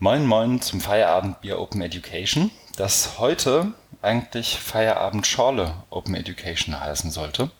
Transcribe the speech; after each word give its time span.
Moin 0.00 0.26
Moin 0.26 0.60
zum 0.60 0.80
Feierabendbier 0.80 1.60
Open 1.60 1.80
Education, 1.80 2.50
das 2.76 3.20
heute 3.20 3.72
eigentlich 4.02 4.58
Feierabend 4.58 5.24
Schorle 5.24 5.72
Open 5.88 6.16
Education 6.16 6.78
heißen 6.78 7.12
sollte. 7.12 7.50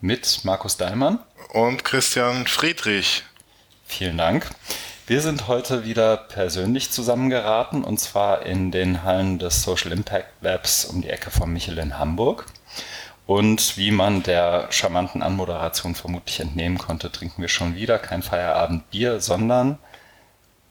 Mit 0.00 0.40
Markus 0.42 0.76
Daimann 0.76 1.20
und 1.52 1.84
Christian 1.84 2.48
Friedrich. 2.48 3.22
Vielen 3.86 4.18
Dank. 4.18 4.50
Wir 5.06 5.20
sind 5.20 5.46
heute 5.46 5.84
wieder 5.84 6.16
persönlich 6.16 6.90
zusammengeraten 6.90 7.84
und 7.84 8.00
zwar 8.00 8.44
in 8.44 8.72
den 8.72 9.04
Hallen 9.04 9.38
des 9.38 9.62
Social 9.62 9.92
Impact 9.92 10.42
Labs 10.42 10.84
um 10.86 11.00
die 11.00 11.10
Ecke 11.10 11.30
von 11.30 11.52
Michel 11.52 11.78
in 11.78 11.96
Hamburg. 11.96 12.46
Und 13.24 13.78
wie 13.78 13.92
man 13.92 14.24
der 14.24 14.66
charmanten 14.70 15.22
Anmoderation 15.22 15.94
vermutlich 15.94 16.40
entnehmen 16.40 16.76
konnte, 16.76 17.12
trinken 17.12 17.40
wir 17.40 17.48
schon 17.48 17.76
wieder 17.76 18.00
kein 18.00 18.22
Feierabendbier, 18.22 19.20
sondern 19.20 19.78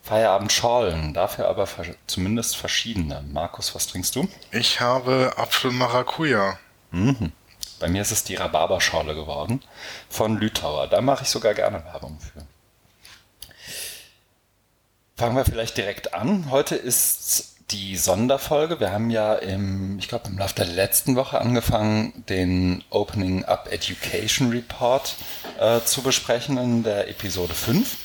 Feierabendschorlen, 0.03 1.13
dafür 1.13 1.47
aber 1.47 1.65
zumindest 2.07 2.57
verschiedene. 2.57 3.23
Markus, 3.31 3.73
was 3.73 3.87
trinkst 3.87 4.15
du? 4.17 4.27
Ich 4.51 4.81
habe 4.81 5.33
Apfel-Maracuja. 5.37 6.59
Mhm. 6.91 7.31
Bei 7.79 7.87
mir 7.87 8.01
ist 8.01 8.11
es 8.11 8.25
die 8.25 8.35
Rhabarberschorle 8.35 9.15
geworden 9.15 9.61
von 10.09 10.37
Lütauer. 10.37 10.87
Da 10.87 10.99
mache 10.99 11.23
ich 11.23 11.29
sogar 11.29 11.53
gerne 11.53 11.83
Werbung 11.85 12.19
für. 12.19 12.45
Fangen 15.15 15.37
wir 15.37 15.45
vielleicht 15.45 15.77
direkt 15.77 16.13
an. 16.13 16.51
Heute 16.51 16.75
ist 16.75 17.53
die 17.71 17.95
Sonderfolge. 17.95 18.81
Wir 18.81 18.91
haben 18.91 19.09
ja 19.09 19.35
im, 19.35 19.97
ich 19.99 20.09
glaube, 20.09 20.27
im 20.27 20.37
Laufe 20.37 20.55
der 20.55 20.65
letzten 20.65 21.15
Woche 21.15 21.39
angefangen, 21.39 22.25
den 22.27 22.83
Opening 22.89 23.45
Up 23.45 23.71
Education 23.71 24.49
Report 24.49 25.15
äh, 25.59 25.79
zu 25.81 26.01
besprechen 26.01 26.57
in 26.57 26.83
der 26.83 27.07
Episode 27.07 27.53
5. 27.53 27.95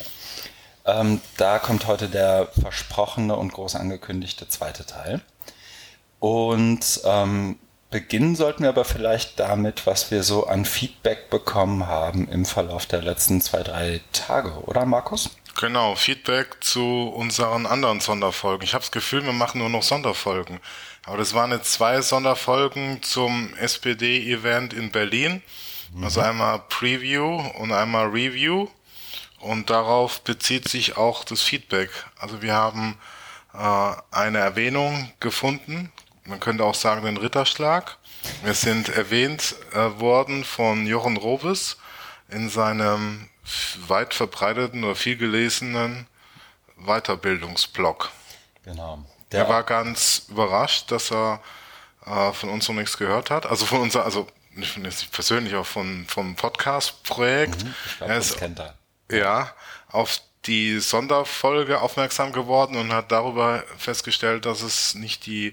Ähm, 0.88 1.20
da 1.37 1.59
kommt 1.59 1.87
heute 1.87 2.09
der 2.09 2.48
versprochene 2.59 3.37
und 3.37 3.52
groß 3.52 3.77
angekündigte 3.77 4.48
zweite 4.48 4.87
Teil. 4.87 5.20
Und 6.18 7.02
ähm, 7.04 7.59
beginnen 7.90 8.37
sollten 8.37 8.63
wir 8.63 8.71
aber 8.71 8.87
vielleicht 8.87 9.38
damit, 9.38 9.87
was 9.87 10.10
wir 10.10 10.23
so 10.23 10.46
an 10.46 10.65
Feedback 10.65 11.29
bekommen 11.29 11.87
haben 11.87 12.26
im 12.29 12.46
Verlauf 12.46 12.87
der 12.87 13.02
letzten 13.02 13.43
zwei, 13.43 13.63
drei 13.63 14.01
Tage, 14.13 14.63
oder 14.65 14.87
Markus? 14.87 15.30
Genau, 15.60 15.95
Feedback 15.95 16.57
zu 16.60 17.13
unseren 17.15 17.66
anderen 17.66 18.01
Sonderfolgen. 18.01 18.65
Ich 18.65 18.73
habe 18.73 18.82
das 18.82 18.93
Gefühl, 18.93 19.24
wir 19.24 19.32
machen 19.32 19.59
nur 19.59 19.68
noch 19.68 19.82
Sonderfolgen. 19.82 20.59
Aber 21.04 21.18
das 21.18 21.35
waren 21.35 21.51
jetzt 21.51 21.73
zwei 21.73 22.01
Sonderfolgen 22.01 23.02
zum 23.02 23.52
SPD-Event 23.57 24.73
in 24.73 24.91
Berlin. 24.91 25.43
Mhm. 25.93 26.04
Also 26.04 26.20
einmal 26.20 26.63
Preview 26.68 27.43
und 27.59 27.73
einmal 27.73 28.07
Review. 28.07 28.68
Und 29.41 29.71
darauf 29.71 30.21
bezieht 30.23 30.69
sich 30.69 30.97
auch 30.97 31.25
das 31.25 31.43
Feedback. 31.43 31.91
Also 32.19 32.43
wir 32.43 32.55
haben 32.55 32.99
äh, 33.55 33.93
eine 34.11 34.39
Erwähnung 34.39 35.13
gefunden. 35.21 35.93
Man 36.25 36.41
könnte 36.41 36.65
auch 36.65 36.75
sagen 36.75 37.05
den 37.05 37.17
Ritterschlag. 37.17 37.97
Wir 38.43 38.55
sind 38.55 38.89
erwähnt 38.89 39.55
äh, 39.73 40.01
worden 40.01 40.45
von 40.45 40.87
Jochen 40.87 41.16
Robes 41.16 41.79
in 42.29 42.49
seinem 42.51 43.29
weit 43.87 44.13
verbreiteten 44.13 44.85
oder 44.85 44.95
viel 44.95 45.16
gelesenen 45.16 46.07
Weiterbildungsblog. 46.77 48.11
Genau. 48.65 49.05
Der, 49.33 49.45
der 49.45 49.49
war 49.49 49.63
ganz 49.63 50.27
überrascht, 50.29 50.91
dass 50.91 51.11
er 51.11 51.41
äh, 52.05 52.33
von 52.33 52.51
uns 52.51 52.69
noch 52.69 52.75
nichts 52.75 52.99
gehört 52.99 53.31
hat. 53.31 53.47
Also 53.47 53.66
von 53.66 53.81
unser, 53.81 54.05
also 54.05 54.27
nicht 54.51 55.13
persönlich, 55.13 55.55
auch 55.55 55.66
von, 55.66 56.05
vom 56.09 56.35
Podcast-Projekt. 56.35 57.65
Mhm, 57.65 57.75
glaube, 57.99 58.15
das 58.15 58.37
kennt 58.37 58.59
er 58.59 58.77
ja, 59.10 59.52
auf 59.88 60.20
die 60.46 60.78
Sonderfolge 60.78 61.80
aufmerksam 61.80 62.32
geworden 62.32 62.76
und 62.76 62.92
hat 62.92 63.12
darüber 63.12 63.64
festgestellt, 63.76 64.47
dass 64.47 64.62
es 64.62 64.94
nicht 64.94 65.26
die 65.26 65.53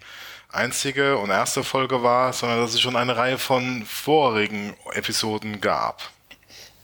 einzige 0.49 1.17
und 1.17 1.29
erste 1.29 1.63
Folge 1.63 2.01
war, 2.01 2.31
sondern 2.33 2.61
dass 2.61 2.73
es 2.73 2.81
schon 2.81 2.95
eine 2.95 3.17
Reihe 3.17 3.37
von 3.37 3.85
vorigen 3.85 4.73
Episoden 4.93 5.59
gab. 5.59 6.09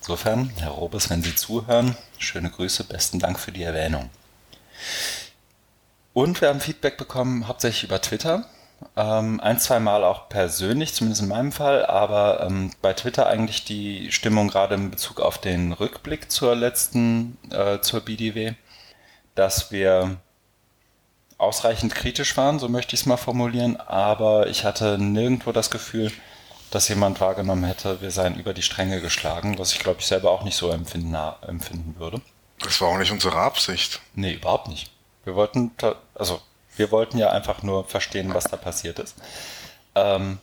Insofern, 0.01 0.51
Herr 0.57 0.71
Robes, 0.71 1.09
wenn 1.09 1.23
Sie 1.23 1.35
zuhören, 1.35 1.95
schöne 2.17 2.49
Grüße, 2.49 2.83
besten 2.83 3.19
Dank 3.19 3.39
für 3.39 3.51
die 3.51 3.63
Erwähnung. 3.63 4.09
Und 6.13 6.41
wir 6.41 6.49
haben 6.49 6.59
Feedback 6.59 6.97
bekommen, 6.97 7.47
hauptsächlich 7.47 7.83
über 7.83 8.01
Twitter. 8.01 8.45
Ähm, 8.95 9.39
ein, 9.39 9.59
zwei 9.59 9.79
Mal 9.79 10.03
auch 10.03 10.27
persönlich, 10.29 10.93
zumindest 10.93 11.21
in 11.21 11.29
meinem 11.29 11.51
Fall, 11.51 11.85
aber 11.85 12.41
ähm, 12.45 12.71
bei 12.81 12.93
Twitter 12.93 13.27
eigentlich 13.27 13.63
die 13.63 14.11
Stimmung 14.11 14.47
gerade 14.49 14.75
in 14.75 14.91
Bezug 14.91 15.19
auf 15.21 15.37
den 15.37 15.71
Rückblick 15.73 16.31
zur 16.31 16.55
letzten, 16.55 17.37
äh, 17.51 17.79
zur 17.79 18.01
BDW, 18.01 18.53
dass 19.35 19.71
wir 19.71 20.17
ausreichend 21.37 21.95
kritisch 21.95 22.35
waren, 22.37 22.59
so 22.59 22.69
möchte 22.69 22.95
ich 22.95 23.01
es 23.01 23.05
mal 23.05 23.17
formulieren, 23.17 23.77
aber 23.77 24.47
ich 24.47 24.65
hatte 24.65 24.97
nirgendwo 24.97 25.51
das 25.51 25.71
Gefühl, 25.71 26.11
dass 26.69 26.87
jemand 26.87 27.19
wahrgenommen 27.19 27.63
hätte, 27.63 28.01
wir 28.01 28.11
seien 28.11 28.39
über 28.39 28.53
die 28.53 28.61
Stränge 28.61 29.01
geschlagen, 29.01 29.57
was 29.57 29.73
ich 29.73 29.79
glaube 29.79 29.99
ich 29.99 30.05
selber 30.07 30.31
auch 30.31 30.43
nicht 30.43 30.55
so 30.55 30.69
empfinden, 30.69 31.15
empfinden 31.47 31.95
würde. 31.97 32.21
Das 32.59 32.79
war 32.79 32.89
auch 32.89 32.97
nicht 32.97 33.11
unsere 33.11 33.37
Absicht. 33.37 34.01
Nee, 34.13 34.33
überhaupt 34.33 34.67
nicht. 34.67 34.91
Wir 35.23 35.35
wollten, 35.35 35.71
also 36.13 36.41
wir 36.77 36.91
wollten 36.91 37.17
ja 37.17 37.29
einfach 37.29 37.63
nur 37.63 37.85
verstehen, 37.85 38.33
was 38.33 38.45
da 38.45 38.57
passiert 38.57 38.99
ist. 38.99 39.15
Ähm, 39.95 40.39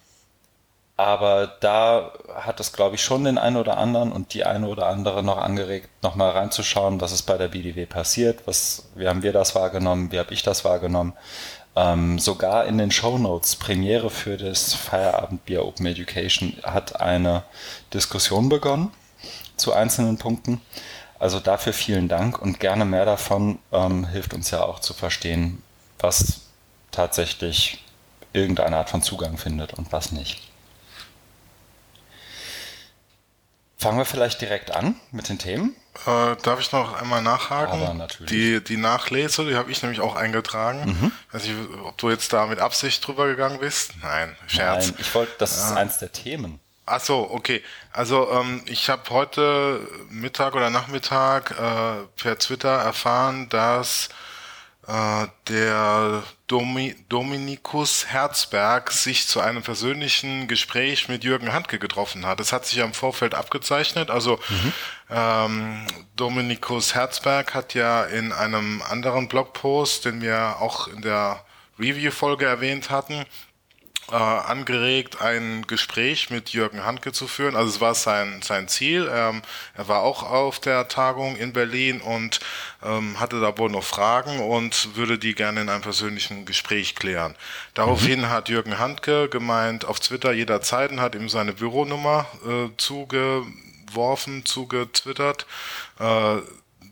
aber 0.98 1.46
da 1.60 2.10
hat 2.34 2.58
es, 2.58 2.72
glaube 2.72 2.96
ich, 2.96 3.04
schon 3.04 3.22
den 3.22 3.38
einen 3.38 3.56
oder 3.56 3.76
anderen 3.78 4.10
und 4.10 4.34
die 4.34 4.44
eine 4.44 4.66
oder 4.66 4.88
andere 4.88 5.22
noch 5.22 5.38
angeregt, 5.38 5.88
nochmal 6.02 6.30
reinzuschauen, 6.30 7.00
was 7.00 7.12
ist 7.12 7.22
bei 7.22 7.38
der 7.38 7.46
BDW 7.46 7.86
passiert, 7.86 8.40
was, 8.46 8.88
wie 8.96 9.06
haben 9.06 9.22
wir 9.22 9.32
das 9.32 9.54
wahrgenommen, 9.54 10.10
wie 10.10 10.18
habe 10.18 10.34
ich 10.34 10.42
das 10.42 10.64
wahrgenommen. 10.64 11.12
Ähm, 11.76 12.18
sogar 12.18 12.66
in 12.66 12.78
den 12.78 12.90
Show 12.90 13.16
Notes 13.16 13.54
Premiere 13.54 14.10
für 14.10 14.36
das 14.36 14.74
Feierabendbier 14.74 15.64
Open 15.64 15.86
Education 15.86 16.56
hat 16.64 17.00
eine 17.00 17.44
Diskussion 17.94 18.48
begonnen 18.48 18.90
zu 19.56 19.72
einzelnen 19.72 20.18
Punkten. 20.18 20.60
Also 21.20 21.38
dafür 21.38 21.72
vielen 21.72 22.08
Dank 22.08 22.42
und 22.42 22.58
gerne 22.58 22.84
mehr 22.84 23.04
davon 23.04 23.60
ähm, 23.70 24.08
hilft 24.08 24.34
uns 24.34 24.50
ja 24.50 24.64
auch 24.64 24.80
zu 24.80 24.94
verstehen, 24.94 25.62
was 25.98 26.40
tatsächlich 26.90 27.84
irgendeine 28.32 28.76
Art 28.76 28.90
von 28.90 29.02
Zugang 29.02 29.38
findet 29.38 29.74
und 29.74 29.92
was 29.92 30.12
nicht. 30.12 30.48
Fangen 33.78 33.98
wir 33.98 34.04
vielleicht 34.04 34.40
direkt 34.40 34.72
an 34.72 34.96
mit 35.12 35.28
den 35.28 35.38
Themen. 35.38 35.76
Äh, 36.04 36.34
darf 36.42 36.58
ich 36.58 36.72
noch 36.72 37.00
einmal 37.00 37.22
nachhaken? 37.22 37.80
Aber 37.80 37.94
natürlich. 37.94 38.30
Die, 38.30 38.62
die 38.62 38.76
Nachlese, 38.76 39.46
die 39.46 39.54
habe 39.54 39.70
ich 39.70 39.82
nämlich 39.82 40.00
auch 40.00 40.16
eingetragen. 40.16 40.98
Mhm. 41.00 41.12
Weiß 41.30 41.44
nicht, 41.44 41.56
ob 41.84 41.96
du 41.96 42.10
jetzt 42.10 42.32
da 42.32 42.46
mit 42.46 42.58
Absicht 42.58 43.06
drüber 43.06 43.26
gegangen 43.28 43.60
bist. 43.60 43.92
Nein, 44.02 44.36
Scherz. 44.48 44.88
Nein, 44.88 44.96
ich 44.98 45.14
wollte, 45.14 45.32
das 45.38 45.56
ist 45.56 45.76
eins 45.76 45.98
der 45.98 46.10
Themen. 46.10 46.58
Ach 46.86 47.00
so, 47.00 47.30
okay. 47.30 47.62
Also 47.92 48.28
ähm, 48.32 48.62
ich 48.66 48.88
habe 48.88 49.08
heute 49.10 49.86
Mittag 50.08 50.54
oder 50.54 50.70
Nachmittag 50.70 51.52
äh, 51.52 52.04
per 52.20 52.38
Twitter 52.38 52.78
erfahren, 52.78 53.48
dass 53.48 54.08
äh, 54.08 54.27
der 54.88 56.22
Domi 56.46 56.96
Dominikus 57.10 58.06
Herzberg 58.06 58.90
sich 58.90 59.26
zu 59.26 59.38
einem 59.40 59.62
persönlichen 59.62 60.48
Gespräch 60.48 61.08
mit 61.08 61.24
Jürgen 61.24 61.52
Handke 61.52 61.78
getroffen 61.78 62.24
hat. 62.24 62.40
Das 62.40 62.54
hat 62.54 62.64
sich 62.64 62.78
ja 62.78 62.86
im 62.86 62.94
Vorfeld 62.94 63.34
abgezeichnet. 63.34 64.08
Also 64.08 64.38
mhm. 64.48 64.72
ähm, 65.10 65.86
Dominikus 66.16 66.94
Herzberg 66.94 67.52
hat 67.52 67.74
ja 67.74 68.04
in 68.04 68.32
einem 68.32 68.80
anderen 68.88 69.28
Blogpost, 69.28 70.06
den 70.06 70.22
wir 70.22 70.56
auch 70.60 70.88
in 70.88 71.02
der 71.02 71.44
Review-Folge 71.78 72.46
erwähnt 72.46 72.88
hatten, 72.88 73.26
äh, 74.10 74.14
angeregt, 74.14 75.20
ein 75.20 75.66
Gespräch 75.66 76.30
mit 76.30 76.50
Jürgen 76.50 76.84
Handke 76.84 77.12
zu 77.12 77.26
führen. 77.26 77.56
Also 77.56 77.70
es 77.70 77.80
war 77.80 77.94
sein, 77.94 78.40
sein 78.42 78.68
Ziel. 78.68 79.10
Ähm, 79.12 79.42
er 79.74 79.88
war 79.88 80.02
auch 80.02 80.22
auf 80.22 80.60
der 80.60 80.88
Tagung 80.88 81.36
in 81.36 81.52
Berlin 81.52 82.00
und 82.00 82.40
ähm, 82.82 83.20
hatte 83.20 83.40
da 83.40 83.56
wohl 83.58 83.70
noch 83.70 83.84
Fragen 83.84 84.40
und 84.40 84.96
würde 84.96 85.18
die 85.18 85.34
gerne 85.34 85.60
in 85.60 85.68
einem 85.68 85.82
persönlichen 85.82 86.44
Gespräch 86.46 86.94
klären. 86.94 87.34
Daraufhin 87.74 88.20
mhm. 88.20 88.28
hat 88.30 88.48
Jürgen 88.48 88.78
Handke 88.78 89.28
gemeint 89.28 89.84
auf 89.84 90.00
Twitter 90.00 90.32
jederzeit 90.32 90.90
und 90.90 91.00
hat 91.00 91.14
ihm 91.14 91.28
seine 91.28 91.52
Büronummer 91.52 92.26
äh, 92.46 92.68
zugeworfen, 92.76 94.44
zugetwittert. 94.44 95.46
Äh, 95.98 96.38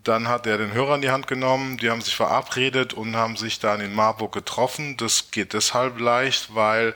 dann 0.06 0.28
hat 0.28 0.46
er 0.46 0.58
den 0.58 0.72
Hörer 0.72 0.96
in 0.96 1.02
die 1.02 1.10
Hand 1.10 1.26
genommen, 1.26 1.78
die 1.78 1.90
haben 1.90 2.00
sich 2.00 2.16
verabredet 2.16 2.94
und 2.94 3.16
haben 3.16 3.36
sich 3.36 3.58
dann 3.58 3.80
in 3.80 3.94
Marburg 3.94 4.32
getroffen. 4.32 4.96
Das 4.96 5.30
geht 5.30 5.52
deshalb 5.52 5.98
leicht, 5.98 6.54
weil 6.54 6.94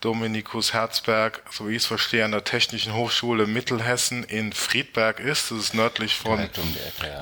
Dominikus 0.00 0.72
Herzberg, 0.72 1.42
so 1.50 1.68
wie 1.68 1.72
ich 1.72 1.82
es 1.82 1.86
verstehe, 1.86 2.24
an 2.24 2.30
der 2.30 2.42
Technischen 2.42 2.94
Hochschule 2.94 3.46
Mittelhessen 3.46 4.24
in 4.24 4.52
Friedberg 4.52 5.20
ist. 5.20 5.50
Das 5.50 5.58
ist 5.58 5.74
nördlich 5.74 6.14
von. 6.14 6.38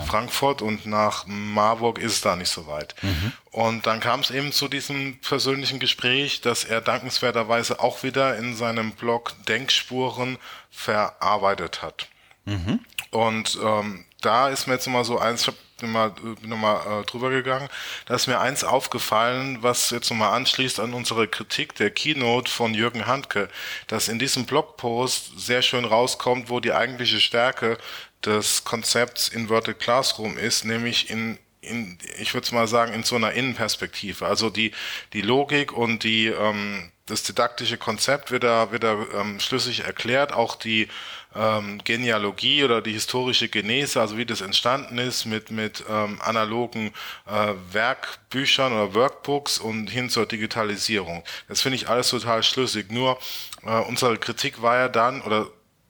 Frankfurt 0.07 0.63
und 0.63 0.87
nach 0.87 1.27
Marburg 1.27 1.99
ist 1.99 2.13
es 2.13 2.21
da 2.21 2.37
nicht 2.37 2.51
so 2.51 2.69
weit. 2.69 2.95
Mhm. 3.03 3.33
Und 3.51 3.87
dann 3.87 3.99
kam 3.99 4.21
es 4.21 4.31
eben 4.31 4.53
zu 4.53 4.69
diesem 4.69 5.19
persönlichen 5.21 5.81
Gespräch, 5.81 6.41
dass 6.41 6.63
er 6.63 6.81
dankenswerterweise 6.81 7.81
auch 7.81 8.05
wieder 8.05 8.37
in 8.37 8.55
seinem 8.55 8.93
Blog 8.93 9.33
Denkspuren 9.49 10.39
verarbeitet 10.71 11.83
hat. 11.83 12.07
Mhm. 12.45 12.81
Und 13.11 13.59
ähm, 13.61 14.05
da 14.21 14.49
ist 14.49 14.67
mir 14.67 14.75
jetzt 14.75 14.87
immer 14.87 15.05
so 15.05 15.19
eins, 15.19 15.43
ich 15.43 15.47
habe 15.49 15.57
nochmal 15.81 16.13
noch 16.43 16.57
mal, 16.57 17.01
äh, 17.01 17.05
drüber 17.05 17.31
gegangen. 17.31 17.69
Da 18.07 18.15
ist 18.15 18.27
mir 18.27 18.41
eins 18.41 18.65
aufgefallen, 18.65 19.59
was 19.63 19.91
jetzt 19.91 20.11
nochmal 20.11 20.35
anschließt 20.35 20.81
an 20.81 20.95
unsere 20.95 21.29
Kritik 21.29 21.75
der 21.77 21.91
Keynote 21.91 22.51
von 22.51 22.75
Jürgen 22.75 23.07
Handke, 23.07 23.49
dass 23.87 24.09
in 24.09 24.19
diesem 24.19 24.47
Blogpost 24.47 25.39
sehr 25.39 25.63
schön 25.63 25.85
rauskommt, 25.85 26.51
wo 26.51 26.61
die 26.61 26.73
eigentliche 26.73 27.21
Stärke 27.21 27.79
des 28.25 28.65
Konzepts 28.65 29.29
Inverted 29.29 29.79
Classroom 29.79 30.37
ist, 30.37 30.65
nämlich 30.65 31.11
in 31.11 31.39
in, 31.61 31.99
ich 32.19 32.35
würde 32.35 32.55
mal 32.55 32.69
sagen, 32.69 32.93
in 32.95 33.03
so 33.03 33.17
einer 33.17 33.33
Innenperspektive. 33.33 34.27
Also 34.27 34.49
die, 34.51 34.73
die 35.13 35.23
Logik 35.23 35.73
und 35.73 36.05
die, 36.05 36.27
ähm, 36.27 36.93
das 37.07 37.23
didaktische 37.23 37.79
Konzept 37.79 38.31
wird 38.31 38.45
da, 38.45 38.71
wird 38.71 38.85
da 38.85 38.97
ähm, 39.15 39.41
schlüssig 39.41 39.81
erklärt, 39.81 40.33
auch 40.33 40.57
die 40.57 40.89
ähm, 41.35 41.79
Genealogie 41.85 42.65
oder 42.65 42.81
die 42.81 42.93
historische 42.93 43.49
Genese, 43.49 44.01
also 44.01 44.17
wie 44.17 44.27
das 44.27 44.41
entstanden 44.41 44.99
ist 44.99 45.25
mit, 45.25 45.51
mit 45.51 45.85
ähm, 45.89 46.19
analogen 46.23 46.93
äh, 47.27 47.55
Werkbüchern 47.73 48.73
oder 48.73 48.95
Workbooks 48.95 49.59
und 49.59 49.89
hin 49.89 50.11
zur 50.11 50.27
Digitalisierung. 50.27 51.23
Das 51.49 51.61
finde 51.61 51.77
ich 51.77 51.89
alles 51.89 52.09
total 52.09 52.43
schlüssig. 52.43 52.91
Nur 52.91 53.19
äh, 53.65 53.81
unsere 53.81 54.17
Kritik 54.17 54.63
war 54.63 54.77
ja 54.77 54.89
dann, 54.89 55.23
oder 55.23 55.49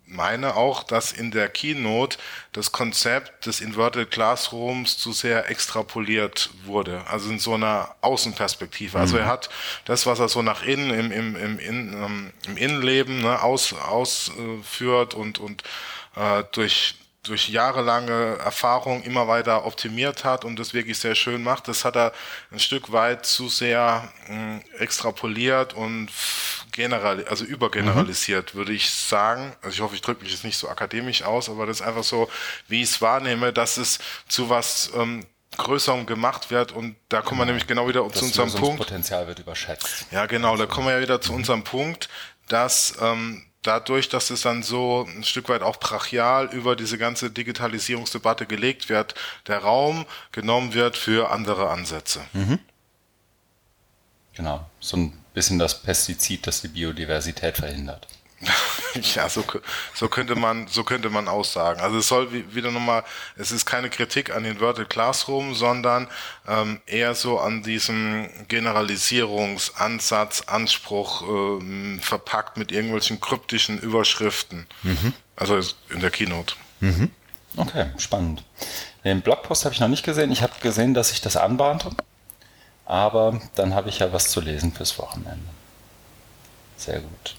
meine 0.09 0.57
auch, 0.57 0.83
dass 0.83 1.13
in 1.13 1.31
der 1.31 1.49
Keynote 1.49 2.19
das 2.53 2.73
Konzept 2.73 3.47
des 3.47 3.61
Inverted 3.61 4.11
Classrooms 4.11 4.99
zu 4.99 5.13
sehr 5.13 5.51
extrapoliert 5.51 6.51
wurde, 6.65 7.03
also 7.09 7.31
in 7.31 7.39
so 7.39 7.55
einer 7.55 7.95
Außenperspektive. 8.01 8.99
Also 8.99 9.17
mhm. 9.17 9.23
er 9.23 9.27
hat 9.27 9.51
das, 9.85 10.07
was 10.07 10.19
er 10.19 10.29
so 10.29 10.43
nach 10.43 10.63
innen 10.63 10.91
im, 10.91 11.13
im, 11.13 11.37
im, 11.37 11.59
in, 11.59 11.93
ähm, 11.93 12.33
im 12.47 12.57
Innenleben 12.57 13.21
ne, 13.21 13.43
aus, 13.43 13.75
ausführt 13.75 15.15
und, 15.15 15.39
und 15.39 15.63
äh, 16.17 16.45
durch 16.53 16.95
durch 17.25 17.49
jahrelange 17.49 18.39
Erfahrung 18.39 19.03
immer 19.03 19.29
weiter 19.29 19.67
optimiert 19.67 20.25
hat 20.25 20.45
und 20.45 20.59
das 20.59 20.73
wirklich 20.73 20.99
sehr 20.99 21.15
schön 21.15 21.43
macht. 21.43 21.69
Das 21.69 21.85
hat 21.85 21.97
er 21.97 22.13
ein 22.51 22.61
Stück 22.61 22.93
weit 22.93 23.27
zu 23.27 23.49
sehr 23.49 24.11
mh, 24.29 24.61
extrapoliert 24.79 25.75
und 25.75 26.11
general, 26.73 27.25
also 27.29 27.45
übergeneralisiert, 27.45 28.55
mhm. 28.55 28.59
würde 28.59 28.73
ich 28.73 28.91
sagen. 28.91 29.55
Also 29.63 29.75
ich 29.75 29.81
hoffe, 29.81 29.95
ich 29.95 30.01
drücke 30.01 30.23
mich 30.23 30.33
jetzt 30.33 30.45
nicht 30.45 30.57
so 30.57 30.69
akademisch 30.69 31.23
aus, 31.23 31.49
aber 31.49 31.67
das 31.67 31.81
ist 31.81 31.87
einfach 31.87 32.05
so, 32.05 32.31
wie 32.69 32.83
ich 32.83 32.91
es 32.91 33.03
wahrnehme, 33.03 33.53
dass 33.53 33.77
es 33.77 33.99
zu 34.29 34.49
was 34.49 34.91
ähm, 34.95 35.27
Größerem 35.57 36.07
gemacht 36.07 36.51
wird 36.51 36.73
und 36.73 36.97
da 37.09 37.21
kommen 37.21 37.41
wir 37.41 37.45
genau. 37.45 37.53
nämlich 37.53 37.67
genau 37.67 37.89
wieder 37.89 38.07
das 38.09 38.19
zu 38.19 38.25
unserem 38.27 38.53
Punkt. 38.53 38.81
Das 38.81 38.87
Potenzial 38.87 39.27
wird 39.27 39.41
überschätzt. 39.41 40.07
Ja, 40.13 40.27
genau, 40.27 40.57
da 40.57 40.67
kommen 40.67 40.87
wir 40.87 40.95
ja 40.95 41.01
wieder 41.01 41.21
zu 41.21 41.33
unserem 41.33 41.65
Punkt, 41.65 42.09
dass 42.49 42.95
ähm, 43.01 43.48
dadurch, 43.69 44.09
dass 44.09 44.31
es 44.31 44.41
dann 44.41 44.63
so 44.63 45.07
ein 45.07 45.23
Stück 45.25 45.51
weit 45.51 45.61
auch 45.61 45.77
brachial 45.77 46.47
über 46.47 46.75
diese 46.75 46.97
ganze 46.97 47.31
Digitalisierungsdebatte 47.31 48.47
gelegt 48.47 48.89
wird, 48.89 49.15
der 49.47 49.59
Raum 49.59 50.07
genommen 50.33 50.73
wird 50.73 50.97
für 50.97 51.31
andere 51.31 51.69
Ansätze. 51.69 52.21
Mhm. 52.33 52.59
Genau, 54.33 54.65
so 54.81 54.97
ein 54.97 55.13
bisschen 55.35 55.59
das 55.59 55.83
Pestizid, 55.83 56.47
das 56.47 56.63
die 56.63 56.69
Biodiversität 56.69 57.59
verhindert. 57.59 58.09
ja, 59.15 59.29
so, 59.29 59.45
so 59.95 60.09
könnte 60.09 60.37
man, 60.37 60.69
so 60.69 60.85
könnte 60.85 61.11
man 61.11 61.27
aussagen. 61.29 61.81
Also 61.81 61.99
es 61.99 62.09
soll 62.09 62.33
wieder 62.55 62.71
nochmal, 62.71 63.03
es 63.37 63.51
ist 63.51 63.67
keine 63.67 63.91
Kritik 63.91 64.35
an 64.35 64.45
den 64.45 64.61
Wörter 64.61 64.85
Classroom, 64.85 65.55
sondern 65.55 66.09
ähm, 66.47 66.81
eher 66.87 67.15
so 67.15 67.41
an 67.41 67.63
diesem 67.63 68.29
Generalisierungsansatz, 68.47 70.43
Anspruch 70.47 71.23
ähm, 71.23 71.99
verpackt 72.01 72.57
mit 72.57 72.71
irgendwelchen 72.71 73.21
kryptischen 73.21 73.79
Überschriften. 73.79 74.67
Mhm. 74.83 75.13
Also 75.35 75.59
in 75.91 76.01
der 76.01 76.11
Keynote. 76.11 76.55
Mhm. 76.81 77.11
Okay, 77.57 77.91
spannend. 77.99 78.45
Den 79.05 79.21
Blogpost 79.23 79.65
habe 79.65 79.75
ich 79.75 79.81
noch 79.81 79.89
nicht 79.89 80.05
gesehen. 80.05 80.31
Ich 80.31 80.43
habe 80.43 80.53
gesehen, 80.61 80.95
dass 80.95 81.11
ich 81.11 81.21
das 81.21 81.37
anbahnte. 81.37 81.91
Aber 82.85 83.41
dann 83.55 83.75
habe 83.75 83.89
ich 83.89 83.99
ja 83.99 84.13
was 84.13 84.31
zu 84.31 84.41
lesen 84.41 84.73
fürs 84.73 84.99
Wochenende. 84.99 85.49
Sehr 86.77 87.01
gut. 87.01 87.37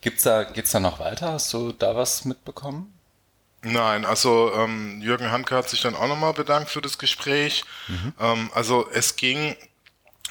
Gibt's 0.00 0.22
da, 0.22 0.44
geht's 0.44 0.70
da 0.70 0.80
noch 0.80 0.98
weiter? 0.98 1.32
Hast 1.32 1.52
du 1.52 1.72
da 1.72 1.96
was 1.96 2.24
mitbekommen? 2.24 2.92
Nein, 3.62 4.04
also 4.04 4.52
ähm, 4.54 5.00
Jürgen 5.02 5.30
Hanke 5.30 5.56
hat 5.56 5.68
sich 5.68 5.80
dann 5.80 5.96
auch 5.96 6.06
nochmal 6.06 6.32
bedankt 6.32 6.70
für 6.70 6.80
das 6.80 6.98
Gespräch. 6.98 7.64
Mhm. 7.88 8.12
Ähm, 8.20 8.50
also 8.54 8.88
es 8.92 9.16
ging 9.16 9.56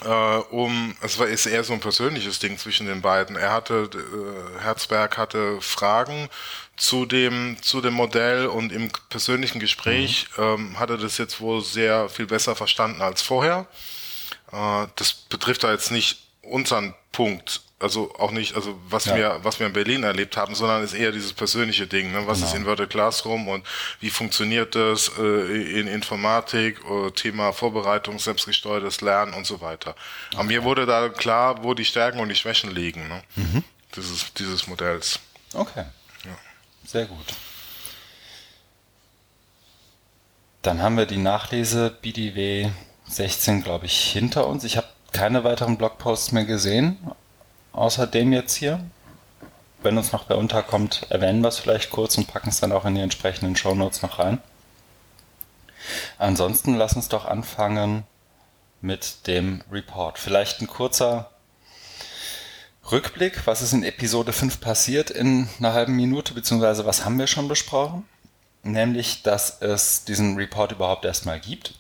äh, 0.04 0.08
um, 0.08 0.96
es 1.02 1.20
war 1.20 1.28
ist 1.28 1.46
eher 1.46 1.64
so 1.64 1.74
ein 1.74 1.80
persönliches 1.80 2.40
Ding 2.40 2.58
zwischen 2.58 2.86
den 2.86 3.02
beiden. 3.02 3.36
Er 3.36 3.52
hatte, 3.52 3.90
äh, 3.94 4.62
Herzberg 4.62 5.18
hatte 5.18 5.62
Fragen 5.62 6.30
zu 6.76 7.06
dem, 7.06 7.58
zu 7.62 7.82
dem 7.82 7.94
Modell 7.94 8.48
und 8.48 8.72
im 8.72 8.90
persönlichen 9.10 9.60
Gespräch 9.60 10.28
mhm. 10.38 10.44
ähm, 10.44 10.80
hat 10.80 10.90
er 10.90 10.98
das 10.98 11.18
jetzt 11.18 11.40
wohl 11.40 11.64
sehr 11.64 12.10
viel 12.10 12.26
besser 12.26 12.56
verstanden 12.56 13.02
als 13.02 13.22
vorher. 13.22 13.68
Äh, 14.52 14.88
das 14.96 15.14
betrifft 15.14 15.64
da 15.64 15.72
jetzt 15.72 15.92
nicht 15.92 16.28
unseren 16.42 16.94
Punkt, 17.12 17.62
also 17.80 18.14
auch 18.18 18.32
nicht, 18.32 18.56
also 18.56 18.80
was 18.88 19.06
ja. 19.06 19.16
wir, 19.16 19.40
was 19.44 19.60
wir 19.60 19.68
in 19.68 19.74
Berlin 19.74 20.04
erlebt 20.04 20.38
haben, 20.38 20.56
sondern 20.56 20.84
ist 20.84 20.94
eher 20.94 21.12
dieses 21.12 21.34
persönliche 21.34 21.88
Ding, 21.88 22.12
ne? 22.12 22.26
was 22.26 22.38
genau. 22.38 22.50
ist 22.50 22.56
Inverted 22.56 22.90
Classroom 22.90 23.48
und 23.48 23.66
wie 24.00 24.10
funktioniert 24.10 24.76
das 24.76 25.12
äh, 25.20 25.80
in 25.80 25.88
Informatik, 25.88 26.80
äh, 26.90 27.12
Thema 27.12 27.52
Vorbereitung, 27.52 28.18
selbstgesteuertes 28.18 29.02
Lernen 29.02 29.34
und 29.34 29.46
so 29.46 29.60
weiter. 29.60 29.92
Okay. 29.92 30.36
Aber 30.36 30.44
mir 30.46 30.64
wurde 30.64 30.86
da 30.86 31.10
klar, 31.10 31.64
wo 31.64 31.74
die 31.74 31.86
Stärken 31.86 32.20
und 32.20 32.30
die 32.30 32.36
Schwächen 32.36 32.74
liegen, 32.74 33.08
ne? 33.08 33.22
Mhm. 33.36 33.64
dieses, 33.96 34.34
dieses 34.34 34.68
Modells. 34.68 35.20
Okay. 35.54 35.86
Sehr 36.86 37.06
gut. 37.06 37.34
Dann 40.62 40.82
haben 40.82 40.98
wir 40.98 41.06
die 41.06 41.18
Nachlese 41.18 41.90
BDW 42.02 42.70
16, 43.08 43.64
glaube 43.64 43.86
ich, 43.86 44.12
hinter 44.12 44.48
uns. 44.48 44.64
Ich 44.64 44.78
habe 44.78 44.88
keine 45.12 45.44
weiteren 45.44 45.78
Blogposts 45.78 46.32
mehr 46.32 46.46
gesehen, 46.46 46.98
außer 47.76 48.08
dem 48.08 48.34
jetzt 48.34 48.56
hier. 48.56 48.80
Wenn 49.84 49.98
uns 49.98 50.12
noch 50.12 50.30
wer 50.30 50.38
unterkommt, 50.38 51.06
erwähnen 51.10 51.42
wir 51.42 51.50
es 51.50 51.60
vielleicht 51.60 51.92
kurz 51.92 52.18
und 52.18 52.28
packen 52.28 52.50
es 52.50 52.60
dann 52.60 52.72
auch 52.72 52.86
in 52.86 52.96
die 52.96 53.02
entsprechenden 53.02 53.56
Shownotes 53.56 54.02
noch 54.02 54.20
rein. 54.20 54.42
Ansonsten 56.18 56.76
lass 56.76 56.96
uns 56.96 57.10
doch 57.10 57.26
anfangen 57.26 58.04
mit 58.82 59.28
dem 59.28 59.62
Report. 59.72 60.18
Vielleicht 60.18 60.62
ein 60.62 60.68
kurzer 60.68 61.30
Rückblick, 62.92 63.46
was 63.46 63.62
ist 63.62 63.74
in 63.74 63.84
Episode 63.84 64.32
5 64.32 64.60
passiert 64.60 65.10
in 65.10 65.50
einer 65.60 65.74
halben 65.74 65.96
Minute, 65.96 66.34
beziehungsweise 66.34 66.86
was 66.86 67.04
haben 67.04 67.20
wir 67.20 67.28
schon 67.28 67.48
besprochen? 67.48 68.06
Nämlich, 68.64 69.24
dass 69.24 69.62
es 69.62 70.06
diesen 70.06 70.36
Report 70.38 70.72
überhaupt 70.72 71.06
erstmal 71.06 71.40
gibt, 71.40 71.74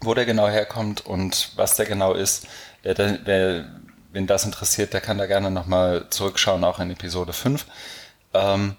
wo 0.00 0.14
der 0.14 0.24
genau 0.24 0.48
herkommt 0.48 1.04
und 1.04 1.52
was 1.56 1.76
der 1.76 1.86
genau 1.86 2.14
ist. 2.14 2.46
Wer, 2.82 3.20
wer 3.24 3.66
wen 4.14 4.26
das 4.26 4.44
interessiert, 4.44 4.92
der 4.92 5.00
kann 5.00 5.18
da 5.18 5.26
gerne 5.26 5.50
nochmal 5.50 6.06
zurückschauen, 6.10 6.64
auch 6.64 6.78
in 6.78 6.90
Episode 6.90 7.32
5. 7.32 7.66
Ähm, 8.32 8.76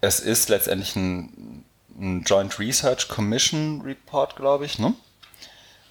es 0.00 0.18
ist 0.20 0.48
letztendlich 0.48 0.96
ein, 0.96 1.64
ein 1.98 2.22
Joint 2.24 2.58
Research 2.58 3.08
Commission 3.08 3.82
Report, 3.82 4.34
glaube 4.36 4.64
ich, 4.64 4.78
ne? 4.78 4.94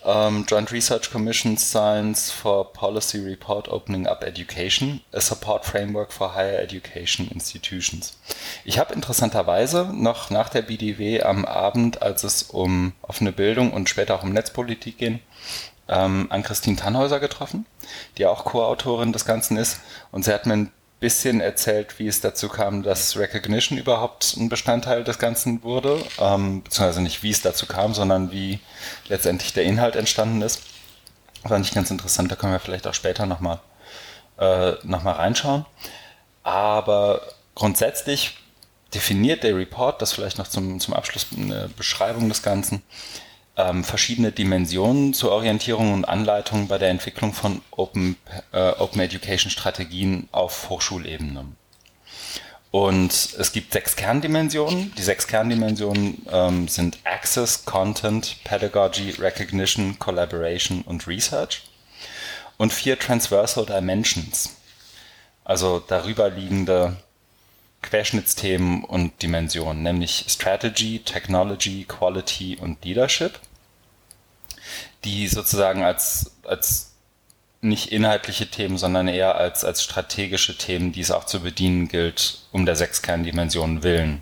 um, 0.08 0.46
Joint 0.46 0.72
Research 0.72 1.12
Commission 1.12 1.58
Science 1.58 2.32
for 2.32 2.72
Policy 2.72 3.20
Report 3.20 3.68
Opening 3.68 4.08
Up 4.08 4.24
Education, 4.24 5.02
a 5.12 5.20
Support 5.20 5.66
Framework 5.66 6.14
for 6.14 6.34
Higher 6.34 6.60
Education 6.60 7.28
Institutions. 7.30 8.18
Ich 8.64 8.80
habe 8.80 8.94
interessanterweise 8.94 9.92
noch 9.94 10.30
nach 10.30 10.48
der 10.50 10.62
BDW 10.62 11.24
am 11.24 11.46
Abend, 11.46 12.02
als 12.02 12.24
es 12.24 12.44
um 12.44 12.94
offene 13.02 13.34
Bildung 13.34 13.74
und 13.74 13.90
später 13.90 14.16
auch 14.16 14.24
um 14.24 14.32
Netzpolitik 14.32 14.98
ging, 14.98 15.20
ähm, 15.90 16.28
an 16.30 16.44
Christine 16.44 16.76
Tannhäuser 16.76 17.20
getroffen, 17.20 17.66
die 18.18 18.26
auch 18.26 18.46
Co-Autorin 18.46 19.14
des 19.14 19.26
Ganzen 19.26 19.58
ist. 19.58 19.80
Und 20.12 20.26
sie 20.26 20.34
hat 20.34 20.46
mir 20.46 20.54
ein 20.54 20.72
bisschen 21.00 21.42
erzählt, 21.42 22.00
wie 22.00 22.08
es 22.08 22.22
dazu 22.22 22.50
kam, 22.50 22.82
dass 22.84 23.18
Recognition 23.18 23.78
überhaupt 23.78 24.36
ein 24.38 24.50
Bestandteil 24.50 25.04
des 25.04 25.20
Ganzen 25.20 25.64
wurde, 25.64 26.04
ähm, 26.20 26.64
beziehungsweise 26.64 27.02
nicht 27.02 27.22
wie 27.24 27.30
es 27.30 27.42
dazu 27.42 27.68
kam, 27.68 27.94
sondern 27.94 28.32
wie 28.32 28.60
letztendlich 29.08 29.54
der 29.54 29.64
Inhalt 29.64 29.96
entstanden 29.96 30.42
ist. 30.42 30.62
Fand 31.48 31.66
ich 31.66 31.74
ganz 31.74 31.92
interessant, 31.92 32.32
da 32.32 32.36
können 32.36 32.54
wir 32.54 32.60
vielleicht 32.60 32.88
auch 32.88 32.96
später 32.96 33.26
nochmal 33.26 33.60
äh, 34.40 34.74
noch 34.84 35.06
reinschauen. 35.06 35.66
Aber 36.44 37.22
grundsätzlich 37.54 38.38
definiert 38.94 39.44
der 39.44 39.56
Report, 39.56 40.02
das 40.02 40.14
vielleicht 40.14 40.38
noch 40.38 40.48
zum, 40.48 40.80
zum 40.80 40.94
Abschluss 40.94 41.28
eine 41.36 41.70
Beschreibung 41.78 42.28
des 42.30 42.42
Ganzen, 42.42 42.82
ähm, 43.58 43.84
verschiedene 43.84 44.32
Dimensionen 44.32 45.14
zur 45.14 45.32
Orientierung 45.32 45.94
und 45.94 46.06
Anleitung 46.06 46.68
bei 46.68 46.78
der 46.78 46.90
Entwicklung 46.90 47.34
von 47.34 47.62
Open, 47.72 48.16
äh, 48.54 48.70
Open 48.72 49.02
Education 49.02 49.50
Strategien 49.50 50.30
auf 50.32 50.70
Hochschulebene. 50.70 51.46
Und 52.70 53.12
es 53.40 53.52
gibt 53.54 53.74
sechs 53.74 53.96
Kerndimensionen. 53.96 54.94
Die 54.98 55.02
sechs 55.02 55.26
Kerndimensionen 55.26 56.26
ähm, 56.32 56.68
sind 56.68 57.00
Access, 57.06 57.66
Content, 57.66 58.38
Pedagogy, 58.44 59.12
Recognition, 59.12 59.98
Collaboration 59.98 60.82
und 60.82 61.08
Research. 61.08 61.64
Und 62.58 62.74
vier 62.74 62.98
Transversal 63.00 63.66
Dimensions, 63.66 64.56
also 65.44 65.80
darüber 65.80 66.30
liegende 66.30 66.98
Querschnittsthemen 67.88 68.84
und 68.84 69.22
Dimensionen, 69.22 69.82
nämlich 69.82 70.26
Strategy, 70.28 71.00
Technology, 71.00 71.86
Quality 71.86 72.58
und 72.60 72.84
Leadership, 72.84 73.40
die 75.06 75.28
sozusagen 75.30 75.84
als, 75.84 76.32
als 76.46 76.96
nicht 77.62 77.92
inhaltliche 77.94 78.48
Themen, 78.48 78.78
sondern 78.78 79.08
eher 79.08 79.36
als, 79.36 79.64
als 79.64 79.84
strategische 79.84 80.58
Themen, 80.58 80.92
die 80.92 81.00
es 81.00 81.12
auch 81.12 81.24
zu 81.24 81.40
bedienen 81.40 81.88
gilt, 81.88 82.40
um 82.52 82.66
der 82.66 82.76
sechs 82.76 83.02
Kerndimensionen 83.02 83.84
willen 83.84 84.22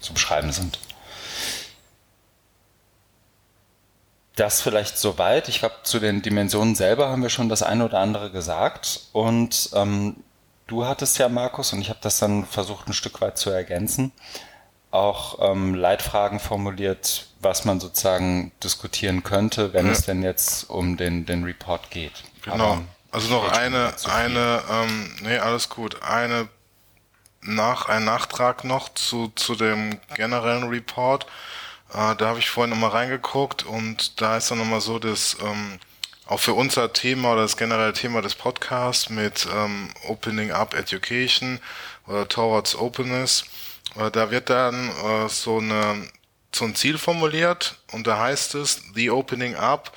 zu 0.00 0.12
beschreiben 0.12 0.52
sind. 0.52 0.78
Das 4.36 4.60
vielleicht 4.60 4.98
soweit. 4.98 5.48
Ich 5.48 5.60
glaube, 5.60 5.76
zu 5.84 6.00
den 6.00 6.20
Dimensionen 6.20 6.74
selber 6.74 7.08
haben 7.08 7.22
wir 7.22 7.30
schon 7.30 7.48
das 7.48 7.62
eine 7.62 7.84
oder 7.86 8.00
andere 8.00 8.30
gesagt. 8.30 9.00
Und 9.12 9.70
ähm, 9.74 10.16
du 10.66 10.86
hattest 10.86 11.18
ja, 11.18 11.28
Markus, 11.28 11.72
und 11.72 11.80
ich 11.80 11.88
habe 11.88 12.00
das 12.02 12.18
dann 12.18 12.44
versucht, 12.44 12.88
ein 12.88 12.92
Stück 12.92 13.20
weit 13.20 13.38
zu 13.38 13.50
ergänzen, 13.50 14.12
auch 14.90 15.38
ähm, 15.40 15.74
Leitfragen 15.74 16.38
formuliert, 16.38 17.26
was 17.40 17.64
man 17.64 17.80
sozusagen 17.80 18.52
diskutieren 18.62 19.22
könnte, 19.22 19.72
wenn 19.72 19.86
ja. 19.86 19.92
es 19.92 20.06
denn 20.06 20.22
jetzt 20.22 20.70
um 20.70 20.96
den, 20.96 21.26
den 21.26 21.44
Report 21.44 21.90
geht. 21.90 22.24
Genau. 22.42 22.54
Aber 22.54 22.82
also 23.10 23.28
noch 23.28 23.48
eine, 23.52 23.94
eine, 24.12 24.62
ähm, 24.70 25.16
nee, 25.22 25.38
alles 25.38 25.68
gut. 25.68 26.02
Eine 26.02 26.48
nach, 27.42 27.88
ein 27.88 28.04
Nachtrag 28.04 28.64
noch 28.64 28.88
zu, 28.88 29.28
zu 29.36 29.54
dem 29.54 29.98
generellen 30.14 30.64
Report. 30.64 31.26
Äh, 31.92 32.16
da 32.16 32.26
habe 32.26 32.38
ich 32.38 32.50
vorhin 32.50 32.70
nochmal 32.70 32.90
reingeguckt 32.90 33.64
und 33.64 34.20
da 34.20 34.36
ist 34.36 34.50
dann 34.50 34.58
nochmal 34.58 34.80
so, 34.80 34.98
dass 34.98 35.36
ähm, 35.42 35.78
auch 36.26 36.40
für 36.40 36.54
unser 36.54 36.92
Thema 36.92 37.32
oder 37.32 37.42
das 37.42 37.56
generelle 37.56 37.92
Thema 37.92 38.22
des 38.22 38.34
Podcasts 38.34 39.10
mit 39.10 39.46
ähm, 39.54 39.90
Opening 40.08 40.52
Up 40.52 40.74
Education 40.74 41.60
oder 42.06 42.26
Towards 42.28 42.76
Openness, 42.76 43.44
äh, 43.96 44.10
da 44.10 44.30
wird 44.30 44.50
dann 44.50 44.88
äh, 44.88 45.28
so, 45.28 45.58
eine, 45.58 46.08
so 46.54 46.64
ein 46.64 46.74
Ziel 46.74 46.98
formuliert 46.98 47.78
und 47.92 48.06
da 48.06 48.18
heißt 48.18 48.54
es, 48.54 48.82
The 48.94 49.10
Opening 49.10 49.54
Up 49.54 49.92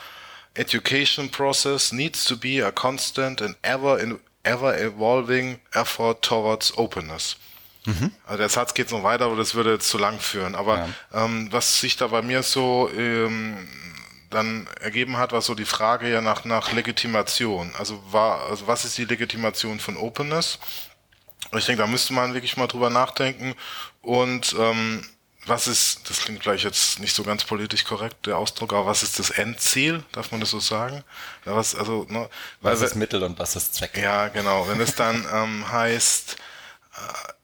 Education 0.54 1.30
process 1.30 1.92
needs 1.92 2.26
to 2.26 2.36
be 2.36 2.66
a 2.66 2.72
constant 2.72 3.42
and 3.42 3.56
ever, 3.62 4.00
in, 4.00 4.20
ever 4.44 4.78
evolving 4.78 5.60
effort 5.74 6.22
towards 6.22 6.76
openness. 6.78 7.38
Mhm. 7.86 8.12
Also 8.26 8.38
der 8.38 8.50
Satz 8.50 8.74
geht 8.74 8.92
noch 8.92 9.04
weiter, 9.04 9.26
aber 9.26 9.38
das 9.38 9.56
würde 9.56 9.74
jetzt 9.74 9.88
zu 9.88 9.98
lang 9.98 10.20
führen. 10.20 10.56
Aber 10.56 10.90
ja. 11.14 11.26
ähm, 11.26 11.48
was 11.52 11.80
sich 11.80 11.96
da 11.96 12.08
bei 12.08 12.22
mir 12.22 12.44
so 12.44 12.90
ähm, 12.94 13.70
dann 14.30 14.68
ergeben 14.82 15.18
hat, 15.18 15.32
war 15.32 15.42
so 15.42 15.56
die 15.56 15.66
Frage 15.66 16.10
ja 16.10 16.22
nach, 16.22 16.46
nach 16.46 16.72
Legitimation. 16.72 17.74
Also, 17.78 18.02
war, 18.12 18.48
also 18.50 18.68
was 18.68 18.86
ist 18.86 18.98
die 18.98 19.06
Legitimation 19.06 19.80
von 19.80 19.98
Openness? 19.98 20.60
Ich 21.56 21.66
denke, 21.66 21.82
da 21.82 21.88
müsste 21.88 22.14
man 22.14 22.34
wirklich 22.34 22.58
mal 22.58 22.68
drüber 22.68 22.90
nachdenken. 22.90 23.56
Und 24.02 24.56
ähm, 24.60 25.04
was 25.46 25.68
ist, 25.68 26.10
das 26.10 26.22
klingt 26.22 26.44
vielleicht 26.44 26.66
jetzt 26.66 27.00
nicht 27.00 27.16
so 27.16 27.24
ganz 27.24 27.46
politisch 27.46 27.86
korrekt, 27.86 28.26
der 28.26 28.38
Ausdruck, 28.38 28.74
aber 28.74 28.86
was 28.86 29.02
ist 29.02 29.18
das 29.18 29.30
Endziel? 29.30 30.04
Darf 30.12 30.32
man 30.32 30.42
das 30.42 30.50
so 30.50 30.60
sagen? 30.60 31.04
Was, 31.46 31.74
also, 31.74 32.06
ne, 32.10 32.30
was 32.62 32.82
ist 32.82 32.96
Mittel 32.96 33.24
und 33.24 33.40
was 33.40 33.56
ist 33.56 33.76
Zweck? 33.76 33.98
Ja, 33.98 34.28
genau. 34.28 34.68
Wenn 34.68 34.82
es 34.82 34.96
dann 34.96 35.26
ähm, 35.34 35.72
heißt, 35.72 36.36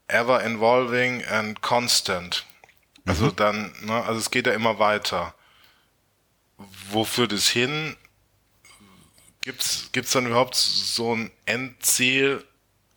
äh, 0.09 0.13
ever 0.19 0.43
involving 0.43 1.23
and 1.25 1.61
constant. 1.61 2.45
Also 3.05 3.25
mhm. 3.25 3.35
dann, 3.35 3.75
ne, 3.81 4.03
also 4.03 4.19
es 4.19 4.31
geht 4.31 4.47
ja 4.47 4.53
immer 4.53 4.79
weiter. 4.79 5.33
Wo 6.89 7.03
führt 7.03 7.31
es 7.31 7.49
hin? 7.49 7.95
Gibt's, 9.41 9.89
gibt's 9.91 10.11
dann 10.11 10.27
überhaupt 10.27 10.55
so 10.55 11.15
ein 11.15 11.31
Endziel? 11.45 12.43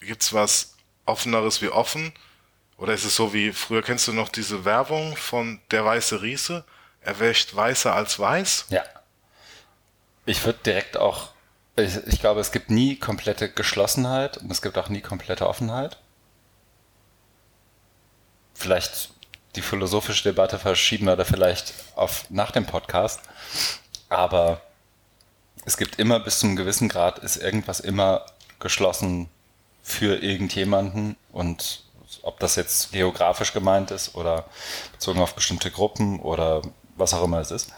Gibt's 0.01 0.33
was 0.33 0.77
offeneres 1.05 1.63
wie 1.63 1.69
offen? 1.69 2.13
Oder 2.79 2.95
ist 2.95 3.05
es 3.05 3.17
so 3.17 3.33
wie, 3.33 3.53
früher 3.53 3.83
kennst 3.83 4.07
du 4.07 4.13
noch 4.13 4.29
diese 4.29 4.65
Werbung 4.65 5.17
von 5.17 5.61
der 5.71 5.85
weiße 5.85 6.23
Riese? 6.23 6.65
Er 7.01 7.19
wäscht 7.19 7.55
weißer 7.55 7.95
als 7.95 8.19
weiß? 8.19 8.67
Ja. 8.69 8.85
Ich 10.27 10.45
würde 10.45 10.59
direkt 10.65 10.97
auch, 10.97 11.31
ich, 11.77 11.97
ich 12.07 12.21
glaube, 12.21 12.41
es 12.41 12.53
gibt 12.53 12.71
nie 12.71 12.97
komplette 12.97 13.51
Geschlossenheit 13.51 14.39
und 14.39 14.51
es 14.51 14.61
gibt 14.61 14.77
auch 14.77 14.89
nie 14.89 15.01
komplette 15.01 15.47
Offenheit 15.47 15.99
vielleicht 18.57 19.11
die 19.57 19.63
philosophische 19.63 20.25
Debatte 20.25 20.59
verschieben 20.59 21.07
wir 21.07 21.17
da 21.17 21.25
vielleicht 21.25 21.75
auf 21.97 22.27
nach 22.31 22.51
dem 22.51 22.67
Podcast. 22.67 23.21
Aber 24.09 24.61
es 25.65 25.77
gibt 25.77 25.99
immer 25.99 26.21
bis 26.21 26.39
zu 26.39 26.47
einem 26.47 26.57
gewissen 26.57 26.89
Grad 26.89 27.19
ist 27.19 27.37
irgendwas 27.37 27.81
immer 27.81 28.27
geschlossen 28.61 29.29
für 29.83 30.23
irgendjemanden 30.23 31.17
und 31.33 31.85
ob 32.23 32.39
das 32.41 32.57
jetzt 32.57 32.93
geografisch 32.93 33.53
gemeint 33.53 33.91
ist 33.91 34.15
oder 34.15 34.47
bezogen 34.93 35.21
auf 35.21 35.35
bestimmte 35.35 35.71
Gruppen 35.71 36.21
oder 36.21 36.63
was 36.97 37.15
auch 37.15 37.25
immer 37.25 37.41
es 37.41 37.51
ist. 37.51 37.73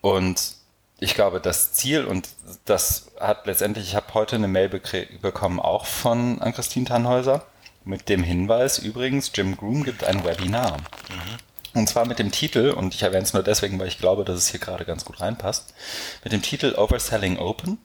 Und 0.00 0.56
ich 0.98 1.14
glaube, 1.14 1.40
das 1.40 1.72
Ziel, 1.72 2.04
und 2.04 2.28
das 2.64 3.10
hat 3.18 3.46
letztendlich, 3.46 3.88
ich 3.88 3.96
habe 3.96 4.14
heute 4.14 4.36
eine 4.36 4.48
Mail 4.48 4.68
bekommen, 4.68 5.58
auch 5.60 5.86
von 5.86 6.40
Ann-Christine 6.40 6.86
Tannhäuser, 6.86 7.44
mit 7.84 8.08
dem 8.08 8.22
Hinweis 8.22 8.78
übrigens, 8.78 9.30
Jim 9.34 9.56
Groom 9.56 9.84
gibt 9.84 10.04
ein 10.04 10.24
Webinar. 10.24 10.78
Mhm. 10.78 11.38
Und 11.74 11.88
zwar 11.88 12.06
mit 12.06 12.18
dem 12.18 12.30
Titel, 12.30 12.70
und 12.70 12.94
ich 12.94 13.02
erwähne 13.02 13.22
es 13.22 13.32
nur 13.32 13.42
deswegen, 13.42 13.78
weil 13.78 13.88
ich 13.88 13.98
glaube, 13.98 14.24
dass 14.24 14.36
es 14.36 14.48
hier 14.48 14.60
gerade 14.60 14.84
ganz 14.84 15.04
gut 15.04 15.20
reinpasst, 15.20 15.74
mit 16.22 16.32
dem 16.32 16.42
Titel 16.42 16.74
Overselling 16.76 17.38
Open. 17.38 17.78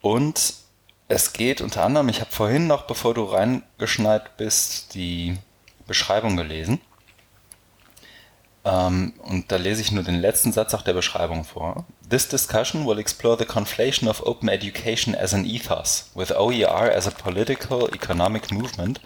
Und 0.00 0.54
es 1.08 1.32
geht 1.32 1.60
unter 1.60 1.84
anderem, 1.84 2.08
ich 2.08 2.20
habe 2.20 2.30
vorhin 2.30 2.66
noch, 2.66 2.86
bevor 2.86 3.14
du 3.14 3.24
reingeschneit 3.24 4.36
bist, 4.36 4.94
die 4.94 5.36
Beschreibung 5.86 6.36
gelesen. 6.36 6.80
Ähm, 8.64 9.12
und 9.22 9.52
da 9.52 9.56
lese 9.56 9.82
ich 9.82 9.92
nur 9.92 10.02
den 10.02 10.20
letzten 10.20 10.52
Satz 10.52 10.72
auch 10.72 10.82
der 10.82 10.94
Beschreibung 10.94 11.44
vor. 11.44 11.84
This 12.08 12.28
discussion 12.28 12.86
will 12.86 12.98
explore 12.98 13.36
the 13.38 13.44
conflation 13.44 14.08
of 14.08 14.24
open 14.24 14.48
education 14.48 15.14
as 15.14 15.34
an 15.34 15.44
ethos, 15.44 16.10
with 16.14 16.30
OER 16.30 16.90
as 16.94 17.06
a 17.06 17.10
political 17.10 17.88
economic 17.92 18.50
movement 18.50 19.00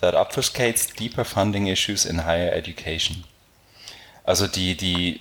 that 0.00 0.14
obfuscates 0.14 0.88
deeper 0.88 1.24
funding 1.24 1.68
issues 1.68 2.04
in 2.04 2.26
higher 2.26 2.52
education. 2.52 3.24
Also 4.24 4.48
die, 4.48 4.76
die 4.76 5.20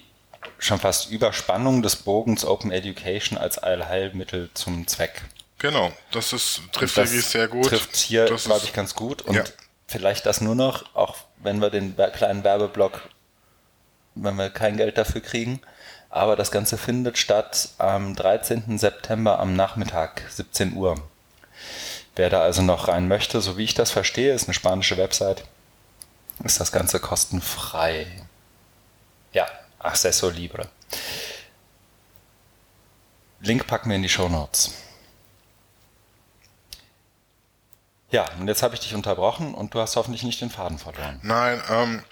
schon 0.58 0.80
fast 0.80 1.12
Überspannung 1.12 1.84
des 1.84 1.96
Bogens 1.98 2.44
Open 2.44 2.72
Education 2.72 3.38
als 3.38 3.58
Allheilmittel 3.60 4.50
zum 4.56 4.88
Zweck. 4.88 5.24
Genau, 5.60 5.92
das 6.12 6.34
ist, 6.34 6.62
trifft 6.72 6.98
das 6.98 7.12
wirklich 7.12 7.26
sehr 7.26 7.48
gut. 7.48 7.68
Trifft 7.68 7.96
hier, 7.96 8.26
glaube 8.26 8.62
ich, 8.64 8.74
ganz 8.74 8.96
gut. 8.96 9.22
Und 9.22 9.36
ja. 9.36 9.44
vielleicht 9.88 10.26
das 10.26 10.42
nur 10.42 10.56
noch, 10.56 10.96
auch 10.96 11.18
wenn 11.38 11.62
wir 11.62 11.70
den 11.70 11.96
kleinen 12.14 12.44
Werbeblock 12.44 13.02
wenn 14.16 14.36
wir 14.36 14.50
kein 14.50 14.78
Geld 14.78 14.98
dafür 14.98 15.22
kriegen. 15.22 15.62
Aber 16.10 16.36
das 16.36 16.52
Ganze 16.52 16.78
findet 16.78 17.18
statt 17.18 17.70
am 17.78 18.16
13. 18.16 18.78
September 18.78 19.40
am 19.40 19.56
Nachmittag, 19.56 20.24
17 20.30 20.74
Uhr. 20.76 20.96
Wer 22.16 22.30
da 22.30 22.42
also 22.42 22.62
noch 22.62 22.88
rein 22.88 23.08
möchte, 23.08 23.42
so 23.42 23.58
wie 23.58 23.66
ich 23.66 23.74
das 23.74 23.92
verstehe, 23.92 24.34
ist 24.34 24.48
eine 24.48 24.54
spanische 24.54 24.98
Website, 24.98 25.44
ist 26.44 26.60
das 26.60 26.72
Ganze 26.72 27.00
kostenfrei. 27.00 28.08
Ja, 29.34 29.48
Acceso 29.80 30.30
Libre. 30.30 30.70
Link 33.42 33.68
packen 33.68 33.90
wir 33.90 33.98
in 33.98 34.02
die 34.02 34.10
Show 34.10 34.30
Notes. 34.30 34.74
Ja, 38.10 38.26
und 38.40 38.48
jetzt 38.48 38.64
habe 38.64 38.76
ich 38.76 38.80
dich 38.80 38.96
unterbrochen 38.96 39.54
und 39.54 39.74
du 39.74 39.82
hast 39.82 39.98
hoffentlich 39.98 40.24
nicht 40.24 40.40
den 40.40 40.50
Faden 40.50 40.78
verloren. 40.78 41.20
Nein, 41.22 41.62
ähm, 41.70 42.04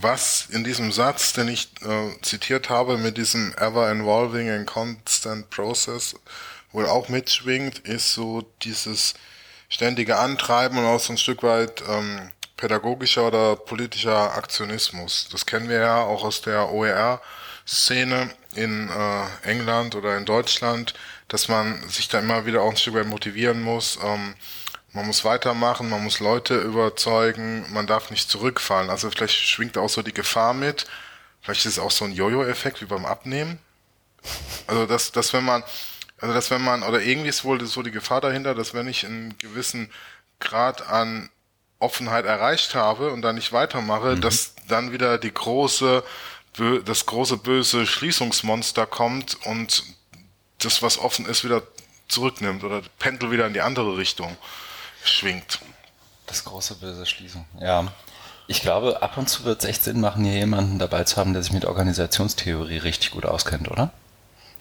was 0.00 0.46
in 0.50 0.64
diesem 0.64 0.92
Satz, 0.92 1.32
den 1.32 1.48
ich 1.48 1.70
äh, 1.82 2.20
zitiert 2.22 2.70
habe, 2.70 2.98
mit 2.98 3.16
diesem 3.16 3.52
ever 3.54 3.90
involving 3.90 4.50
and 4.50 4.66
constant 4.66 5.50
process 5.50 6.14
wohl 6.72 6.86
auch 6.86 7.08
mitschwingt, 7.08 7.80
ist 7.80 8.12
so 8.12 8.42
dieses 8.62 9.14
ständige 9.68 10.18
Antreiben 10.18 10.78
und 10.78 10.84
auch 10.84 11.00
so 11.00 11.12
ein 11.12 11.18
Stück 11.18 11.42
weit 11.42 11.82
ähm, 11.88 12.30
pädagogischer 12.56 13.26
oder 13.26 13.56
politischer 13.56 14.34
Aktionismus. 14.34 15.28
Das 15.30 15.46
kennen 15.46 15.68
wir 15.68 15.78
ja 15.78 16.02
auch 16.02 16.24
aus 16.24 16.42
der 16.42 16.70
OER-Szene 16.70 18.30
in 18.54 18.88
äh, 18.90 19.48
England 19.48 19.94
oder 19.94 20.16
in 20.16 20.24
Deutschland, 20.24 20.94
dass 21.28 21.48
man 21.48 21.88
sich 21.88 22.08
da 22.08 22.18
immer 22.18 22.46
wieder 22.46 22.62
auch 22.62 22.70
ein 22.70 22.76
Stück 22.76 22.94
weit 22.94 23.06
motivieren 23.06 23.62
muss, 23.62 23.98
ähm, 24.02 24.34
man 24.92 25.06
muss 25.06 25.24
weitermachen, 25.24 25.90
man 25.90 26.02
muss 26.02 26.20
Leute 26.20 26.58
überzeugen, 26.58 27.66
man 27.72 27.86
darf 27.86 28.10
nicht 28.10 28.30
zurückfallen. 28.30 28.90
Also 28.90 29.10
vielleicht 29.10 29.34
schwingt 29.34 29.76
auch 29.76 29.88
so 29.88 30.02
die 30.02 30.14
Gefahr 30.14 30.54
mit. 30.54 30.86
Vielleicht 31.42 31.66
ist 31.66 31.72
es 31.72 31.78
auch 31.78 31.90
so 31.90 32.04
ein 32.04 32.12
Jojo-Effekt 32.12 32.80
wie 32.80 32.86
beim 32.86 33.04
Abnehmen. 33.04 33.58
Also 34.66 34.86
dass, 34.86 35.12
dass 35.12 35.32
wenn 35.32 35.44
man, 35.44 35.62
also 36.20 36.34
dass 36.34 36.50
wenn 36.50 36.62
man, 36.62 36.82
oder 36.82 37.00
irgendwie 37.00 37.28
ist 37.28 37.44
wohl 37.44 37.64
so 37.66 37.82
die 37.82 37.90
Gefahr 37.90 38.20
dahinter, 38.20 38.54
dass 38.54 38.74
wenn 38.74 38.88
ich 38.88 39.04
einen 39.04 39.36
gewissen 39.38 39.90
Grad 40.40 40.88
an 40.88 41.28
Offenheit 41.78 42.24
erreicht 42.24 42.74
habe 42.74 43.12
und 43.12 43.22
dann 43.22 43.36
nicht 43.36 43.52
weitermache, 43.52 44.16
mhm. 44.16 44.20
dass 44.20 44.54
dann 44.68 44.92
wieder 44.92 45.18
die 45.18 45.32
große, 45.32 46.02
das 46.84 47.06
große 47.06 47.36
böse 47.36 47.86
Schließungsmonster 47.86 48.86
kommt 48.86 49.36
und 49.46 49.84
das, 50.58 50.82
was 50.82 50.98
offen 50.98 51.26
ist, 51.26 51.44
wieder 51.44 51.62
zurücknimmt 52.08 52.64
oder 52.64 52.82
pendelt 52.98 53.30
wieder 53.30 53.46
in 53.46 53.52
die 53.52 53.60
andere 53.60 53.96
Richtung 53.96 54.36
schwingt. 55.08 55.60
Das 56.26 56.44
große 56.44 56.76
böse 56.76 57.06
Schließung. 57.06 57.44
Ja. 57.60 57.92
Ich 58.46 58.62
glaube, 58.62 59.02
ab 59.02 59.18
und 59.18 59.28
zu 59.28 59.44
wird 59.44 59.62
es 59.62 59.68
echt 59.68 59.84
Sinn 59.84 60.00
machen, 60.00 60.24
hier 60.24 60.34
jemanden 60.34 60.78
dabei 60.78 61.04
zu 61.04 61.16
haben, 61.16 61.34
der 61.34 61.42
sich 61.42 61.52
mit 61.52 61.66
Organisationstheorie 61.66 62.78
richtig 62.78 63.10
gut 63.10 63.26
auskennt, 63.26 63.70
oder? 63.70 63.92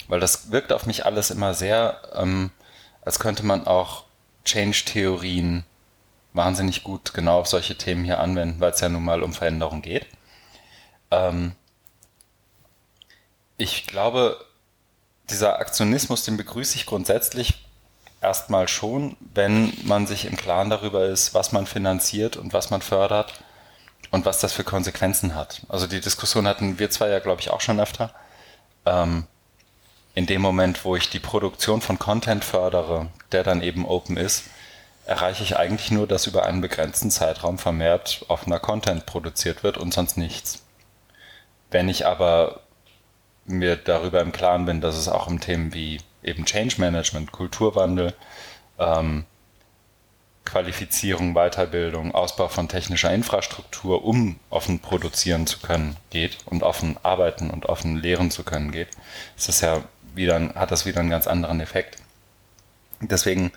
Weil 0.08 0.20
das 0.20 0.52
wirkt 0.52 0.74
auf 0.74 0.86
mich 0.86 1.06
alles 1.06 1.32
immer 1.32 1.54
sehr, 1.54 2.02
ähm, 2.14 2.52
als 3.02 3.20
könnte 3.20 3.46
man 3.46 3.66
auch 3.66 4.04
Change-Theorien 4.44 5.66
wahnsinnig 6.34 6.84
gut 6.84 7.14
genau 7.14 7.40
auf 7.40 7.48
solche 7.48 7.78
Themen 7.78 8.04
hier 8.04 8.20
anwenden, 8.20 8.60
weil 8.60 8.72
es 8.72 8.80
ja 8.80 8.90
nun 8.90 9.04
mal 9.04 9.24
um 9.24 9.34
Veränderung 9.34 9.82
geht. 9.82 10.06
Ähm, 11.12 11.54
ich 13.58 13.88
glaube, 13.88 14.46
dieser 15.30 15.60
Aktionismus, 15.60 16.24
den 16.24 16.38
begrüße 16.38 16.76
ich 16.76 16.86
grundsätzlich 16.86 17.67
erstmal 18.22 18.68
schon, 18.68 19.16
wenn 19.34 19.74
man 19.84 20.08
sich 20.08 20.26
im 20.26 20.38
Klaren 20.38 20.70
darüber 20.70 21.06
ist, 21.06 21.34
was 21.34 21.52
man 21.52 21.66
finanziert 21.66 22.38
und 22.38 22.54
was 22.54 22.70
man 22.70 22.82
fördert 22.82 23.34
und 24.12 24.26
was 24.26 24.40
das 24.40 24.54
für 24.54 24.64
Konsequenzen 24.64 25.36
hat. 25.36 25.62
Also 25.70 25.88
die 25.88 26.02
Diskussion 26.02 26.48
hatten 26.48 26.80
wir 26.80 26.90
zwei 26.90 27.10
ja, 27.10 27.20
glaube 27.20 27.42
ich, 27.42 27.50
auch 27.50 27.62
schon 27.62 27.80
öfter. 27.80 28.14
Ähm, 28.86 29.28
in 30.16 30.26
dem 30.26 30.42
Moment, 30.42 30.84
wo 30.84 30.96
ich 30.96 31.10
die 31.10 31.20
Produktion 31.20 31.82
von 31.82 32.00
Content 32.00 32.44
fördere, 32.44 33.08
der 33.32 33.44
dann 33.44 33.62
eben 33.62 33.86
open 33.86 34.18
ist, 34.18 34.46
erreiche 35.06 35.44
ich 35.44 35.58
eigentlich 35.58 35.92
nur, 35.92 36.08
dass 36.08 36.28
über 36.28 36.46
einen 36.46 36.62
begrenzten 36.62 37.12
Zeitraum 37.12 37.58
vermehrt 37.58 38.26
offener 38.28 38.60
Content 38.60 39.06
produziert 39.06 39.64
wird 39.64 39.78
und 39.78 39.94
sonst 39.94 40.18
nichts. 40.18 40.64
Wenn 41.70 41.88
ich 41.88 42.06
aber 42.06 42.62
mir 43.46 43.78
darüber 43.78 44.22
im 44.22 44.32
Klaren 44.32 44.66
bin, 44.66 44.82
dass 44.82 44.98
es 44.98 45.08
auch 45.08 45.28
um 45.28 45.40
Themen 45.40 45.74
wie 45.74 46.00
eben 46.28 46.46
Change 46.46 46.76
Management, 46.80 47.32
Kulturwandel, 47.32 48.14
ähm, 48.78 49.26
Qualifizierung, 50.46 51.34
Weiterbildung, 51.34 52.16
Ausbau 52.16 52.48
von 52.48 52.70
technischer 52.70 53.14
Infrastruktur, 53.14 54.06
um 54.06 54.40
offen 54.50 54.80
produzieren 54.80 55.46
zu 55.46 55.60
können, 55.60 55.98
geht 56.10 56.38
und 56.46 56.64
offen 56.64 56.98
arbeiten 57.04 57.50
und 57.50 57.66
offen 57.66 57.98
lehren 57.98 58.32
zu 58.32 58.44
können 58.44 58.72
geht, 58.72 58.88
ist 59.36 59.50
das 59.50 59.62
ja 59.62 59.84
wieder, 60.16 60.54
hat 60.56 60.72
das 60.72 60.86
wieder 60.86 61.02
einen 61.02 61.10
ganz 61.10 61.28
anderen 61.28 61.60
Effekt. 61.60 61.98
Deswegen 63.02 63.52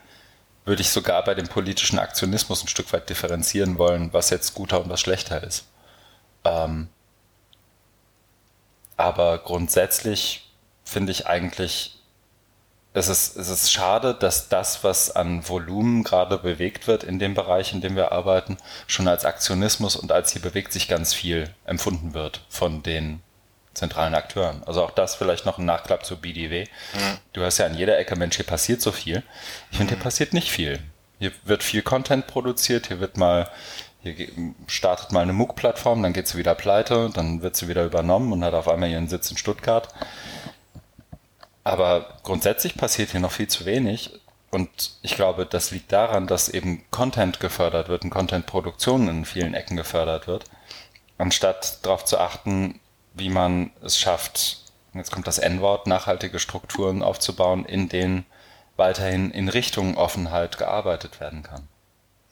würde 0.65 0.83
ich 0.83 0.91
sogar 0.91 1.25
bei 1.25 1.35
dem 1.35 1.47
politischen 1.49 1.99
Aktionismus 1.99 2.63
ein 2.63 2.69
Stück 2.69 2.93
weit 2.93 3.09
differenzieren 3.09 3.79
wollen, 3.79 4.13
was 4.13 4.31
jetzt 4.31 4.55
guter 4.55 4.83
und 4.83 4.91
was 4.91 5.01
schlechter 5.01 5.43
ist. 5.43 5.65
Ähm, 6.45 6.89
aber 8.97 9.39
grundsätzlich 9.39 10.51
finde 10.85 11.13
ich 11.13 11.27
eigentlich 11.27 12.00
es 12.93 13.09
ist, 13.09 13.37
es 13.37 13.49
ist 13.49 13.71
schade, 13.71 14.15
dass 14.15 14.49
das, 14.49 14.83
was 14.83 15.15
an 15.15 15.49
Volumen 15.49 16.03
gerade 16.03 16.39
bewegt 16.39 16.89
wird 16.89 17.05
in 17.05 17.19
dem 17.19 17.35
Bereich, 17.35 17.73
in 17.73 17.81
dem 17.81 17.95
wir 17.95 18.11
arbeiten, 18.11 18.57
schon 18.87 19.07
als 19.07 19.25
Aktionismus 19.25 19.95
und 19.95 20.11
als 20.11 20.33
hier 20.33 20.43
bewegt 20.43 20.73
sich 20.73 20.89
ganz 20.89 21.15
viel 21.15 21.49
empfunden 21.65 22.15
wird 22.15 22.45
von 22.49 22.83
den 22.83 23.23
zentralen 23.75 24.15
Akteuren. 24.15 24.65
Also 24.67 24.83
auch 24.83 24.91
das 24.91 25.15
vielleicht 25.15 25.47
noch 25.47 25.59
ein 25.59 25.65
Nachklapp 25.65 26.05
zu 26.05 26.17
BDW. 26.17 26.65
Mhm. 26.95 27.19
Du 27.33 27.43
hast 27.43 27.59
ja 27.59 27.67
an 27.67 27.77
jeder 27.77 27.97
Ecke, 27.97 28.17
Mensch, 28.17 28.37
hier 28.37 28.47
passiert 28.47 28.81
so 28.83 28.91
viel. 28.91 29.23
Ich 29.71 29.79
finde, 29.79 29.93
hier 29.93 29.99
mhm. 29.99 30.03
passiert 30.03 30.35
nicht 30.35 30.51
viel. 30.51 30.81
Hier 31.21 31.31
wird 31.45 31.63
viel 31.63 31.83
Content 31.83 32.27
produziert, 32.27 32.89
hier 32.89 32.99
wird 32.99 33.17
mal, 33.17 33.49
hier 34.03 34.15
startet 34.67 35.13
mal 35.13 35.21
eine 35.21 35.35
MOOC-Plattform, 35.35 36.03
dann 36.03 36.13
geht 36.13 36.27
sie 36.27 36.39
wieder 36.39 36.55
pleite, 36.55 37.11
dann 37.13 37.43
wird 37.43 37.57
sie 37.57 37.69
wieder 37.69 37.85
übernommen 37.85 38.33
und 38.33 38.43
hat 38.43 38.55
auf 38.55 38.69
einmal 38.69 38.91
ihren 38.91 39.09
Sitz 39.09 39.31
in 39.31 39.37
Stuttgart. 39.37 39.89
Aber 41.65 42.19
grundsätzlich 42.23 42.77
passiert 42.77 43.11
hier 43.11 43.21
noch 43.21 43.33
viel 43.33 43.49
zu 43.49 43.65
wenig. 43.67 44.11
Und 44.51 44.97
ich 45.03 45.15
glaube, 45.15 45.47
das 45.47 45.71
liegt 45.71 45.93
daran, 45.93 46.27
dass 46.27 46.49
eben 46.49 46.85
Content 46.91 47.39
gefördert 47.39 47.89
wird 47.89 48.03
und 48.03 48.11
Content-Produktion 48.11 49.09
in 49.09 49.25
vielen 49.25 49.55
Ecken 49.55 49.77
gefördert 49.77 50.27
wird, 50.27 50.45
anstatt 51.19 51.85
darauf 51.85 52.05
zu 52.05 52.19
achten, 52.19 52.81
wie 53.15 53.29
man 53.29 53.71
es 53.83 53.99
schafft, 53.99 54.65
jetzt 54.93 55.13
kommt 55.13 55.27
das 55.27 55.39
N-Wort, 55.39 55.87
nachhaltige 55.87 56.41
Strukturen 56.41 57.03
aufzubauen, 57.03 57.65
in 57.65 57.89
denen 57.89 58.27
weiterhin 58.77 59.31
in 59.31 59.49
Richtung 59.49 59.97
Offenheit 59.97 60.59
gearbeitet 60.59 61.21
werden 61.21 61.43
kann. 61.43 61.69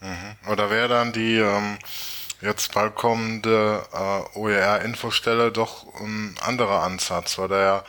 Mhm. 0.00 0.50
Oder 0.50 0.70
wäre 0.70 0.88
dann 0.88 1.12
die 1.12 1.36
ähm, 1.36 1.78
jetzt 2.40 2.72
bald 2.74 2.94
kommende 2.94 3.84
äh, 3.92 4.38
OER-Infostelle 4.38 5.52
doch 5.52 5.86
ein 6.00 6.34
anderer 6.40 6.82
Ansatz, 6.82 7.38
weil 7.38 7.48
der 7.48 7.60
ja 7.60 7.84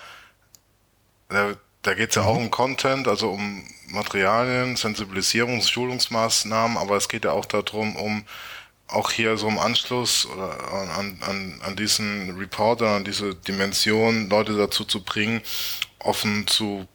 da, 1.30 1.54
da 1.82 1.94
geht 1.94 2.10
es 2.10 2.15
ja 2.15 2.24
mhm. 2.24 2.28
auch 2.28 2.38
um 2.38 2.52
Content, 2.52 3.08
also 3.08 3.32
um 3.32 3.63
Materialien, 3.88 4.76
Sensibilisierungs-, 4.76 5.70
Schulungsmaßnahmen, 5.70 6.78
aber 6.78 6.98
es 6.98 7.10
geht 7.10 7.26
ja 7.26 7.32
auch 7.32 7.46
darum, 7.46 7.96
um 7.96 8.26
auch 8.88 9.12
hier 9.12 9.38
so 9.38 9.48
im 9.48 9.60
Anschluss 9.60 10.26
oder 10.26 10.74
an, 10.74 11.20
an, 11.22 11.62
an 11.63 11.76
diesen 11.76 12.38
Reporter, 12.38 12.96
an 12.96 13.04
diese 13.04 13.36
Dimension, 13.36 14.30
Leute 14.30 14.58
dazu 14.58 14.84
zu 14.84 15.04
bringen, 15.04 15.42
offen 16.00 16.48
zu 16.48 16.88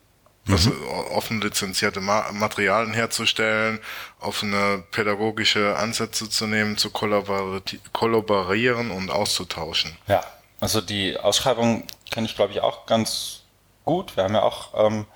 also 0.46 0.72
offen 1.10 1.40
lizenzierte 1.40 2.02
Ma 2.02 2.30
Materialien 2.32 2.92
herzustellen, 2.92 3.78
offene 4.20 4.84
pädagogische 4.90 5.74
Ansätze 5.76 6.28
zu 6.28 6.46
nehmen, 6.46 6.76
zu 6.76 6.90
kollaborieren 6.90 8.90
und 8.90 9.10
auszutauschen. 9.10 9.96
Ja, 10.06 10.22
also 10.60 10.82
die 10.82 11.18
Ausschreibung 11.18 11.84
kenne 12.10 12.26
ich, 12.26 12.36
glaube 12.36 12.52
ich, 12.52 12.60
auch 12.60 12.84
ganz 12.84 13.43
gut. 13.84 14.16
Wir 14.16 14.24
haben 14.24 14.34
ja 14.34 14.42
auch 14.42 14.86
ähm, 14.86 15.06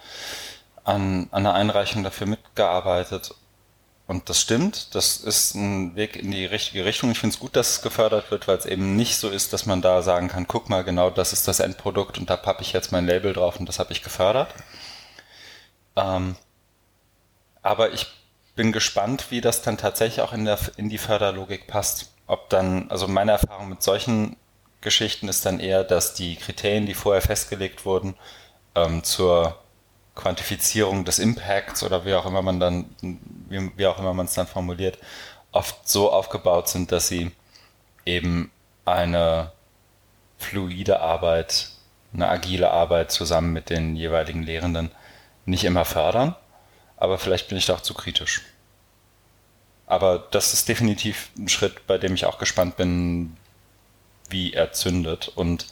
an, 0.85 1.29
an 1.31 1.45
der 1.45 1.55
Einreichung 1.55 2.03
dafür 2.03 2.27
mitgearbeitet. 2.27 3.35
Und 4.07 4.31
das 4.31 4.41
stimmt, 4.41 4.95
das 4.95 5.19
ist 5.19 5.55
ein 5.55 5.95
Weg 5.95 6.17
in 6.17 6.31
die 6.31 6.47
richtige 6.47 6.87
Richtung. 6.87 7.11
Ich 7.11 7.19
finde 7.19 7.35
es 7.35 7.41
gut, 7.41 7.57
dass 7.57 7.71
es 7.73 7.83
gefördert 7.83 8.31
wird, 8.31 8.49
weil 8.49 8.57
es 8.57 8.65
eben 8.65 8.97
nicht 8.97 9.17
so 9.17 9.29
ist, 9.29 9.53
dass 9.53 9.67
man 9.67 9.83
da 9.83 10.01
sagen 10.01 10.29
kann, 10.29 10.49
guck 10.49 10.71
mal, 10.71 10.83
genau 10.83 11.11
das 11.11 11.35
ist 11.35 11.47
das 11.47 11.61
Endprodukt 11.61 12.17
und 12.17 12.31
da 12.31 12.39
pappe 12.39 12.63
ich 12.63 12.73
jetzt 12.73 12.91
mein 12.91 13.07
Label 13.07 13.35
drauf 13.35 13.61
und 13.61 13.69
das 13.69 13.79
habe 13.79 13.93
ich 13.93 14.03
gefördert. 14.03 14.49
Ähm, 15.95 16.37
aber 17.63 17.93
ich 17.93 18.07
bin 18.55 18.73
gespannt, 18.73 19.27
wie 19.31 19.43
das 19.43 19.61
dann 19.61 19.77
tatsächlich 19.77 20.23
auch 20.23 20.33
in, 20.33 20.47
der, 20.47 20.59
in 20.79 20.89
die 20.89 20.99
Förderlogik 20.99 21.67
passt. 21.67 22.11
Ob 22.27 22.49
dann, 22.49 22.91
also 22.91 23.09
meine 23.09 23.33
Erfahrung 23.33 23.69
mit 23.69 23.83
solchen 23.83 24.37
Geschichten 24.81 25.29
ist 25.29 25.45
dann 25.45 25.61
eher, 25.61 25.85
dass 25.85 26.15
die 26.15 26.37
Kriterien, 26.37 26.87
die 26.87 26.95
vorher 26.95 27.23
festgelegt 27.23 27.85
wurden, 27.85 28.15
ähm, 28.87 29.05
zur 29.05 29.59
Quantifizierung 30.15 31.05
des 31.05 31.19
Impacts 31.19 31.83
oder 31.83 32.05
wie 32.05 32.15
auch 32.15 32.27
immer 32.27 32.43
man 32.43 32.61
dann, 32.61 32.87
wie, 33.49 33.71
wie 33.77 33.87
auch 33.87 33.99
immer 33.99 34.15
man 34.15 34.27
es 34.27 34.35
dann 34.35 34.47
formuliert, 34.47 34.99
oft 35.53 35.89
so 35.89 36.13
aufgebaut 36.13 36.69
sind, 36.69 36.93
dass 36.93 37.09
sie 37.09 37.31
eben 38.05 38.51
eine 38.85 39.53
fluide 40.39 41.01
Arbeit, 41.01 41.71
eine 42.13 42.29
agile 42.29 42.71
Arbeit 42.71 43.13
zusammen 43.13 43.53
mit 43.53 43.71
den 43.71 43.97
jeweiligen 43.97 44.43
Lehrenden 44.43 44.91
nicht 45.47 45.65
immer 45.65 45.85
fördern, 45.85 46.35
aber 46.97 47.19
vielleicht 47.19 47.49
bin 47.49 47.59
ich 47.59 47.67
da 47.67 47.75
auch 47.75 47.81
zu 47.81 47.95
kritisch. 47.95 48.43
Aber 49.87 50.27
das 50.31 50.53
ist 50.53 50.69
definitiv 50.69 51.31
ein 51.39 51.49
Schritt, 51.49 51.87
bei 51.87 51.97
dem 51.97 52.15
ich 52.15 52.27
auch 52.27 52.39
gespannt 52.39 52.77
bin, 52.77 53.37
wie 54.29 54.53
er 54.53 54.73
zündet 54.73 55.29
und 55.29 55.67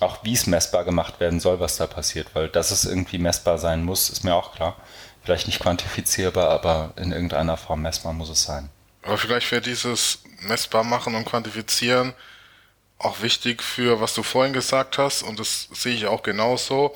auch 0.00 0.18
wie 0.24 0.34
es 0.34 0.46
messbar 0.46 0.84
gemacht 0.84 1.20
werden 1.20 1.40
soll, 1.40 1.60
was 1.60 1.76
da 1.76 1.86
passiert, 1.86 2.28
weil 2.34 2.48
dass 2.48 2.70
es 2.70 2.84
irgendwie 2.84 3.18
messbar 3.18 3.58
sein 3.58 3.84
muss, 3.84 4.10
ist 4.10 4.24
mir 4.24 4.34
auch 4.34 4.54
klar. 4.54 4.76
Vielleicht 5.22 5.46
nicht 5.46 5.60
quantifizierbar, 5.60 6.50
aber 6.50 6.92
in 6.96 7.12
irgendeiner 7.12 7.56
Form 7.56 7.82
messbar 7.82 8.12
muss 8.12 8.28
es 8.28 8.44
sein. 8.44 8.68
Aber 9.02 9.18
vielleicht 9.18 9.50
wäre 9.50 9.62
dieses 9.62 10.20
messbar 10.40 10.84
machen 10.84 11.14
und 11.14 11.24
quantifizieren 11.24 12.14
auch 12.98 13.22
wichtig 13.22 13.62
für, 13.62 14.00
was 14.00 14.14
du 14.14 14.22
vorhin 14.22 14.52
gesagt 14.52 14.98
hast, 14.98 15.22
und 15.22 15.38
das 15.38 15.68
sehe 15.72 15.94
ich 15.94 16.06
auch 16.06 16.22
genauso. 16.22 16.94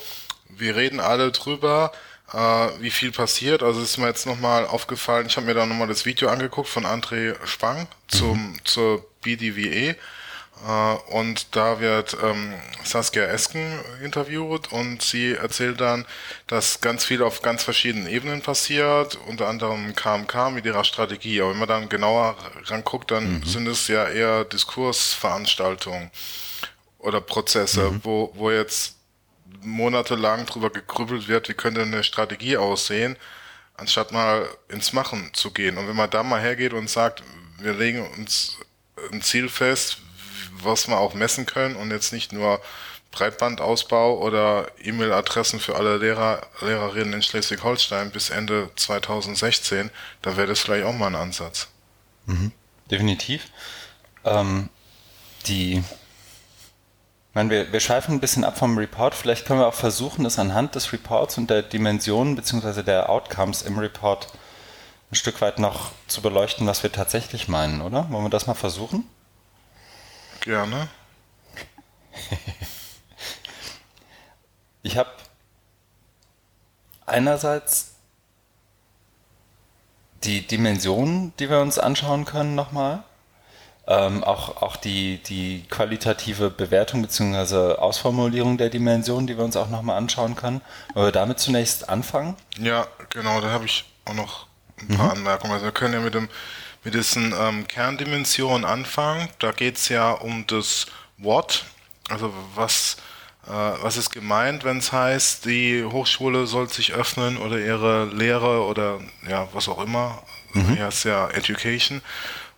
Wir 0.48 0.76
reden 0.76 0.98
alle 0.98 1.30
drüber, 1.30 1.92
äh, 2.32 2.36
wie 2.80 2.90
viel 2.90 3.12
passiert. 3.12 3.62
Also 3.62 3.82
ist 3.82 3.98
mir 3.98 4.06
jetzt 4.06 4.26
nochmal 4.26 4.66
aufgefallen, 4.66 5.26
ich 5.26 5.36
habe 5.36 5.46
mir 5.46 5.54
da 5.54 5.66
nochmal 5.66 5.88
das 5.88 6.06
Video 6.06 6.28
angeguckt 6.28 6.68
von 6.68 6.86
André 6.86 7.34
Spang 7.46 7.86
zum, 8.08 8.52
mhm. 8.52 8.60
zur 8.64 9.04
BDWE 9.22 9.96
und 11.08 11.56
da 11.56 11.80
wird 11.80 12.16
ähm, 12.22 12.54
Saskia 12.84 13.24
Esken 13.24 13.80
interviewt 14.02 14.70
und 14.70 15.00
sie 15.00 15.32
erzählt 15.32 15.80
dann, 15.80 16.04
dass 16.48 16.82
ganz 16.82 17.04
viel 17.04 17.22
auf 17.22 17.40
ganz 17.40 17.62
verschiedenen 17.62 18.06
Ebenen 18.06 18.42
passiert, 18.42 19.18
unter 19.26 19.48
anderem 19.48 19.94
KMK 19.94 20.50
mit 20.52 20.66
ihrer 20.66 20.84
Strategie. 20.84 21.40
Aber 21.40 21.52
wenn 21.52 21.58
man 21.58 21.68
dann 21.68 21.88
genauer 21.88 22.36
ranguckt, 22.66 23.10
dann 23.10 23.38
mhm. 23.38 23.44
sind 23.44 23.66
es 23.68 23.88
ja 23.88 24.06
eher 24.06 24.44
Diskursveranstaltungen 24.44 26.10
oder 26.98 27.22
Prozesse, 27.22 27.90
mhm. 27.90 28.00
wo, 28.02 28.32
wo 28.34 28.50
jetzt 28.50 28.96
monatelang 29.62 30.44
drüber 30.44 30.68
gegrübelt 30.68 31.26
wird, 31.26 31.48
wie 31.48 31.54
könnte 31.54 31.82
eine 31.82 32.04
Strategie 32.04 32.58
aussehen, 32.58 33.16
anstatt 33.76 34.12
mal 34.12 34.46
ins 34.68 34.92
Machen 34.92 35.30
zu 35.32 35.52
gehen. 35.52 35.78
Und 35.78 35.88
wenn 35.88 35.96
man 35.96 36.10
da 36.10 36.22
mal 36.22 36.40
hergeht 36.40 36.74
und 36.74 36.90
sagt, 36.90 37.22
wir 37.58 37.72
legen 37.72 38.06
uns 38.18 38.58
ein 39.10 39.22
Ziel 39.22 39.48
fest, 39.48 39.98
was 40.64 40.88
wir 40.88 40.98
auch 40.98 41.14
messen 41.14 41.46
können 41.46 41.76
und 41.76 41.90
jetzt 41.90 42.12
nicht 42.12 42.32
nur 42.32 42.60
Breitbandausbau 43.10 44.18
oder 44.18 44.68
E-Mail-Adressen 44.82 45.58
für 45.58 45.76
alle 45.76 45.96
Lehrer, 45.96 46.46
Lehrerinnen 46.60 47.14
in 47.14 47.22
Schleswig-Holstein 47.22 48.10
bis 48.10 48.30
Ende 48.30 48.70
2016, 48.76 49.90
da 50.22 50.36
wäre 50.36 50.48
das 50.48 50.60
vielleicht 50.60 50.84
auch 50.84 50.92
mal 50.92 51.08
ein 51.08 51.16
Ansatz. 51.16 51.68
Mhm. 52.26 52.52
Definitiv. 52.90 53.48
Ähm, 54.24 54.68
die, 55.46 55.78
ich 55.78 57.34
meine, 57.34 57.50
wir, 57.50 57.72
wir 57.72 57.80
schweifen 57.80 58.14
ein 58.14 58.20
bisschen 58.20 58.44
ab 58.44 58.58
vom 58.58 58.78
Report. 58.78 59.14
Vielleicht 59.14 59.46
können 59.46 59.60
wir 59.60 59.66
auch 59.66 59.74
versuchen, 59.74 60.24
das 60.24 60.38
anhand 60.38 60.74
des 60.74 60.92
Reports 60.92 61.38
und 61.38 61.50
der 61.50 61.62
Dimensionen 61.62 62.36
bzw. 62.36 62.82
der 62.82 63.10
Outcomes 63.10 63.62
im 63.62 63.78
Report 63.78 64.28
ein 65.10 65.16
Stück 65.16 65.40
weit 65.40 65.58
noch 65.58 65.90
zu 66.06 66.22
beleuchten, 66.22 66.66
was 66.66 66.82
wir 66.84 66.92
tatsächlich 66.92 67.48
meinen, 67.48 67.82
oder? 67.82 68.08
Wollen 68.10 68.24
wir 68.24 68.30
das 68.30 68.46
mal 68.46 68.54
versuchen? 68.54 69.08
Gerne. 70.40 70.88
ich 74.82 74.96
habe 74.96 75.10
einerseits 77.06 77.94
die 80.24 80.46
Dimensionen, 80.46 81.32
die 81.38 81.50
wir 81.50 81.60
uns 81.60 81.78
anschauen 81.78 82.24
können, 82.24 82.54
nochmal. 82.54 83.02
Ähm, 83.86 84.22
auch 84.22 84.62
auch 84.62 84.76
die, 84.76 85.18
die 85.22 85.64
qualitative 85.68 86.50
Bewertung 86.50 87.02
bzw. 87.02 87.74
Ausformulierung 87.74 88.56
der 88.58 88.68
Dimensionen, 88.68 89.26
die 89.26 89.36
wir 89.36 89.44
uns 89.44 89.56
auch 89.56 89.68
nochmal 89.68 89.96
anschauen 89.96 90.36
können. 90.36 90.60
Wollen 90.94 91.06
wir 91.06 91.12
damit 91.12 91.40
zunächst 91.40 91.88
anfangen? 91.88 92.36
Ja, 92.58 92.86
genau, 93.08 93.40
da 93.40 93.50
habe 93.50 93.64
ich 93.64 93.84
auch 94.04 94.14
noch 94.14 94.46
ein 94.78 94.88
paar 94.88 95.06
mhm. 95.06 95.12
Anmerkungen. 95.12 95.54
Also 95.54 95.64
wir 95.64 95.72
können 95.72 95.94
ja 95.94 96.00
mit, 96.00 96.14
dem, 96.14 96.28
mit 96.84 96.94
diesen 96.94 97.34
ähm, 97.38 97.66
Kerndimensionen 97.68 98.64
anfangen. 98.64 99.28
Da 99.38 99.52
geht 99.52 99.76
es 99.76 99.88
ja 99.88 100.12
um 100.12 100.46
das 100.46 100.86
What, 101.18 101.64
also 102.08 102.32
was, 102.54 102.96
äh, 103.46 103.50
was 103.50 103.96
ist 103.96 104.10
gemeint, 104.10 104.64
wenn 104.64 104.78
es 104.78 104.92
heißt, 104.92 105.44
die 105.44 105.84
Hochschule 105.84 106.46
soll 106.46 106.68
sich 106.68 106.92
öffnen 106.92 107.36
oder 107.36 107.58
ihre 107.58 108.06
Lehre 108.06 108.64
oder 108.64 109.00
ja, 109.28 109.48
was 109.52 109.68
auch 109.68 109.82
immer. 109.82 110.22
Mhm. 110.54 110.76
Hier 110.76 110.88
ist 110.88 111.04
ja 111.04 111.28
Education. 111.28 112.00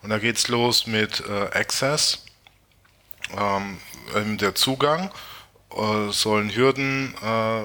Und 0.01 0.09
da 0.09 0.19
geht 0.19 0.37
es 0.37 0.47
los 0.47 0.87
mit 0.87 1.23
äh, 1.27 1.57
Access, 1.57 2.25
ähm, 3.37 4.37
der 4.37 4.55
Zugang. 4.55 5.11
Äh, 5.75 6.11
sollen 6.11 6.53
Hürden 6.53 7.15
äh, 7.23 7.63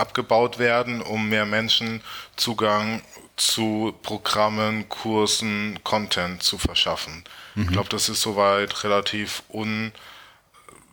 abgebaut 0.00 0.58
werden, 0.58 1.02
um 1.02 1.28
mehr 1.28 1.44
Menschen 1.44 2.02
Zugang 2.36 3.02
zu 3.36 3.94
Programmen, 4.02 4.88
Kursen, 4.88 5.78
Content 5.82 6.42
zu 6.42 6.58
verschaffen. 6.58 7.24
Mhm. 7.54 7.62
Ich 7.62 7.68
glaube, 7.70 7.88
das 7.88 8.08
ist 8.08 8.22
soweit 8.22 8.84
relativ 8.84 9.42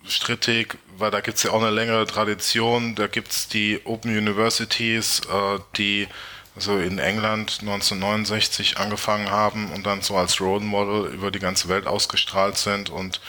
unstrittig, 0.03 0.77
weil 0.97 1.11
da 1.11 1.21
gibt 1.21 1.37
es 1.37 1.43
ja 1.43 1.51
auch 1.51 1.61
eine 1.61 1.71
längere 1.71 2.05
Tradition. 2.07 2.95
Da 2.95 3.07
gibt 3.07 3.31
es 3.31 3.47
die 3.47 3.81
Open 3.85 4.15
Universities, 4.17 5.21
äh, 5.31 5.59
die 5.77 6.07
also 6.55 6.77
in 6.77 6.99
England 6.99 7.59
1969 7.61 8.77
angefangen 8.77 9.29
haben 9.31 9.71
und 9.71 9.85
dann 9.85 10.01
so 10.01 10.17
als 10.17 10.41
Role 10.41 10.63
Model 10.63 11.05
über 11.13 11.31
die 11.31 11.39
ganze 11.39 11.69
Welt 11.69 11.87
ausgestrahlt 11.87 12.57
sind 12.57 12.89
und 12.89 13.21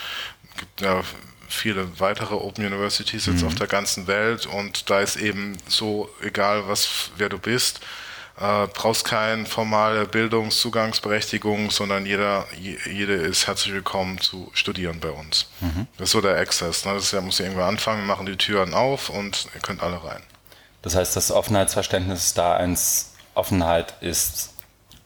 gibt 0.56 0.80
ja 0.80 1.02
viele 1.48 2.00
weitere 2.00 2.34
Open 2.34 2.66
Universities 2.66 3.26
jetzt 3.26 3.42
mhm. 3.42 3.48
auf 3.48 3.54
der 3.54 3.66
ganzen 3.66 4.06
Welt 4.06 4.46
und 4.46 4.90
da 4.90 5.00
ist 5.00 5.16
eben 5.16 5.56
so 5.68 6.08
egal 6.22 6.66
was 6.66 7.10
wer 7.18 7.28
du 7.28 7.38
bist 7.38 7.80
äh, 8.40 8.66
brauchst 8.68 9.04
keine 9.04 9.44
formale 9.44 10.06
Bildungszugangsberechtigung, 10.06 11.70
sondern 11.70 12.06
jeder, 12.06 12.46
jede 12.58 13.14
ist 13.14 13.46
herzlich 13.46 13.74
willkommen 13.74 14.18
zu 14.18 14.50
studieren 14.54 14.98
bei 15.00 15.10
uns. 15.10 15.50
Mhm. 15.60 15.86
Das 15.98 16.08
ist 16.08 16.12
so 16.12 16.20
der 16.20 16.36
Access. 16.38 16.84
Ne? 16.84 16.94
Das 16.94 17.04
ist, 17.04 17.12
ja, 17.12 17.20
muss 17.20 17.38
ja 17.38 17.44
irgendwo 17.44 17.64
anfangen, 17.64 18.06
machen 18.06 18.26
die 18.26 18.36
Türen 18.36 18.72
auf 18.72 19.10
und 19.10 19.46
ihr 19.54 19.60
könnt 19.60 19.82
alle 19.82 20.02
rein. 20.02 20.22
Das 20.82 20.94
heißt, 20.94 21.14
das 21.14 21.30
Offenheitsverständnis 21.30 22.32
da 22.32 22.56
eins 22.56 23.12
Offenheit 23.34 23.94
ist 24.00 24.54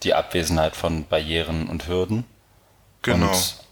die 0.05 0.14
Abwesenheit 0.14 0.77
von 0.77 1.07
Barrieren 1.07 1.68
und 1.68 1.88
Hürden. 1.88 2.25
Genau. 3.03 3.27
Und 3.27 3.63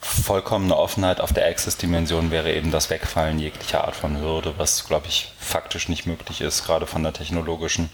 vollkommene 0.00 0.76
Offenheit 0.76 1.20
auf 1.20 1.32
der 1.32 1.46
Access-Dimension 1.46 2.30
wäre 2.30 2.52
eben 2.52 2.70
das 2.70 2.90
Wegfallen 2.90 3.38
jeglicher 3.38 3.84
Art 3.84 3.94
von 3.94 4.20
Hürde, 4.20 4.54
was, 4.56 4.86
glaube 4.86 5.06
ich, 5.08 5.32
faktisch 5.38 5.88
nicht 5.88 6.06
möglich 6.06 6.40
ist, 6.40 6.64
gerade 6.64 6.86
von 6.86 7.02
der 7.02 7.12
technologischen 7.12 7.90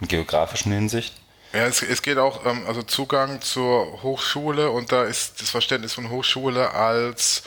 und 0.00 0.08
geografischen 0.08 0.72
Hinsicht. 0.72 1.12
Ja, 1.52 1.66
es, 1.66 1.82
es 1.82 2.02
geht 2.02 2.18
auch, 2.18 2.46
ähm, 2.46 2.64
also 2.68 2.82
Zugang 2.82 3.40
zur 3.40 4.04
Hochschule 4.04 4.70
und 4.70 4.92
da 4.92 5.02
ist 5.02 5.42
das 5.42 5.50
Verständnis 5.50 5.94
von 5.94 6.08
Hochschule 6.08 6.70
als 6.70 7.42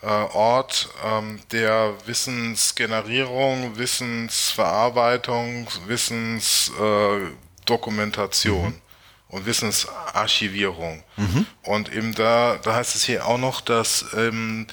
äh, 0.00 0.06
Ort 0.06 0.88
ähm, 1.04 1.38
der 1.52 1.92
Wissensgenerierung, 2.06 3.76
Wissensverarbeitung, 3.76 5.68
Wissensdokumentation. 5.86 8.64
Mhm 8.64 8.80
und 9.32 9.46
Wissensarchivierung. 9.46 11.02
Mhm. 11.16 11.46
Und 11.62 11.92
eben 11.92 12.14
da, 12.14 12.58
da 12.62 12.76
heißt 12.76 12.94
es 12.94 13.02
hier 13.02 13.26
auch 13.26 13.38
noch, 13.38 13.60
dass 13.60 14.06
ähm, 14.14 14.68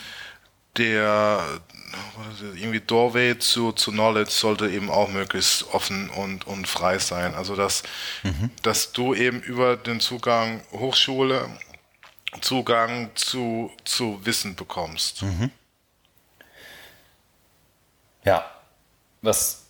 der 0.77 1.41
irgendwie 2.55 2.81
Doorway 2.81 3.39
zu, 3.39 3.71
zu 3.71 3.91
Knowledge 3.91 4.29
sollte 4.29 4.69
eben 4.69 4.91
auch 4.91 5.09
möglichst 5.09 5.73
offen 5.73 6.09
und, 6.11 6.45
und 6.45 6.67
frei 6.67 6.99
sein. 6.99 7.33
Also 7.33 7.55
dass, 7.55 7.83
mhm. 8.21 8.51
dass 8.61 8.91
du 8.91 9.15
eben 9.15 9.41
über 9.41 9.75
den 9.75 9.99
Zugang 9.99 10.61
Hochschule 10.71 11.49
Zugang 12.41 13.09
zu, 13.15 13.71
zu 13.85 14.23
Wissen 14.23 14.55
bekommst. 14.55 15.23
Mhm. 15.23 15.49
Ja, 18.23 18.45
was 19.21 19.63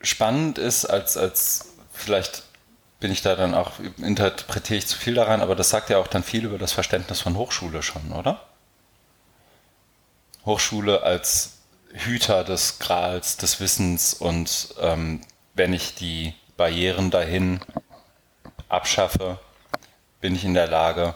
spannend 0.00 0.58
ist, 0.58 0.84
als, 0.84 1.16
als 1.16 1.70
vielleicht 1.92 2.44
bin 3.00 3.12
ich 3.12 3.22
da 3.22 3.36
dann 3.36 3.54
auch, 3.54 3.72
interpretiere 3.98 4.78
ich 4.78 4.86
zu 4.86 4.98
viel 4.98 5.14
daran, 5.14 5.40
aber 5.40 5.54
das 5.54 5.70
sagt 5.70 5.90
ja 5.90 5.98
auch 5.98 6.06
dann 6.06 6.22
viel 6.22 6.44
über 6.44 6.58
das 6.58 6.72
Verständnis 6.72 7.20
von 7.20 7.36
Hochschule 7.36 7.82
schon, 7.82 8.12
oder? 8.12 8.40
Hochschule 10.46 11.02
als 11.02 11.58
Hüter 11.92 12.44
des 12.44 12.78
Grals, 12.78 13.36
des 13.36 13.60
Wissens 13.60 14.14
und 14.14 14.74
ähm, 14.80 15.20
wenn 15.54 15.72
ich 15.72 15.94
die 15.94 16.34
Barrieren 16.56 17.10
dahin 17.10 17.60
abschaffe, 18.68 19.38
bin 20.20 20.34
ich 20.34 20.44
in 20.44 20.54
der 20.54 20.66
Lage, 20.66 21.14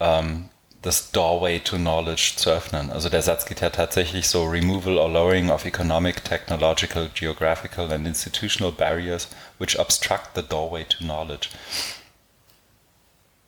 ähm, 0.00 0.48
das 0.82 1.10
Doorway 1.10 1.58
to 1.60 1.76
Knowledge 1.76 2.34
zu 2.36 2.50
öffnen. 2.50 2.90
Also 2.92 3.08
der 3.08 3.22
Satz 3.22 3.46
geht 3.46 3.60
ja 3.60 3.70
tatsächlich 3.70 4.28
so 4.28 4.44
Removal 4.44 4.98
or 4.98 5.08
Lowering 5.08 5.50
of 5.50 5.64
Economic, 5.64 6.24
Technological, 6.24 7.08
Geographical 7.12 7.90
and 7.90 8.06
Institutional 8.06 8.70
Barriers 8.70 9.28
which 9.58 9.78
obstruct 9.78 10.30
the 10.34 10.42
doorway 10.42 10.84
to 10.84 10.98
knowledge. 10.98 11.48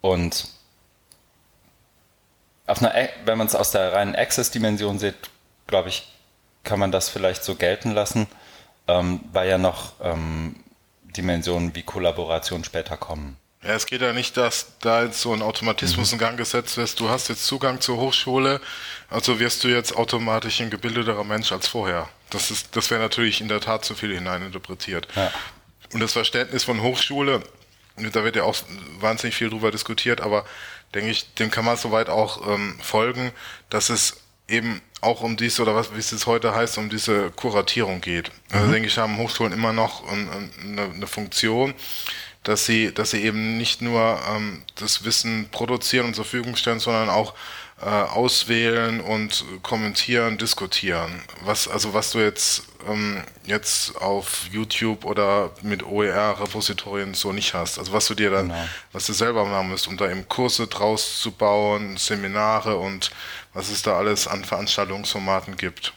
Und 0.00 0.48
einer, 2.66 3.08
wenn 3.24 3.38
man 3.38 3.46
es 3.46 3.54
aus 3.54 3.70
der 3.70 3.92
reinen 3.92 4.14
Access-Dimension 4.14 4.98
sieht, 4.98 5.16
glaube 5.66 5.88
ich, 5.88 6.12
kann 6.64 6.78
man 6.78 6.92
das 6.92 7.08
vielleicht 7.08 7.44
so 7.44 7.54
gelten 7.54 7.92
lassen, 7.92 8.26
ähm, 8.86 9.20
weil 9.32 9.48
ja 9.48 9.58
noch 9.58 9.92
ähm, 10.02 10.56
Dimensionen 11.16 11.74
wie 11.74 11.82
Kollaboration 11.82 12.64
später 12.64 12.96
kommen. 12.96 13.36
Ja, 13.62 13.70
es 13.70 13.86
geht 13.86 14.02
ja 14.02 14.12
nicht, 14.12 14.36
dass 14.36 14.78
da 14.80 15.02
jetzt 15.02 15.20
so 15.20 15.32
ein 15.32 15.42
Automatismus 15.42 16.12
mhm. 16.12 16.14
in 16.14 16.18
Gang 16.20 16.36
gesetzt 16.36 16.76
wird. 16.76 16.98
Du 17.00 17.08
hast 17.08 17.28
jetzt 17.28 17.44
Zugang 17.44 17.80
zur 17.80 17.96
Hochschule, 17.96 18.60
also 19.10 19.40
wirst 19.40 19.64
du 19.64 19.68
jetzt 19.68 19.96
automatisch 19.96 20.60
ein 20.60 20.70
gebildeterer 20.70 21.24
Mensch 21.24 21.50
als 21.50 21.66
vorher. 21.66 22.08
Das 22.30 22.50
ist, 22.50 22.76
das 22.76 22.90
wäre 22.90 23.00
natürlich 23.00 23.40
in 23.40 23.48
der 23.48 23.60
Tat 23.60 23.84
zu 23.84 23.94
viel 23.94 24.14
hineininterpretiert. 24.14 25.08
Ja. 25.16 25.32
Und 25.92 26.00
das 26.00 26.12
Verständnis 26.12 26.64
von 26.64 26.82
Hochschule, 26.82 27.42
da 27.96 28.24
wird 28.24 28.36
ja 28.36 28.44
auch 28.44 28.56
wahnsinnig 29.00 29.34
viel 29.36 29.50
drüber 29.50 29.70
diskutiert, 29.70 30.20
aber 30.20 30.44
denke 30.94 31.10
ich, 31.10 31.34
dem 31.34 31.50
kann 31.50 31.64
man 31.64 31.76
soweit 31.76 32.08
auch 32.08 32.46
ähm, 32.46 32.78
folgen, 32.80 33.32
dass 33.70 33.90
es 33.90 34.18
eben 34.48 34.80
auch 35.00 35.20
um 35.20 35.36
diese, 35.36 35.62
oder 35.62 35.74
was, 35.74 35.94
wie 35.94 35.98
es 35.98 36.26
heute 36.26 36.54
heißt, 36.54 36.78
um 36.78 36.88
diese 36.88 37.30
Kuratierung 37.30 38.00
geht. 38.00 38.30
Also 38.50 38.66
mhm. 38.66 38.72
denke 38.72 38.88
ich, 38.88 38.98
haben 38.98 39.18
Hochschulen 39.18 39.52
immer 39.52 39.72
noch 39.72 40.04
eine, 40.10 40.90
eine 40.94 41.06
Funktion, 41.06 41.74
dass 42.42 42.64
sie, 42.64 42.92
dass 42.92 43.10
sie 43.10 43.22
eben 43.22 43.58
nicht 43.58 43.82
nur 43.82 44.20
ähm, 44.28 44.62
das 44.76 45.04
Wissen 45.04 45.48
produzieren 45.50 46.06
und 46.06 46.14
zur 46.14 46.24
Verfügung 46.24 46.56
stellen, 46.56 46.80
sondern 46.80 47.10
auch 47.10 47.34
äh, 47.80 47.86
auswählen 47.86 49.00
und 49.00 49.44
kommentieren, 49.62 50.36
diskutieren. 50.36 51.22
Was, 51.42 51.68
also 51.68 51.94
was 51.94 52.10
du 52.10 52.18
jetzt, 52.18 52.64
ähm, 52.88 53.22
jetzt 53.44 53.96
auf 54.00 54.46
YouTube 54.50 55.04
oder 55.04 55.50
mit 55.62 55.84
OER-Repositorien 55.84 57.14
so 57.14 57.32
nicht 57.32 57.54
hast. 57.54 57.78
Also 57.78 57.92
was 57.92 58.06
du 58.06 58.14
dir 58.14 58.30
dann, 58.30 58.48
genau. 58.48 58.64
was 58.92 59.06
du 59.06 59.12
selber 59.12 59.44
machen 59.44 59.68
musst, 59.68 59.86
um 59.86 59.96
da 59.96 60.10
eben 60.10 60.28
Kurse 60.28 60.66
draus 60.66 61.20
zu 61.20 61.30
bauen, 61.30 61.96
Seminare 61.96 62.76
und 62.76 63.12
was 63.54 63.70
es 63.70 63.82
da 63.82 63.96
alles 63.96 64.26
an 64.26 64.44
Veranstaltungsformaten 64.44 65.56
gibt. 65.56 65.92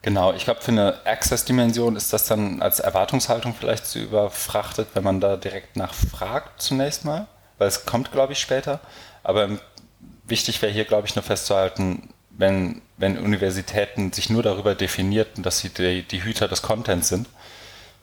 Genau, 0.00 0.32
ich 0.32 0.44
glaube, 0.44 0.60
für 0.60 0.70
eine 0.70 1.00
Access-Dimension 1.04 1.96
ist 1.96 2.12
das 2.12 2.26
dann 2.26 2.60
als 2.60 2.78
Erwartungshaltung 2.78 3.54
vielleicht 3.58 3.86
zu 3.86 3.98
überfrachtet, 3.98 4.88
wenn 4.94 5.04
man 5.04 5.20
da 5.20 5.36
direkt 5.36 5.76
nachfragt 5.76 6.62
zunächst 6.62 7.04
mal, 7.04 7.26
weil 7.58 7.68
es 7.68 7.86
kommt, 7.86 8.12
glaube 8.12 8.34
ich, 8.34 8.38
später. 8.38 8.80
Aber 9.22 9.58
wichtig 10.24 10.60
wäre 10.62 10.72
hier, 10.72 10.84
glaube 10.84 11.06
ich, 11.06 11.14
nur 11.14 11.22
festzuhalten, 11.22 12.08
wenn, 12.30 12.82
wenn 12.96 13.18
Universitäten 13.18 14.12
sich 14.12 14.30
nur 14.30 14.42
darüber 14.42 14.74
definierten, 14.74 15.42
dass 15.42 15.60
sie 15.60 15.68
die, 15.68 16.02
die 16.02 16.24
Hüter 16.24 16.48
des 16.48 16.62
Contents 16.62 17.08
sind, 17.08 17.28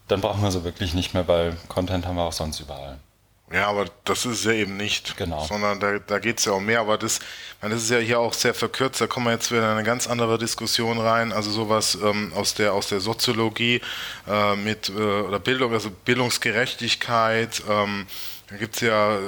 dann 0.07 0.21
brauchen 0.21 0.41
wir 0.41 0.51
sie 0.51 0.63
wirklich 0.63 0.93
nicht 0.93 1.13
mehr, 1.13 1.27
weil 1.27 1.57
Content 1.67 2.05
haben 2.05 2.15
wir 2.15 2.23
auch 2.23 2.33
sonst 2.33 2.59
überall. 2.59 2.97
Ja, 3.53 3.67
aber 3.67 3.85
das 4.05 4.25
ist 4.25 4.45
ja 4.45 4.53
eben 4.53 4.77
nicht. 4.77 5.17
Genau. 5.17 5.43
Sondern 5.43 5.79
da, 5.79 5.99
da 5.99 6.19
geht 6.19 6.39
es 6.39 6.45
ja 6.45 6.53
um 6.53 6.65
mehr. 6.65 6.79
Aber 6.79 6.97
das, 6.97 7.19
meine, 7.61 7.73
das 7.73 7.83
ist 7.83 7.89
ja 7.89 7.97
hier 7.97 8.19
auch 8.19 8.33
sehr 8.33 8.53
verkürzt. 8.53 9.01
Da 9.01 9.07
kommen 9.07 9.25
wir 9.25 9.33
jetzt 9.33 9.51
wieder 9.51 9.63
in 9.63 9.77
eine 9.77 9.83
ganz 9.83 10.07
andere 10.07 10.37
Diskussion 10.37 10.99
rein. 10.99 11.33
Also 11.33 11.51
sowas 11.51 11.97
ähm, 12.01 12.31
aus, 12.33 12.53
der, 12.53 12.73
aus 12.73 12.87
der 12.87 13.01
Soziologie 13.01 13.81
äh, 14.27 14.55
mit 14.55 14.89
äh, 14.89 14.93
oder 14.93 15.39
Bildung, 15.39 15.73
also 15.73 15.89
Bildungsgerechtigkeit. 15.89 17.61
Ähm, 17.69 18.07
da 18.51 18.57
gibt 18.57 18.75
es 18.75 18.81
ja 18.81 19.15
äh, 19.15 19.19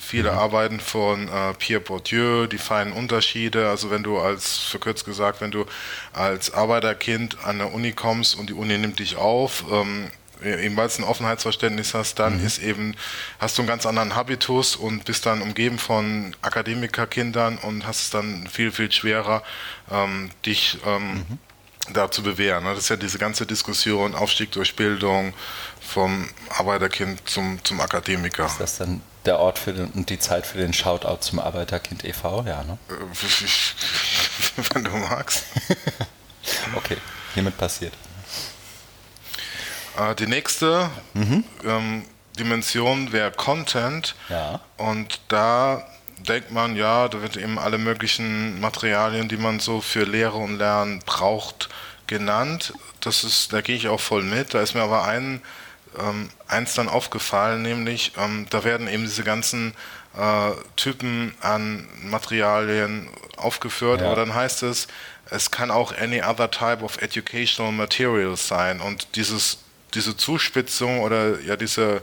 viele 0.00 0.32
mhm. 0.32 0.38
Arbeiten 0.38 0.80
von 0.80 1.28
äh, 1.28 1.52
Pierre 1.58 1.82
Bourdieu, 1.82 2.46
die 2.46 2.58
feinen 2.58 2.94
Unterschiede. 2.94 3.68
Also 3.68 3.90
wenn 3.90 4.02
du 4.02 4.18
als, 4.18 4.56
verkürzt 4.56 5.04
gesagt, 5.04 5.42
wenn 5.42 5.50
du 5.50 5.66
als 6.14 6.54
Arbeiterkind 6.54 7.44
an 7.44 7.58
der 7.58 7.74
Uni 7.74 7.92
kommst 7.92 8.36
und 8.36 8.48
die 8.48 8.54
Uni 8.54 8.78
nimmt 8.78 8.98
dich 8.98 9.16
auf, 9.16 9.64
ähm, 9.70 10.10
ebenfalls 10.42 10.98
ein 10.98 11.04
Offenheitsverständnis 11.04 11.92
hast, 11.92 12.18
dann 12.18 12.40
mhm. 12.40 12.46
ist 12.46 12.58
eben, 12.58 12.94
hast 13.38 13.58
du 13.58 13.62
einen 13.62 13.68
ganz 13.68 13.84
anderen 13.84 14.14
Habitus 14.14 14.76
und 14.76 15.04
bist 15.04 15.26
dann 15.26 15.42
umgeben 15.42 15.78
von 15.78 16.34
Akademikerkindern 16.40 17.58
und 17.58 17.86
hast 17.86 18.00
es 18.00 18.10
dann 18.10 18.46
viel, 18.46 18.72
viel 18.72 18.90
schwerer, 18.90 19.42
ähm, 19.90 20.30
dich 20.46 20.78
ähm, 20.86 21.12
mhm. 21.12 21.38
da 21.92 22.10
zu 22.10 22.22
bewähren. 22.22 22.64
Das 22.64 22.78
ist 22.78 22.88
ja 22.88 22.96
diese 22.96 23.18
ganze 23.18 23.44
Diskussion, 23.44 24.14
Aufstieg 24.14 24.52
durch 24.52 24.74
Bildung, 24.74 25.34
vom 25.90 26.28
Arbeiterkind 26.50 27.28
zum, 27.28 27.62
zum 27.64 27.80
Akademiker. 27.80 28.46
Ist 28.46 28.60
das 28.60 28.78
dann 28.78 29.02
der 29.24 29.38
Ort 29.38 29.58
für 29.58 29.72
den, 29.72 29.88
und 29.90 30.08
die 30.08 30.18
Zeit 30.18 30.46
für 30.46 30.58
den 30.58 30.72
Shoutout 30.72 31.18
zum 31.20 31.40
Arbeiterkind 31.40 32.04
e.V.? 32.04 32.44
Ja, 32.46 32.62
ne? 32.62 32.78
Äh, 32.88 34.64
wenn 34.74 34.84
du 34.84 34.90
magst. 34.90 35.44
okay, 36.76 36.96
hiermit 37.34 37.58
passiert. 37.58 37.92
Äh, 39.98 40.14
die 40.14 40.26
nächste 40.26 40.90
mhm. 41.14 41.44
ähm, 41.64 42.04
Dimension 42.38 43.12
wäre 43.12 43.32
Content. 43.32 44.14
Ja. 44.28 44.60
Und 44.76 45.20
da 45.28 45.86
denkt 46.18 46.52
man, 46.52 46.76
ja, 46.76 47.08
da 47.08 47.20
wird 47.20 47.36
eben 47.36 47.58
alle 47.58 47.78
möglichen 47.78 48.60
Materialien, 48.60 49.28
die 49.28 49.36
man 49.36 49.58
so 49.58 49.80
für 49.80 50.04
Lehre 50.04 50.36
und 50.36 50.58
Lernen 50.58 51.00
braucht, 51.04 51.68
genannt. 52.06 52.74
Das 53.00 53.24
ist, 53.24 53.52
da 53.52 53.60
gehe 53.60 53.76
ich 53.76 53.88
auch 53.88 54.00
voll 54.00 54.22
mit. 54.22 54.54
Da 54.54 54.60
ist 54.60 54.74
mir 54.74 54.82
aber 54.82 55.04
ein, 55.04 55.40
ähm, 55.98 56.28
eins 56.48 56.74
dann 56.74 56.88
aufgefallen, 56.88 57.62
nämlich 57.62 58.12
ähm, 58.16 58.46
da 58.50 58.64
werden 58.64 58.88
eben 58.88 59.04
diese 59.04 59.24
ganzen 59.24 59.74
äh, 60.16 60.50
Typen 60.76 61.34
an 61.40 61.86
Materialien 62.02 63.08
aufgeführt, 63.36 64.00
ja. 64.00 64.06
aber 64.06 64.16
dann 64.16 64.34
heißt 64.34 64.62
es, 64.62 64.88
es 65.30 65.50
kann 65.50 65.70
auch 65.70 65.96
any 65.96 66.22
other 66.22 66.50
type 66.50 66.82
of 66.82 67.00
educational 67.00 67.72
materials 67.72 68.48
sein. 68.48 68.80
Und 68.80 69.16
dieses 69.16 69.58
diese 69.94 70.16
Zuspitzung 70.16 71.00
oder 71.00 71.40
ja 71.40 71.56
diese 71.56 72.02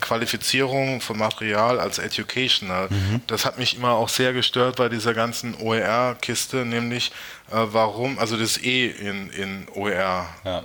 Qualifizierung 0.00 1.00
von 1.00 1.18
Material 1.18 1.80
als 1.80 1.98
educational, 1.98 2.88
mhm. 2.90 3.22
das 3.26 3.44
hat 3.44 3.58
mich 3.58 3.76
immer 3.76 3.92
auch 3.92 4.08
sehr 4.08 4.32
gestört 4.32 4.76
bei 4.76 4.88
dieser 4.88 5.14
ganzen 5.14 5.54
OER-Kiste, 5.60 6.64
nämlich 6.64 7.12
äh, 7.50 7.54
warum, 7.54 8.18
also 8.18 8.36
das 8.36 8.58
E 8.58 8.86
in, 8.86 9.30
in 9.30 9.66
OER, 9.74 10.26
ja. 10.44 10.58
äh, 10.58 10.62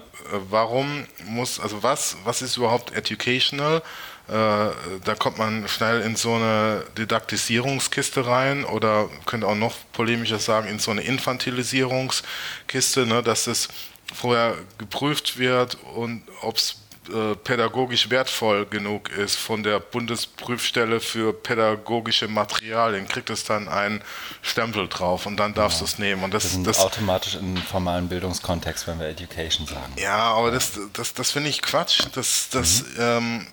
warum 0.50 1.06
muss, 1.26 1.60
also 1.60 1.84
was, 1.84 2.18
was 2.24 2.42
ist 2.42 2.58
überhaupt 2.58 2.96
educational? 2.96 3.82
Äh, 4.28 4.32
da 4.32 5.16
kommt 5.18 5.38
man 5.38 5.68
schnell 5.70 6.02
in 6.02 6.18
so 6.18 6.36
eine 6.36 6.84
Didaktisierungskiste 6.98 8.28
rein 8.28 8.66
oder 8.66 9.10
könnte 9.26 9.48
auch 9.48 9.56
noch 9.56 9.74
polemischer 9.94 10.40
sagen, 10.40 10.68
in 10.68 10.80
so 10.80 10.92
eine 10.92 11.02
Infantilisierungskiste, 11.02 13.06
ne, 13.06 13.24
dass 13.24 13.48
es 13.48 13.70
vorher 14.14 14.56
geprüft 14.78 15.38
wird 15.38 15.78
und 15.96 16.24
ob 16.42 16.58
es 16.58 16.76
äh, 17.10 17.36
pädagogisch 17.36 18.10
wertvoll 18.10 18.66
genug 18.66 19.10
ist 19.10 19.36
von 19.36 19.64
der 19.64 19.80
Bundesprüfstelle 19.80 21.00
für 21.00 21.34
pädagogische 21.34 22.28
Materialien, 22.28 23.08
kriegt 23.08 23.30
es 23.30 23.44
dann 23.44 23.68
einen 23.68 24.02
Stempel 24.42 24.88
drauf 24.88 25.26
und 25.26 25.38
dann 25.38 25.54
darfst 25.54 25.80
genau. 25.80 25.88
du 25.88 25.94
es 25.94 26.00
nehmen. 26.00 26.24
Und 26.24 26.34
das, 26.34 26.44
das, 26.44 26.64
das 26.64 26.80
automatisch 26.80 27.36
im 27.36 27.58
formalen 27.58 28.08
Bildungskontext, 28.08 28.88
wenn 28.88 29.00
wir 29.00 29.08
Education 29.08 29.68
sagen. 29.68 29.94
Ja, 29.98 30.34
aber 30.34 30.52
das, 30.52 30.80
das, 30.94 31.14
das 31.14 31.32
finde 31.32 31.50
ich 31.50 31.62
Quatsch. 31.62 32.08
Das, 32.14 32.50
das 32.50 32.84
mhm. 32.84 32.96
ähm, 33.00 33.48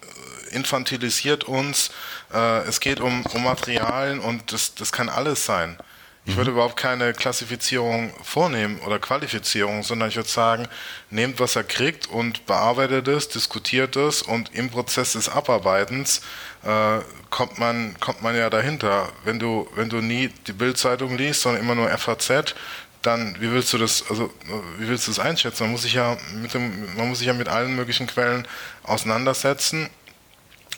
infantilisiert 0.50 1.44
uns. 1.44 1.90
Äh, 2.32 2.62
es 2.68 2.80
geht 2.80 3.00
um, 3.00 3.24
um 3.26 3.44
Materialien 3.44 4.20
und 4.20 4.52
das, 4.52 4.74
das 4.74 4.92
kann 4.92 5.08
alles 5.08 5.44
sein. 5.44 5.78
Ich 6.26 6.36
würde 6.36 6.52
überhaupt 6.52 6.78
keine 6.78 7.12
Klassifizierung 7.12 8.10
vornehmen 8.22 8.78
oder 8.80 8.98
Qualifizierung, 8.98 9.82
sondern 9.82 10.08
ich 10.08 10.16
würde 10.16 10.28
sagen, 10.28 10.66
nehmt, 11.10 11.38
was 11.38 11.54
er 11.54 11.64
kriegt 11.64 12.06
und 12.06 12.46
bearbeitet 12.46 13.08
es, 13.08 13.28
diskutiert 13.28 13.96
es 13.96 14.22
und 14.22 14.54
im 14.54 14.70
Prozess 14.70 15.12
des 15.12 15.28
Abarbeitens 15.28 16.22
äh, 16.62 17.00
kommt, 17.28 17.58
man, 17.58 18.00
kommt 18.00 18.22
man 18.22 18.34
ja 18.34 18.48
dahinter. 18.48 19.12
Wenn 19.24 19.38
du, 19.38 19.68
wenn 19.74 19.90
du 19.90 19.96
nie 19.98 20.28
die 20.46 20.54
Bildzeitung 20.54 21.14
liest, 21.18 21.42
sondern 21.42 21.62
immer 21.62 21.74
nur 21.74 21.90
FAZ, 21.90 22.54
dann 23.02 23.36
wie 23.38 23.52
willst 23.52 23.74
du 23.74 23.78
das, 23.78 24.04
also 24.08 24.32
wie 24.78 24.88
willst 24.88 25.06
du 25.06 25.10
das 25.10 25.18
einschätzen? 25.18 25.64
Man 25.64 25.72
muss 25.72 25.82
sich 25.82 25.92
ja 25.92 26.16
mit 26.40 26.54
dem, 26.54 26.96
man 26.96 27.10
muss 27.10 27.18
sich 27.18 27.26
ja 27.26 27.34
mit 27.34 27.48
allen 27.48 27.76
möglichen 27.76 28.06
Quellen 28.06 28.48
auseinandersetzen, 28.82 29.90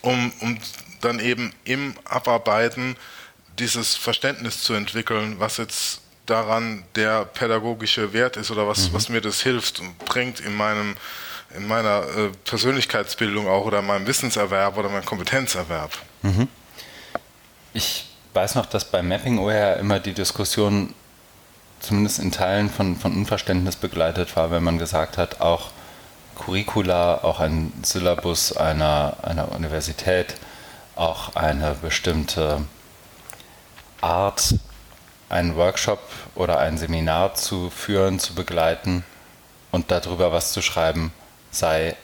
um, 0.03 0.33
um 0.41 0.59
dann 1.03 1.21
eben 1.21 1.53
im 1.63 1.95
Abarbeiten 2.05 2.97
dieses 3.59 3.97
Verständnis 3.97 4.63
zu 4.63 4.75
entwickeln, 4.75 5.37
was 5.39 5.57
jetzt 5.57 6.01
daran 6.27 6.85
der 6.95 7.25
pädagogische 7.25 8.13
Wert 8.13 8.37
ist 8.37 8.51
oder 8.51 8.67
was, 8.67 8.91
mhm. 8.91 8.95
was 8.95 9.09
mir 9.09 9.21
das 9.21 9.41
hilft 9.41 9.81
und 9.81 9.99
bringt 9.99 10.41
in 10.41 10.55
meinem 10.55 10.97
in 11.57 11.67
meiner 11.67 12.01
äh, 12.01 12.31
Persönlichkeitsbildung 12.45 13.47
auch 13.47 13.65
oder 13.65 13.81
meinem 13.81 14.07
Wissenserwerb 14.07 14.77
oder 14.77 14.89
meinem 14.89 15.05
Kompetenzerwerb. 15.05 15.93
Mhm. 16.23 16.49
Ich 17.73 18.07
weiß 18.35 18.57
noch, 18.57 18.67
dass 18.67 18.85
bei 18.85 19.03
Mapping 19.03 19.39
OER 19.39 19.77
immer 19.77 20.01
die 20.01 20.13
Diskussion 20.13 20.93
zumindest 21.81 22.19
in 22.19 22.33
Teilen 22.33 22.71
von, 22.71 22.97
von 22.97 23.15
Unverständnis 23.15 23.77
begleitet 23.77 24.35
war, 24.37 24.51
wenn 24.51 24.65
man 24.65 24.79
gesagt 24.79 25.19
hat, 25.19 25.41
auch 25.41 25.71
Curricula, 26.35 27.23
auch 27.23 27.41
ein 27.41 27.73
Syllabus 27.83 28.57
einer, 28.57 29.17
einer 29.23 29.53
Universität, 29.53 30.35
auch 30.97 31.37
eine 31.37 31.77
bestimmte 31.81 32.63
Art, 34.01 34.55
einen 35.29 35.57
Workshop 35.57 36.01
oder 36.35 36.59
ein 36.59 36.79
Seminar 36.79 37.35
zu 37.35 37.71
führen, 37.71 38.19
zu 38.19 38.35
begleiten 38.35 39.05
und 39.73 39.91
darüber 39.91 40.33
was 40.33 40.53
zu 40.53 40.63
schreiben, 40.63 41.13
sei 41.51 41.97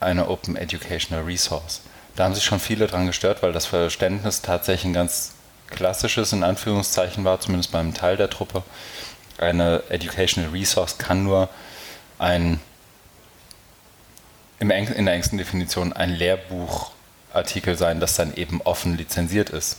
eine 0.00 0.28
Open 0.28 0.56
Educational 0.56 1.24
Resource. 1.24 1.82
Da 2.16 2.24
haben 2.24 2.34
sich 2.34 2.44
schon 2.44 2.60
viele 2.60 2.86
dran 2.86 3.06
gestört, 3.06 3.42
weil 3.42 3.52
das 3.52 3.66
Verständnis 3.66 4.42
tatsächlich 4.42 4.86
ein 4.86 4.94
ganz 4.94 5.32
klassisches, 5.68 6.32
in 6.32 6.42
Anführungszeichen 6.42 7.24
war, 7.24 7.40
zumindest 7.40 7.72
beim 7.72 7.94
Teil 7.94 8.16
der 8.16 8.30
Truppe. 8.30 8.62
Eine 9.38 9.82
Educational 9.90 10.50
Resource 10.50 10.98
kann 10.98 11.24
nur 11.24 11.48
ein, 12.18 12.60
in 14.58 14.68
der 14.68 14.78
engsten 15.14 15.38
Definition, 15.38 15.92
ein 15.92 16.10
Lehrbuchartikel 16.10 17.76
sein, 17.76 18.00
das 18.00 18.16
dann 18.16 18.34
eben 18.34 18.62
offen 18.62 18.96
lizenziert 18.96 19.50
ist 19.50 19.78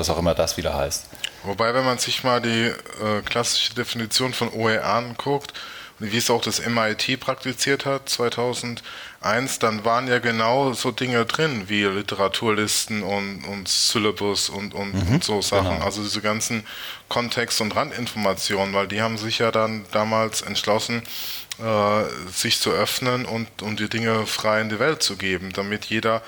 was 0.00 0.10
auch 0.10 0.18
immer 0.18 0.34
das 0.34 0.56
wieder 0.56 0.74
heißt. 0.74 1.06
Wobei, 1.44 1.72
wenn 1.74 1.84
man 1.84 1.98
sich 1.98 2.24
mal 2.24 2.40
die 2.40 2.66
äh, 2.66 3.22
klassische 3.24 3.74
Definition 3.74 4.32
von 4.32 4.52
OER 4.52 4.84
anguckt, 4.84 5.54
wie 6.00 6.16
es 6.16 6.30
auch 6.30 6.40
das 6.40 6.66
MIT 6.66 7.20
praktiziert 7.20 7.84
hat 7.84 8.08
2001, 8.08 8.82
dann 9.60 9.84
waren 9.84 10.08
ja 10.08 10.18
genau 10.18 10.72
so 10.72 10.90
Dinge 10.90 11.26
drin 11.26 11.64
wie 11.68 11.84
Literaturlisten 11.84 13.02
und, 13.02 13.44
und 13.44 13.68
Syllabus 13.68 14.48
und, 14.48 14.72
und, 14.72 14.94
mhm, 14.94 15.14
und 15.14 15.24
so 15.24 15.42
Sachen. 15.42 15.74
Genau. 15.74 15.84
Also 15.84 16.02
diese 16.02 16.22
ganzen 16.22 16.66
Kontext- 17.10 17.60
und 17.60 17.76
Randinformationen, 17.76 18.74
weil 18.74 18.88
die 18.88 19.02
haben 19.02 19.18
sich 19.18 19.40
ja 19.40 19.50
dann 19.50 19.84
damals 19.92 20.40
entschlossen, 20.40 21.02
äh, 21.58 22.30
sich 22.32 22.60
zu 22.60 22.70
öffnen 22.70 23.26
und 23.26 23.60
um 23.60 23.76
die 23.76 23.90
Dinge 23.90 24.26
frei 24.26 24.62
in 24.62 24.70
die 24.70 24.78
Welt 24.78 25.02
zu 25.02 25.16
geben, 25.16 25.52
damit 25.52 25.84
jeder 25.84 26.22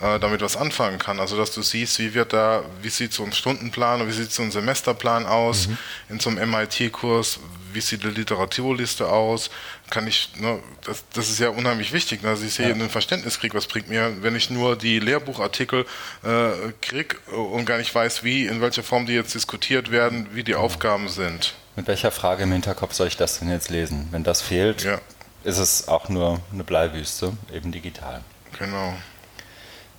äh, 0.00 0.18
damit 0.18 0.40
was 0.42 0.56
anfangen 0.56 0.98
kann. 0.98 1.18
Also 1.20 1.36
dass 1.36 1.52
du 1.52 1.62
siehst, 1.62 1.98
wie 1.98 2.14
wird 2.14 2.32
da, 2.32 2.62
wie 2.82 2.88
sieht 2.88 3.12
so 3.12 3.24
ein 3.24 3.32
Stundenplan 3.32 4.00
und 4.00 4.08
wie 4.08 4.12
sieht 4.12 4.32
so 4.32 4.42
ein 4.42 4.50
Semesterplan 4.50 5.26
aus 5.26 5.68
mhm. 5.68 5.78
in 6.08 6.20
so 6.20 6.30
einem 6.30 6.50
MIT-Kurs, 6.50 7.40
wie 7.72 7.80
sieht 7.80 8.02
die 8.02 8.08
Literaturliste 8.08 9.08
aus, 9.08 9.50
kann 9.90 10.06
ich, 10.06 10.30
ne, 10.36 10.60
das, 10.84 11.04
das 11.12 11.28
ist 11.28 11.40
ja 11.40 11.48
unheimlich 11.50 11.92
wichtig, 11.92 12.22
ne, 12.22 12.30
dass 12.30 12.42
ich 12.42 12.56
hier 12.56 12.68
ja. 12.68 12.74
ein 12.74 12.90
Verständnis 12.90 13.40
kriege, 13.40 13.56
was 13.56 13.66
bringt 13.66 13.88
mir, 13.88 14.22
wenn 14.22 14.36
ich 14.36 14.50
nur 14.50 14.76
die 14.76 15.00
Lehrbuchartikel 15.00 15.84
äh, 16.22 16.50
kriege 16.80 17.16
und 17.30 17.64
gar 17.64 17.78
nicht 17.78 17.94
weiß, 17.94 18.24
wie, 18.24 18.46
in 18.46 18.60
welcher 18.60 18.82
Form 18.82 19.06
die 19.06 19.14
jetzt 19.14 19.34
diskutiert 19.34 19.90
werden, 19.90 20.28
wie 20.32 20.44
die 20.44 20.54
mhm. 20.54 20.60
Aufgaben 20.60 21.08
sind. 21.08 21.54
Mit 21.76 21.86
welcher 21.86 22.10
Frage 22.10 22.44
im 22.44 22.52
Hinterkopf 22.52 22.94
soll 22.94 23.08
ich 23.08 23.16
das 23.16 23.38
denn 23.38 23.50
jetzt 23.50 23.70
lesen? 23.70 24.08
Wenn 24.10 24.24
das 24.24 24.42
fehlt, 24.42 24.84
ja. 24.84 25.00
ist 25.44 25.58
es 25.58 25.88
auch 25.88 26.08
nur 26.08 26.40
eine 26.52 26.64
Bleiwüste, 26.64 27.32
eben 27.52 27.70
digital. 27.70 28.22
Genau. 28.58 28.94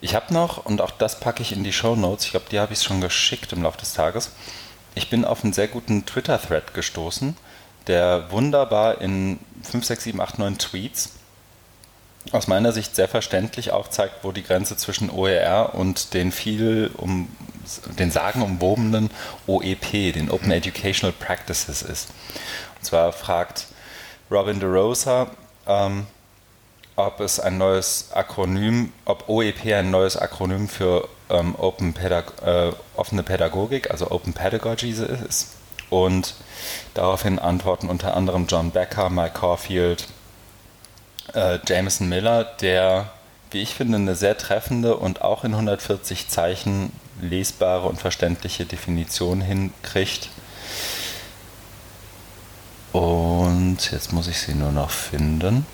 Ich 0.02 0.16
habe 0.16 0.34
noch, 0.34 0.66
und 0.66 0.82
auch 0.82 0.92
das 0.92 1.20
packe 1.20 1.42
ich 1.42 1.52
in 1.52 1.64
die 1.64 1.74
Show 1.74 1.96
Notes, 1.96 2.26
ich 2.26 2.32
glaube, 2.32 2.46
die 2.52 2.60
habe 2.60 2.74
ich 2.74 2.82
schon 2.82 3.02
geschickt 3.02 3.52
im 3.52 3.64
Laufe 3.64 3.80
des 3.80 3.94
Tages. 3.94 4.32
Ich 4.96 5.10
bin 5.10 5.26
auf 5.26 5.44
einen 5.44 5.54
sehr 5.54 5.68
guten 5.68 6.06
Twitter-Thread 6.06 6.74
gestoßen, 6.74 7.36
der 7.88 8.32
wunderbar 8.32 9.02
in 9.02 9.40
5, 9.64 9.86
6, 9.86 10.04
7, 10.06 10.22
8, 10.22 10.40
9 10.40 10.58
Tweets 10.58 11.12
aus 12.32 12.48
meiner 12.48 12.72
Sicht 12.72 12.96
sehr 12.96 13.08
verständlich 13.08 13.72
aufzeigt, 13.72 14.24
wo 14.24 14.32
die 14.32 14.44
Grenze 14.44 14.78
zwischen 14.78 15.10
OER 15.10 15.74
und 15.74 16.14
den 16.14 16.32
viel 16.32 16.92
um 16.98 17.30
den 17.98 18.12
sagenumwobenen 18.12 19.10
OEP, 19.48 20.14
den 20.14 20.30
Open 20.32 20.52
Educational 20.52 21.14
Practices 21.14 21.82
ist. 21.82 22.10
Und 22.78 22.86
zwar 22.86 23.14
fragt 23.14 23.68
Robin 24.30 24.60
DeRosa, 24.60 25.32
ähm, 25.68 26.08
ob 27.08 27.20
es 27.20 27.40
ein 27.40 27.58
neues 27.58 28.12
Akronym, 28.14 28.92
ob 29.06 29.30
OEP 29.30 29.66
ein 29.74 29.92
neues 29.92 30.18
Akronym 30.18 30.68
für 30.68 31.08
ähm, 31.30 31.56
Open 31.56 31.94
Pädag 31.94 32.34
äh, 32.46 32.72
offene 32.96 33.24
Pädagogik, 33.24 33.92
also 33.92 34.12
Open 34.12 34.34
Pedagogy 34.34 34.92
ist. 34.92 35.56
Und 35.90 36.36
daraufhin 36.94 37.40
antworten 37.40 37.90
unter 37.90 38.16
anderem 38.16 38.46
John 38.48 38.72
Becker, 38.72 39.10
Mike 39.10 39.40
Caulfield, 39.40 40.08
äh, 41.34 41.60
Jameson 41.66 42.10
Miller, 42.10 42.44
der, 42.44 43.12
wie 43.52 43.62
ich 43.62 43.74
finde, 43.74 43.98
eine 43.98 44.16
sehr 44.16 44.38
treffende 44.38 44.98
und 44.98 45.22
auch 45.22 45.44
in 45.44 45.54
140 45.54 46.28
Zeichen 46.28 46.92
lesbare 47.22 47.88
und 47.88 48.00
verständliche 48.00 48.66
Definition 48.66 49.42
hinkriegt. 49.42 50.30
Und 52.92 53.92
jetzt 53.92 54.14
muss 54.14 54.28
ich 54.28 54.40
sie 54.40 54.56
nur 54.56 54.72
noch 54.72 54.90
finden. 54.90 55.66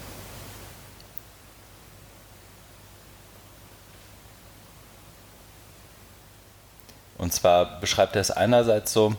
Und 7.18 7.34
zwar 7.34 7.80
beschreibt 7.80 8.16
er 8.16 8.22
es 8.22 8.32
einerseits 8.32 8.94
so, 8.94 9.16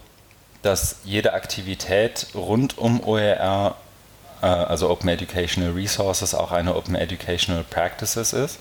dass 0.62 0.96
jede 1.04 1.32
Aktivität 1.32 2.28
rund 2.34 2.76
um 2.78 3.02
OER, 3.02 3.76
äh, 4.42 4.46
also 4.46 4.90
Open 4.90 5.08
Educational 5.08 5.72
Resources, 5.72 6.34
auch 6.34 6.52
eine 6.52 6.74
Open 6.74 6.94
Educational 6.94 7.64
Practices 7.64 8.32
ist 8.32 8.58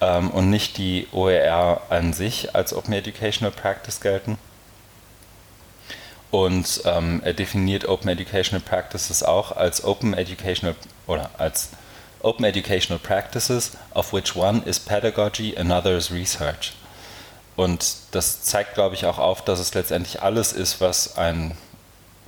ähm, 0.00 0.30
und 0.30 0.50
nicht 0.50 0.76
die 0.76 1.08
OER 1.12 1.82
an 1.90 2.12
sich 2.12 2.54
als 2.54 2.72
Open 2.72 2.92
Educational 2.92 3.50
Practice 3.50 4.00
gelten. 4.00 4.38
Und 6.30 6.82
ähm, 6.84 7.22
er 7.24 7.32
definiert 7.32 7.88
Open 7.88 8.10
Educational 8.10 8.60
Practices 8.60 9.22
auch 9.22 9.52
als 9.52 9.82
Open 9.82 10.12
Educational 10.12 10.76
oder 11.06 11.30
als 11.38 11.70
Open 12.20 12.44
Educational 12.44 12.98
Practices, 12.98 13.72
of 13.94 14.12
which 14.12 14.36
one 14.36 14.62
is 14.66 14.78
pedagogy, 14.78 15.56
another 15.56 15.96
is 15.96 16.10
research. 16.10 16.74
Und 17.58 17.96
das 18.12 18.42
zeigt, 18.44 18.74
glaube 18.74 18.94
ich, 18.94 19.04
auch 19.04 19.18
auf, 19.18 19.44
dass 19.44 19.58
es 19.58 19.74
letztendlich 19.74 20.22
alles 20.22 20.52
ist, 20.52 20.80
was 20.80 21.18
ein 21.18 21.58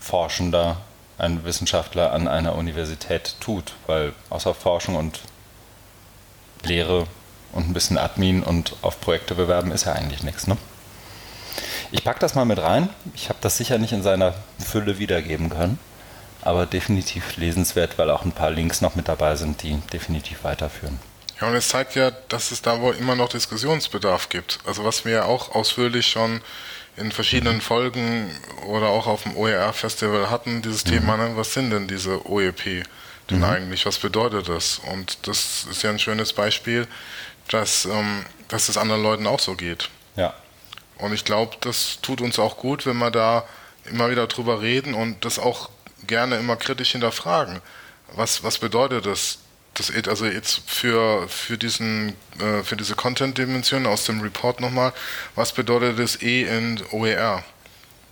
Forschender, 0.00 0.78
ein 1.18 1.44
Wissenschaftler 1.44 2.12
an 2.12 2.26
einer 2.26 2.56
Universität 2.56 3.36
tut, 3.38 3.74
weil 3.86 4.12
außer 4.28 4.54
Forschung 4.54 4.96
und 4.96 5.20
Lehre 6.64 7.06
und 7.52 7.68
ein 7.68 7.72
bisschen 7.72 7.96
Admin 7.96 8.42
und 8.42 8.74
auf 8.82 9.00
Projekte 9.00 9.36
bewerben 9.36 9.70
ist 9.70 9.84
ja 9.84 9.92
eigentlich 9.92 10.24
nichts. 10.24 10.48
Ne? 10.48 10.56
Ich 11.92 12.02
packe 12.02 12.18
das 12.18 12.34
mal 12.34 12.44
mit 12.44 12.58
rein. 12.58 12.88
Ich 13.14 13.28
habe 13.28 13.38
das 13.40 13.56
sicher 13.56 13.78
nicht 13.78 13.92
in 13.92 14.02
seiner 14.02 14.34
Fülle 14.58 14.98
wiedergeben 14.98 15.48
können, 15.48 15.78
aber 16.42 16.66
definitiv 16.66 17.36
lesenswert, 17.36 17.98
weil 17.98 18.10
auch 18.10 18.24
ein 18.24 18.32
paar 18.32 18.50
Links 18.50 18.80
noch 18.80 18.96
mit 18.96 19.06
dabei 19.06 19.36
sind, 19.36 19.62
die 19.62 19.76
definitiv 19.92 20.42
weiterführen. 20.42 20.98
Ja, 21.40 21.48
und 21.48 21.54
es 21.54 21.68
zeigt 21.68 21.94
ja, 21.94 22.10
dass 22.28 22.50
es 22.50 22.62
da 22.62 22.80
wohl 22.80 22.94
immer 22.96 23.14
noch 23.14 23.28
Diskussionsbedarf 23.28 24.28
gibt. 24.28 24.58
Also 24.66 24.84
was 24.84 25.04
wir 25.04 25.12
ja 25.12 25.24
auch 25.24 25.54
ausführlich 25.54 26.06
schon 26.06 26.42
in 26.96 27.12
verschiedenen 27.12 27.56
mhm. 27.56 27.60
Folgen 27.62 28.30
oder 28.66 28.88
auch 28.88 29.06
auf 29.06 29.22
dem 29.22 29.36
OER-Festival 29.36 30.30
hatten, 30.30 30.62
dieses 30.62 30.84
mhm. 30.84 30.90
Thema, 30.90 31.16
ne? 31.16 31.32
was 31.34 31.54
sind 31.54 31.70
denn 31.70 31.88
diese 31.88 32.26
OEP 32.28 32.84
denn 33.30 33.38
mhm. 33.38 33.44
eigentlich, 33.44 33.86
was 33.86 33.98
bedeutet 33.98 34.48
das? 34.48 34.80
Und 34.90 35.26
das 35.26 35.66
ist 35.70 35.82
ja 35.82 35.90
ein 35.90 35.98
schönes 35.98 36.32
Beispiel, 36.32 36.86
dass, 37.48 37.84
ähm, 37.84 38.24
dass 38.48 38.68
es 38.68 38.76
anderen 38.76 39.02
Leuten 39.02 39.26
auch 39.26 39.40
so 39.40 39.54
geht. 39.54 39.88
Ja. 40.16 40.34
Und 40.98 41.12
ich 41.12 41.24
glaube, 41.24 41.56
das 41.60 41.98
tut 42.02 42.20
uns 42.20 42.38
auch 42.38 42.56
gut, 42.56 42.86
wenn 42.86 42.98
wir 42.98 43.10
da 43.10 43.44
immer 43.84 44.10
wieder 44.10 44.26
drüber 44.26 44.60
reden 44.60 44.94
und 44.94 45.24
das 45.24 45.38
auch 45.38 45.70
gerne 46.06 46.36
immer 46.38 46.56
kritisch 46.56 46.92
hinterfragen. 46.92 47.60
Was, 48.12 48.42
was 48.42 48.58
bedeutet 48.58 49.06
das? 49.06 49.38
Das 49.88 50.08
also 50.08 50.26
jetzt 50.26 50.62
für, 50.66 51.28
für, 51.28 51.56
diesen, 51.56 52.14
äh, 52.38 52.62
für 52.62 52.76
diese 52.76 52.94
Content-Dimension 52.94 53.86
aus 53.86 54.04
dem 54.04 54.20
Report 54.20 54.60
nochmal, 54.60 54.92
was 55.34 55.52
bedeutet 55.52 55.98
das 55.98 56.20
E 56.22 56.42
in 56.42 56.80
OER? 56.90 57.42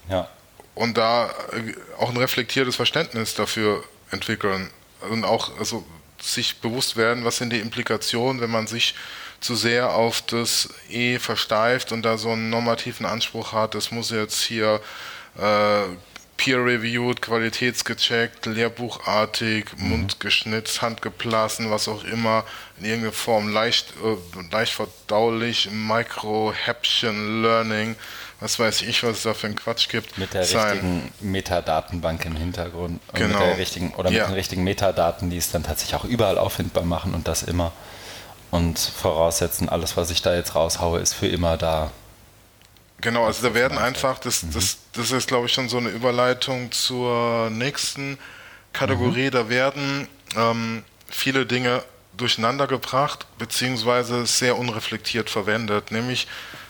Ja. 0.08 0.28
Und 0.74 0.96
da 0.96 1.26
äh, 1.52 1.74
auch 1.98 2.10
ein 2.10 2.16
reflektiertes 2.16 2.76
Verständnis 2.76 3.34
dafür 3.34 3.84
entwickeln 4.10 4.70
und 5.10 5.24
auch 5.24 5.58
also 5.58 5.84
sich 6.20 6.56
bewusst 6.60 6.96
werden, 6.96 7.24
was 7.24 7.36
sind 7.36 7.52
die 7.52 7.60
Implikationen, 7.60 8.40
wenn 8.40 8.50
man 8.50 8.66
sich 8.66 8.94
zu 9.40 9.54
sehr 9.54 9.92
auf 9.92 10.22
das 10.22 10.68
E 10.90 11.18
versteift 11.18 11.92
und 11.92 12.02
da 12.02 12.18
so 12.18 12.30
einen 12.30 12.50
normativen 12.50 13.06
Anspruch 13.06 13.52
hat, 13.52 13.74
das 13.74 13.92
muss 13.92 14.10
jetzt 14.10 14.42
hier 14.42 14.80
äh, 15.38 15.82
peer-reviewed, 16.38 17.20
qualitätsgecheckt, 17.20 18.46
lehrbuchartig, 18.46 19.66
mhm. 19.76 19.90
mundgeschnitzt, 19.90 20.80
handgeblasen, 20.80 21.70
was 21.70 21.88
auch 21.88 22.04
immer, 22.04 22.46
in 22.78 22.86
irgendeiner 22.86 23.12
Form 23.12 23.52
leicht, 23.52 23.92
äh, 24.02 24.16
leicht 24.50 24.72
verdaulich, 24.72 25.68
Micro-Häppchen-Learning, 25.70 27.96
was 28.40 28.58
weiß 28.58 28.80
ich, 28.82 29.02
was 29.02 29.18
es 29.18 29.24
da 29.24 29.34
für 29.34 29.48
einen 29.48 29.56
Quatsch 29.56 29.88
gibt. 29.88 30.16
Mit 30.16 30.32
der 30.32 30.44
sein. 30.44 30.70
richtigen 30.70 31.12
Metadatenbank 31.20 32.24
im 32.24 32.36
Hintergrund. 32.36 33.00
Genau. 33.12 33.40
Mit 33.40 33.46
der 33.46 33.58
richtigen, 33.58 33.92
oder 33.94 34.10
ja. 34.10 34.20
mit 34.20 34.30
den 34.30 34.36
richtigen 34.36 34.64
Metadaten, 34.64 35.28
die 35.30 35.36
es 35.36 35.50
dann 35.50 35.64
tatsächlich 35.64 36.00
auch 36.00 36.04
überall 36.04 36.38
auffindbar 36.38 36.84
machen 36.84 37.14
und 37.14 37.26
das 37.26 37.42
immer. 37.42 37.72
Und 38.50 38.78
voraussetzen, 38.78 39.68
alles, 39.68 39.96
was 39.96 40.10
ich 40.10 40.22
da 40.22 40.34
jetzt 40.34 40.54
raushaue, 40.54 41.00
ist 41.00 41.14
für 41.14 41.26
immer 41.26 41.56
da. 41.56 41.90
Genau, 43.00 43.24
also 43.24 43.46
da 43.46 43.54
werden 43.54 43.78
einfach, 43.78 44.18
das, 44.18 44.42
mhm. 44.42 44.52
das, 44.52 44.78
das 44.92 45.10
ist 45.10 45.28
glaube 45.28 45.46
ich 45.46 45.52
schon 45.52 45.68
so 45.68 45.78
eine 45.78 45.90
Überleitung 45.90 46.72
zur 46.72 47.50
nächsten 47.50 48.18
Kategorie, 48.72 49.26
mhm. 49.26 49.30
da 49.30 49.48
werden 49.48 50.08
ähm, 50.36 50.82
viele 51.08 51.46
Dinge 51.46 51.82
durcheinander 52.16 52.66
gebracht, 52.66 53.26
beziehungsweise 53.38 54.26
sehr 54.26 54.58
unreflektiert 54.58 55.30
verwendet, 55.30 55.92
nämlich 55.92 56.26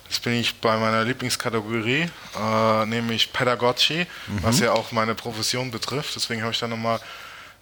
Jetzt 0.09 0.23
bin 0.23 0.33
ich 0.33 0.55
bei 0.61 0.75
meiner 0.79 1.05
Lieblingskategorie, 1.05 2.09
äh, 2.35 2.87
nämlich 2.87 3.33
Pedagogy, 3.33 4.07
mhm. 4.27 4.43
was 4.43 4.59
ja 4.61 4.73
auch 4.73 4.91
meine 4.91 5.15
Profession 5.15 5.71
betrifft. 5.71 6.17
Deswegen 6.17 6.41
habe 6.43 6.53
ich 6.53 6.59
da 6.59 6.67
nochmal 6.67 6.99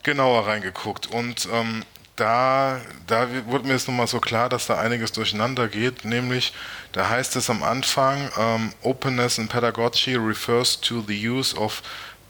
genauer 0.03 0.47
reingeguckt. 0.47 1.07
Und 1.07 1.47
ähm, 1.51 1.83
da, 2.17 2.81
da 3.05 3.27
wurde 3.45 3.67
mir 3.67 3.73
jetzt 3.73 3.87
nochmal 3.87 4.07
so 4.07 4.19
klar, 4.19 4.49
dass 4.49 4.67
da 4.67 4.77
einiges 4.77 5.11
durcheinander 5.13 5.67
geht, 5.67 6.03
nämlich 6.03 6.53
da 6.91 7.09
heißt 7.09 7.35
es 7.35 7.49
am 7.49 7.63
Anfang, 7.63 8.29
um, 8.37 8.73
Openness 8.81 9.37
in 9.37 9.47
Pedagogy 9.47 10.15
refers 10.15 10.79
to 10.81 11.01
the 11.07 11.29
use 11.29 11.55
of 11.55 11.81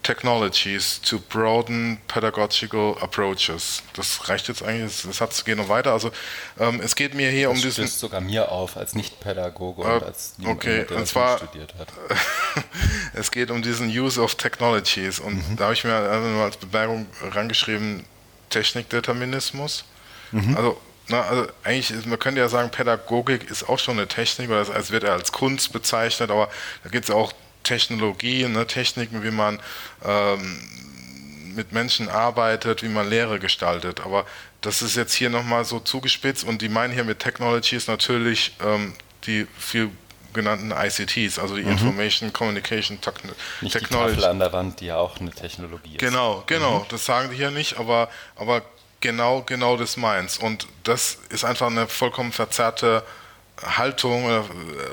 technologies 0.04 1.02
to 1.02 1.20
broaden 1.20 1.98
pedagogical 2.08 2.98
approaches. 3.02 3.82
Das 3.94 4.30
reicht 4.30 4.48
jetzt 4.48 4.64
eigentlich, 4.64 5.02
das 5.04 5.18
Satz 5.18 5.44
geht 5.44 5.58
noch 5.58 5.70
weiter. 5.70 5.92
Also 5.92 6.12
ähm, 6.60 6.80
es 6.82 6.96
geht 6.96 7.14
mir 7.14 7.30
hier 7.30 7.50
das 7.50 7.58
um 7.58 7.62
diesen... 7.62 7.84
Das 7.84 8.00
sogar 8.00 8.22
mir 8.22 8.52
auf, 8.52 8.78
als 8.78 8.96
Nicht-Pädagoge 8.96 9.84
äh, 9.84 9.96
und 9.96 10.04
als 10.04 10.36
niemand, 10.38 10.58
okay, 10.58 10.86
der 10.86 10.98
und 10.98 11.08
zwar, 11.08 11.38
studiert 11.38 11.74
hat. 11.78 11.88
es 13.14 13.32
geht 13.32 13.52
um 13.52 13.62
diesen 13.62 13.90
Use 13.90 14.22
of 14.22 14.36
Technologies 14.36 15.20
und 15.20 15.50
mhm. 15.50 15.56
da 15.58 15.66
habe 15.66 15.74
ich 15.74 15.84
mir 15.84 15.96
also 15.96 16.42
als 16.42 16.58
Bemerkung 16.58 17.06
rangeschrieben, 17.22 18.06
Technikdeterminismus. 18.50 19.86
Mhm. 20.32 20.56
Also, 20.56 20.82
na, 21.10 21.22
also 21.22 21.48
eigentlich, 21.64 22.06
man 22.06 22.20
könnte 22.20 22.42
ja 22.42 22.50
sagen, 22.50 22.70
Pädagogik 22.70 23.50
ist 23.50 23.68
auch 23.68 23.80
schon 23.80 23.98
eine 23.98 24.08
Technik, 24.08 24.50
oder 24.50 24.62
es 24.62 24.92
wird 24.92 25.04
er 25.04 25.14
als 25.14 25.32
Kunst 25.32 25.72
bezeichnet, 25.72 26.32
aber 26.32 26.50
da 26.84 26.90
gibt 26.90 27.06
es 27.06 27.12
auch 27.12 27.32
Technologien, 27.64 28.54
ne, 28.54 28.68
Techniken, 28.68 29.24
wie 29.24 29.32
man 29.32 29.60
ähm, 30.06 30.62
mit 31.56 31.72
Menschen 31.72 32.08
arbeitet, 32.08 32.84
wie 32.84 32.90
man 32.90 33.10
Lehre 33.10 33.40
gestaltet. 33.40 34.02
Aber 34.02 34.26
das 34.62 34.82
ist 34.82 34.96
jetzt 34.96 35.14
hier 35.14 35.30
nochmal 35.30 35.66
so 35.66 35.80
zugespitzt 35.80 36.44
und 36.44 36.62
die 36.62 36.70
meinen 36.70 36.94
hier 36.94 37.04
mit 37.04 37.20
Technologies 37.20 37.88
natürlich 37.88 38.56
ähm, 38.64 38.94
die 39.26 39.48
viel 39.58 39.92
genannten 40.38 40.72
ICTs, 40.72 41.40
also 41.40 41.56
die 41.56 41.64
mhm. 41.64 41.72
Information 41.72 42.32
Communication 42.32 43.02
Techn 43.02 43.30
nicht 43.60 43.74
Technology. 43.74 44.16
Die 44.16 44.22
Tafel 44.22 44.32
an 44.32 44.40
der 44.40 44.54
Wand, 44.54 44.80
die 44.80 44.86
ja 44.86 44.98
auch 44.98 45.20
eine 45.20 45.32
Technologie 45.32 45.96
ist. 45.96 46.00
Genau, 46.00 46.44
genau, 46.48 46.80
mhm. 46.80 46.86
das 46.90 47.06
sagen 47.06 47.30
die 47.30 47.36
hier 47.36 47.52
nicht, 47.52 47.78
aber, 47.78 48.10
aber 48.38 48.62
genau, 49.02 49.42
genau 49.42 49.76
das 49.76 49.98
meins. 49.98 50.38
Und 50.38 50.68
das 50.84 51.18
ist 51.30 51.44
einfach 51.44 51.68
eine 51.68 51.88
vollkommen 51.88 52.32
verzerrte 52.32 53.04
Haltung 53.62 54.26
oder, 54.26 54.46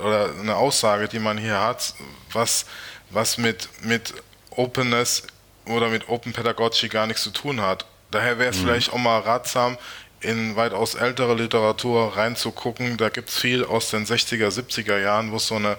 oder 0.05 0.31
eine 0.41 0.57
Aussage, 0.57 1.07
die 1.07 1.19
man 1.19 1.39
hier 1.39 1.61
hat, 1.61 1.95
was, 2.33 2.67
was 3.11 3.39
mit, 3.39 3.69
mit 3.83 4.15
Openness 4.51 5.23
oder 5.67 5.89
mit 5.89 6.09
Open 6.09 6.33
Pedagogy 6.33 6.89
gar 6.89 7.07
nichts 7.07 7.23
zu 7.23 7.31
tun 7.31 7.61
hat. 7.61 7.87
Daher 8.11 8.39
wäre 8.39 8.51
es 8.51 8.59
mhm. 8.59 8.63
vielleicht 8.63 8.93
auch 8.93 8.99
mal 8.99 9.21
ratsam, 9.21 9.77
in 10.25 10.57
weitaus 10.57 10.95
ältere 10.95 11.35
Literatur 11.35 12.17
reinzugucken. 12.17 12.97
Da 12.97 13.09
gibt 13.09 13.29
es 13.29 13.37
viel 13.37 13.65
aus 13.65 13.91
den 13.91 14.07
60er, 14.07 14.49
70er 14.49 14.99
Jahren, 14.99 15.31
wo 15.31 15.37
es 15.37 15.47
so 15.47 15.57
eine 15.57 15.77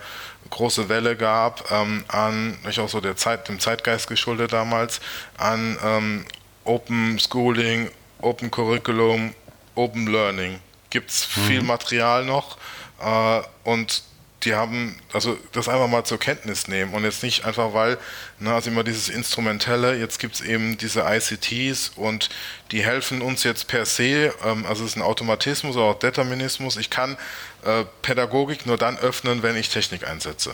große 0.49 0.89
Welle 0.89 1.15
gab 1.15 1.71
ähm, 1.71 2.05
an, 2.07 2.57
nicht 2.65 2.79
auch 2.79 2.89
so 2.89 3.01
der 3.01 3.15
Zeit, 3.15 3.47
dem 3.47 3.59
Zeitgeist 3.59 4.07
geschuldet 4.07 4.53
damals, 4.53 5.01
an 5.37 5.77
ähm, 5.83 6.25
Open 6.63 7.19
Schooling, 7.19 7.89
Open 8.21 8.51
Curriculum, 8.51 9.33
Open 9.75 10.07
Learning. 10.07 10.59
Gibt 10.89 11.09
es 11.09 11.25
viel 11.25 11.61
mhm. 11.61 11.67
Material 11.67 12.25
noch 12.25 12.57
äh, 13.01 13.41
und 13.63 14.03
die 14.45 14.55
haben, 14.55 14.95
also 15.11 15.37
das 15.51 15.67
einfach 15.67 15.87
mal 15.87 16.03
zur 16.03 16.19
Kenntnis 16.19 16.67
nehmen 16.67 16.93
und 16.93 17.03
jetzt 17.03 17.23
nicht 17.23 17.45
einfach, 17.45 17.73
weil, 17.73 17.97
ne, 18.39 18.53
also 18.53 18.69
immer 18.69 18.83
dieses 18.83 19.09
Instrumentelle, 19.09 19.97
jetzt 19.97 20.19
gibt 20.19 20.35
es 20.35 20.41
eben 20.41 20.77
diese 20.77 21.01
ICTs 21.01 21.93
und 21.95 22.29
die 22.71 22.83
helfen 22.83 23.21
uns 23.21 23.43
jetzt 23.43 23.67
per 23.67 23.85
se, 23.85 24.33
ähm, 24.43 24.65
also 24.67 24.83
es 24.83 24.91
ist 24.91 24.97
ein 24.97 25.01
Automatismus 25.01 25.75
oder 25.75 25.85
auch 25.85 25.99
Determinismus. 25.99 26.77
Ich 26.77 26.89
kann 26.89 27.17
äh, 27.63 27.83
Pädagogik 28.01 28.65
nur 28.65 28.77
dann 28.77 28.97
öffnen, 28.97 29.43
wenn 29.43 29.55
ich 29.55 29.69
Technik 29.69 30.07
einsetze. 30.07 30.53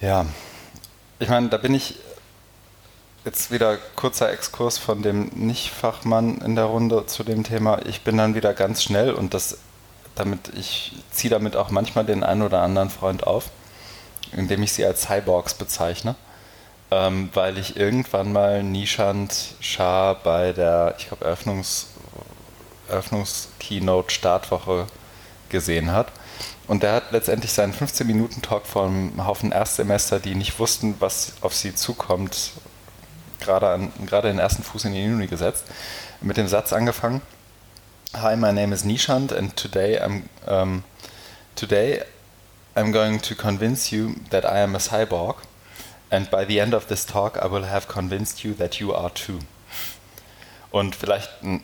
Ja, 0.00 0.26
ich 1.18 1.28
meine, 1.28 1.48
da 1.48 1.56
bin 1.56 1.74
ich 1.74 1.96
jetzt 3.24 3.50
wieder 3.50 3.78
kurzer 3.96 4.30
Exkurs 4.30 4.78
von 4.78 5.02
dem 5.02 5.30
Nicht-Fachmann 5.34 6.38
in 6.38 6.54
der 6.54 6.64
Runde 6.64 7.06
zu 7.06 7.24
dem 7.24 7.42
Thema. 7.42 7.80
Ich 7.86 8.02
bin 8.02 8.16
dann 8.16 8.34
wieder 8.34 8.54
ganz 8.54 8.82
schnell 8.82 9.12
und 9.12 9.34
das 9.34 9.58
damit 10.16 10.50
ich 10.56 10.92
ziehe 11.12 11.30
damit 11.30 11.54
auch 11.54 11.70
manchmal 11.70 12.04
den 12.04 12.24
einen 12.24 12.42
oder 12.42 12.62
anderen 12.62 12.90
Freund 12.90 13.26
auf, 13.26 13.50
indem 14.32 14.62
ich 14.62 14.72
sie 14.72 14.84
als 14.84 15.02
Cyborgs 15.02 15.54
bezeichne, 15.54 16.16
ähm, 16.90 17.30
weil 17.34 17.58
ich 17.58 17.76
irgendwann 17.76 18.32
mal 18.32 18.62
Nishant 18.62 19.54
Shah 19.60 20.14
bei 20.14 20.52
der, 20.52 20.94
ich 20.98 21.08
glaube, 21.08 21.24
Eröffnungs, 21.24 21.88
Eröffnungs-Keynote 22.88 24.10
Startwoche 24.12 24.86
gesehen 25.48 25.92
hat. 25.92 26.08
Und 26.66 26.82
der 26.82 26.94
hat 26.94 27.12
letztendlich 27.12 27.52
seinen 27.52 27.72
15-Minuten-Talk 27.72 28.66
vor 28.66 28.86
einem 28.86 29.24
Haufen 29.24 29.52
Erstsemester, 29.52 30.18
die 30.18 30.34
nicht 30.34 30.58
wussten, 30.58 30.96
was 30.98 31.34
auf 31.40 31.54
sie 31.54 31.74
zukommt, 31.74 32.52
gerade, 33.40 33.68
an, 33.68 33.92
gerade 34.06 34.28
den 34.28 34.38
ersten 34.38 34.62
Fuß 34.62 34.86
in 34.86 34.94
die 34.94 35.04
Uni 35.04 35.26
gesetzt, 35.28 35.64
mit 36.20 36.36
dem 36.36 36.48
Satz 36.48 36.72
angefangen, 36.72 37.20
Hi, 38.20 38.34
my 38.34 38.50
name 38.50 38.72
is 38.72 38.82
Nishant, 38.82 39.30
and 39.30 39.54
today 39.58 39.98
I'm 40.00 40.30
um, 40.46 40.84
today 41.54 42.02
I'm 42.74 42.90
going 42.90 43.20
to 43.20 43.34
convince 43.34 43.92
you 43.92 44.14
that 44.30 44.42
I 44.46 44.60
am 44.60 44.74
a 44.74 44.78
cyborg, 44.78 45.36
and 46.10 46.30
by 46.30 46.46
the 46.46 46.58
end 46.58 46.72
of 46.72 46.88
this 46.88 47.04
talk, 47.04 47.36
I 47.36 47.46
will 47.46 47.64
have 47.64 47.88
convinced 47.88 48.42
you 48.42 48.54
that 48.54 48.80
you 48.80 48.94
are 48.94 49.10
too. 49.10 49.40
Und 50.70 50.96
vielleicht 50.96 51.28
eine 51.42 51.60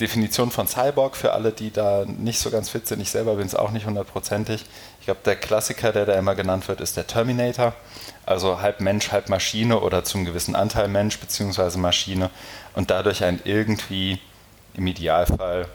Definition 0.00 0.50
von 0.50 0.66
Cyborg 0.66 1.14
für 1.14 1.32
alle, 1.32 1.52
die 1.52 1.70
da 1.70 2.06
nicht 2.06 2.40
so 2.40 2.50
ganz 2.50 2.68
fit 2.68 2.88
sind. 2.88 3.00
Ich 3.00 3.10
selber 3.10 3.36
bin 3.36 3.46
es 3.46 3.54
auch 3.54 3.70
nicht 3.70 3.86
hundertprozentig. 3.86 4.64
Ich 4.98 5.06
glaube, 5.06 5.20
der 5.24 5.36
Klassiker, 5.36 5.92
der 5.92 6.06
da 6.06 6.14
immer 6.14 6.34
genannt 6.34 6.66
wird, 6.66 6.80
ist 6.80 6.96
der 6.96 7.06
Terminator. 7.06 7.72
Also 8.26 8.60
halb 8.60 8.80
Mensch, 8.80 9.12
halb 9.12 9.28
Maschine 9.28 9.78
oder 9.78 10.02
zum 10.02 10.24
gewissen 10.24 10.56
Anteil 10.56 10.88
Mensch 10.88 11.20
bzw. 11.20 11.78
Maschine 11.78 12.30
und 12.74 12.90
dadurch 12.90 13.22
ein 13.22 13.40
irgendwie 13.44 14.18
im 14.74 14.86
Idealfall 14.86 15.68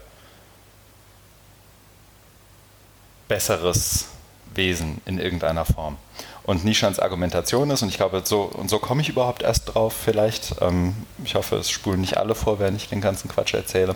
besseres 3.27 4.07
Wesen 4.53 5.01
in 5.05 5.19
irgendeiner 5.19 5.65
Form. 5.65 5.97
Und 6.43 6.63
Nishans 6.63 6.99
Argumentation 6.99 7.69
ist, 7.69 7.81
und 7.81 7.89
ich 7.89 7.97
glaube, 7.97 8.21
so, 8.23 8.43
und 8.43 8.69
so 8.69 8.79
komme 8.79 9.01
ich 9.01 9.09
überhaupt 9.09 9.43
erst 9.43 9.73
drauf, 9.73 9.93
vielleicht, 9.93 10.55
ähm, 10.61 10.95
ich 11.23 11.35
hoffe, 11.35 11.57
es 11.57 11.69
spulen 11.69 11.99
nicht 11.99 12.17
alle 12.17 12.35
vor, 12.35 12.59
während 12.59 12.77
ich 12.77 12.87
den 12.87 13.01
ganzen 13.01 13.29
Quatsch 13.29 13.53
erzähle. 13.53 13.95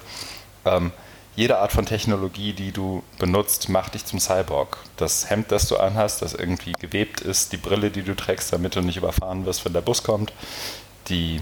Ähm, 0.65 0.91
jede 1.35 1.59
Art 1.59 1.71
von 1.71 1.85
Technologie, 1.85 2.51
die 2.51 2.73
du 2.73 3.03
benutzt, 3.17 3.69
macht 3.69 3.93
dich 3.93 4.05
zum 4.05 4.19
Cyborg. 4.19 4.77
Das 4.97 5.29
Hemd, 5.29 5.51
das 5.51 5.67
du 5.69 5.77
anhast, 5.77 6.21
das 6.21 6.33
irgendwie 6.33 6.73
gewebt 6.73 7.21
ist, 7.21 7.53
die 7.53 7.57
Brille, 7.57 7.89
die 7.89 8.01
du 8.01 8.15
trägst, 8.15 8.51
damit 8.51 8.75
du 8.75 8.81
nicht 8.81 8.97
überfahren 8.97 9.45
wirst, 9.45 9.63
wenn 9.63 9.71
der 9.71 9.81
Bus 9.81 10.03
kommt, 10.03 10.33
die 11.07 11.39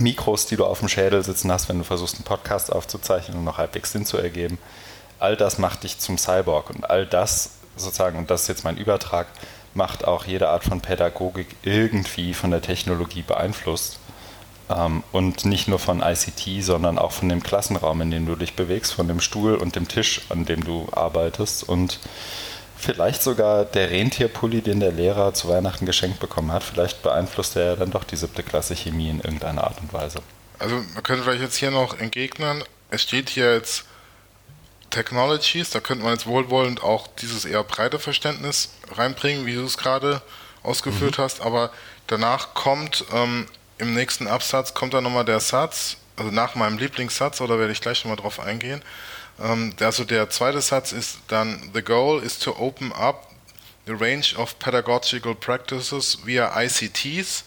Mikros, 0.00 0.46
die 0.46 0.56
du 0.56 0.64
auf 0.64 0.80
dem 0.80 0.88
Schädel 0.88 1.22
sitzen 1.22 1.50
hast, 1.50 1.68
wenn 1.68 1.78
du 1.78 1.84
versuchst, 1.84 2.16
einen 2.16 2.24
Podcast 2.24 2.72
aufzuzeichnen 2.72 3.38
und 3.38 3.44
noch 3.44 3.58
halbwegs 3.58 3.92
Sinn 3.92 4.06
zu 4.06 4.18
ergeben. 4.18 4.58
All 5.18 5.36
das 5.36 5.58
macht 5.58 5.82
dich 5.82 5.98
zum 5.98 6.18
Cyborg 6.18 6.70
und 6.70 6.88
all 6.90 7.06
das 7.06 7.52
sozusagen, 7.76 8.18
und 8.18 8.30
das 8.30 8.42
ist 8.42 8.48
jetzt 8.48 8.64
mein 8.64 8.76
Übertrag, 8.76 9.26
macht 9.74 10.06
auch 10.06 10.24
jede 10.24 10.48
Art 10.48 10.64
von 10.64 10.80
Pädagogik 10.80 11.48
irgendwie 11.62 12.34
von 12.34 12.50
der 12.50 12.62
Technologie 12.62 13.22
beeinflusst. 13.22 13.98
Ähm, 14.68 15.02
und 15.12 15.44
nicht 15.44 15.68
nur 15.68 15.78
von 15.78 16.02
ICT, 16.02 16.64
sondern 16.64 16.98
auch 16.98 17.12
von 17.12 17.28
dem 17.28 17.42
Klassenraum, 17.42 18.00
in 18.00 18.10
dem 18.10 18.26
du 18.26 18.36
dich 18.36 18.54
bewegst, 18.54 18.94
von 18.94 19.06
dem 19.06 19.20
Stuhl 19.20 19.54
und 19.54 19.76
dem 19.76 19.86
Tisch, 19.86 20.22
an 20.28 20.44
dem 20.44 20.64
du 20.64 20.88
arbeitest 20.92 21.68
und 21.68 22.00
Vielleicht 22.78 23.22
sogar 23.22 23.64
der 23.64 23.90
Rentierpulli, 23.90 24.60
den 24.60 24.80
der 24.80 24.92
Lehrer 24.92 25.34
zu 25.34 25.48
Weihnachten 25.48 25.86
geschenkt 25.86 26.20
bekommen 26.20 26.52
hat. 26.52 26.62
Vielleicht 26.62 27.02
beeinflusst 27.02 27.56
er 27.56 27.64
ja 27.64 27.76
dann 27.76 27.90
doch 27.90 28.04
die 28.04 28.16
siebte 28.16 28.42
Klasse 28.42 28.76
Chemie 28.76 29.08
in 29.08 29.20
irgendeiner 29.20 29.64
Art 29.64 29.80
und 29.80 29.92
Weise. 29.92 30.20
Also 30.58 30.76
man 30.94 31.02
könnte 31.02 31.24
vielleicht 31.24 31.42
jetzt 31.42 31.56
hier 31.56 31.70
noch 31.70 31.98
entgegnen, 31.98 32.64
es 32.90 33.02
steht 33.02 33.30
hier 33.30 33.52
jetzt 33.54 33.84
Technologies, 34.90 35.70
da 35.70 35.80
könnte 35.80 36.04
man 36.04 36.14
jetzt 36.14 36.26
wohlwollend 36.26 36.82
auch 36.82 37.08
dieses 37.20 37.44
eher 37.44 37.62
breite 37.64 37.98
Verständnis 37.98 38.70
reinbringen, 38.90 39.44
wie 39.44 39.54
du 39.54 39.64
es 39.64 39.76
gerade 39.76 40.22
ausgeführt 40.62 41.18
mhm. 41.18 41.22
hast, 41.22 41.40
aber 41.42 41.70
danach 42.06 42.54
kommt 42.54 43.04
ähm, 43.12 43.46
im 43.78 43.94
nächsten 43.94 44.26
Absatz 44.26 44.72
kommt 44.72 44.94
dann 44.94 45.04
nochmal 45.04 45.24
der 45.24 45.40
Satz, 45.40 45.98
also 46.16 46.30
nach 46.30 46.54
meinem 46.54 46.78
Lieblingssatz, 46.78 47.40
oder 47.40 47.58
werde 47.58 47.72
ich 47.72 47.80
gleich 47.80 48.04
nochmal 48.04 48.16
drauf 48.16 48.40
eingehen, 48.40 48.82
also 49.38 50.04
der 50.04 50.30
zweite 50.30 50.60
Satz 50.60 50.92
ist 50.92 51.18
dann, 51.28 51.70
the 51.74 51.82
goal 51.82 52.22
is 52.22 52.38
to 52.38 52.56
open 52.58 52.92
up 52.92 53.30
the 53.86 53.92
range 53.92 54.34
of 54.36 54.58
pedagogical 54.58 55.34
practices 55.34 56.18
via 56.24 56.50
ICTs 56.56 57.44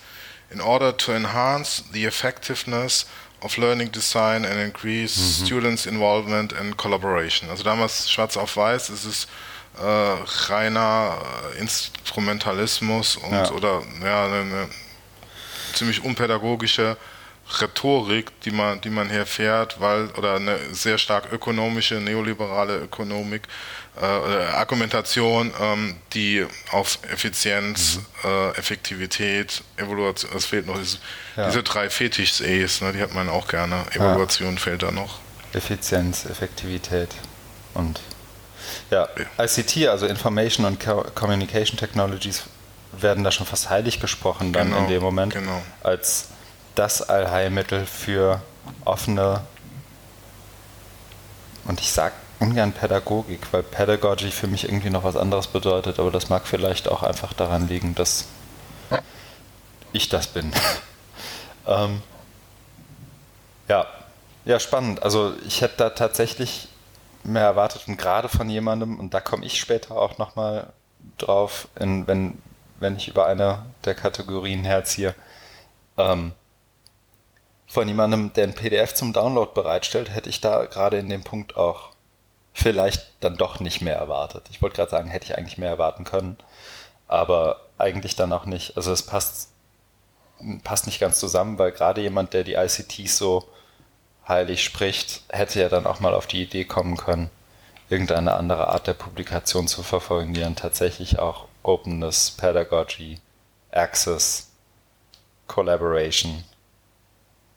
in 0.51 0.61
order 0.61 0.95
to 0.95 1.11
enhance 1.13 1.83
the 1.91 2.05
effectiveness 2.05 3.05
of 3.41 3.57
learning 3.57 3.91
design 3.91 4.45
and 4.45 4.59
increase 4.59 5.17
mhm. 5.17 5.45
students 5.45 5.85
involvement 5.85 6.53
and 6.53 6.77
collaboration. 6.77 7.49
Also 7.49 7.63
damals 7.63 8.09
schwarz 8.09 8.37
auf 8.37 8.55
weiß 8.57 8.89
ist 8.89 9.05
es 9.05 9.27
äh, 9.79 10.51
reiner 10.51 11.17
äh, 11.55 11.59
Instrumentalismus 11.59 13.17
und 13.17 13.31
ja. 13.31 13.51
oder 13.51 13.81
ja 14.03 14.25
eine, 14.25 14.41
eine 14.41 14.69
ziemlich 15.73 16.03
unpädagogische 16.03 16.97
Rhetorik, 17.61 18.39
die 18.41 18.51
man, 18.51 18.79
die 18.81 18.89
man 18.89 19.09
hier 19.09 19.25
fährt, 19.25 19.79
weil, 19.79 20.07
oder 20.17 20.35
eine 20.35 20.57
sehr 20.71 20.97
stark 20.97 21.31
ökonomische, 21.31 21.95
neoliberale 21.95 22.77
Ökonomik, 22.77 23.43
äh, 23.99 24.05
Argumentation, 24.05 25.51
ähm, 25.59 25.95
die 26.13 26.45
auf 26.71 26.99
Effizienz, 27.11 27.99
mhm. 28.23 28.29
äh, 28.29 28.49
Effektivität, 28.51 29.63
Evaluation, 29.77 30.31
es 30.35 30.45
fehlt 30.45 30.67
noch 30.67 30.77
dieses, 30.77 30.99
ja. 31.35 31.47
diese 31.47 31.63
drei 31.63 31.89
Fetischs-E's, 31.89 32.81
ne, 32.81 32.93
die 32.93 33.01
hat 33.01 33.13
man 33.13 33.29
auch 33.29 33.47
gerne. 33.47 33.83
Evaluation 33.93 34.53
ja. 34.53 34.59
fehlt 34.59 34.83
da 34.83 34.91
noch. 34.91 35.19
Effizienz, 35.53 36.25
Effektivität 36.25 37.09
und 37.73 37.99
ja, 38.91 39.07
ICT, 39.39 39.87
also 39.87 40.05
Information 40.05 40.65
and 40.65 40.79
Communication 41.15 41.77
Technologies, 41.77 42.43
werden 42.91 43.23
da 43.23 43.31
schon 43.31 43.45
fast 43.45 43.69
heilig 43.69 43.99
gesprochen 43.99 44.53
dann 44.53 44.69
genau, 44.69 44.79
in 44.81 44.87
dem 44.87 45.01
Moment, 45.01 45.33
genau. 45.33 45.61
als 45.83 46.29
das 46.79 47.01
Allheilmittel 47.01 47.85
für 47.85 48.41
offene 48.85 49.41
und 51.65 51.81
ich 51.81 51.91
sage 51.91 52.13
ungern 52.39 52.71
Pädagogik, 52.71 53.51
weil 53.51 53.63
Pedagogy 53.63 54.31
für 54.31 54.47
mich 54.47 54.63
irgendwie 54.63 54.89
noch 54.89 55.03
was 55.03 55.17
anderes 55.17 55.47
bedeutet, 55.47 55.99
aber 55.99 56.09
das 56.09 56.29
mag 56.29 56.47
vielleicht 56.47 56.87
auch 56.87 57.03
einfach 57.03 57.33
daran 57.33 57.67
liegen, 57.67 57.95
dass 57.95 58.29
ich 59.91 60.07
das 60.07 60.27
bin. 60.27 60.53
ähm, 61.67 62.01
ja, 63.67 63.85
ja, 64.45 64.57
spannend. 64.57 65.03
Also 65.03 65.33
ich 65.45 65.59
hätte 65.59 65.75
da 65.75 65.89
tatsächlich 65.89 66.69
mehr 67.25 67.43
erwartet 67.43 67.89
und 67.89 67.97
gerade 67.97 68.29
von 68.29 68.49
jemandem, 68.49 68.97
und 68.97 69.13
da 69.13 69.19
komme 69.19 69.45
ich 69.45 69.59
später 69.59 69.97
auch 69.97 70.17
nochmal 70.17 70.71
drauf, 71.17 71.67
in, 71.77 72.07
wenn, 72.07 72.41
wenn 72.79 72.95
ich 72.95 73.09
über 73.09 73.25
eine 73.25 73.65
der 73.83 73.95
Kategorien 73.95 74.63
herziehe, 74.63 75.13
ähm, 75.97 76.31
von 77.69 77.87
jemandem, 77.87 78.33
der 78.33 78.45
ein 78.45 78.55
PDF 78.55 78.95
zum 78.95 79.13
Download 79.13 79.51
bereitstellt, 79.53 80.09
hätte 80.09 80.29
ich 80.29 80.41
da 80.41 80.65
gerade 80.65 80.97
in 80.97 81.07
dem 81.07 81.23
Punkt 81.23 81.55
auch 81.55 81.91
vielleicht 82.51 83.11
dann 83.19 83.37
doch 83.37 83.59
nicht 83.59 83.81
mehr 83.81 83.95
erwartet. 83.95 84.47
Ich 84.49 84.61
wollte 84.61 84.77
gerade 84.77 84.89
sagen, 84.89 85.07
hätte 85.07 85.25
ich 85.25 85.37
eigentlich 85.37 85.59
mehr 85.59 85.69
erwarten 85.69 86.03
können, 86.03 86.35
aber 87.07 87.61
eigentlich 87.77 88.15
dann 88.15 88.33
auch 88.33 88.45
nicht. 88.45 88.75
Also 88.75 88.91
es 88.91 89.03
passt, 89.03 89.51
passt 90.63 90.87
nicht 90.87 90.99
ganz 90.99 91.19
zusammen, 91.19 91.59
weil 91.59 91.71
gerade 91.71 92.01
jemand, 92.01 92.33
der 92.33 92.43
die 92.43 92.55
ICTs 92.55 93.17
so 93.17 93.47
heilig 94.27 94.63
spricht, 94.63 95.21
hätte 95.29 95.61
ja 95.61 95.69
dann 95.69 95.85
auch 95.85 95.99
mal 95.99 96.15
auf 96.15 96.25
die 96.25 96.41
Idee 96.41 96.65
kommen 96.65 96.97
können, 96.97 97.29
irgendeine 97.87 98.33
andere 98.33 98.69
Art 98.69 98.87
der 98.87 98.93
Publikation 98.95 99.67
zu 99.67 99.83
verfolgen, 99.83 100.33
die 100.33 100.41
dann 100.41 100.55
tatsächlich 100.55 101.19
auch 101.19 101.45
Openness, 101.61 102.31
Pedagogy, 102.31 103.19
Access, 103.71 104.49
Collaboration 105.47 106.43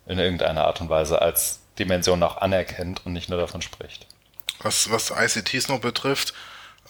in 0.06 0.18
irgendeiner 0.18 0.64
Art 0.64 0.80
und 0.80 0.88
Weise 0.88 1.22
als 1.22 1.60
Dimension 1.78 2.22
auch 2.22 2.38
anerkennt 2.38 3.04
und 3.06 3.12
nicht 3.12 3.28
nur 3.28 3.38
davon 3.38 3.62
spricht. 3.62 4.06
Was, 4.60 4.90
was 4.90 5.10
ICTs 5.10 5.68
noch 5.68 5.80
betrifft, 5.80 6.34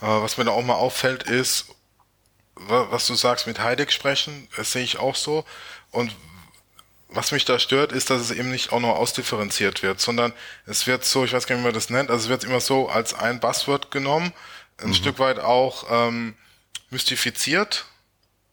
äh, 0.01 0.07
was 0.07 0.39
mir 0.39 0.45
da 0.45 0.53
auch 0.53 0.63
mal 0.63 0.75
auffällt, 0.75 1.23
ist, 1.23 1.67
was 2.55 3.07
du 3.07 3.15
sagst 3.15 3.47
mit 3.47 3.61
Heidegg 3.61 3.93
sprechen, 3.93 4.49
das 4.57 4.73
sehe 4.73 4.83
ich 4.83 4.99
auch 4.99 5.17
so. 5.17 5.45
Und 5.91 6.15
was 7.09 7.33
mich 7.33 7.45
da 7.45 7.59
stört, 7.59 7.93
ist, 7.93 8.11
dass 8.11 8.21
es 8.21 8.31
eben 8.31 8.51
nicht 8.51 8.73
auch 8.73 8.81
nur 8.81 8.97
ausdifferenziert 8.97 9.83
wird, 9.83 10.01
sondern 10.01 10.33
es 10.67 10.87
wird 10.87 11.05
so, 11.05 11.25
ich 11.25 11.33
weiß 11.33 11.47
gar 11.47 11.57
nicht, 11.57 11.63
wie 11.63 11.69
man 11.69 11.75
das 11.75 11.91
nennt, 11.91 12.11
also 12.11 12.25
es 12.25 12.29
wird 12.29 12.45
immer 12.45 12.61
so 12.61 12.89
als 12.89 13.15
ein 13.15 13.41
Buzzword 13.41 13.91
genommen, 13.91 14.33
ein 14.79 14.89
mhm. 14.89 14.95
Stück 14.95 15.19
weit 15.19 15.39
auch 15.39 15.87
ähm, 15.91 16.37
mystifiziert, 16.91 17.87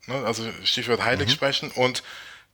ne? 0.08 0.24
also 0.26 0.50
Stichwort 0.64 1.04
Heiligsprechen 1.04 1.70
mhm. 1.70 1.82
und 1.82 2.04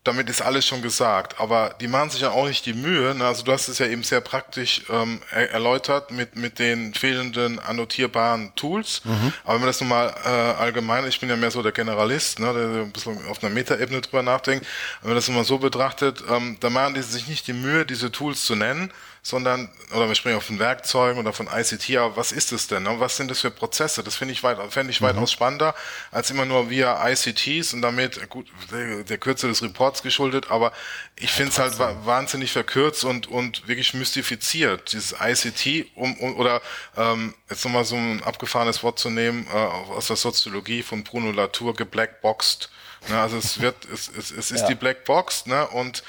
damit 0.05 0.29
ist 0.29 0.41
alles 0.41 0.65
schon 0.65 0.81
gesagt. 0.81 1.39
Aber 1.39 1.75
die 1.81 1.87
machen 1.87 2.11
sich 2.11 2.21
ja 2.21 2.29
auch 2.29 2.47
nicht 2.47 2.65
die 2.65 2.73
Mühe. 2.73 3.13
Ne? 3.15 3.25
Also 3.25 3.43
du 3.43 3.51
hast 3.51 3.67
es 3.67 3.79
ja 3.79 3.87
eben 3.87 4.03
sehr 4.03 4.21
praktisch 4.21 4.83
ähm, 4.89 5.19
er 5.31 5.51
erläutert 5.51 6.11
mit, 6.11 6.35
mit 6.35 6.59
den 6.59 6.93
fehlenden 6.93 7.59
annotierbaren 7.59 8.53
Tools. 8.55 9.01
Mhm. 9.03 9.33
Aber 9.43 9.55
wenn 9.55 9.61
man 9.61 9.67
das 9.67 9.81
nun 9.81 9.89
mal 9.89 10.13
äh, 10.23 10.29
allgemein, 10.29 11.07
ich 11.07 11.19
bin 11.19 11.29
ja 11.29 11.35
mehr 11.35 11.51
so 11.51 11.63
der 11.63 11.71
Generalist, 11.71 12.39
ne, 12.39 12.53
der 12.53 12.83
ein 12.83 12.91
bisschen 12.91 13.25
auf 13.27 13.43
einer 13.43 13.53
Metaebene 13.53 14.01
drüber 14.01 14.21
nachdenkt, 14.21 14.65
wenn 15.01 15.09
man 15.09 15.15
das 15.15 15.27
nun 15.27 15.37
mal 15.37 15.43
so 15.43 15.57
betrachtet, 15.57 16.23
ähm, 16.29 16.57
da 16.59 16.69
machen 16.69 16.93
die 16.93 17.01
sich 17.01 17.27
nicht 17.27 17.47
die 17.47 17.53
Mühe, 17.53 17.85
diese 17.85 18.11
Tools 18.11 18.45
zu 18.45 18.55
nennen, 18.55 18.91
sondern, 19.25 19.69
oder 19.89 20.07
wir 20.07 20.13
sprechen 20.13 20.37
auch 20.37 20.43
von 20.43 20.59
Werkzeugen 20.59 21.19
oder 21.19 21.33
von 21.33 21.47
ICT, 21.51 21.97
aber 21.97 22.15
was 22.15 22.31
ist 22.31 22.51
es 22.51 22.67
denn? 22.67 22.83
Ne? 22.83 22.99
Was 22.99 23.17
sind 23.17 23.31
das 23.31 23.39
für 23.39 23.49
Prozesse? 23.49 24.03
Das 24.03 24.15
finde 24.15 24.33
ich, 24.33 24.43
weit, 24.43 24.59
fände 24.71 24.91
ich 24.91 25.01
mhm. 25.01 25.07
weitaus 25.07 25.31
spannender, 25.31 25.73
als 26.11 26.29
immer 26.29 26.45
nur 26.45 26.69
via 26.69 27.09
ICTs 27.09 27.73
und 27.73 27.81
damit, 27.81 28.29
gut, 28.29 28.45
der, 28.71 29.03
der 29.03 29.17
Kürze 29.17 29.47
des 29.47 29.63
Reports 29.63 30.03
geschuldet, 30.03 30.51
aber 30.51 30.71
ich 31.15 31.31
finde 31.31 31.51
es 31.51 31.57
halt 31.57 31.79
wahnsinnig 32.05 32.51
verkürzt 32.51 33.03
und, 33.03 33.25
und 33.25 33.67
wirklich 33.67 33.95
mystifiziert, 33.95 34.93
dieses 34.93 35.15
ICT, 35.19 35.87
um, 35.95 36.15
um 36.19 36.35
oder 36.35 36.61
ähm, 36.95 37.33
jetzt 37.49 37.65
nochmal 37.65 37.83
so 37.83 37.95
ein 37.95 38.21
abgefahrenes 38.21 38.83
Wort 38.83 38.99
zu 38.99 39.09
nehmen, 39.09 39.47
äh, 39.51 39.57
aus 39.57 40.05
der 40.05 40.17
Soziologie 40.17 40.83
von 40.83 41.03
Bruno 41.03 41.31
Latour, 41.31 41.75
geblackboxed. 41.75 42.69
Ne? 43.09 43.19
Also 43.19 43.37
es 43.37 43.59
wird, 43.59 43.85
es, 43.85 44.07
es, 44.07 44.29
es 44.29 44.51
ist 44.51 44.61
ja. 44.61 44.67
die 44.67 44.75
Blackbox, 44.75 45.47
ne? 45.47 45.67
Und 45.67 46.03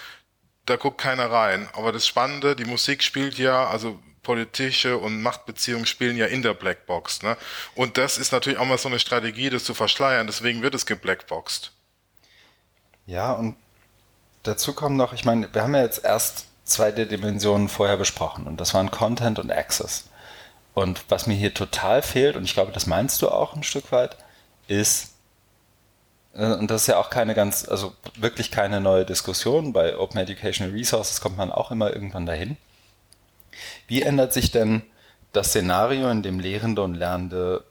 da 0.66 0.76
guckt 0.76 0.98
keiner 0.98 1.30
rein. 1.30 1.68
Aber 1.72 1.92
das 1.92 2.06
Spannende, 2.06 2.56
die 2.56 2.64
Musik 2.64 3.02
spielt 3.02 3.38
ja, 3.38 3.66
also 3.66 3.98
politische 4.22 4.98
und 4.98 5.22
Machtbeziehungen 5.22 5.86
spielen 5.86 6.16
ja 6.16 6.26
in 6.26 6.42
der 6.42 6.52
Blackbox. 6.52 7.22
Ne? 7.22 7.36
Und 7.76 7.96
das 7.96 8.18
ist 8.18 8.32
natürlich 8.32 8.58
auch 8.58 8.64
mal 8.64 8.76
so 8.76 8.88
eine 8.88 8.98
Strategie, 8.98 9.50
das 9.50 9.64
zu 9.64 9.72
verschleiern. 9.72 10.26
Deswegen 10.26 10.62
wird 10.62 10.74
es 10.74 10.84
geblackboxed. 10.84 11.70
Ja, 13.06 13.32
und 13.32 13.56
dazu 14.42 14.74
kommen 14.74 14.96
noch, 14.96 15.12
ich 15.12 15.24
meine, 15.24 15.52
wir 15.54 15.62
haben 15.62 15.74
ja 15.76 15.82
jetzt 15.82 16.04
erst 16.04 16.46
zwei 16.64 16.90
Dimensionen 16.90 17.68
vorher 17.68 17.96
besprochen 17.96 18.48
und 18.48 18.60
das 18.60 18.74
waren 18.74 18.90
Content 18.90 19.38
und 19.38 19.52
Access. 19.52 20.08
Und 20.74 21.04
was 21.08 21.28
mir 21.28 21.34
hier 21.34 21.54
total 21.54 22.02
fehlt, 22.02 22.34
und 22.34 22.44
ich 22.44 22.54
glaube, 22.54 22.72
das 22.72 22.86
meinst 22.86 23.22
du 23.22 23.28
auch 23.28 23.54
ein 23.54 23.62
Stück 23.62 23.92
weit, 23.92 24.16
ist 24.66 25.12
und 26.36 26.70
das 26.70 26.82
ist 26.82 26.88
ja 26.88 26.98
auch 26.98 27.08
keine 27.08 27.34
ganz, 27.34 27.66
also 27.66 27.94
wirklich 28.16 28.50
keine 28.50 28.80
neue 28.80 29.06
Diskussion. 29.06 29.72
Bei 29.72 29.96
Open 29.96 30.20
Educational 30.20 30.72
Resources 30.72 31.20
kommt 31.20 31.38
man 31.38 31.50
auch 31.50 31.70
immer 31.70 31.94
irgendwann 31.94 32.26
dahin. 32.26 32.58
Wie 33.86 34.02
ändert 34.02 34.34
sich 34.34 34.50
denn 34.50 34.82
das 35.32 35.48
Szenario, 35.48 36.10
in 36.10 36.22
dem 36.22 36.38
Lehrende 36.38 36.82
und 36.82 36.94
Lernende 36.94 37.64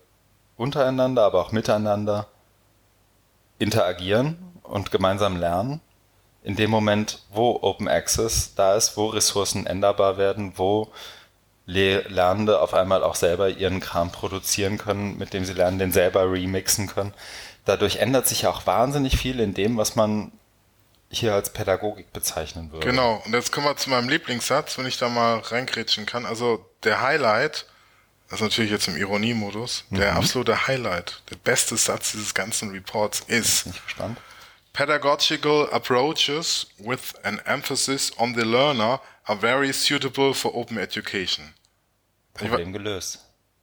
untereinander, 0.57 1.24
aber 1.24 1.41
auch 1.41 1.51
miteinander 1.51 2.28
interagieren 3.59 4.38
und 4.63 4.89
gemeinsam 4.89 5.38
lernen? 5.38 5.80
In 6.43 6.55
dem 6.55 6.72
Moment, 6.72 7.24
wo 7.32 7.59
Open 7.61 7.88
Access 7.88 8.55
da 8.55 8.76
ist, 8.76 8.97
wo 8.97 9.07
Ressourcen 9.07 9.68
änderbar 9.68 10.18
werden, 10.18 10.53
wo 10.55 10.91
Lernende 11.68 12.61
auf 12.61 12.74
einmal 12.74 13.03
auch 13.03 13.16
selber 13.16 13.49
ihren 13.49 13.80
Kram 13.80 14.11
produzieren 14.11 14.78
können, 14.78 15.18
mit 15.18 15.34
dem 15.34 15.45
sie 15.45 15.53
lernen, 15.53 15.80
den 15.80 15.91
selber 15.91 16.32
remixen 16.32 16.88
können 16.88 17.13
dadurch 17.66 17.97
ändert 17.97 18.28
sich 18.28 18.43
ja 18.43 18.49
auch 18.49 18.66
wahnsinnig 18.66 19.18
viel 19.18 19.39
in 19.39 19.53
dem, 19.53 19.78
was 19.78 19.95
man 19.95 20.32
hier 21.09 21.34
als 21.34 21.51
Pädagogik 21.51 22.11
bezeichnen 22.13 22.72
würde. 22.72 22.86
Genau, 22.86 23.22
und 23.26 23.34
jetzt 23.34 23.51
kommen 23.51 23.68
wir 23.68 23.78
zu 23.78 23.89
meinem 23.89 24.09
Lieblingssatz, 24.09 24.78
wenn 24.78 24.86
ich 24.86 24.97
da 24.97 25.09
mal 25.09 25.39
reingrätschen 25.39 26.05
kann. 26.05 26.26
Also 26.26 26.66
der 26.84 27.01
Highlight, 27.01 27.66
das 28.30 28.39
ist 28.39 28.41
natürlich 28.41 28.72
jetzt 28.72 28.88
im 28.88 28.97
Ironiemodus, 28.97 29.86
mhm. 29.89 29.97
der 29.97 30.16
absolute 30.16 30.68
Highlight, 30.68 31.22
der 31.30 31.38
beste 31.38 31.78
Satz 31.78 32.11
dieses 32.13 32.34
ganzen 32.34 32.72
Reports 32.72 33.22
ist, 33.28 33.68
ich 33.68 33.84
gespannt. 33.86 34.20
Pedagogical 34.74 35.70
approaches 35.72 36.68
with 36.80 37.13
an 37.24 37.39
emphasis 37.45 38.11
on 38.18 38.36
the 38.36 38.41
learner 38.41 38.99
are 39.24 39.39
very 39.39 39.72
suitable 39.72 40.34
for 40.34 40.53
open 40.53 40.78
education. 40.78 41.53
Problem 42.34 42.74
gelöst. 42.74 43.20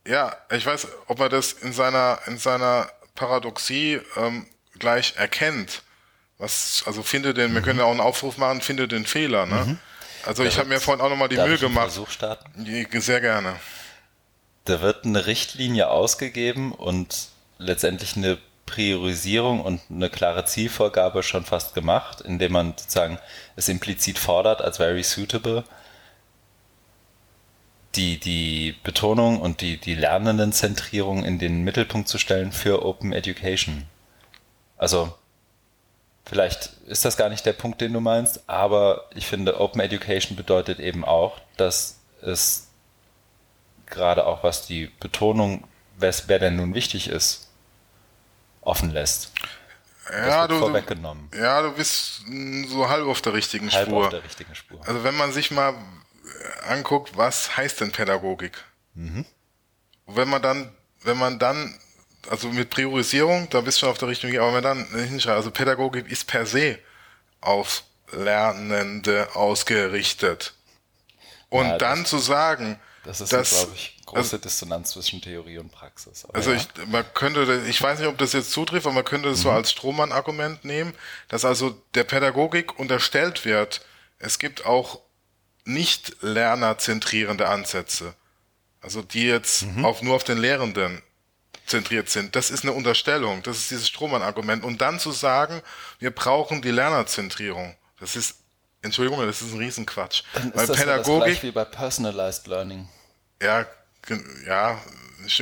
Ja, 0.07 0.35
ich 0.51 0.65
weiß, 0.65 0.89
ob 1.07 1.21
er 1.21 1.29
das 1.29 1.53
in 1.53 1.75
seiner, 1.75 2.19
in 2.27 2.39
seiner 2.39 2.91
Paradoxie 3.15 4.01
ähm, 4.17 4.47
gleich 4.79 5.15
erkennt. 5.17 5.83
Was, 6.39 6.83
also 6.87 7.03
finde 7.03 7.35
den, 7.35 7.51
mhm. 7.51 7.55
wir 7.57 7.63
können 7.63 7.79
ja 7.79 7.85
auch 7.85 7.91
einen 7.91 8.01
Aufruf 8.01 8.37
machen, 8.37 8.61
finde 8.61 8.89
den 8.89 9.07
Fehler. 9.07 9.47
Ne? 9.47 9.65
Mhm. 9.65 9.79
Also 10.25 10.43
da 10.43 10.49
ich 10.49 10.59
habe 10.59 10.69
mir 10.69 10.81
vorhin 10.81 11.05
auch 11.05 11.11
nochmal 11.11 11.29
die 11.29 11.37
Mühe 11.37 11.59
gemacht. 11.59 11.93
Versuch 11.93 12.11
starten? 12.11 12.67
Sehr 13.01 13.21
gerne. 13.21 13.57
Da 14.65 14.81
wird 14.81 15.05
eine 15.05 15.27
Richtlinie 15.27 15.89
ausgegeben 15.89 16.73
und 16.73 17.29
letztendlich 17.59 18.17
eine 18.17 18.39
Priorisierung 18.67 19.61
und 19.61 19.81
eine 19.91 20.09
klare 20.09 20.45
Zielvorgabe 20.45 21.23
schon 21.23 21.45
fast 21.45 21.75
gemacht, 21.75 22.21
indem 22.21 22.53
man 22.53 22.75
sozusagen 22.77 23.19
es 23.57 23.69
implizit 23.69 24.19
fordert 24.19 24.63
als 24.63 24.77
very 24.77 25.03
suitable 25.03 25.65
die, 27.95 28.19
die 28.19 28.75
Betonung 28.83 29.41
und 29.41 29.61
die, 29.61 29.77
die 29.77 29.95
Lernendenzentrierung 29.95 31.25
in 31.25 31.39
den 31.39 31.63
Mittelpunkt 31.63 32.09
zu 32.09 32.19
stellen 32.19 32.53
für 32.53 32.85
Open 32.85 33.13
Education. 33.13 33.85
Also, 34.79 35.15
vielleicht 36.25 36.73
ist 36.87 37.05
das 37.05 37.17
gar 37.17 37.29
nicht 37.29 37.45
der 37.45 37.53
Punkt, 37.53 37.81
den 37.81 37.93
du 37.93 38.01
meinst, 38.01 38.49
aber 38.49 39.09
ich 39.15 39.27
finde, 39.27 39.61
Open 39.61 39.81
Education 39.81 40.37
bedeutet 40.37 40.81
eben 40.81 41.05
auch, 41.05 41.41
dass 41.57 41.99
es 42.23 42.69
gerade 43.87 44.27
auch 44.27 44.43
was 44.43 44.67
die 44.67 44.91
Betonung, 44.99 45.65
wer, 45.99 46.15
wer 46.27 46.39
denn 46.39 46.57
nun 46.57 46.75
wichtig 46.75 47.09
ist, 47.09 47.51
offen 48.63 48.91
lässt. 48.91 49.33
Ja 50.11 50.49
du, 50.49 50.59
vorweggenommen. 50.59 51.31
ja, 51.39 51.63
du 51.63 51.73
bist 51.73 52.23
so 52.69 52.89
halb 52.89 53.07
auf 53.07 53.21
der 53.23 53.35
richtigen 53.35 53.71
halb 53.71 53.87
Spur. 53.87 54.05
Auf 54.05 54.11
der 54.11 54.25
richtigen 54.25 54.55
Spur. 54.55 54.81
Also 54.87 55.05
wenn 55.05 55.15
man 55.15 55.33
sich 55.33 55.51
mal 55.51 55.75
anguckt, 56.67 57.17
was 57.17 57.57
heißt 57.57 57.81
denn 57.81 57.93
Pädagogik? 57.93 58.65
Mhm. 58.95 59.25
Wenn 60.07 60.29
man 60.29 60.43
dann, 60.43 60.73
wenn 61.03 61.19
man 61.19 61.39
dann, 61.39 61.79
also 62.29 62.49
mit 62.49 62.71
Priorisierung, 62.71 63.49
da 63.51 63.61
bist 63.61 63.79
du 63.79 63.81
schon 63.81 63.91
auf 63.91 63.99
der 63.99 64.09
Richtung, 64.09 64.31
aber 64.37 64.55
wenn 64.55 64.63
man 64.63 64.87
dann 64.91 65.07
hinschreibt, 65.07 65.37
also 65.37 65.51
Pädagogik 65.51 66.11
ist 66.11 66.27
per 66.27 66.47
se 66.47 66.79
auf 67.41 67.85
Lernende 68.13 69.35
ausgerichtet. 69.35 70.55
Und 71.49 71.67
ja, 71.67 71.79
dann 71.79 72.07
zu 72.07 72.19
sagen, 72.19 72.79
das 73.05 73.21
ist, 73.21 73.31
glaube 73.31 73.73
ich, 73.75 73.97
große 74.07 74.37
also, 74.37 74.39
Dissonanz 74.39 74.91
zwischen 74.91 75.21
Theorie 75.21 75.59
und 75.59 75.73
Praxis. 75.73 76.25
Aber 76.25 76.37
also 76.37 76.53
ja. 76.53 76.59
ich, 76.59 76.69
man 76.87 77.05
könnte, 77.15 77.63
ich 77.69 77.83
weiß 77.83 77.99
nicht, 77.99 78.09
ob 78.09 78.17
das 78.19 78.33
jetzt 78.33 78.53
zutrifft, 78.53 78.87
aber 78.87 78.95
man 78.95 79.05
könnte 79.05 79.29
das 79.29 79.39
mhm. 79.39 79.43
so 79.43 79.51
als 79.51 79.71
Strohmann-Argument 79.73 80.65
nehmen, 80.65 80.95
dass 81.29 81.45
also 81.45 81.71
der 81.95 82.05
Pädagogik 82.05 82.79
unterstellt 82.79 83.45
wird, 83.45 83.85
es 84.19 84.39
gibt 84.39 84.65
auch 84.65 85.01
nicht 85.65 86.17
lernerzentrierende 86.23 87.49
Ansätze, 87.49 88.15
also 88.81 89.03
die 89.03 89.27
jetzt 89.27 89.63
mhm. 89.63 89.85
auf, 89.85 90.03
nur 90.03 90.17
auf 90.17 90.25
den 90.25 90.39
Lehrenden 90.39 91.03
zentriert 91.67 92.09
sind, 92.11 92.35
das 92.35 92.51
ist 92.51 92.65
eine 92.65 92.73
Unterstellung, 92.73 93.43
das 93.43 93.59
ist 93.59 93.71
dieses 93.71 93.89
Strohmann-Argument. 93.89 94.65
Und 94.65 94.81
dann 94.81 94.99
zu 94.99 95.13
sagen, 95.13 95.63
wir 95.99 96.11
brauchen 96.11 96.63
die 96.63 96.71
Lernerzentrierung, 96.71 97.77
das 98.01 98.17
ist, 98.17 98.37
Entschuldigung, 98.83 99.25
das 99.25 99.43
ist 99.43 99.53
ein 99.53 99.59
Riesenquatsch. 99.59 100.25
Dann 100.35 100.53
Weil 100.55 100.63
ist 100.63 100.71
das 100.71 100.77
Pädagogik, 100.77 101.35
das 101.35 101.43
wie 101.45 101.53
bei 101.53 101.65
Personalized 101.65 102.49
Learning. 102.49 102.89
Ja, 103.41 103.67
ja, 104.47 104.81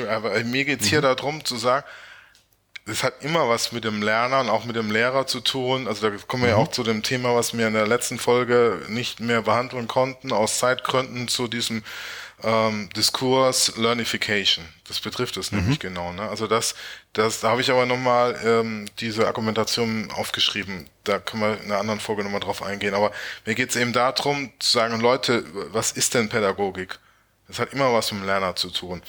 aber 0.08 0.44
mir 0.44 0.64
geht's 0.66 0.84
mhm. 0.86 0.88
hier 0.90 1.00
darum 1.00 1.44
zu 1.44 1.56
sagen, 1.56 1.86
es 2.86 3.02
hat 3.02 3.22
immer 3.22 3.48
was 3.48 3.72
mit 3.72 3.84
dem 3.84 4.02
Lerner 4.02 4.40
und 4.40 4.48
auch 4.48 4.64
mit 4.64 4.76
dem 4.76 4.90
Lehrer 4.90 5.26
zu 5.26 5.40
tun. 5.40 5.86
Also 5.86 6.10
da 6.10 6.16
kommen 6.26 6.42
wir 6.42 6.50
mhm. 6.50 6.56
ja 6.56 6.62
auch 6.62 6.68
zu 6.68 6.82
dem 6.82 7.02
Thema, 7.02 7.34
was 7.34 7.56
wir 7.56 7.66
in 7.66 7.74
der 7.74 7.86
letzten 7.86 8.18
Folge 8.18 8.82
nicht 8.88 9.20
mehr 9.20 9.42
behandeln 9.42 9.88
konnten, 9.88 10.32
aus 10.32 10.58
Zeitgründen 10.58 11.28
zu 11.28 11.46
diesem 11.46 11.82
ähm, 12.42 12.88
Diskurs 12.96 13.76
Learnification. 13.76 14.64
Das 14.88 15.00
betrifft 15.00 15.36
es 15.36 15.52
mhm. 15.52 15.58
nämlich 15.58 15.78
genau. 15.78 16.12
Ne? 16.12 16.28
Also 16.28 16.46
das, 16.46 16.74
das, 17.12 17.40
da 17.40 17.50
habe 17.50 17.60
ich 17.60 17.70
aber 17.70 17.86
nochmal 17.86 18.38
ähm, 18.44 18.86
diese 18.98 19.26
Argumentation 19.26 20.10
aufgeschrieben. 20.10 20.88
Da 21.04 21.18
können 21.18 21.42
wir 21.42 21.60
in 21.60 21.66
einer 21.66 21.78
anderen 21.78 22.00
Folge 22.00 22.24
nochmal 22.24 22.40
drauf 22.40 22.62
eingehen. 22.62 22.94
Aber 22.94 23.12
mir 23.44 23.54
geht 23.54 23.70
es 23.70 23.76
eben 23.76 23.92
darum, 23.92 24.52
zu 24.58 24.70
sagen, 24.70 25.00
Leute, 25.00 25.44
was 25.72 25.92
ist 25.92 26.14
denn 26.14 26.28
Pädagogik? 26.28 26.98
Das 27.48 27.58
hat 27.58 27.72
immer 27.72 27.92
was 27.92 28.12
mit 28.12 28.22
dem 28.22 28.26
Lerner 28.26 28.56
zu 28.56 28.70
tun. 28.70 29.02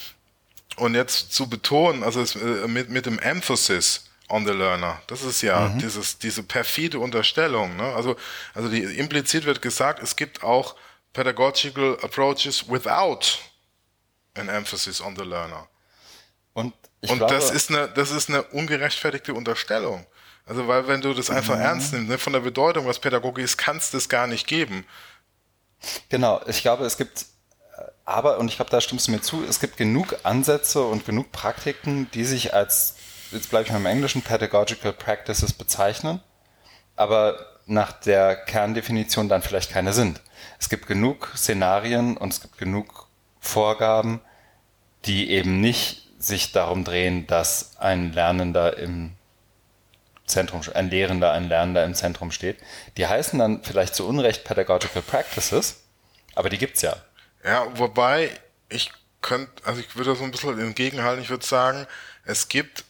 Und 0.76 0.94
jetzt 0.94 1.32
zu 1.32 1.48
betonen, 1.48 2.02
also 2.02 2.20
es, 2.20 2.36
äh, 2.36 2.66
mit, 2.66 2.88
mit 2.90 3.06
dem 3.06 3.18
Emphasis 3.18 4.04
on 4.28 4.46
the 4.46 4.52
learner, 4.52 5.00
das 5.06 5.22
ist 5.22 5.42
ja 5.42 5.68
mhm. 5.68 5.78
dieses, 5.78 6.18
diese 6.18 6.42
perfide 6.42 6.98
Unterstellung. 6.98 7.76
Ne? 7.76 7.84
Also, 7.94 8.16
also 8.54 8.68
die, 8.68 8.82
implizit 8.82 9.44
wird 9.44 9.60
gesagt, 9.60 10.02
es 10.02 10.16
gibt 10.16 10.42
auch 10.42 10.76
pedagogical 11.12 11.98
approaches 12.02 12.68
without 12.68 13.38
an 14.34 14.48
emphasis 14.48 15.00
on 15.00 15.14
the 15.16 15.24
learner. 15.24 15.68
Und, 16.54 16.74
Und 17.02 17.18
glaube, 17.18 17.34
das 17.34 17.50
ist 17.50 17.70
eine, 17.70 17.88
das 17.88 18.10
ist 18.10 18.28
eine 18.28 18.42
ungerechtfertigte 18.44 19.34
Unterstellung. 19.34 20.06
Also, 20.44 20.66
weil 20.66 20.88
wenn 20.88 21.00
du 21.00 21.14
das 21.14 21.30
einfach 21.30 21.56
mhm. 21.56 21.62
ernst 21.62 21.92
nimmst, 21.92 22.08
ne, 22.08 22.18
von 22.18 22.32
der 22.32 22.40
Bedeutung, 22.40 22.86
was 22.86 22.98
Pädagogik 22.98 23.44
ist, 23.44 23.58
kannst 23.58 23.92
du 23.92 23.98
es 23.98 24.08
gar 24.08 24.26
nicht 24.26 24.46
geben. 24.46 24.84
Genau, 26.08 26.40
ich 26.46 26.62
glaube, 26.62 26.84
es 26.84 26.96
gibt, 26.96 27.26
aber, 28.04 28.38
und 28.38 28.48
ich 28.48 28.56
glaube, 28.56 28.70
da 28.70 28.80
stimmst 28.80 29.06
du 29.06 29.12
mir 29.12 29.20
zu, 29.20 29.44
es 29.44 29.60
gibt 29.60 29.76
genug 29.76 30.16
Ansätze 30.24 30.82
und 30.82 31.04
genug 31.04 31.30
Praktiken, 31.32 32.10
die 32.12 32.24
sich 32.24 32.52
als, 32.52 32.96
jetzt 33.30 33.50
bleibe 33.50 33.66
ich 33.66 33.72
mal 33.72 33.78
im 33.78 33.86
Englischen, 33.86 34.22
Pedagogical 34.22 34.92
Practices 34.92 35.52
bezeichnen, 35.52 36.20
aber 36.96 37.52
nach 37.66 37.92
der 37.92 38.36
Kerndefinition 38.36 39.28
dann 39.28 39.42
vielleicht 39.42 39.70
keine 39.70 39.92
sind. 39.92 40.20
Es 40.58 40.68
gibt 40.68 40.86
genug 40.86 41.32
Szenarien 41.36 42.16
und 42.16 42.32
es 42.32 42.40
gibt 42.40 42.58
genug 42.58 43.06
Vorgaben, 43.40 44.20
die 45.04 45.30
eben 45.30 45.60
nicht 45.60 46.08
sich 46.18 46.52
darum 46.52 46.84
drehen, 46.84 47.26
dass 47.26 47.76
ein 47.78 48.12
Lernender 48.12 48.78
im 48.78 49.12
Zentrum, 50.26 50.62
ein 50.74 50.90
Lehrender, 50.90 51.32
ein 51.32 51.48
Lernender 51.48 51.84
im 51.84 51.94
Zentrum 51.94 52.30
steht. 52.30 52.58
Die 52.96 53.06
heißen 53.06 53.38
dann 53.38 53.62
vielleicht 53.62 53.94
zu 53.94 54.06
Unrecht 54.06 54.44
Pedagogical 54.44 55.02
Practices, 55.02 55.82
aber 56.34 56.48
die 56.48 56.58
gibt's 56.58 56.82
ja. 56.82 56.96
Ja, 57.44 57.66
wobei 57.74 58.30
ich 58.68 58.90
könnte, 59.20 59.50
also 59.64 59.80
ich 59.80 59.96
würde 59.96 60.14
so 60.14 60.24
ein 60.24 60.30
bisschen 60.30 60.58
entgegenhalten, 60.58 61.22
ich 61.22 61.30
würde 61.30 61.46
sagen, 61.46 61.86
es 62.24 62.48
gibt 62.48 62.84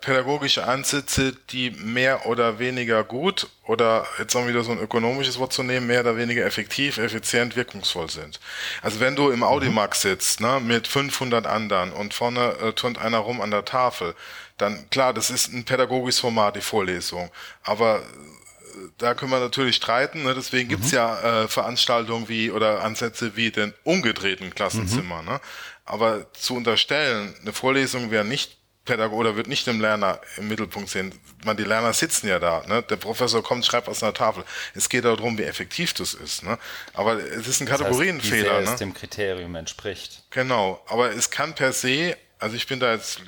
pädagogische 0.00 0.66
Ansätze, 0.66 1.32
die 1.50 1.70
mehr 1.70 2.26
oder 2.26 2.58
weniger 2.58 3.02
gut 3.02 3.48
oder 3.64 4.06
jetzt 4.18 4.36
auch 4.36 4.46
wieder 4.46 4.62
so 4.62 4.72
ein 4.72 4.78
ökonomisches 4.78 5.38
Wort 5.38 5.52
zu 5.54 5.62
nehmen, 5.62 5.86
mehr 5.86 6.00
oder 6.00 6.16
weniger 6.18 6.44
effektiv, 6.44 6.98
effizient, 6.98 7.56
wirkungsvoll 7.56 8.10
sind. 8.10 8.40
Also 8.82 9.00
wenn 9.00 9.16
du 9.16 9.30
im 9.30 9.42
Audimax 9.42 10.02
sitzt, 10.02 10.40
ne, 10.40 10.60
mit 10.60 10.86
500 10.86 11.46
anderen 11.46 11.92
und 11.92 12.12
vorne 12.12 12.56
äh, 12.60 12.72
turnt 12.72 12.98
einer 12.98 13.18
rum 13.18 13.40
an 13.40 13.50
der 13.50 13.64
Tafel, 13.64 14.14
dann 14.58 14.90
klar, 14.90 15.14
das 15.14 15.30
ist 15.30 15.52
ein 15.52 15.64
pädagogisches 15.64 16.20
Format, 16.20 16.56
die 16.56 16.60
Vorlesung, 16.60 17.30
aber 17.62 18.02
da 18.98 19.14
können 19.14 19.30
wir 19.30 19.40
natürlich 19.40 19.76
streiten, 19.76 20.22
ne? 20.24 20.34
deswegen 20.34 20.66
mhm. 20.66 20.70
gibt's 20.70 20.90
ja 20.90 21.44
äh, 21.44 21.48
Veranstaltungen 21.48 22.28
wie 22.28 22.50
oder 22.50 22.82
Ansätze 22.82 23.36
wie 23.36 23.50
den 23.50 23.74
umgedrehten 23.84 24.54
Klassenzimmer. 24.54 25.22
Mhm. 25.22 25.28
Ne? 25.28 25.40
Aber 25.84 26.32
zu 26.34 26.54
unterstellen, 26.54 27.34
eine 27.40 27.52
Vorlesung 27.52 28.10
wäre 28.10 28.24
nicht 28.24 28.58
Pädagoge 28.88 29.16
oder 29.16 29.36
wird 29.36 29.48
nicht 29.48 29.66
dem 29.66 29.80
Lerner 29.80 30.20
im 30.38 30.48
Mittelpunkt 30.48 30.88
sehen. 30.88 31.14
Man, 31.44 31.56
die 31.56 31.64
Lerner 31.64 31.92
sitzen 31.92 32.26
ja 32.26 32.38
da. 32.38 32.64
Ne? 32.66 32.82
Der 32.82 32.96
Professor 32.96 33.42
kommt, 33.42 33.64
schreibt 33.64 33.88
aus 33.88 34.02
einer 34.02 34.14
Tafel. 34.14 34.44
Es 34.74 34.88
geht 34.88 35.04
darum, 35.04 35.36
wie 35.36 35.44
effektiv 35.44 35.92
das 35.92 36.14
ist. 36.14 36.42
Ne? 36.42 36.58
Aber 36.94 37.18
es 37.18 37.46
ist 37.46 37.60
ein 37.60 37.66
Kategorienfehler. 37.66 38.44
Das 38.44 38.52
heißt, 38.52 38.52
wie 38.52 38.56
sehr 38.56 38.60
ne? 38.60 38.72
es 38.72 38.78
dem 38.78 38.94
Kriterium 38.94 39.54
entspricht. 39.54 40.24
Genau. 40.30 40.82
Aber 40.86 41.10
es 41.10 41.30
kann 41.30 41.54
per 41.54 41.72
se, 41.72 42.16
also 42.38 42.56
ich 42.56 42.66
bin 42.66 42.80
da 42.80 42.92
jetzt 42.92 43.20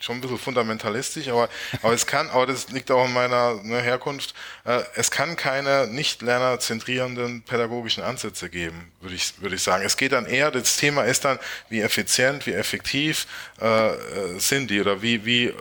schon 0.00 0.16
ein 0.16 0.20
bisschen 0.20 0.38
fundamentalistisch, 0.38 1.28
aber, 1.28 1.48
aber 1.82 1.92
es 1.92 2.06
kann, 2.06 2.28
aber 2.30 2.46
das 2.46 2.70
liegt 2.70 2.90
auch 2.90 3.04
in 3.04 3.12
meiner 3.12 3.62
ne, 3.62 3.80
Herkunft, 3.80 4.34
äh, 4.64 4.80
es 4.94 5.10
kann 5.10 5.36
keine 5.36 5.86
nicht 5.86 6.22
lernerzentrierenden 6.22 7.42
pädagogischen 7.42 8.02
Ansätze 8.02 8.48
geben, 8.48 8.90
würde 9.00 9.14
ich, 9.14 9.40
würde 9.40 9.56
ich 9.56 9.62
sagen. 9.62 9.84
Es 9.84 9.96
geht 9.96 10.12
dann 10.12 10.26
eher, 10.26 10.50
das 10.50 10.76
Thema 10.76 11.02
ist 11.02 11.24
dann, 11.24 11.38
wie 11.68 11.80
effizient, 11.80 12.46
wie 12.46 12.52
effektiv 12.52 13.26
äh, 13.60 13.90
äh 13.90 14.38
sind 14.38 14.70
die 14.70 14.80
oder 14.80 15.02
wie, 15.02 15.24
wie, 15.24 15.46
äh, 15.46 15.52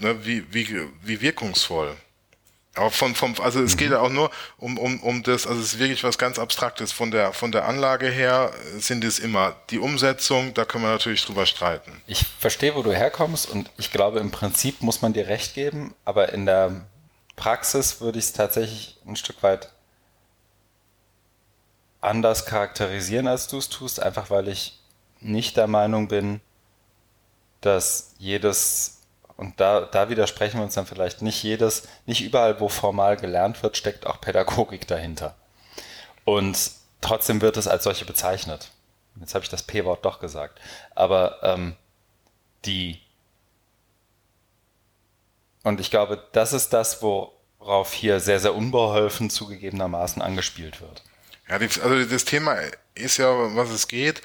ne, 0.00 0.24
wie, 0.24 0.44
wie, 0.52 0.88
wie 1.02 1.20
wirkungsvoll. 1.20 1.96
Aber 2.78 2.90
von, 2.90 3.14
vom, 3.14 3.34
also 3.40 3.62
es 3.62 3.74
mhm. 3.74 3.78
geht 3.78 3.90
ja 3.90 4.00
auch 4.00 4.10
nur 4.10 4.30
um, 4.56 4.78
um, 4.78 5.00
um 5.00 5.22
das, 5.22 5.46
also 5.46 5.60
es 5.60 5.74
ist 5.74 5.78
wirklich 5.78 6.04
was 6.04 6.18
ganz 6.18 6.38
Abstraktes. 6.38 6.92
Von 6.92 7.10
der, 7.10 7.32
von 7.32 7.52
der 7.52 7.66
Anlage 7.66 8.08
her 8.08 8.52
sind 8.78 9.04
es 9.04 9.18
immer. 9.18 9.56
Die 9.70 9.78
Umsetzung, 9.78 10.54
da 10.54 10.64
können 10.64 10.84
wir 10.84 10.90
natürlich 10.90 11.24
drüber 11.24 11.46
streiten. 11.46 12.00
Ich 12.06 12.24
verstehe, 12.38 12.74
wo 12.74 12.82
du 12.82 12.92
herkommst 12.92 13.50
und 13.50 13.70
ich 13.76 13.90
glaube, 13.90 14.20
im 14.20 14.30
Prinzip 14.30 14.80
muss 14.82 15.02
man 15.02 15.12
dir 15.12 15.28
recht 15.28 15.54
geben, 15.54 15.94
aber 16.04 16.32
in 16.32 16.46
der 16.46 16.86
Praxis 17.36 18.00
würde 18.00 18.18
ich 18.18 18.26
es 18.26 18.32
tatsächlich 18.32 18.98
ein 19.06 19.16
Stück 19.16 19.42
weit 19.42 19.70
anders 22.00 22.46
charakterisieren, 22.46 23.26
als 23.26 23.48
du 23.48 23.58
es 23.58 23.68
tust, 23.68 24.00
einfach 24.00 24.30
weil 24.30 24.48
ich 24.48 24.78
nicht 25.20 25.56
der 25.56 25.66
Meinung 25.66 26.08
bin, 26.08 26.40
dass 27.60 28.14
jedes 28.18 28.97
und 29.38 29.60
da, 29.60 29.82
da 29.82 30.10
widersprechen 30.10 30.58
wir 30.58 30.64
uns 30.64 30.74
dann 30.74 30.84
vielleicht 30.84 31.22
nicht 31.22 31.40
jedes, 31.44 31.86
nicht 32.06 32.22
überall, 32.22 32.58
wo 32.58 32.68
formal 32.68 33.16
gelernt 33.16 33.62
wird, 33.62 33.76
steckt 33.76 34.04
auch 34.04 34.20
Pädagogik 34.20 34.88
dahinter. 34.88 35.36
Und 36.24 36.72
trotzdem 37.00 37.40
wird 37.40 37.56
es 37.56 37.68
als 37.68 37.84
solche 37.84 38.04
bezeichnet. 38.04 38.72
Jetzt 39.20 39.36
habe 39.36 39.44
ich 39.44 39.48
das 39.48 39.62
P-Wort 39.62 40.04
doch 40.04 40.18
gesagt. 40.18 40.60
Aber 40.96 41.38
ähm, 41.44 41.76
die 42.64 43.00
und 45.62 45.78
ich 45.78 45.90
glaube, 45.90 46.20
das 46.32 46.52
ist 46.52 46.72
das, 46.72 47.00
worauf 47.00 47.92
hier 47.92 48.18
sehr, 48.18 48.40
sehr 48.40 48.56
unbeholfen 48.56 49.30
zugegebenermaßen 49.30 50.20
angespielt 50.20 50.80
wird. 50.80 51.04
Ja, 51.48 51.56
also 51.58 52.04
das 52.04 52.24
Thema 52.24 52.56
ist 52.96 53.18
ja, 53.18 53.28
was 53.54 53.70
es 53.70 53.86
geht, 53.86 54.20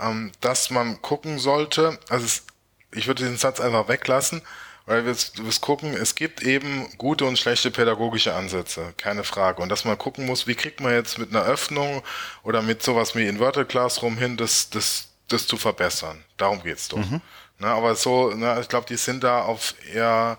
ähm, 0.00 0.30
dass 0.40 0.70
man 0.70 1.02
gucken 1.02 1.40
sollte, 1.40 1.98
also 2.08 2.24
es, 2.24 2.46
ich 2.94 3.06
würde 3.06 3.24
den 3.24 3.36
Satz 3.36 3.60
einfach 3.60 3.88
weglassen, 3.88 4.42
weil 4.86 5.04
wir 5.04 5.12
wirst 5.12 5.60
gucken, 5.60 5.94
es 5.94 6.14
gibt 6.14 6.42
eben 6.42 6.88
gute 6.98 7.24
und 7.24 7.38
schlechte 7.38 7.70
pädagogische 7.70 8.34
Ansätze, 8.34 8.94
keine 8.96 9.22
Frage. 9.24 9.62
Und 9.62 9.68
dass 9.68 9.84
man 9.84 9.96
gucken 9.96 10.26
muss, 10.26 10.46
wie 10.46 10.54
kriegt 10.54 10.80
man 10.80 10.92
jetzt 10.92 11.18
mit 11.18 11.30
einer 11.30 11.44
Öffnung 11.44 12.02
oder 12.42 12.62
mit 12.62 12.82
sowas 12.82 13.14
wie 13.14 13.26
Inverted 13.26 13.68
Classroom 13.68 14.18
hin, 14.18 14.36
das, 14.36 14.70
das, 14.70 15.08
das 15.28 15.46
zu 15.46 15.56
verbessern. 15.56 16.24
Darum 16.36 16.62
geht's 16.62 16.88
doch. 16.88 16.98
Mhm. 16.98 17.20
Na, 17.58 17.74
aber 17.74 17.94
so, 17.94 18.32
na, 18.34 18.58
ich 18.60 18.68
glaube, 18.68 18.86
die 18.88 18.96
sind 18.96 19.22
da 19.22 19.42
auf 19.42 19.74
eher 19.94 20.38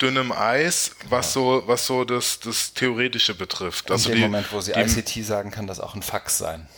dünnem 0.00 0.32
Eis, 0.32 0.96
was 1.08 1.32
so, 1.32 1.62
was 1.66 1.86
so 1.86 2.04
das, 2.04 2.40
das 2.40 2.74
Theoretische 2.74 3.34
betrifft. 3.34 3.86
In 3.86 3.92
also 3.92 4.08
dem 4.08 4.16
die, 4.16 4.22
Moment, 4.22 4.52
wo 4.52 4.60
sie 4.60 4.72
die, 4.72 4.80
ICT 4.80 5.24
sagen, 5.24 5.50
kann 5.52 5.68
das 5.68 5.78
auch 5.78 5.94
ein 5.94 6.02
Fax 6.02 6.38
sein. 6.38 6.68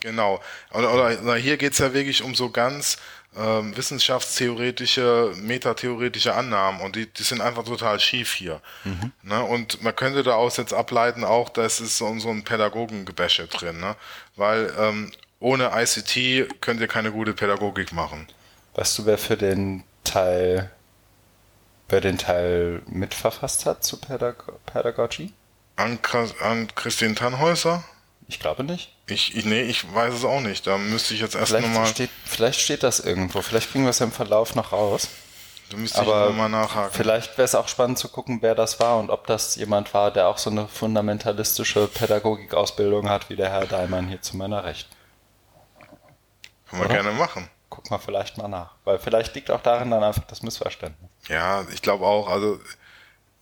Genau. 0.00 0.40
Oder, 0.72 0.92
oder 0.92 1.34
hier 1.36 1.56
geht's 1.56 1.78
ja 1.78 1.94
wirklich 1.94 2.22
um 2.22 2.34
so 2.34 2.50
ganz 2.50 2.96
ähm, 3.36 3.76
wissenschaftstheoretische, 3.76 5.32
metatheoretische 5.36 6.34
Annahmen 6.34 6.80
und 6.80 6.96
die, 6.96 7.06
die 7.06 7.22
sind 7.22 7.40
einfach 7.40 7.64
total 7.64 7.98
schief 7.98 8.32
hier. 8.32 8.60
Mhm. 8.84 9.12
Ne? 9.22 9.42
Und 9.42 9.82
man 9.82 9.96
könnte 9.96 10.22
daraus 10.22 10.56
jetzt 10.56 10.74
ableiten, 10.74 11.24
auch 11.24 11.48
da 11.48 11.64
ist 11.64 11.78
so, 11.78 12.18
so 12.18 12.28
ein 12.28 12.44
Pädagogengebäsche 12.44 13.46
drin, 13.46 13.80
ne? 13.80 13.96
weil 14.36 14.72
ähm, 14.78 15.12
ohne 15.40 15.72
ICT 15.74 16.60
könnt 16.60 16.80
ihr 16.80 16.88
keine 16.88 17.10
gute 17.10 17.32
Pädagogik 17.32 17.92
machen. 17.92 18.28
Weißt 18.74 18.98
du, 18.98 19.06
wer 19.06 19.18
für 19.18 19.36
den 19.36 19.84
Teil, 20.04 20.70
wer 21.88 22.00
den 22.00 22.18
Teil 22.18 22.82
mitverfasst 22.86 23.66
hat 23.66 23.82
zu 23.84 23.98
Pädag 23.98 24.44
Pädagogie? 24.66 25.32
An, 25.76 25.98
an 26.40 26.68
Christine 26.74 27.14
Tannhäuser? 27.14 27.82
Ich 28.28 28.40
glaube 28.40 28.64
nicht. 28.64 28.92
Ich, 29.06 29.36
ich, 29.36 29.44
nee, 29.44 29.62
ich 29.62 29.92
weiß 29.92 30.14
es 30.14 30.24
auch 30.24 30.40
nicht. 30.40 30.66
Da 30.66 30.78
müsste 30.78 31.14
ich 31.14 31.20
jetzt 31.20 31.34
erst 31.34 31.52
nochmal. 31.52 31.92
Vielleicht 32.24 32.60
steht 32.60 32.82
das 32.82 33.00
irgendwo. 33.00 33.42
Vielleicht 33.42 33.70
kriegen 33.70 33.84
wir 33.84 33.90
es 33.90 34.00
im 34.00 34.12
Verlauf 34.12 34.54
noch 34.54 34.72
raus. 34.72 35.08
Da 35.70 35.76
müsste 35.76 36.00
Aber 36.00 36.24
ich 36.24 36.30
nochmal 36.30 36.48
nachhaken. 36.50 36.92
Vielleicht 36.92 37.38
wäre 37.38 37.44
es 37.44 37.54
auch 37.54 37.66
spannend 37.66 37.98
zu 37.98 38.08
gucken, 38.08 38.38
wer 38.42 38.54
das 38.54 38.78
war 38.78 38.98
und 38.98 39.10
ob 39.10 39.26
das 39.26 39.56
jemand 39.56 39.92
war, 39.94 40.10
der 40.10 40.28
auch 40.28 40.38
so 40.38 40.50
eine 40.50 40.68
fundamentalistische 40.68 41.88
Pädagogikausbildung 41.88 43.08
hat, 43.08 43.30
wie 43.30 43.36
der 43.36 43.50
Herr 43.50 43.66
Daimann 43.66 44.08
hier 44.08 44.20
zu 44.20 44.36
meiner 44.36 44.64
Recht. 44.64 44.88
Können 46.68 46.82
wir 46.82 46.86
Oder? 46.86 47.02
gerne 47.02 47.12
machen. 47.12 47.48
Guck 47.70 47.90
mal 47.90 47.98
vielleicht 47.98 48.36
mal 48.36 48.48
nach. 48.48 48.72
Weil 48.84 48.98
vielleicht 48.98 49.34
liegt 49.34 49.50
auch 49.50 49.62
darin 49.62 49.90
dann 49.90 50.02
einfach 50.02 50.24
das 50.24 50.42
Missverständnis. 50.42 51.10
Ja, 51.28 51.64
ich 51.72 51.80
glaube 51.80 52.04
auch. 52.04 52.28
Also 52.28 52.60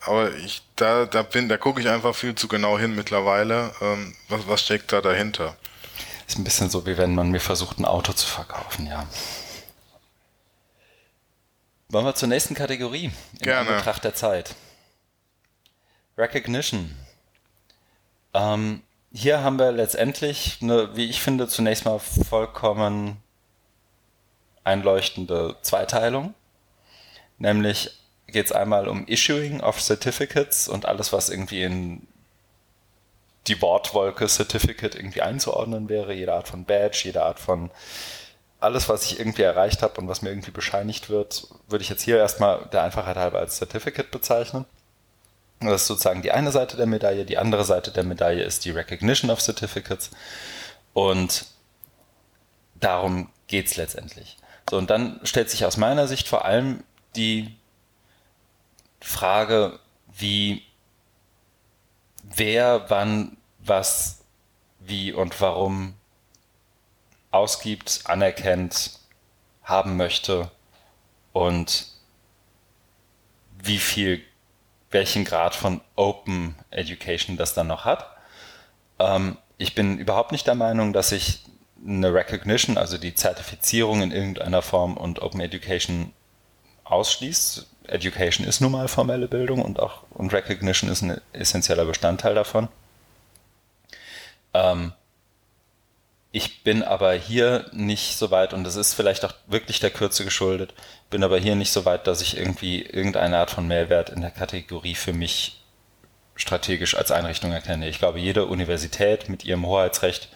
aber 0.00 0.34
ich, 0.34 0.62
da, 0.76 1.04
da 1.04 1.22
bin, 1.22 1.48
da 1.48 1.56
gucke 1.56 1.80
ich 1.80 1.88
einfach 1.88 2.14
viel 2.14 2.34
zu 2.34 2.48
genau 2.48 2.78
hin 2.78 2.94
mittlerweile. 2.94 3.72
Ähm, 3.80 4.14
was, 4.28 4.48
was 4.48 4.62
steckt 4.62 4.92
da 4.92 5.00
dahinter? 5.00 5.56
Ist 6.26 6.38
ein 6.38 6.44
bisschen 6.44 6.70
so, 6.70 6.86
wie 6.86 6.96
wenn 6.96 7.14
man 7.14 7.30
mir 7.30 7.40
versucht, 7.40 7.78
ein 7.78 7.84
Auto 7.84 8.12
zu 8.12 8.26
verkaufen, 8.26 8.86
ja. 8.86 9.06
Wollen 11.88 12.04
wir 12.04 12.14
zur 12.14 12.28
nächsten 12.28 12.54
Kategorie? 12.54 13.06
In 13.32 13.38
Gerne. 13.40 13.76
Betracht 13.76 14.04
der 14.04 14.14
Zeit. 14.14 14.54
Recognition. 16.16 16.94
Ähm, 18.32 18.82
hier 19.12 19.42
haben 19.42 19.58
wir 19.58 19.72
letztendlich 19.72 20.58
eine, 20.62 20.94
wie 20.96 21.10
ich 21.10 21.20
finde, 21.20 21.48
zunächst 21.48 21.84
mal 21.84 21.98
vollkommen 21.98 23.16
einleuchtende 24.62 25.56
Zweiteilung. 25.62 26.34
Nämlich 27.38 27.99
geht 28.30 28.46
es 28.46 28.52
einmal 28.52 28.88
um 28.88 29.06
Issuing 29.06 29.60
of 29.60 29.80
Certificates 29.80 30.68
und 30.68 30.86
alles, 30.86 31.12
was 31.12 31.28
irgendwie 31.28 31.62
in 31.62 32.06
die 33.46 33.60
Wortwolke 33.62 34.26
Certificate 34.28 34.94
irgendwie 34.94 35.22
einzuordnen 35.22 35.88
wäre, 35.88 36.12
jede 36.12 36.34
Art 36.34 36.48
von 36.48 36.64
Badge, 36.64 37.02
jede 37.04 37.22
Art 37.22 37.40
von 37.40 37.70
alles, 38.60 38.88
was 38.88 39.04
ich 39.04 39.18
irgendwie 39.18 39.42
erreicht 39.42 39.82
habe 39.82 40.00
und 40.00 40.08
was 40.08 40.22
mir 40.22 40.28
irgendwie 40.28 40.50
bescheinigt 40.50 41.08
wird, 41.08 41.46
würde 41.68 41.82
ich 41.82 41.88
jetzt 41.88 42.02
hier 42.02 42.18
erstmal 42.18 42.66
der 42.72 42.82
Einfachheit 42.82 43.16
halber 43.16 43.38
als 43.38 43.56
Certificate 43.56 44.10
bezeichnen. 44.10 44.66
Das 45.60 45.82
ist 45.82 45.86
sozusagen 45.88 46.22
die 46.22 46.32
eine 46.32 46.52
Seite 46.52 46.76
der 46.76 46.86
Medaille. 46.86 47.24
Die 47.24 47.38
andere 47.38 47.64
Seite 47.64 47.90
der 47.90 48.04
Medaille 48.04 48.44
ist 48.44 48.64
die 48.64 48.70
Recognition 48.70 49.30
of 49.30 49.40
Certificates. 49.40 50.10
Und 50.92 51.46
darum 52.76 53.30
geht 53.46 53.66
es 53.66 53.76
letztendlich. 53.76 54.38
So, 54.68 54.78
und 54.78 54.88
dann 54.88 55.20
stellt 55.24 55.50
sich 55.50 55.64
aus 55.64 55.76
meiner 55.76 56.06
Sicht 56.06 56.28
vor 56.28 56.44
allem 56.44 56.82
die 57.16 57.56
Frage, 59.00 59.78
wie 60.06 60.62
wer 62.22 62.88
wann 62.90 63.36
was 63.58 64.24
wie 64.78 65.12
und 65.12 65.40
warum 65.40 65.94
ausgibt, 67.30 68.00
anerkennt, 68.04 68.98
haben 69.62 69.96
möchte 69.96 70.50
und 71.32 71.86
wie 73.62 73.78
viel, 73.78 74.22
welchen 74.90 75.24
Grad 75.24 75.54
von 75.54 75.80
Open 75.96 76.56
Education 76.70 77.36
das 77.36 77.54
dann 77.54 77.68
noch 77.68 77.84
hat. 77.84 78.06
Ähm, 78.98 79.36
ich 79.58 79.74
bin 79.74 79.98
überhaupt 79.98 80.32
nicht 80.32 80.46
der 80.46 80.54
Meinung, 80.54 80.92
dass 80.92 81.12
ich 81.12 81.44
eine 81.86 82.12
Recognition, 82.12 82.76
also 82.76 82.98
die 82.98 83.14
Zertifizierung 83.14 84.02
in 84.02 84.12
irgendeiner 84.12 84.62
Form 84.62 84.96
und 84.96 85.22
Open 85.22 85.40
Education 85.40 86.12
ausschließt. 86.84 87.69
Education 87.90 88.46
ist 88.46 88.60
nun 88.60 88.72
mal 88.72 88.88
formelle 88.88 89.28
Bildung 89.28 89.62
und 89.62 89.80
auch 89.80 90.04
und 90.10 90.32
Recognition 90.32 90.90
ist 90.90 91.02
ein 91.02 91.20
essentieller 91.32 91.84
Bestandteil 91.84 92.34
davon. 92.34 92.68
Ähm, 94.54 94.92
ich 96.32 96.62
bin 96.62 96.84
aber 96.84 97.12
hier 97.14 97.66
nicht 97.72 98.16
so 98.16 98.30
weit, 98.30 98.52
und 98.52 98.62
das 98.62 98.76
ist 98.76 98.94
vielleicht 98.94 99.24
auch 99.24 99.34
wirklich 99.48 99.80
der 99.80 99.90
Kürze 99.90 100.24
geschuldet, 100.24 100.74
bin 101.10 101.24
aber 101.24 101.38
hier 101.38 101.56
nicht 101.56 101.72
so 101.72 101.84
weit, 101.84 102.06
dass 102.06 102.20
ich 102.22 102.36
irgendwie 102.36 102.82
irgendeine 102.82 103.38
Art 103.38 103.50
von 103.50 103.66
Mehrwert 103.66 104.10
in 104.10 104.20
der 104.20 104.30
Kategorie 104.30 104.94
für 104.94 105.12
mich 105.12 105.60
strategisch 106.36 106.94
als 106.96 107.10
Einrichtung 107.10 107.52
erkenne. 107.52 107.88
Ich 107.88 107.98
glaube, 107.98 108.20
jede 108.20 108.46
Universität 108.46 109.28
mit 109.28 109.44
ihrem 109.44 109.66
Hoheitsrecht 109.66 110.28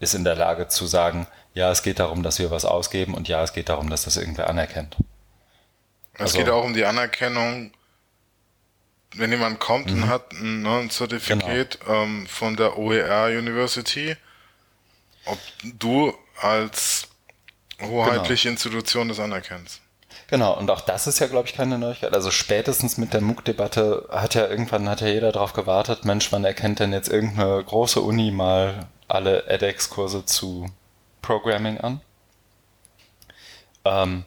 ist 0.00 0.14
in 0.14 0.24
der 0.24 0.36
Lage 0.36 0.68
zu 0.68 0.86
sagen, 0.86 1.26
ja, 1.54 1.70
es 1.70 1.82
geht 1.82 1.98
darum, 1.98 2.22
dass 2.22 2.38
wir 2.38 2.50
was 2.50 2.64
ausgeben 2.64 3.14
und 3.14 3.28
ja, 3.28 3.42
es 3.42 3.52
geht 3.54 3.68
darum, 3.70 3.88
dass 3.88 4.04
das 4.04 4.16
irgendwer 4.18 4.50
anerkennt. 4.50 4.96
Es 6.14 6.20
also, 6.20 6.38
geht 6.38 6.48
auch 6.48 6.64
um 6.64 6.74
die 6.74 6.84
Anerkennung, 6.84 7.72
wenn 9.14 9.30
jemand 9.30 9.60
kommt 9.60 9.90
und 9.90 10.00
mhm. 10.00 10.08
hat 10.08 10.32
ein, 10.32 10.62
ne, 10.62 10.78
ein 10.78 10.90
Zertifikat 10.90 11.80
genau. 11.80 12.02
ähm, 12.02 12.26
von 12.26 12.56
der 12.56 12.78
OER 12.78 13.26
University, 13.26 14.16
ob 15.26 15.38
du 15.62 16.14
als 16.40 17.08
hoheitliche 17.80 18.48
genau. 18.48 18.52
Institution 18.52 19.08
das 19.08 19.20
anerkennst. 19.20 19.80
Genau, 20.28 20.56
und 20.56 20.70
auch 20.70 20.80
das 20.80 21.06
ist 21.06 21.18
ja, 21.18 21.26
glaube 21.26 21.48
ich, 21.48 21.54
keine 21.54 21.78
Neuigkeit. 21.78 22.14
Also 22.14 22.30
spätestens 22.30 22.96
mit 22.96 23.12
der 23.12 23.20
MOOC-Debatte 23.20 24.08
hat 24.10 24.34
ja 24.34 24.46
irgendwann 24.46 24.88
hat 24.88 25.02
ja 25.02 25.08
jeder 25.08 25.30
darauf 25.30 25.52
gewartet, 25.52 26.06
Mensch, 26.06 26.32
wann 26.32 26.44
erkennt 26.44 26.80
denn 26.80 26.92
jetzt 26.92 27.08
irgendeine 27.08 27.62
große 27.62 28.00
Uni 28.00 28.30
mal 28.30 28.88
alle 29.08 29.46
edX-Kurse 29.46 30.24
zu 30.24 30.70
Programming 31.20 31.78
an? 31.78 32.00
Ähm, 33.84 34.24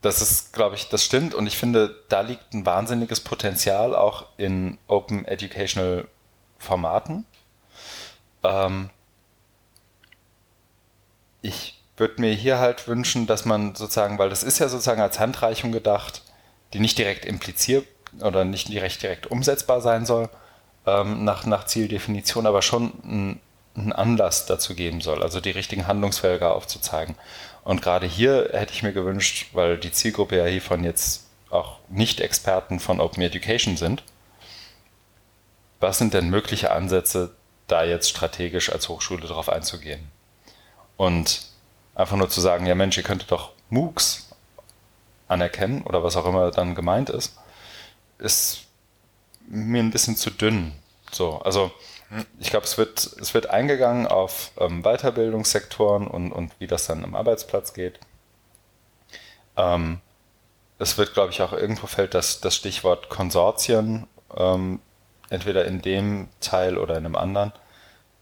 das 0.00 0.22
ist, 0.22 0.52
glaube 0.52 0.76
ich, 0.76 0.88
das 0.88 1.04
stimmt 1.04 1.34
und 1.34 1.46
ich 1.46 1.56
finde, 1.56 1.94
da 2.08 2.20
liegt 2.20 2.54
ein 2.54 2.64
wahnsinniges 2.64 3.20
Potenzial 3.20 3.96
auch 3.96 4.26
in 4.36 4.78
Open 4.86 5.24
Educational 5.24 6.06
Formaten. 6.58 7.26
Ähm, 8.44 8.90
ich 11.42 11.82
würde 11.96 12.20
mir 12.20 12.32
hier 12.32 12.58
halt 12.58 12.86
wünschen, 12.86 13.26
dass 13.26 13.44
man 13.44 13.74
sozusagen, 13.74 14.18
weil 14.18 14.30
das 14.30 14.42
ist 14.42 14.58
ja 14.58 14.68
sozusagen 14.68 15.00
als 15.00 15.18
Handreichung 15.18 15.72
gedacht, 15.72 16.22
die 16.72 16.80
nicht 16.80 16.98
direkt 16.98 17.24
impliziert 17.24 17.86
oder 18.20 18.44
nicht 18.44 18.68
direkt 18.68 19.02
direkt 19.02 19.26
umsetzbar 19.26 19.80
sein 19.80 20.06
soll, 20.06 20.28
ähm, 20.86 21.24
nach, 21.24 21.44
nach 21.44 21.64
Zieldefinition, 21.64 22.46
aber 22.46 22.62
schon 22.62 23.40
einen 23.74 23.92
Anlass 23.92 24.46
dazu 24.46 24.74
geben 24.74 25.00
soll, 25.00 25.22
also 25.22 25.40
die 25.40 25.50
richtigen 25.50 25.86
Handlungsfelder 25.86 26.54
aufzuzeigen. 26.54 27.16
Und 27.68 27.82
gerade 27.82 28.06
hier 28.06 28.48
hätte 28.54 28.72
ich 28.72 28.82
mir 28.82 28.94
gewünscht, 28.94 29.48
weil 29.52 29.76
die 29.76 29.92
Zielgruppe 29.92 30.38
ja 30.38 30.46
hiervon 30.46 30.84
jetzt 30.84 31.26
auch 31.50 31.80
Nicht-Experten 31.90 32.80
von 32.80 32.98
Open 32.98 33.22
Education 33.22 33.76
sind, 33.76 34.02
was 35.78 35.98
sind 35.98 36.14
denn 36.14 36.30
mögliche 36.30 36.70
Ansätze, 36.70 37.36
da 37.66 37.84
jetzt 37.84 38.08
strategisch 38.08 38.72
als 38.72 38.88
Hochschule 38.88 39.26
darauf 39.26 39.50
einzugehen? 39.50 40.00
Und 40.96 41.42
einfach 41.94 42.16
nur 42.16 42.30
zu 42.30 42.40
sagen, 42.40 42.64
ja 42.64 42.74
Mensch, 42.74 42.96
ihr 42.96 43.02
könntet 43.02 43.30
doch 43.32 43.52
MOOCs 43.68 44.30
anerkennen 45.28 45.82
oder 45.82 46.02
was 46.02 46.16
auch 46.16 46.24
immer 46.24 46.50
dann 46.50 46.74
gemeint 46.74 47.10
ist, 47.10 47.36
ist 48.16 48.62
mir 49.46 49.82
ein 49.82 49.90
bisschen 49.90 50.16
zu 50.16 50.30
dünn. 50.30 50.72
So, 51.12 51.40
also 51.40 51.70
ich 52.38 52.50
glaube, 52.50 52.64
es 52.64 52.78
wird, 52.78 52.98
es 53.20 53.34
wird 53.34 53.50
eingegangen 53.50 54.06
auf 54.06 54.52
ähm, 54.58 54.82
Weiterbildungssektoren 54.82 56.06
und, 56.06 56.32
und 56.32 56.52
wie 56.58 56.66
das 56.66 56.86
dann 56.86 57.04
am 57.04 57.14
Arbeitsplatz 57.14 57.74
geht. 57.74 58.00
Ähm, 59.56 60.00
es 60.78 60.96
wird, 60.96 61.12
glaube 61.12 61.32
ich, 61.32 61.42
auch 61.42 61.52
irgendwo 61.52 61.86
fällt 61.86 62.14
das, 62.14 62.40
das 62.40 62.54
Stichwort 62.54 63.08
Konsortien, 63.08 64.06
ähm, 64.36 64.80
entweder 65.28 65.64
in 65.66 65.82
dem 65.82 66.28
Teil 66.40 66.78
oder 66.78 66.96
in 66.96 67.04
einem 67.04 67.16
anderen. 67.16 67.52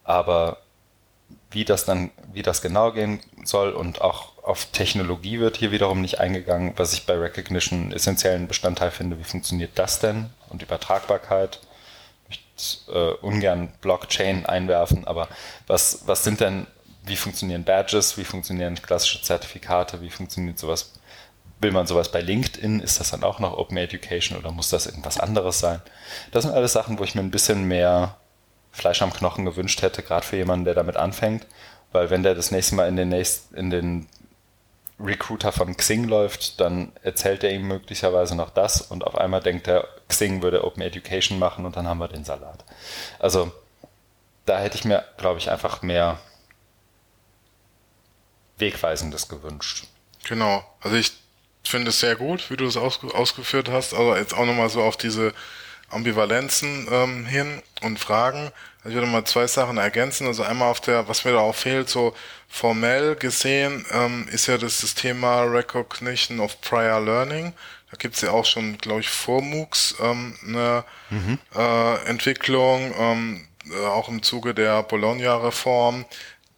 Aber 0.03 0.59
wie 1.51 1.65
das 1.65 1.85
dann, 1.85 2.11
wie 2.33 2.43
das 2.43 2.63
genau 2.63 2.93
gehen 2.93 3.21
soll 3.45 3.71
und 3.71 4.01
auch 4.01 4.37
auf 4.43 4.67
Technologie 4.67 5.41
wird 5.41 5.57
hier 5.57 5.71
wiederum 5.73 6.01
nicht 6.01 6.21
eingegangen, 6.21 6.73
was 6.77 6.93
ich 6.93 7.07
bei 7.07 7.15
Recognition 7.15 7.93
essentiellen 7.93 8.49
Bestandteil 8.49 8.91
finde. 8.91 9.19
Wie 9.19 9.25
funktioniert 9.25 9.73
das 9.75 9.99
denn? 9.99 10.31
Und 10.49 10.63
Übertragbarkeit. 10.63 11.61
Äh, 12.89 13.11
ungern 13.21 13.69
Blockchain 13.83 14.47
einwerfen, 14.47 15.07
aber 15.07 15.29
was, 15.67 16.05
was 16.07 16.25
sind 16.25 16.41
denn, 16.41 16.67
wie 17.05 17.17
funktionieren 17.17 17.65
Badges, 17.65 18.17
wie 18.17 18.25
funktionieren 18.25 18.81
klassische 18.81 19.21
Zertifikate, 19.21 20.01
wie 20.01 20.09
funktioniert 20.09 20.59
sowas? 20.59 20.95
Will 21.61 21.73
man 21.73 21.87
sowas 21.87 22.11
bei 22.11 22.21
LinkedIn? 22.23 22.81
Ist 22.81 22.99
das 22.99 23.11
dann 23.11 23.25
auch 23.25 23.41
noch 23.41 23.59
Open 23.59 23.77
Education 23.77 24.39
oder 24.39 24.53
muss 24.53 24.71
das 24.71 24.87
irgendwas 24.87 25.21
anderes 25.21 25.59
sein? 25.59 25.83
Das 26.33 26.45
sind 26.45 26.55
alles 26.55 26.73
Sachen, 26.73 26.99
wo 26.99 27.05
ich 27.05 27.15
mir 27.15 27.21
ein 27.21 27.31
bisschen 27.31 27.65
mehr 27.65 28.17
Fleisch 28.73 29.03
am 29.03 29.13
Knochen 29.13 29.45
gewünscht 29.45 29.83
hätte, 29.83 30.03
gerade 30.03 30.25
für 30.25 30.37
jemanden, 30.37 30.65
der 30.65 30.75
damit 30.75 30.97
anfängt. 30.97 31.47
Weil 31.93 32.09
wenn 32.11 32.23
der 32.23 32.35
das 32.35 32.51
nächste 32.51 32.75
Mal 32.75 32.89
in 32.89 32.97
den, 32.97 33.11
nächst, 33.11 33.53
in 33.53 33.71
den 33.71 34.07
Recruiter 34.99 35.53
von 35.53 35.77
Xing 35.77 36.05
läuft, 36.05 36.61
dann 36.61 36.93
erzählt 37.03 37.45
er 37.45 37.53
ihm 37.53 37.69
möglicherweise 37.69 38.35
noch 38.35 38.51
das 38.51 38.81
und 38.81 39.07
auf 39.07 39.17
einmal 39.17 39.43
denkt 39.43 39.69
er, 39.69 39.87
Xing 40.09 40.43
würde 40.43 40.65
Open 40.65 40.83
Education 40.83 41.39
machen 41.39 41.67
und 41.67 41.77
dann 41.77 41.87
haben 41.87 41.99
wir 41.99 42.09
den 42.09 42.25
Salat. 42.25 42.65
Also 43.19 43.53
da 44.47 44.59
hätte 44.59 44.77
ich 44.77 44.85
mir, 44.85 45.05
glaube 45.19 45.39
ich, 45.39 45.51
einfach 45.51 45.83
mehr 45.83 46.19
Wegweisendes 48.59 49.29
gewünscht. 49.29 49.87
Genau. 50.25 50.65
Also 50.81 50.97
ich 50.97 51.13
finde 51.63 51.91
es 51.91 52.01
sehr 52.01 52.17
gut, 52.17 52.51
wie 52.51 52.57
du 52.57 52.65
es 52.65 52.77
ausgeführt 52.77 53.69
hast. 53.69 53.93
Also 53.93 54.17
jetzt 54.17 54.35
auch 54.35 54.47
nochmal 54.47 54.71
so 54.71 54.83
auf 54.83 54.97
diese 54.97 55.35
Ambivalenzen 55.91 56.89
ähm, 56.91 57.27
hin 57.27 57.63
und 57.83 57.99
Fragen. 57.99 58.51
Also 58.79 58.89
ich 58.89 58.95
würde 58.95 59.07
mal 59.07 59.25
zwei 59.25 59.47
Sachen 59.47 59.79
ergänzen. 59.79 60.27
Also 60.27 60.43
einmal 60.43 60.71
auf 60.71 60.81
der, 60.81 61.09
was 61.09 61.25
mir 61.25 61.33
da 61.33 61.39
auch 61.39 61.55
fehlt, 61.55 61.89
so 61.89 62.15
formell 62.49 63.17
gesehen, 63.17 63.85
ähm, 63.91 64.29
ist 64.31 64.47
ja 64.47 64.59
das, 64.59 64.81
das 64.81 64.95
Thema 64.95 65.43
Recognition 65.43 66.41
of 66.41 66.61
Prior 66.61 67.01
Learning. 67.01 67.53
Da 67.91 67.97
gibt's 67.97 68.21
ja 68.21 68.31
auch 68.31 68.45
schon, 68.45 68.79
glaube 68.79 69.01
ich, 69.01 69.09
vor 69.09 69.43
MOOCs 69.43 69.97
ähm, 70.01 70.37
eine 70.47 70.85
mhm. 71.11 71.39
äh, 71.55 72.05
Entwicklung, 72.07 72.95
ähm, 72.99 73.49
äh, 73.71 73.87
auch 73.87 74.09
im 74.09 74.23
Zuge 74.23 74.55
der 74.55 74.83
Bologna-Reform. 74.83 76.05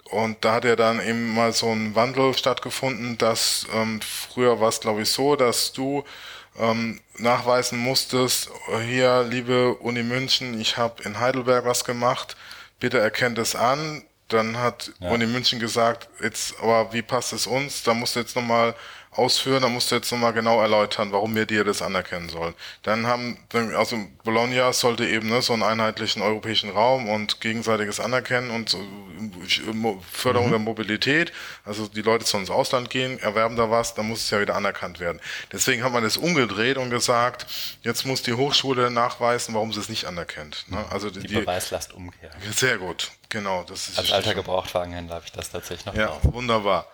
Und 0.05 0.43
da 0.43 0.55
hat 0.55 0.65
ja 0.65 0.75
dann 0.75 1.07
eben 1.07 1.35
mal 1.35 1.53
so 1.53 1.71
ein 1.71 1.95
Wandel 1.95 2.33
stattgefunden, 2.33 3.19
dass 3.19 3.67
ähm, 3.75 4.01
früher 4.01 4.59
war 4.59 4.71
es, 4.71 4.81
glaube 4.81 5.03
ich, 5.03 5.11
so, 5.11 5.37
dass 5.37 5.73
du 5.73 6.05
ähm, 6.59 7.01
nachweisen 7.19 7.79
musstest, 7.79 8.51
hier, 8.85 9.23
liebe 9.23 9.75
Uni 9.75 10.03
München, 10.03 10.61
ich 10.61 10.77
habe 10.77 11.03
in 11.05 11.19
Heidelberg 11.21 11.65
was 11.65 11.85
gemacht, 11.85 12.37
bitte 12.81 12.99
erkennt 12.99 13.39
es 13.39 13.55
an. 13.55 14.03
Dann 14.29 14.59
hat 14.59 14.93
ja. 14.99 15.11
Uni 15.11 15.27
München 15.27 15.59
gesagt, 15.59 16.09
jetzt, 16.23 16.61
aber 16.61 16.93
wie 16.93 17.01
passt 17.01 17.33
es 17.33 17.47
uns? 17.47 17.83
Da 17.83 17.95
musst 17.95 18.15
du 18.15 18.21
jetzt 18.21 18.37
nochmal 18.37 18.75
ausführen, 19.19 19.63
da 19.63 19.69
musst 19.69 19.91
du 19.91 19.97
jetzt 19.97 20.11
nochmal 20.13 20.33
genau 20.33 20.61
erläutern, 20.61 21.13
warum 21.13 21.35
wir 21.35 21.45
dir 21.45 21.65
das 21.65 21.83
anerkennen 21.83 22.29
sollen. 22.29 22.55
Dann 22.83 23.07
haben, 23.07 23.39
also 23.77 23.97
Bologna 24.25 24.73
sollte 24.73 25.07
eben 25.07 25.29
ne, 25.29 25.43
so 25.43 25.53
einen 25.53 25.63
einheitlichen 25.63 26.23
europäischen 26.23 26.71
Raum 26.71 27.09
und 27.09 27.41
gegenseitiges 27.41 28.01
Anerkennen 28.01 28.51
und 28.51 28.77
Förderung 30.13 30.49
mhm. 30.49 30.53
der 30.53 30.59
Mobilität, 30.61 31.33
also 31.65 31.89
die 31.89 32.03
Leute 32.03 32.25
sollen 32.25 32.45
ins 32.45 32.51
Ausland 32.51 32.91
gehen, 32.91 33.19
erwerben 33.19 33.57
da 33.57 33.71
was, 33.71 33.95
dann 33.95 34.07
muss 34.07 34.21
es 34.21 34.31
ja 34.31 34.41
wieder 34.41 34.55
anerkannt 34.55 35.01
werden. 35.01 35.21
Deswegen 35.53 35.83
hat 35.83 35.93
man 35.93 36.03
das 36.03 36.17
umgedreht 36.17 36.79
und 36.79 36.91
gesagt, 36.91 37.47
jetzt 37.83 38.07
muss 38.07 38.23
die 38.23 38.35
Hochschule 38.35 38.91
nachweisen, 38.91 39.55
warum 39.55 39.73
sie 39.73 39.81
es 39.81 39.89
nicht 39.89 40.05
anerkennt. 40.07 40.65
Ne? 40.69 40.85
Also 40.91 41.11
die, 41.11 41.21
die 41.21 41.35
Beweislast 41.35 41.93
umkehren. 41.93 42.37
Sehr 42.55 42.79
gut, 42.79 43.11
genau. 43.29 43.65
Das 43.65 43.89
ist 43.89 43.99
Als 43.99 44.13
alter 44.13 44.35
Gebrauchtwagenhändler 44.35 45.17
habe 45.17 45.25
ich 45.27 45.33
das 45.33 45.51
tatsächlich 45.51 45.87
noch 45.87 45.95
Ja, 45.95 46.07
drauf. 46.07 46.21
wunderbar. 46.23 46.87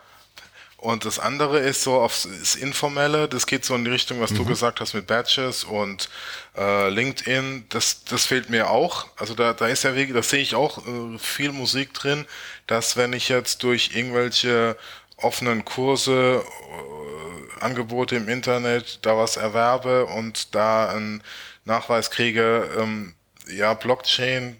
Und 0.85 1.07
das 1.07 1.18
andere 1.18 1.61
ist 1.61 1.82
so 1.82 1.95
aufs 1.95 2.26
ist 2.26 2.57
informelle, 2.57 3.26
das 3.26 3.47
geht 3.47 3.64
so 3.64 3.74
in 3.74 3.87
die 3.87 3.91
Richtung, 3.91 4.20
was 4.20 4.32
mhm. 4.32 4.37
du 4.37 4.45
gesagt 4.45 4.80
hast 4.80 4.93
mit 4.93 5.07
Badges 5.07 5.64
und 5.64 6.11
äh, 6.59 6.91
LinkedIn, 6.91 7.64
das, 7.70 8.05
das 8.05 8.26
fehlt 8.26 8.51
mir 8.51 8.68
auch. 8.68 9.07
Also 9.16 9.32
da, 9.32 9.55
da 9.55 9.66
ist 9.66 9.85
ja 9.85 9.95
wirklich, 9.95 10.14
das 10.14 10.28
sehe 10.28 10.43
ich 10.43 10.55
auch 10.55 10.87
äh, 10.87 11.18
viel 11.18 11.53
Musik 11.53 11.95
drin, 11.95 12.26
dass 12.66 12.99
wenn 12.99 13.14
ich 13.14 13.30
jetzt 13.30 13.62
durch 13.62 13.93
irgendwelche 13.97 14.76
offenen 15.16 15.64
Kurse, 15.64 16.45
äh, 16.45 17.64
Angebote 17.64 18.16
im 18.16 18.28
Internet, 18.28 18.99
da 19.07 19.16
was 19.16 19.39
erwerbe 19.39 20.05
und 20.05 20.55
da 20.55 20.91
einen 20.91 21.22
Nachweis 21.64 22.11
kriege, 22.11 22.68
ähm, 22.78 23.14
ja, 23.47 23.72
Blockchain, 23.72 24.59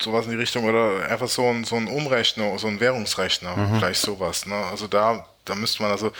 sowas 0.00 0.26
in 0.26 0.30
die 0.30 0.38
Richtung 0.38 0.62
oder 0.62 1.08
einfach 1.10 1.28
so 1.28 1.50
ein, 1.50 1.64
so 1.64 1.74
ein 1.74 1.88
Umrechner, 1.88 2.56
so 2.56 2.68
ein 2.68 2.78
Währungsrechner, 2.78 3.56
mhm. 3.56 3.78
vielleicht 3.78 4.00
sowas. 4.00 4.46
Ne? 4.46 4.54
Also 4.54 4.86
da, 4.86 5.26
da 5.48 5.54
müsste 5.54 5.82
man 5.82 5.90
also, 5.90 6.12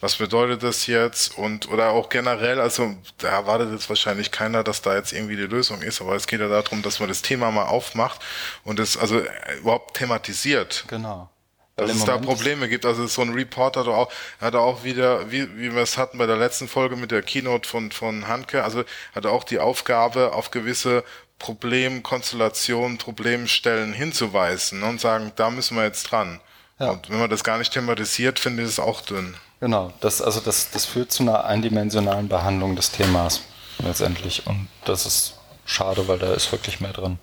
was 0.00 0.16
bedeutet 0.16 0.62
das 0.62 0.86
jetzt 0.86 1.36
und 1.38 1.68
oder 1.68 1.90
auch 1.90 2.08
generell, 2.08 2.60
also 2.60 2.94
da 3.18 3.28
erwartet 3.28 3.72
jetzt 3.72 3.88
wahrscheinlich 3.88 4.30
keiner, 4.30 4.62
dass 4.62 4.82
da 4.82 4.94
jetzt 4.96 5.12
irgendwie 5.12 5.36
die 5.36 5.42
Lösung 5.42 5.82
ist, 5.82 6.00
aber 6.00 6.14
es 6.14 6.26
geht 6.26 6.40
ja 6.40 6.48
darum, 6.48 6.82
dass 6.82 7.00
man 7.00 7.08
das 7.08 7.22
Thema 7.22 7.50
mal 7.50 7.66
aufmacht 7.66 8.20
und 8.64 8.78
es 8.78 8.96
also 8.96 9.18
äh, 9.18 9.58
überhaupt 9.58 9.96
thematisiert. 9.96 10.84
Genau. 10.88 11.28
Dass 11.76 11.90
es 11.90 12.04
da 12.04 12.18
Probleme 12.18 12.68
gibt. 12.68 12.84
Also 12.84 13.06
so 13.06 13.22
ein 13.22 13.32
Reporter 13.32 13.80
hat 13.80 13.88
auch, 13.88 14.12
hat 14.40 14.54
auch 14.54 14.84
wieder, 14.84 15.32
wie, 15.32 15.56
wie 15.56 15.74
wir 15.74 15.80
es 15.80 15.96
hatten 15.96 16.18
bei 16.18 16.26
der 16.26 16.36
letzten 16.36 16.68
Folge 16.68 16.96
mit 16.96 17.10
der 17.10 17.22
Keynote 17.22 17.66
von, 17.66 17.90
von 17.90 18.28
Hanke, 18.28 18.62
also 18.62 18.84
hat 19.14 19.24
auch 19.24 19.42
die 19.42 19.58
Aufgabe, 19.58 20.34
auf 20.34 20.50
gewisse 20.50 21.02
Problemkonstellationen, 21.38 22.98
Problemstellen 22.98 23.92
hinzuweisen 23.92 24.80
ne, 24.80 24.86
und 24.86 25.00
sagen, 25.00 25.32
da 25.34 25.50
müssen 25.50 25.76
wir 25.76 25.84
jetzt 25.84 26.04
dran. 26.04 26.40
Ja. 26.82 26.90
Und 26.90 27.08
wenn 27.08 27.20
man 27.20 27.30
das 27.30 27.44
gar 27.44 27.58
nicht 27.58 27.72
thematisiert, 27.72 28.40
finde 28.40 28.64
ich 28.64 28.68
es 28.68 28.80
auch 28.80 29.02
dünn. 29.02 29.36
Genau, 29.60 29.92
das, 30.00 30.20
also 30.20 30.40
das, 30.40 30.72
das 30.72 30.84
führt 30.84 31.12
zu 31.12 31.22
einer 31.22 31.44
eindimensionalen 31.44 32.28
Behandlung 32.28 32.74
des 32.74 32.90
Themas 32.90 33.42
letztendlich. 33.78 34.48
Und 34.48 34.66
das 34.84 35.06
ist 35.06 35.34
schade, 35.64 36.08
weil 36.08 36.18
da 36.18 36.34
ist 36.34 36.50
wirklich 36.50 36.80
mehr 36.80 36.92
drin. 36.92 37.20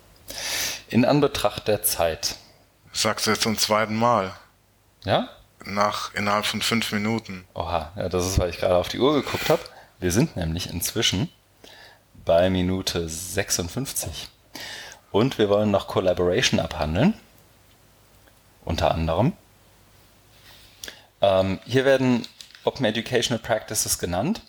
In 0.88 1.04
Anbetracht 1.04 1.68
der 1.68 1.82
Zeit. 1.82 2.36
sagst 2.92 3.26
du 3.26 3.32
jetzt 3.32 3.42
zum 3.42 3.58
zweiten 3.58 3.96
Mal. 3.96 4.32
Ja? 5.04 5.28
Nach 5.66 6.14
innerhalb 6.14 6.46
von 6.46 6.62
fünf 6.62 6.90
Minuten. 6.92 7.44
Oha, 7.52 7.92
ja, 7.96 8.08
das 8.08 8.26
ist, 8.26 8.38
weil 8.38 8.48
ich 8.48 8.58
gerade 8.58 8.76
auf 8.76 8.88
die 8.88 8.98
Uhr 8.98 9.12
geguckt 9.12 9.50
habe. 9.50 9.60
Wir 9.98 10.10
sind 10.10 10.36
nämlich 10.36 10.70
inzwischen 10.70 11.30
bei 12.24 12.48
Minute 12.48 13.06
56. 13.06 14.30
Und 15.12 15.36
wir 15.36 15.50
wollen 15.50 15.70
noch 15.70 15.86
Collaboration 15.86 16.60
abhandeln. 16.60 17.12
Unter 18.64 18.92
anderem. 18.92 19.34
Ähm, 21.20 21.58
hier 21.66 21.84
werden 21.84 22.26
Open 22.64 22.84
Educational 22.84 23.42
Practices 23.42 23.98
genannt. 23.98 24.42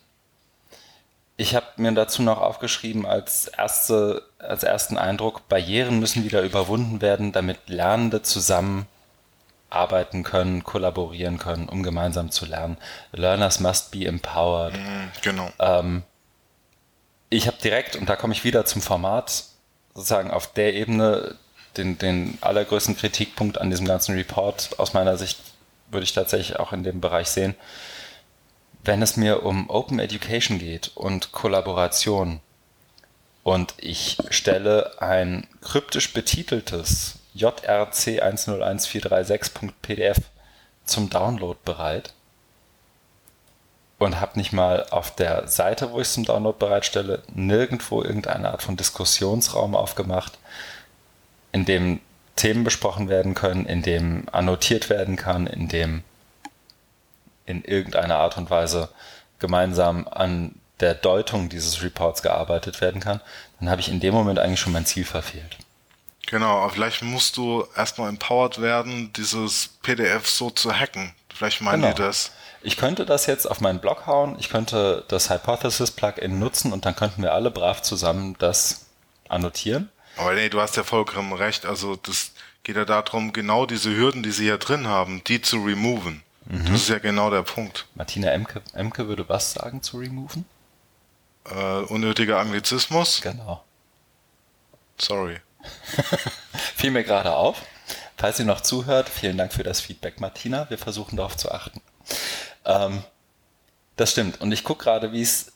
Ich 1.38 1.56
habe 1.56 1.66
mir 1.78 1.92
dazu 1.94 2.22
noch 2.22 2.40
aufgeschrieben 2.40 3.06
als, 3.06 3.48
erste, 3.48 4.24
als 4.38 4.64
ersten 4.64 4.98
Eindruck, 4.98 5.48
Barrieren 5.48 6.00
müssen 6.00 6.24
wieder 6.24 6.44
überwunden 6.44 7.02
werden, 7.02 7.32
damit 7.32 7.68
Lernende 7.68 8.22
zusammen 8.22 8.86
arbeiten 9.70 10.24
können, 10.24 10.64
kollaborieren 10.64 11.38
können, 11.40 11.70
um 11.70 11.82
gemeinsam 11.82 12.30
zu 12.30 12.46
lernen. 12.46 12.78
Learners 13.14 13.60
must 13.60 13.92
be 13.92 14.06
empowered. 14.06 14.74
Mhm, 14.74 15.12
genau. 15.22 15.50
Ähm, 15.60 16.04
ich 17.30 17.48
habe 17.48 17.58
direkt, 17.64 17.96
und 17.96 18.10
da 18.10 18.18
komme 18.18 18.34
ich 18.34 18.44
wieder 18.44 18.66
zum 18.66 18.82
Format, 18.82 19.46
sozusagen 19.96 20.30
auf 20.30 20.52
der 20.54 20.74
Ebene 20.74 21.36
den, 21.78 21.98
den 21.98 22.38
allergrößten 22.42 22.98
Kritikpunkt 22.98 23.58
an 23.60 23.70
diesem 23.70 23.88
ganzen 23.88 24.16
Report 24.16 24.78
aus 24.78 24.94
meiner 24.94 25.18
Sicht 25.18 25.40
würde 25.92 26.04
ich 26.04 26.14
tatsächlich 26.14 26.60
auch 26.60 26.74
in 26.74 26.84
dem 26.84 27.02
Bereich 27.02 27.28
sehen. 27.28 27.56
Wenn 28.84 29.02
es 29.02 29.18
mir 29.18 29.44
um 29.44 29.70
Open 29.70 30.00
Education 30.00 30.58
geht 30.58 30.92
und 30.96 31.32
Kollaboration 31.32 32.40
und 33.44 33.74
ich 33.78 34.18
stelle 34.30 35.02
ein 35.02 35.48
kryptisch 35.62 36.14
betiteltes 36.14 37.20
JRC 37.34 38.22
101436.pdf 38.24 40.18
zum 40.86 41.10
Download 41.10 41.60
bereit, 41.64 42.14
und 44.06 44.20
habe 44.20 44.40
nicht 44.40 44.52
mal 44.52 44.88
auf 44.90 45.16
der 45.16 45.48
Seite, 45.48 45.92
wo 45.92 45.98
ich 45.98 46.08
es 46.08 46.14
zum 46.14 46.26
Download 46.26 46.58
bereitstelle, 46.58 47.22
nirgendwo 47.34 48.02
irgendeine 48.02 48.50
Art 48.50 48.64
von 48.64 48.76
Diskussionsraum 48.76 49.76
aufgemacht, 49.76 50.40
in 51.52 51.66
dem 51.66 52.00
Themen 52.42 52.64
besprochen 52.64 53.08
werden 53.08 53.36
können, 53.36 53.68
in 53.68 53.84
dem 53.84 54.28
annotiert 54.32 54.90
werden 54.90 55.16
kann, 55.16 55.46
in 55.46 55.68
dem 55.68 56.04
in 57.46 57.64
irgendeiner 57.64 58.18
Art 58.18 58.36
und 58.38 58.50
Weise 58.50 58.90
gemeinsam 59.38 60.08
an 60.08 60.56
der 60.80 60.96
Deutung 60.96 61.50
dieses 61.50 61.84
Reports 61.84 62.24
gearbeitet 62.24 62.82
werden 62.82 63.00
kann, 63.00 63.22
dann 63.60 63.70
habe 63.70 63.80
ich 63.80 63.90
in 63.90 64.00
dem 64.00 64.16
Moment 64.16 64.40
eigentlich 64.40 64.60
schon 64.60 64.74
mein 64.74 64.88
Ziel 64.88 65.06
verfehlt. 65.06 65.58
Genau, 66.26 66.62
aber 66.62 66.72
vielleicht 66.72 67.04
musst 67.04 67.38
du 67.38 67.68
erstmal 67.76 68.10
empowered 68.10 68.60
werden, 68.60 69.14
dieses 69.14 69.68
PDF 69.84 70.28
so 70.28 70.50
zu 70.50 70.74
hacken. 70.74 71.14
Vielleicht 71.32 71.62
meinen 71.62 71.82
genau. 71.82 71.94
die 71.94 72.02
das. 72.02 72.32
Ich 72.64 72.76
könnte 72.76 73.06
das 73.06 73.28
jetzt 73.28 73.46
auf 73.46 73.62
meinen 73.62 73.80
Blog 73.80 74.08
hauen, 74.08 74.36
ich 74.40 74.50
könnte 74.50 75.04
das 75.10 75.30
Hypothesis-Plugin 75.30 76.40
nutzen 76.40 76.74
und 76.74 76.86
dann 76.86 76.96
könnten 76.96 77.22
wir 77.22 77.34
alle 77.34 77.52
brav 77.52 77.84
zusammen 77.84 78.36
das 78.40 78.88
annotieren. 79.30 79.90
Aber 80.22 80.36
nee, 80.36 80.50
du 80.50 80.62
hast 80.62 80.78
ja 80.78 80.84
vollkommen 80.84 81.34
recht. 81.34 81.66
Also 81.66 81.96
das 81.96 82.32
geht 82.64 82.76
ja 82.76 82.86
darum, 82.86 83.34
genau 83.34 83.66
diese 83.66 83.96
Hürden, 83.96 84.22
die 84.22 84.32
sie 84.32 84.44
hier 84.44 84.60
drin 84.60 84.88
haben, 84.88 85.24
die 85.24 85.42
zu 85.42 85.64
removen. 85.64 86.22
Mhm. 86.46 86.66
Das 86.66 86.84
ist 86.84 86.90
ja 86.90 87.00
genau 87.00 87.32
der 87.32 87.42
Punkt. 87.42 87.88
Martina 87.96 88.30
Emke, 88.30 88.62
Emke 88.74 89.08
würde 89.08 89.28
was 89.28 89.54
sagen 89.54 89.82
zu 89.82 89.98
removen? 89.98 90.46
Äh, 91.50 91.80
unnötiger 91.86 92.40
Anglizismus? 92.40 93.22
Genau. 93.22 93.64
Sorry. 95.00 95.40
Fiel 96.76 96.92
mir 96.92 97.04
gerade 97.04 97.36
auf. 97.36 97.58
Falls 98.16 98.38
ihr 98.38 98.46
noch 98.46 98.62
zuhört, 98.62 99.10
vielen 99.10 99.38
Dank 99.40 99.52
für 99.52 99.64
das 99.64 99.82
Feedback, 99.82 100.20
Martina. 100.20 100.70
Wir 100.70 100.78
versuchen 100.78 101.18
darauf 101.18 101.36
zu 101.36 101.52
achten. 101.52 101.82
Ähm, 102.66 103.04
das 103.96 104.12
stimmt. 104.12 104.40
Und 104.40 104.52
ich 104.52 104.64
gucke 104.64 104.84
gerade, 104.84 105.12
wie 105.14 105.24
es 105.24 105.52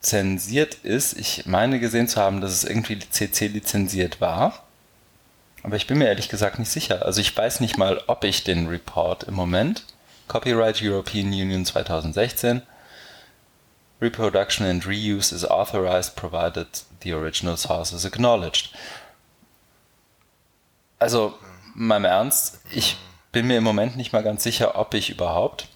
lizenziert 0.00 0.76
ist. 0.82 1.18
Ich 1.18 1.44
meine 1.46 1.78
gesehen 1.78 2.08
zu 2.08 2.20
haben, 2.20 2.40
dass 2.40 2.52
es 2.52 2.64
irgendwie 2.64 2.98
CC 2.98 3.48
lizenziert 3.48 4.20
war. 4.20 4.64
Aber 5.62 5.76
ich 5.76 5.86
bin 5.86 5.98
mir 5.98 6.08
ehrlich 6.08 6.30
gesagt 6.30 6.58
nicht 6.58 6.70
sicher. 6.70 7.04
Also 7.04 7.20
ich 7.20 7.36
weiß 7.36 7.60
nicht 7.60 7.76
mal, 7.76 8.02
ob 8.06 8.24
ich 8.24 8.42
den 8.42 8.66
Report 8.66 9.24
im 9.24 9.34
Moment, 9.34 9.84
Copyright 10.26 10.80
European 10.80 11.26
Union 11.26 11.66
2016, 11.66 12.62
Reproduction 14.00 14.66
and 14.66 14.86
Reuse 14.86 15.34
is 15.34 15.44
authorized 15.44 16.16
provided 16.16 16.66
the 17.02 17.12
original 17.12 17.58
source 17.58 17.92
is 17.92 18.06
acknowledged. 18.06 18.70
Also, 20.98 21.34
im 21.76 21.90
Ernst, 21.90 22.60
ich 22.70 22.96
bin 23.32 23.46
mir 23.46 23.58
im 23.58 23.64
Moment 23.64 23.96
nicht 23.98 24.14
mal 24.14 24.22
ganz 24.22 24.42
sicher, 24.42 24.78
ob 24.78 24.94
ich 24.94 25.10
überhaupt 25.10 25.68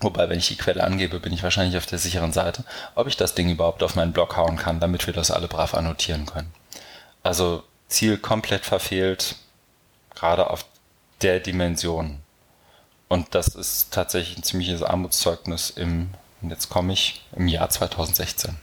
Wobei, 0.00 0.28
wenn 0.28 0.38
ich 0.38 0.48
die 0.48 0.56
Quelle 0.56 0.84
angebe, 0.84 1.20
bin 1.20 1.32
ich 1.32 1.42
wahrscheinlich 1.42 1.76
auf 1.78 1.86
der 1.86 1.98
sicheren 1.98 2.32
Seite, 2.32 2.64
ob 2.94 3.06
ich 3.06 3.16
das 3.16 3.34
Ding 3.34 3.48
überhaupt 3.48 3.82
auf 3.82 3.94
meinen 3.94 4.12
Blog 4.12 4.36
hauen 4.36 4.56
kann, 4.56 4.78
damit 4.78 5.06
wir 5.06 5.14
das 5.14 5.30
alle 5.30 5.48
brav 5.48 5.74
annotieren 5.74 6.26
können. 6.26 6.52
Also 7.22 7.64
Ziel 7.88 8.18
komplett 8.18 8.66
verfehlt, 8.66 9.36
gerade 10.14 10.50
auf 10.50 10.66
der 11.22 11.40
Dimension. 11.40 12.18
Und 13.08 13.34
das 13.34 13.48
ist 13.48 13.92
tatsächlich 13.92 14.36
ein 14.36 14.42
ziemliches 14.42 14.82
Armutszeugnis 14.82 15.70
im, 15.70 16.10
jetzt 16.42 16.68
komme 16.68 16.92
ich, 16.92 17.24
im 17.34 17.48
Jahr 17.48 17.70
2016. 17.70 18.56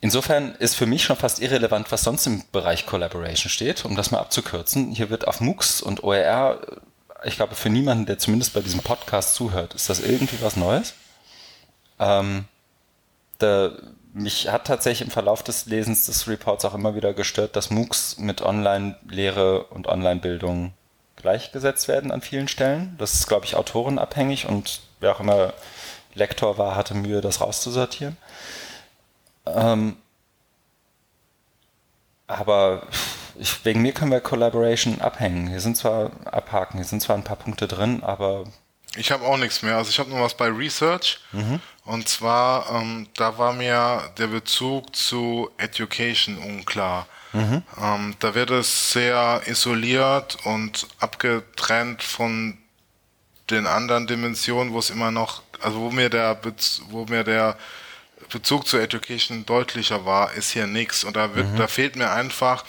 Insofern 0.00 0.54
ist 0.54 0.76
für 0.76 0.86
mich 0.86 1.02
schon 1.02 1.16
fast 1.16 1.40
irrelevant, 1.40 1.90
was 1.90 2.02
sonst 2.02 2.26
im 2.26 2.44
Bereich 2.52 2.86
Collaboration 2.86 3.50
steht, 3.50 3.84
um 3.84 3.96
das 3.96 4.12
mal 4.12 4.20
abzukürzen. 4.20 4.92
Hier 4.92 5.10
wird 5.10 5.26
auf 5.26 5.40
MOOCs 5.40 5.82
und 5.82 6.04
OER 6.04 6.60
ich 7.24 7.36
glaube, 7.36 7.54
für 7.54 7.70
niemanden, 7.70 8.06
der 8.06 8.18
zumindest 8.18 8.54
bei 8.54 8.60
diesem 8.60 8.80
Podcast 8.80 9.34
zuhört, 9.34 9.74
ist 9.74 9.88
das 9.88 10.00
irgendwie 10.00 10.40
was 10.40 10.56
Neues. 10.56 10.94
Ähm, 11.98 12.44
da, 13.38 13.72
mich 14.12 14.48
hat 14.48 14.66
tatsächlich 14.66 15.06
im 15.06 15.12
Verlauf 15.12 15.42
des 15.42 15.66
Lesens 15.66 16.06
des 16.06 16.28
Reports 16.28 16.64
auch 16.64 16.74
immer 16.74 16.94
wieder 16.94 17.14
gestört, 17.14 17.56
dass 17.56 17.70
MOOCs 17.70 18.18
mit 18.18 18.42
Online-Lehre 18.42 19.64
und 19.64 19.86
Online-Bildung 19.86 20.72
gleichgesetzt 21.16 21.88
werden 21.88 22.10
an 22.10 22.20
vielen 22.20 22.48
Stellen. 22.48 22.94
Das 22.98 23.14
ist, 23.14 23.26
glaube 23.26 23.44
ich, 23.44 23.56
autorenabhängig 23.56 24.46
und 24.46 24.80
wer 25.00 25.12
auch 25.12 25.20
immer 25.20 25.52
Lektor 26.14 26.58
war, 26.58 26.76
hatte 26.76 26.94
Mühe, 26.94 27.20
das 27.20 27.40
rauszusortieren. 27.40 28.16
Ähm, 29.46 29.96
aber 32.26 32.86
ich, 33.38 33.64
wegen 33.64 33.82
mir 33.82 33.92
können 33.92 34.10
wir 34.10 34.20
Collaboration 34.20 35.00
abhängen. 35.00 35.48
Hier 35.48 35.60
sind 35.60 35.76
zwar 35.76 36.10
abhaken, 36.26 36.78
hier 36.78 36.86
sind 36.86 37.02
zwar 37.02 37.16
ein 37.16 37.24
paar 37.24 37.36
Punkte 37.36 37.68
drin, 37.68 38.02
aber. 38.02 38.44
Ich 38.96 39.12
habe 39.12 39.24
auch 39.26 39.36
nichts 39.36 39.62
mehr. 39.62 39.76
Also 39.76 39.90
ich 39.90 39.98
habe 39.98 40.10
noch 40.10 40.20
was 40.20 40.36
bei 40.36 40.48
Research. 40.48 41.20
Mhm. 41.32 41.60
Und 41.84 42.08
zwar, 42.08 42.70
ähm, 42.70 43.06
da 43.14 43.38
war 43.38 43.52
mir 43.52 44.10
der 44.18 44.28
Bezug 44.28 44.96
zu 44.96 45.50
Education 45.58 46.38
unklar. 46.38 47.06
Mhm. 47.32 47.62
Ähm, 47.80 48.16
da 48.18 48.34
wird 48.34 48.50
es 48.50 48.92
sehr 48.92 49.42
isoliert 49.46 50.38
und 50.44 50.86
abgetrennt 50.98 52.02
von 52.02 52.58
den 53.50 53.66
anderen 53.66 54.06
Dimensionen, 54.06 54.72
wo 54.72 54.78
es 54.78 54.90
immer 54.90 55.10
noch, 55.10 55.42
also 55.60 55.80
wo 55.80 55.90
mir 55.90 56.10
der, 56.10 56.34
Bez 56.34 56.82
wo 56.88 57.04
mir 57.04 57.24
der 57.24 57.56
Bezug 58.30 58.66
zur 58.66 58.80
Education 58.80 59.46
deutlicher 59.46 60.04
war, 60.04 60.32
ist 60.32 60.50
hier 60.50 60.66
nichts. 60.66 61.04
Und 61.04 61.16
da, 61.16 61.34
wird, 61.34 61.52
mhm. 61.52 61.56
da 61.56 61.66
fehlt 61.68 61.96
mir 61.96 62.10
einfach 62.10 62.64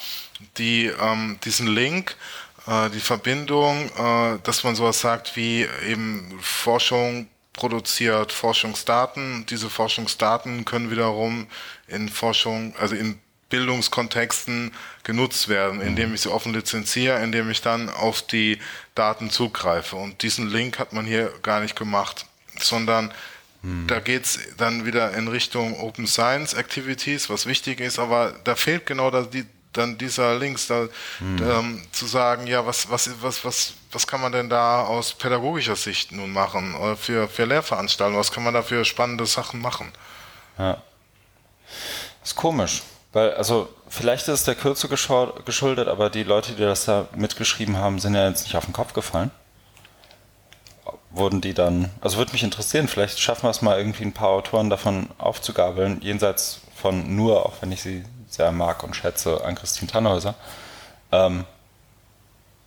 die, 0.58 0.86
ähm, 0.86 1.38
diesen 1.44 1.68
Link 1.68 2.16
äh, 2.68 2.90
die 2.90 3.00
Verbindung, 3.00 3.90
äh, 3.98 4.40
dass 4.44 4.64
man 4.64 4.76
sowas 4.76 5.00
sagt 5.00 5.36
wie 5.36 5.68
eben 5.88 6.38
Forschung 6.42 7.28
produziert 7.54 8.32
Forschungsdaten. 8.32 9.46
Diese 9.48 9.70
Forschungsdaten 9.70 10.66
können 10.66 10.92
wiederum 10.92 11.48
in 11.88 12.08
Forschung, 12.10 12.74
also 12.78 12.96
in 12.96 13.20
Bildungskontexten 13.50 14.72
genutzt 15.04 15.50
werden, 15.50 15.82
indem 15.82 16.14
ich 16.14 16.22
sie 16.22 16.32
offen 16.32 16.54
lizenziere, 16.54 17.22
indem 17.24 17.50
ich 17.50 17.62
dann 17.62 17.90
auf 17.90 18.22
die 18.22 18.60
Daten 18.94 19.32
zugreife. 19.32 19.96
Und 19.96 20.22
diesen 20.22 20.50
Link 20.50 20.78
hat 20.78 20.94
man 20.94 21.06
hier 21.06 21.34
gar 21.42 21.60
nicht 21.60 21.76
gemacht, 21.76 22.28
sondern 22.60 23.12
hm. 23.64 23.88
da 23.88 24.00
geht's 24.00 24.40
dann 24.58 24.86
wieder 24.86 25.14
in 25.16 25.28
Richtung 25.28 25.80
Open 25.80 26.06
Science 26.06 26.54
Activities, 26.54 27.30
was 27.30 27.48
wichtig 27.48 27.80
ist, 27.80 27.98
aber 27.98 28.36
da 28.44 28.56
fehlt 28.56 28.86
genau 28.86 29.10
das, 29.10 29.32
die, 29.32 29.46
dann 29.74 29.98
dieser 29.98 30.36
Links, 30.38 30.68
da, 30.68 30.88
hm. 31.20 31.38
ähm, 31.42 31.82
zu 31.92 32.06
sagen, 32.06 32.48
ja, 32.48 32.66
was, 32.66 32.90
was, 32.90 33.10
was, 33.22 33.46
was, 33.46 33.74
was 33.92 34.08
kann 34.08 34.22
man 34.22 34.32
denn 34.32 34.50
da 34.50 34.84
aus 34.84 35.14
pädagogischer 35.14 35.76
Sicht 35.76 36.12
nun 36.12 36.32
machen 36.32 36.76
oder 36.76 36.96
für, 36.96 37.28
für 37.28 37.46
Lehrveranstaltungen, 37.46 38.20
was 38.20 38.32
kann 38.32 38.44
man 38.44 38.54
da 38.54 38.64
für 38.64 38.84
spannende 38.86 39.26
Sachen 39.26 39.62
machen? 39.62 39.92
Ja. 40.58 40.82
Das 42.22 42.32
ist 42.32 42.36
komisch. 42.36 42.82
Weil, 43.12 43.34
also, 43.34 43.70
vielleicht 43.88 44.28
ist 44.28 44.34
es 44.34 44.44
der 44.44 44.56
Kürze 44.56 44.88
geschuldet, 44.88 45.88
aber 45.88 46.10
die 46.10 46.24
Leute, 46.24 46.54
die 46.54 46.62
das 46.62 46.86
da 46.86 47.08
mitgeschrieben 47.16 47.78
haben, 47.78 48.00
sind 48.00 48.14
ja 48.14 48.28
jetzt 48.28 48.44
nicht 48.44 48.56
auf 48.56 48.66
den 48.66 48.74
Kopf 48.74 48.94
gefallen. 48.94 49.32
Wurden 51.12 51.42
die 51.42 51.56
dann, 51.56 51.90
also 52.02 52.18
würde 52.18 52.34
mich 52.34 52.44
interessieren, 52.44 52.88
vielleicht 52.88 53.20
schaffen 53.20 53.44
wir 53.44 53.50
es 53.50 53.64
mal 53.64 53.80
irgendwie 53.80 54.04
ein 54.04 54.14
paar 54.14 54.30
Autoren 54.30 54.70
davon 54.70 55.10
aufzugabeln, 55.18 56.02
jenseits 56.02 56.62
von 56.76 57.16
nur, 57.16 57.48
auch 57.48 57.54
wenn 57.62 57.72
ich 57.72 57.82
sie 57.82 58.04
sehr 58.30 58.52
mag 58.52 58.84
und 58.84 58.96
schätze, 58.96 59.44
an 59.44 59.56
Christine 59.56 59.92
Tannhäuser, 59.92 60.36
ähm, 61.12 61.46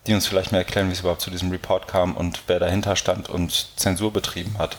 die 0.07 0.15
uns 0.15 0.27
vielleicht 0.27 0.53
mehr 0.53 0.61
erklären, 0.61 0.89
wie 0.89 0.93
es 0.93 1.01
überhaupt 1.01 1.21
zu 1.21 1.31
diesem 1.31 1.51
Report 1.51 1.87
kam 1.87 2.17
und 2.17 2.43
wer 2.49 2.59
dahinter 2.59 2.97
stand 2.97 3.29
und 3.29 3.79
Zensur 3.79 4.13
betrieben 4.13 4.59
hat. 4.59 4.77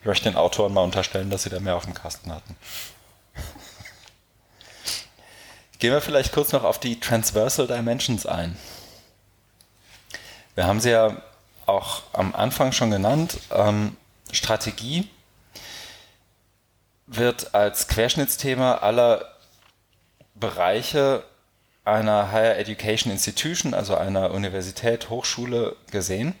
Ich 0.00 0.06
möchte 0.06 0.30
den 0.30 0.36
Autoren 0.36 0.72
mal 0.72 0.84
unterstellen, 0.84 1.30
dass 1.30 1.42
sie 1.42 1.50
da 1.50 1.58
mehr 1.58 1.76
auf 1.76 1.84
dem 1.84 1.94
Kasten 1.94 2.32
hatten. 2.32 2.56
Gehen 5.78 5.92
wir 5.92 6.00
vielleicht 6.00 6.32
kurz 6.32 6.52
noch 6.52 6.64
auf 6.64 6.78
die 6.78 7.00
Transversal 7.00 7.66
Dimensions 7.66 8.26
ein. 8.26 8.56
Wir 10.54 10.66
haben 10.66 10.80
sie 10.80 10.90
ja 10.90 11.22
auch 11.66 12.02
am 12.12 12.34
Anfang 12.34 12.72
schon 12.72 12.90
genannt. 12.90 13.38
Ähm, 13.52 13.96
Strategie 14.32 15.08
wird 17.08 17.54
als 17.54 17.88
Querschnittsthema 17.88 18.76
aller 18.76 19.24
Bereiche 20.34 21.24
einer 21.84 22.30
Higher 22.30 22.58
Education 22.58 23.10
Institution, 23.10 23.74
also 23.74 23.96
einer 23.96 24.30
Universität, 24.30 25.10
Hochschule 25.10 25.74
gesehen. 25.90 26.34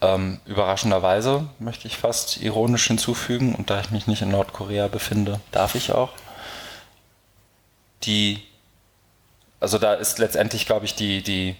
Ähm, 0.00 0.40
überraschenderweise 0.46 1.48
möchte 1.58 1.88
ich 1.88 1.98
fast 1.98 2.38
ironisch 2.38 2.86
hinzufügen, 2.86 3.54
und 3.54 3.70
da 3.70 3.80
ich 3.80 3.90
mich 3.90 4.06
nicht 4.06 4.22
in 4.22 4.30
Nordkorea 4.30 4.88
befinde, 4.88 5.40
darf 5.50 5.74
ich 5.74 5.92
auch 5.92 6.10
die, 8.06 8.42
also 9.60 9.78
da 9.78 9.94
ist 9.94 10.18
letztendlich, 10.18 10.66
glaube 10.66 10.84
ich, 10.84 10.94
die, 10.94 11.22
die 11.22 11.56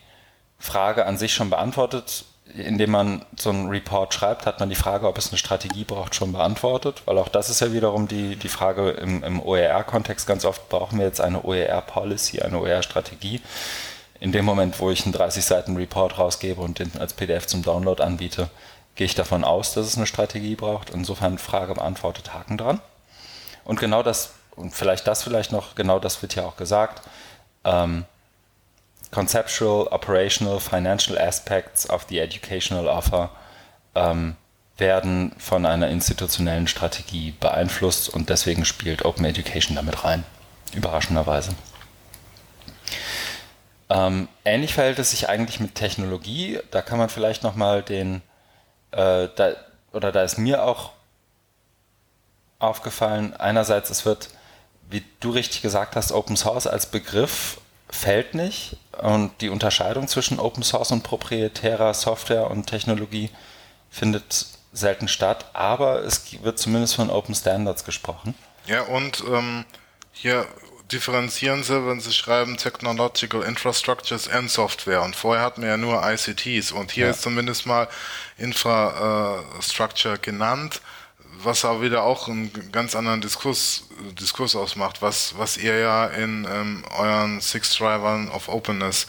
Frage 0.59 1.07
an 1.07 1.19
sich 1.19 1.35
schon 1.35 1.51
beantwortet. 1.51 2.25
Indem 2.53 2.91
man 2.91 3.25
so 3.37 3.51
einen 3.51 3.69
Report 3.69 4.13
schreibt, 4.13 4.45
hat 4.45 4.61
man 4.61 4.69
die 4.69 4.75
Frage, 4.75 5.09
ob 5.09 5.17
es 5.17 5.29
eine 5.29 5.39
Strategie 5.39 5.85
braucht, 5.85 6.15
schon 6.15 6.33
beantwortet, 6.33 7.03
weil 7.07 7.19
auch 7.19 7.29
das 7.29 7.49
ist 7.49 7.61
ja 7.61 7.73
wiederum 7.73 8.07
die, 8.07 8.37
die 8.37 8.49
Frage 8.49 8.91
im, 8.91 9.25
im 9.25 9.41
OER-Kontext. 9.43 10.27
Ganz 10.27 10.45
oft 10.45 10.69
brauchen 10.69 10.99
wir 10.99 11.07
jetzt 11.07 11.21
eine 11.21 11.43
OER-Policy, 11.43 12.43
eine 12.43 12.61
OER-Strategie. 12.61 13.41
In 14.21 14.31
dem 14.31 14.45
Moment, 14.45 14.79
wo 14.79 14.91
ich 14.91 15.05
einen 15.05 15.13
30 15.13 15.45
Seiten 15.45 15.77
Report 15.77 16.19
rausgebe 16.19 16.61
und 16.61 16.79
den 16.79 16.93
als 16.99 17.15
PDF 17.15 17.47
zum 17.47 17.63
Download 17.63 18.03
anbiete, 18.03 18.51
gehe 18.95 19.07
ich 19.07 19.15
davon 19.15 19.43
aus, 19.43 19.73
dass 19.73 19.87
es 19.87 19.97
eine 19.97 20.07
Strategie 20.07 20.55
braucht. 20.55 20.91
Insofern 20.91 21.39
Frage 21.39 21.75
beantwortet, 21.75 22.35
Haken 22.35 22.59
dran. 22.59 22.81
Und 23.65 23.81
genau 23.81 24.03
das 24.03 24.35
und 24.57 24.75
vielleicht 24.75 25.07
das 25.07 25.23
vielleicht 25.23 25.53
noch, 25.53 25.75
genau 25.75 25.99
das 25.99 26.23
wird 26.23 26.35
ja 26.35 26.45
auch 26.45 26.57
gesagt, 26.57 27.03
ähm, 27.65 28.05
conceptual, 29.15 29.87
operational, 29.93 30.59
financial 30.59 31.17
aspects 31.17 31.89
of 31.89 32.05
the 32.09 32.19
educational 32.19 32.89
offer 32.89 33.31
ähm, 33.95 34.37
werden 34.77 35.33
von 35.39 35.65
einer 35.67 35.89
institutionellen 35.89 36.67
Strategie 36.67 37.33
beeinflusst 37.39 38.09
und 38.09 38.29
deswegen 38.29 38.65
spielt 38.65 39.05
Open 39.05 39.25
Education 39.25 39.77
damit 39.77 40.03
rein. 40.03 40.25
Überraschenderweise. 40.75 41.55
Ähm, 43.89 44.29
ähnlich 44.45 44.75
verhält 44.75 44.99
es 44.99 45.13
sich 45.13 45.29
eigentlich 45.29 45.61
mit 45.61 45.77
Technologie. 45.77 46.59
Da 46.73 46.83
kann 46.83 46.99
man 46.99 47.09
vielleicht 47.09 47.45
nochmal 47.45 47.85
den, 47.85 48.21
äh, 48.91 49.29
da, 49.37 49.53
oder 49.93 50.11
da 50.11 50.25
ist 50.25 50.39
mir 50.39 50.65
auch 50.65 50.91
aufgefallen, 52.59 53.33
einerseits, 53.37 53.91
es 53.91 54.05
wird 54.05 54.31
wie 54.91 55.05
du 55.21 55.31
richtig 55.31 55.63
gesagt 55.63 55.97
hast, 55.97 56.13
Open 56.13 56.37
Source 56.37 56.67
als 56.67 56.87
Begriff 56.87 57.59
fällt 57.95 58.35
nicht 58.35 58.77
und 59.01 59.41
die 59.41 59.49
Unterscheidung 59.49 60.09
zwischen 60.09 60.41
Open 60.41 60.63
Source 60.63 60.91
und 60.91 61.03
proprietärer 61.03 61.95
Software 61.95 62.51
und 62.51 62.67
Technologie 62.67 63.31
findet 63.91 64.47
selten 64.73 65.07
statt, 65.07 65.47
aber 65.53 66.03
es 66.03 66.43
wird 66.43 66.59
zumindest 66.59 66.97
von 66.97 67.11
Open 67.11 67.35
Standards 67.35 67.85
gesprochen. 67.85 68.35
Ja, 68.67 68.83
und 68.83 69.23
ähm, 69.29 69.65
hier 70.13 70.47
differenzieren 70.91 71.63
sie, 71.63 71.87
wenn 71.87 72.01
sie 72.01 72.13
schreiben 72.13 72.57
Technological 72.57 73.43
Infrastructures 73.43 74.29
and 74.29 74.51
Software. 74.51 75.03
Und 75.03 75.15
vorher 75.15 75.45
hatten 75.45 75.63
wir 75.63 75.69
ja 75.69 75.77
nur 75.77 76.03
ICTs 76.05 76.73
und 76.73 76.91
hier 76.91 77.07
ja. 77.07 77.11
ist 77.13 77.23
zumindest 77.23 77.67
mal 77.67 77.89
Infrastructure 78.37 80.19
genannt 80.19 80.81
was 81.43 81.65
aber 81.65 81.83
wieder 81.83 82.03
auch 82.03 82.29
einen 82.29 82.51
ganz 82.73 82.95
anderen 82.95 83.21
Diskurs, 83.21 83.85
Diskurs 84.21 84.57
ausmacht, 84.57 85.03
was, 85.03 85.37
was 85.39 85.57
ihr 85.57 85.79
ja 85.79 86.07
in 86.07 86.47
ähm, 86.51 86.85
euren 86.99 87.41
Six 87.41 87.77
Drivern 87.77 88.29
of 88.31 88.49
Openness 88.49 89.07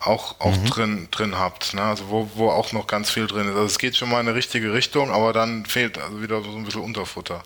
auch, 0.00 0.40
auch 0.40 0.56
mhm. 0.56 0.66
drin, 0.66 1.08
drin 1.10 1.38
habt, 1.38 1.74
ne? 1.74 1.82
also 1.82 2.08
wo, 2.08 2.30
wo 2.34 2.50
auch 2.50 2.72
noch 2.72 2.86
ganz 2.86 3.10
viel 3.10 3.26
drin 3.26 3.48
ist. 3.48 3.54
Also 3.54 3.66
es 3.66 3.78
geht 3.78 3.96
schon 3.96 4.10
mal 4.10 4.20
in 4.20 4.28
eine 4.28 4.36
richtige 4.36 4.72
Richtung, 4.72 5.10
aber 5.10 5.32
dann 5.32 5.64
fehlt 5.64 5.98
also 5.98 6.20
wieder 6.22 6.42
so 6.42 6.50
ein 6.50 6.64
bisschen 6.64 6.82
Unterfutter. 6.82 7.42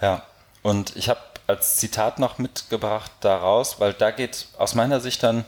Ja, 0.00 0.22
und 0.62 0.94
ich 0.96 1.08
habe 1.08 1.20
als 1.46 1.76
Zitat 1.76 2.18
noch 2.18 2.38
mitgebracht 2.38 3.10
daraus, 3.20 3.80
weil 3.80 3.92
da 3.92 4.10
geht 4.10 4.48
aus 4.56 4.74
meiner 4.74 5.00
Sicht 5.00 5.22
dann 5.22 5.44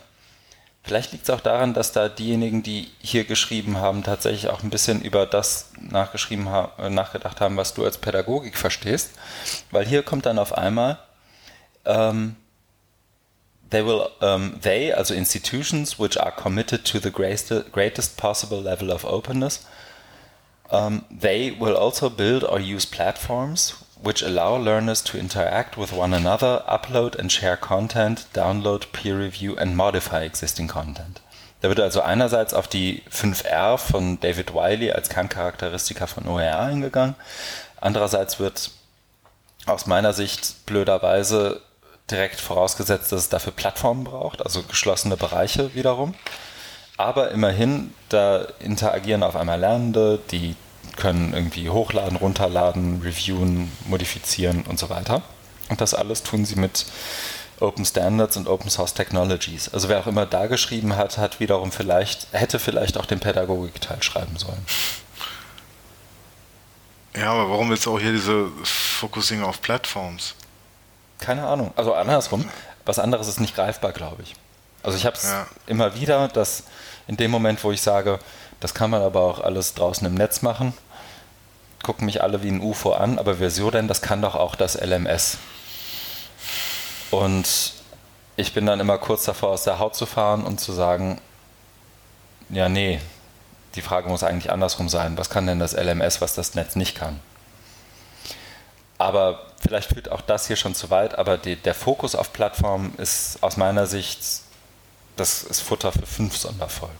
Vielleicht 0.87 1.11
liegt 1.11 1.25
es 1.25 1.31
auch 1.31 1.41
daran, 1.41 1.75
dass 1.75 1.91
da 1.91 2.09
diejenigen, 2.09 2.63
die 2.63 2.89
hier 3.01 3.25
geschrieben 3.25 3.79
haben, 3.79 4.05
tatsächlich 4.05 4.49
auch 4.49 4.63
ein 4.63 4.71
bisschen 4.71 5.03
über 5.03 5.27
das 5.27 5.73
nachgeschrieben 5.91 6.49
ha 6.49 6.73
nachgedacht 6.89 7.41
haben, 7.41 7.57
was 7.57 7.75
du 7.75 7.85
als 7.85 7.99
Pädagogik 7.99 8.57
verstehst. 8.57 9.13
Weil 9.71 9.87
hier 9.87 10.03
kommt 10.03 10.27
dann 10.27 10.39
auf 10.39 10.57
einmal, 10.57 10.99
ähm, 11.85 12.37
they 13.71 13.85
will, 13.85 14.07
um, 14.21 14.61
they, 14.61 14.93
also 14.93 15.15
institutions 15.15 15.99
which 15.99 16.21
are 16.21 16.33
committed 16.33 16.85
to 16.85 16.99
the 16.99 17.11
greatest, 17.11 17.73
greatest 17.73 18.17
possible 18.17 18.61
level 18.61 18.91
of 18.91 19.05
openness, 19.05 19.67
um, 20.71 21.05
they 21.11 21.55
will 21.59 21.77
also 21.77 22.11
build 22.11 22.45
or 22.45 22.59
use 22.59 22.87
platforms 22.87 23.75
which 24.03 24.23
allow 24.23 24.57
learners 24.57 25.03
to 25.03 25.19
interact 25.19 25.77
with 25.77 25.93
one 25.93 26.13
another, 26.13 26.63
upload 26.69 27.15
and 27.17 27.33
share 27.33 27.57
content, 27.57 28.27
download, 28.35 28.93
peer 28.93 29.19
review 29.19 29.57
and 29.57 29.77
modify 29.77 30.23
existing 30.23 30.69
content. 30.69 31.21
Da 31.61 31.69
wird 31.69 31.81
also 31.81 32.03
einerseits 32.03 32.55
auf 32.55 32.69
die 32.69 33.03
5R 33.11 33.79
von 33.79 34.21
David 34.21 34.55
Wiley 34.55 34.93
als 34.93 35.09
Kerncharakteristika 35.09 36.07
von 36.07 36.29
OER 36.29 36.61
eingegangen. 36.61 37.15
Andererseits 37.81 38.39
wird 38.39 38.71
aus 39.67 39.87
meiner 39.87 40.13
Sicht 40.13 40.67
blöderweise 40.67 41.61
direkt 42.11 42.41
vorausgesetzt, 42.41 43.11
dass 43.11 43.23
es 43.23 43.29
dafür 43.29 43.53
Plattformen 43.53 44.05
braucht, 44.05 44.43
also 44.43 44.63
geschlossene 44.63 45.17
Bereiche 45.17 45.75
wiederum. 45.75 46.15
Aber 46.97 47.31
immerhin, 47.31 47.93
da 48.09 48.47
interagieren 48.61 49.23
auf 49.23 49.37
einmal 49.37 49.61
Lernende, 49.61 50.19
die 50.31 50.57
können 50.97 51.35
irgendwie 51.35 51.69
hochladen, 51.69 52.17
runterladen, 52.17 53.03
reviewen, 53.03 53.71
modifizieren 53.87 54.65
und 54.67 54.79
so 54.79 54.89
weiter. 54.89 55.23
Und 55.69 55.81
das 55.81 55.95
alles 55.95 56.23
tun 56.23 56.45
sie 56.45 56.57
mit 56.57 56.87
Open 57.61 57.85
Standards 57.85 58.37
und 58.37 58.49
Open 58.49 58.71
Source 58.71 58.95
Technologies. 58.95 59.73
Also 59.73 59.89
wer 59.89 60.01
auch 60.01 60.07
immer 60.07 60.27
da 60.27 60.47
geschrieben 60.47 60.97
hat, 60.97 61.19
hat 61.19 61.41
wiederum 61.41 61.73
vielleicht, 61.73 62.29
hätte 62.33 62.59
vielleicht 62.59 62.99
auch 62.99 63.07
den 63.07 63.21
Pädagogikteil 63.21 64.03
schreiben 64.03 64.37
sollen. 64.37 64.65
Ja, 67.17 67.33
aber 67.33 67.49
warum 67.51 67.71
jetzt 67.71 67.87
auch 67.87 67.99
hier 67.99 68.13
diese 68.13 68.51
Focusing 68.63 69.43
auf 69.43 69.63
Plattforms? 69.63 70.35
Keine 71.19 71.47
Ahnung. 71.47 71.73
Also 71.77 71.95
andersrum, 71.95 72.47
was 72.85 72.99
anderes 72.99 73.27
ist 73.27 73.41
nicht 73.41 73.55
greifbar, 73.55 73.93
glaube 73.93 74.23
ich. 74.23 74.37
Also 74.83 74.99
ich 74.99 75.07
habe 75.07 75.17
es 75.17 75.25
ja. 75.25 75.47
immer 75.67 75.95
wieder, 75.95 76.29
dass 76.29 76.65
in 77.09 77.17
dem 77.17 77.31
Moment, 77.31 77.65
wo 77.65 77.73
ich 77.73 77.81
sage, 77.81 78.19
das 78.61 78.75
kann 78.75 78.91
man 78.91 79.03
aber 79.03 79.23
auch 79.23 79.41
alles 79.41 79.75
draußen 79.75 80.07
im 80.07 80.15
Netz 80.15 80.43
machen, 80.43 80.75
gucken 81.83 82.07
mich 82.07 82.23
alle 82.23 82.43
wie 82.43 82.49
ein 82.49 82.61
UFO 82.61 82.93
an, 82.93 83.19
aber 83.19 83.37
Versionen, 83.37 83.89
das 83.89 84.03
kann 84.03 84.21
doch 84.21 84.35
auch 84.35 84.55
das 84.55 84.75
LMS. 84.75 85.39
Und 87.11 87.73
ich 88.37 88.53
bin 88.53 88.67
dann 88.67 88.81
immer 88.81 88.99
kurz 88.99 89.25
davor, 89.25 89.51
aus 89.51 89.65
der 89.65 89.79
Haut 89.79 89.95
zu 89.95 90.07
fahren 90.07 90.45
und 90.45 90.61
zu 90.61 90.73
sagen, 90.73 91.21
ja, 92.49 92.69
nee, 92.69 93.01
die 93.75 93.83
Frage 93.83 94.09
muss 94.09 94.23
eigentlich 94.23 94.53
andersrum 94.53 94.89
sein. 94.89 95.17
Was 95.19 95.31
kann 95.31 95.47
denn 95.47 95.59
das 95.59 95.73
LMS, 95.73 96.21
was 96.21 96.35
das 96.35 96.55
Netz 96.55 96.77
nicht 96.77 96.97
kann? 96.97 97.21
Aber 98.99 99.47
vielleicht 99.61 99.93
führt 99.93 100.11
auch 100.11 100.23
das 100.23 100.47
hier 100.47 100.57
schon 100.57 100.75
zu 100.75 100.91
weit, 100.91 101.17
aber 101.19 101.37
die, 101.37 101.57
der 101.57 101.75
Fokus 101.75 102.15
auf 102.15 102.33
Plattformen 102.33 102.95
ist 102.97 103.39
aus 103.43 103.57
meiner 103.57 103.87
Sicht, 103.87 104.21
das 105.17 105.43
ist 105.43 105.61
Futter 105.61 105.93
für 105.93 106.07
fünf 106.07 106.37
Sonderfolgen. 106.37 106.97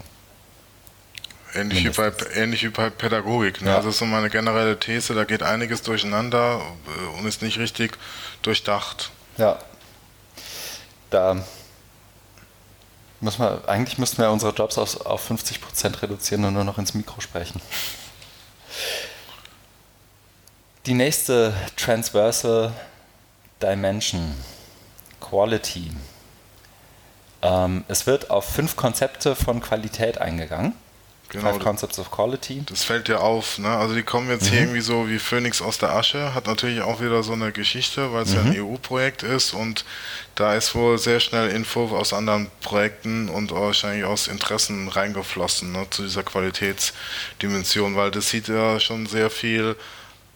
Ähnlich 1.55 1.85
wie, 1.85 1.89
bei, 1.89 2.13
ähnlich 2.35 2.65
wie 2.65 2.69
bei 2.69 2.91
Pädagogik. 2.91 3.63
Ne? 3.63 3.71
Ja. 3.71 3.77
Das 3.77 3.87
ist 3.87 3.99
so 3.99 4.05
meine 4.05 4.29
generelle 4.29 4.79
These, 4.79 5.15
da 5.15 5.25
geht 5.25 5.43
einiges 5.43 5.81
durcheinander 5.81 6.61
äh, 6.87 7.19
und 7.19 7.27
ist 7.27 7.41
nicht 7.41 7.59
richtig 7.59 7.97
durchdacht. 8.43 9.11
Ja. 9.39 9.59
Da 11.11 11.37
müssen 13.21 13.41
wir, 13.41 13.69
eigentlich 13.69 13.99
müssten 13.99 14.19
wir 14.19 14.31
unsere 14.31 14.53
Jobs 14.53 14.79
auf, 14.79 15.07
auf 15.07 15.31
50% 15.31 16.03
reduzieren 16.03 16.45
und 16.45 16.55
nur 16.55 16.65
noch 16.65 16.79
ins 16.79 16.95
Mikro 16.95 17.21
sprechen. 17.21 17.61
Die 20.87 20.95
nächste 20.95 21.53
Transversal 21.77 22.73
Dimension, 23.63 24.35
Quality. 25.21 25.91
Ähm, 27.43 27.85
es 27.89 28.07
wird 28.07 28.31
auf 28.31 28.45
fünf 28.45 28.77
Konzepte 28.77 29.35
von 29.35 29.61
Qualität 29.61 30.19
eingegangen. 30.19 30.75
Genau, 31.29 31.53
Five 31.53 31.63
Concepts 31.63 31.99
of 31.99 32.11
Quality. 32.13 32.63
Das 32.67 32.85
fällt 32.85 33.09
ja 33.09 33.19
auf, 33.19 33.59
ne? 33.59 33.69
Also 33.69 33.95
die 33.95 34.05
kommen 34.05 34.31
jetzt 34.31 34.45
mhm. 34.45 34.51
hier 34.51 34.61
irgendwie 34.61 34.81
so 34.81 35.09
wie 35.09 35.19
Phoenix 35.19 35.61
aus 35.61 35.79
der 35.79 35.93
Asche, 35.93 36.35
hat 36.35 36.47
natürlich 36.47 36.83
auch 36.83 37.01
wieder 37.01 37.25
so 37.25 37.33
eine 37.33 37.51
Geschichte, 37.51 38.13
weil 38.13 38.23
es 38.23 38.31
mhm. 38.31 38.37
ja 38.37 38.43
ein 38.43 38.51
mhm. 38.51 38.75
EU-Projekt 38.75 39.25
ist 39.25 39.53
und 39.53 39.85
da 40.37 40.55
ist 40.55 40.77
wohl 40.77 40.99
sehr 40.99 41.19
schnell 41.19 41.51
Info 41.51 41.89
aus 41.97 42.13
anderen 42.13 42.49
Projekten 42.61 43.29
und 43.29 43.51
wahrscheinlich 43.51 44.05
aus 44.05 44.29
Interessen 44.29 44.89
reingeflossen 44.89 45.73
ne, 45.73 45.87
zu 45.91 46.03
dieser 46.03 46.23
Qualitätsdimension, 46.23 47.97
weil 47.97 48.13
das 48.13 48.31
sieht 48.31 48.47
ja 48.47 48.79
schon 48.79 49.07
sehr 49.07 49.29
viel 49.29 49.75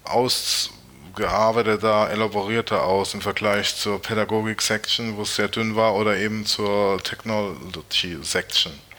ausgearbeiteter, 0.05 2.11
elaborierter 2.11 2.83
aus 2.83 3.15
im 3.15 3.21
Vergleich 3.21 3.77
zur 3.77 4.03
Pädagogik-Section, 4.03 5.17
wo 5.17 5.23
es 5.23 5.37
sehr 5.37 5.49
dünn 5.49 5.77
war, 5.77 5.95
oder 5.95 6.17
eben 6.17 6.47
zur 6.47 7.01
Technology-Section. 7.03 8.90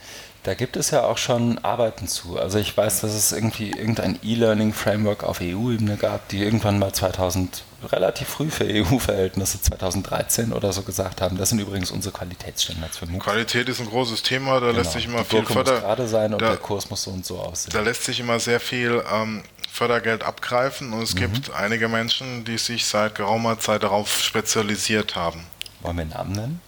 Da 0.44 0.56
gibt 0.56 0.76
es 0.76 0.90
ja 0.90 1.04
auch 1.04 1.20
schon 1.20 1.60
Arbeiten 1.60 2.08
zu. 2.08 2.40
Also 2.40 2.58
ich 2.58 2.76
weiß, 2.76 3.02
dass 3.02 3.14
es 3.14 3.32
irgendwie 3.32 3.72
irgendein 3.72 4.18
E-Learning-Framework 4.24 5.24
auf 5.24 5.40
EU-Ebene 5.40 5.98
gab, 5.98 6.28
die 6.30 6.44
irgendwann 6.44 6.80
mal 6.80 6.92
2000 6.92 7.64
relativ 7.92 8.28
früh 8.28 8.50
für 8.50 8.66
EU-Verhältnisse 8.66 9.62
2013 9.62 10.54
oder 10.54 10.74
so 10.74 10.82
gesagt 10.82 11.22
haben. 11.22 11.38
Das 11.38 11.50
sind 11.50 11.60
übrigens 11.60 11.92
unsere 11.92 12.14
Qualitätsstandards 12.14 12.98
für 12.98 13.06
MOOC. 13.06 13.24
Qualität 13.24 13.70
ist 13.70 13.82
ein 13.82 13.88
großes 13.88 14.24
Thema, 14.24 14.60
da 14.60 14.68
genau. 14.68 14.80
lässt 14.80 14.94
sich 14.94 15.06
immer 15.06 15.20
die 15.20 15.26
viel 15.26 15.46
Förder 15.46 15.74
muss 15.74 15.82
gerade 15.82 16.08
sein 16.08 16.34
und 16.34 16.42
da, 16.42 16.50
der 16.50 16.58
Kurs 16.58 16.90
muss 16.90 17.04
so 17.04 17.12
und 17.12 17.26
so 17.26 17.40
aussehen. 17.40 17.74
Da 17.74 17.82
lässt 17.82 18.04
sich 18.04 18.20
immer 18.20 18.40
sehr 18.40 18.60
viel 18.60 19.04
ähm, 19.12 19.44
Fördergeld 19.72 20.24
abgreifen 20.24 20.94
und 20.94 21.02
es 21.02 21.16
mhm. 21.16 21.20
gibt 21.20 21.54
einige 21.54 21.88
Menschen, 21.88 22.46
die 22.46 22.58
sich 22.58 22.86
seit 22.86 23.16
geraumer 23.16 23.60
Zeit 23.60 23.84
darauf 23.84 24.22
spezialisiert 24.22 25.16
haben. 25.16 25.46
Wollen 25.82 25.98
wir 25.98 26.06
Namen 26.06 26.32
nennen? 26.34 26.62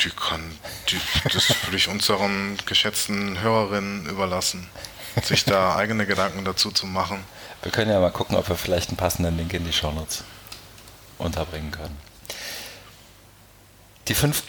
Die 0.00 0.10
kann, 0.10 0.56
die, 0.90 1.00
das 1.32 1.48
würde 1.64 1.76
ich 1.76 1.88
unseren 1.88 2.56
geschätzten 2.66 3.40
Hörerinnen 3.40 4.06
überlassen, 4.06 4.68
sich 5.22 5.44
da 5.44 5.74
eigene 5.74 6.06
Gedanken 6.06 6.44
dazu 6.44 6.70
zu 6.70 6.86
machen. 6.86 7.24
Wir 7.62 7.72
können 7.72 7.90
ja 7.90 7.98
mal 7.98 8.12
gucken, 8.12 8.36
ob 8.36 8.48
wir 8.48 8.56
vielleicht 8.56 8.90
einen 8.90 8.96
passenden 8.96 9.36
Link 9.36 9.52
in 9.54 9.64
die 9.64 9.72
Shownotes 9.72 10.22
unterbringen 11.18 11.72
können. 11.72 11.96
Die 14.06 14.14
fünf 14.14 14.44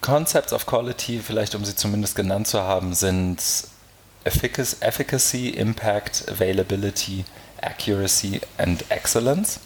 Concepts 0.00 0.52
of 0.52 0.66
Quality, 0.66 1.20
vielleicht 1.24 1.54
um 1.54 1.64
sie 1.64 1.76
zumindest 1.76 2.16
genannt 2.16 2.48
zu 2.48 2.60
haben, 2.60 2.94
sind 2.94 3.40
Efficacy, 4.24 5.50
Impact, 5.50 6.24
Availability, 6.28 7.24
Accuracy 7.60 8.40
and 8.58 8.84
Excellence 8.90 9.60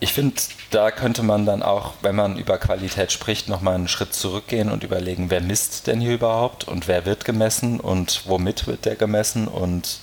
ich 0.00 0.12
finde, 0.12 0.36
da 0.70 0.90
könnte 0.90 1.22
man 1.22 1.44
dann 1.44 1.62
auch, 1.62 1.94
wenn 2.02 2.14
man 2.14 2.38
über 2.38 2.58
Qualität 2.58 3.10
spricht, 3.10 3.48
nochmal 3.48 3.74
einen 3.74 3.88
Schritt 3.88 4.14
zurückgehen 4.14 4.70
und 4.70 4.84
überlegen, 4.84 5.30
wer 5.30 5.40
misst 5.40 5.88
denn 5.88 6.00
hier 6.00 6.14
überhaupt 6.14 6.68
und 6.68 6.86
wer 6.86 7.04
wird 7.04 7.24
gemessen 7.24 7.80
und 7.80 8.22
womit 8.26 8.66
wird 8.68 8.84
der 8.84 8.94
gemessen 8.94 9.48
und 9.48 9.98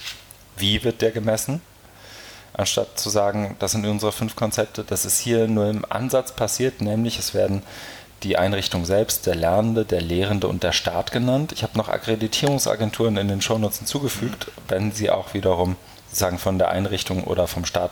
wie 0.57 0.83
wird 0.83 1.01
der 1.01 1.11
gemessen. 1.11 1.61
Anstatt 2.51 2.99
zu 2.99 3.09
sagen, 3.09 3.55
das 3.59 3.71
sind 3.71 3.85
unsere 3.85 4.11
fünf 4.11 4.35
Konzepte, 4.35 4.83
das 4.83 5.05
ist 5.05 5.19
hier 5.19 5.47
nur 5.47 5.69
im 5.69 5.85
Ansatz 5.89 6.33
passiert, 6.33 6.81
nämlich 6.81 7.19
es 7.19 7.33
werden 7.33 7.63
die 8.23 8.37
Einrichtung 8.37 8.85
selbst, 8.85 9.25
der 9.25 9.35
Lernende, 9.35 9.85
der 9.85 10.01
Lehrende 10.01 10.47
und 10.47 10.63
der 10.63 10.71
Staat 10.71 11.11
genannt. 11.11 11.51
Ich 11.53 11.63
habe 11.63 11.77
noch 11.77 11.89
Akkreditierungsagenturen 11.89 13.17
in 13.17 13.27
den 13.27 13.41
Shownotes 13.41 13.79
hinzugefügt, 13.79 14.51
wenn 14.67 14.91
sie 14.91 15.09
auch 15.09 15.33
wiederum 15.33 15.75
sozusagen 16.16 16.39
von 16.39 16.57
der 16.57 16.70
Einrichtung 16.70 17.26
oder 17.26 17.45
vom 17.45 17.66
Staat 17.66 17.91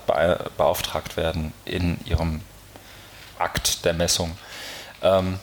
beauftragt 0.57 1.17
werden 1.17 1.51
in 1.65 1.99
ihrem 2.05 2.39
Akt 3.37 3.83
der 3.83 3.93
Messung. 3.93 4.37
Ähm, 5.01 5.39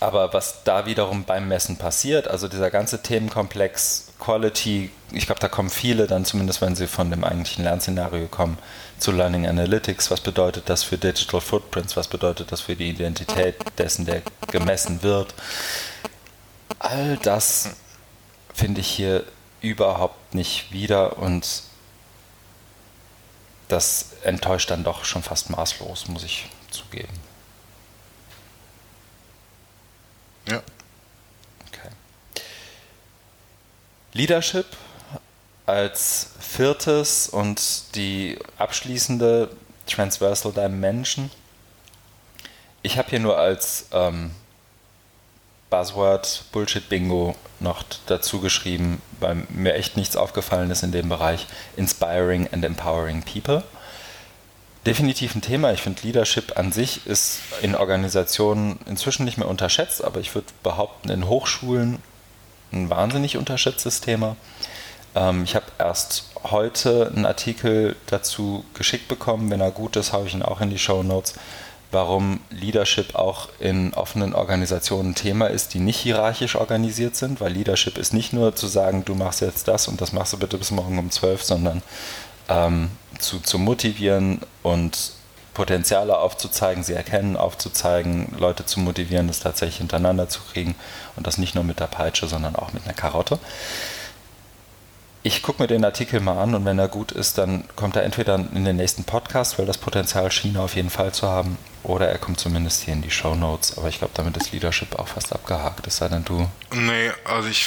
aber 0.00 0.32
was 0.32 0.64
da 0.64 0.84
wiederum 0.84 1.22
beim 1.22 1.46
Messen 1.46 1.76
passiert, 1.76 2.26
also 2.26 2.48
dieser 2.48 2.72
ganze 2.72 3.02
Themenkomplex 3.02 4.14
Quality, 4.18 4.90
ich 5.12 5.26
glaube, 5.26 5.40
da 5.40 5.46
kommen 5.46 5.70
viele 5.70 6.08
dann 6.08 6.24
zumindest, 6.24 6.60
wenn 6.60 6.74
sie 6.74 6.88
von 6.88 7.08
dem 7.10 7.22
eigentlichen 7.22 7.62
Lernszenario 7.62 8.26
kommen, 8.26 8.58
zu 8.98 9.12
Learning 9.12 9.46
Analytics. 9.46 10.10
Was 10.10 10.20
bedeutet 10.20 10.68
das 10.68 10.82
für 10.82 10.98
Digital 10.98 11.40
Footprints? 11.40 11.96
Was 11.96 12.08
bedeutet 12.08 12.50
das 12.50 12.62
für 12.62 12.74
die 12.74 12.90
Identität 12.90 13.54
dessen, 13.78 14.06
der 14.06 14.22
gemessen 14.50 15.04
wird? 15.04 15.32
All 16.80 17.16
das 17.18 17.76
finde 18.52 18.80
ich 18.80 18.88
hier 18.88 19.22
überhaupt 19.64 20.34
nicht 20.34 20.72
wieder 20.72 21.18
und 21.18 21.62
das 23.68 24.10
enttäuscht 24.22 24.70
dann 24.70 24.84
doch 24.84 25.04
schon 25.04 25.22
fast 25.22 25.50
maßlos, 25.50 26.08
muss 26.08 26.22
ich 26.22 26.48
zugeben. 26.70 27.12
Ja. 30.48 30.62
Okay. 31.68 31.88
Leadership 34.12 34.66
als 35.64 36.28
viertes 36.38 37.28
und 37.28 37.94
die 37.94 38.38
abschließende 38.58 39.50
Transversal 39.86 40.52
Dimension. 40.52 41.30
Ich 42.82 42.98
habe 42.98 43.08
hier 43.08 43.20
nur 43.20 43.38
als 43.38 43.86
ähm, 43.92 44.32
Buzzword 45.74 46.44
Bullshit 46.52 46.88
Bingo 46.88 47.34
noch 47.58 47.82
dazu 48.06 48.38
geschrieben, 48.38 49.02
weil 49.18 49.44
mir 49.48 49.74
echt 49.74 49.96
nichts 49.96 50.16
aufgefallen 50.16 50.70
ist 50.70 50.84
in 50.84 50.92
dem 50.92 51.08
Bereich 51.08 51.48
Inspiring 51.76 52.48
and 52.52 52.64
Empowering 52.64 53.24
People. 53.24 53.64
Definitiv 54.86 55.34
ein 55.34 55.42
Thema. 55.42 55.72
Ich 55.72 55.82
finde, 55.82 56.02
Leadership 56.02 56.56
an 56.56 56.70
sich 56.70 57.04
ist 57.08 57.40
in 57.60 57.74
Organisationen 57.74 58.78
inzwischen 58.86 59.24
nicht 59.24 59.36
mehr 59.36 59.48
unterschätzt, 59.48 60.04
aber 60.04 60.20
ich 60.20 60.32
würde 60.36 60.46
behaupten, 60.62 61.10
in 61.10 61.26
Hochschulen 61.26 61.98
ein 62.72 62.88
wahnsinnig 62.88 63.36
unterschätztes 63.36 64.00
Thema. 64.00 64.36
Ähm, 65.16 65.42
ich 65.42 65.56
habe 65.56 65.66
erst 65.80 66.30
heute 66.44 67.10
einen 67.12 67.26
Artikel 67.26 67.96
dazu 68.06 68.64
geschickt 68.74 69.08
bekommen. 69.08 69.50
Wenn 69.50 69.60
er 69.60 69.72
gut 69.72 69.96
ist, 69.96 70.12
haue 70.12 70.28
ich 70.28 70.34
ihn 70.34 70.44
auch 70.44 70.60
in 70.60 70.70
die 70.70 70.78
Show 70.78 71.02
Notes 71.02 71.34
warum 71.94 72.40
Leadership 72.50 73.14
auch 73.14 73.48
in 73.58 73.94
offenen 73.94 74.34
Organisationen 74.34 75.14
Thema 75.14 75.46
ist, 75.46 75.72
die 75.72 75.78
nicht 75.78 75.98
hierarchisch 75.98 76.56
organisiert 76.56 77.16
sind, 77.16 77.40
weil 77.40 77.52
Leadership 77.52 77.96
ist 77.96 78.12
nicht 78.12 78.34
nur 78.34 78.54
zu 78.54 78.66
sagen, 78.66 79.04
du 79.04 79.14
machst 79.14 79.40
jetzt 79.40 79.68
das 79.68 79.88
und 79.88 80.00
das 80.00 80.12
machst 80.12 80.34
du 80.34 80.38
bitte 80.38 80.58
bis 80.58 80.70
morgen 80.70 80.98
um 80.98 81.10
12, 81.10 81.42
sondern 81.42 81.82
ähm, 82.48 82.90
zu, 83.18 83.40
zu 83.40 83.58
motivieren 83.58 84.40
und 84.62 85.12
Potenziale 85.54 86.18
aufzuzeigen, 86.18 86.82
sie 86.82 86.94
erkennen, 86.94 87.36
aufzuzeigen, 87.36 88.34
Leute 88.36 88.66
zu 88.66 88.80
motivieren, 88.80 89.28
das 89.28 89.40
tatsächlich 89.40 89.78
hintereinander 89.78 90.28
zu 90.28 90.40
kriegen 90.52 90.74
und 91.16 91.26
das 91.26 91.38
nicht 91.38 91.54
nur 91.54 91.64
mit 91.64 91.78
der 91.78 91.86
Peitsche, 91.86 92.26
sondern 92.26 92.56
auch 92.56 92.72
mit 92.72 92.84
einer 92.84 92.92
Karotte 92.92 93.38
ich 95.26 95.42
gucke 95.42 95.62
mir 95.62 95.66
den 95.66 95.84
Artikel 95.86 96.20
mal 96.20 96.40
an 96.40 96.54
und 96.54 96.66
wenn 96.66 96.78
er 96.78 96.86
gut 96.86 97.10
ist, 97.10 97.38
dann 97.38 97.64
kommt 97.76 97.96
er 97.96 98.02
entweder 98.02 98.34
in 98.34 98.66
den 98.66 98.76
nächsten 98.76 99.04
Podcast, 99.04 99.58
weil 99.58 99.64
das 99.64 99.78
Potenzial 99.78 100.30
schien 100.30 100.58
auf 100.58 100.76
jeden 100.76 100.90
Fall 100.90 101.14
zu 101.14 101.26
haben, 101.26 101.56
oder 101.82 102.08
er 102.08 102.18
kommt 102.18 102.38
zumindest 102.38 102.82
hier 102.82 102.92
in 102.92 103.00
die 103.00 103.10
Show 103.10 103.34
Notes. 103.34 103.78
Aber 103.78 103.88
ich 103.88 103.98
glaube, 103.98 104.12
damit 104.14 104.36
ist 104.36 104.52
Leadership 104.52 104.98
auch 104.98 105.08
fast 105.08 105.32
abgehakt, 105.32 105.86
es 105.86 105.96
sei 105.96 106.08
denn 106.08 106.24
du. 106.24 106.48
Nee, 106.72 107.10
also 107.24 107.48
ich. 107.48 107.66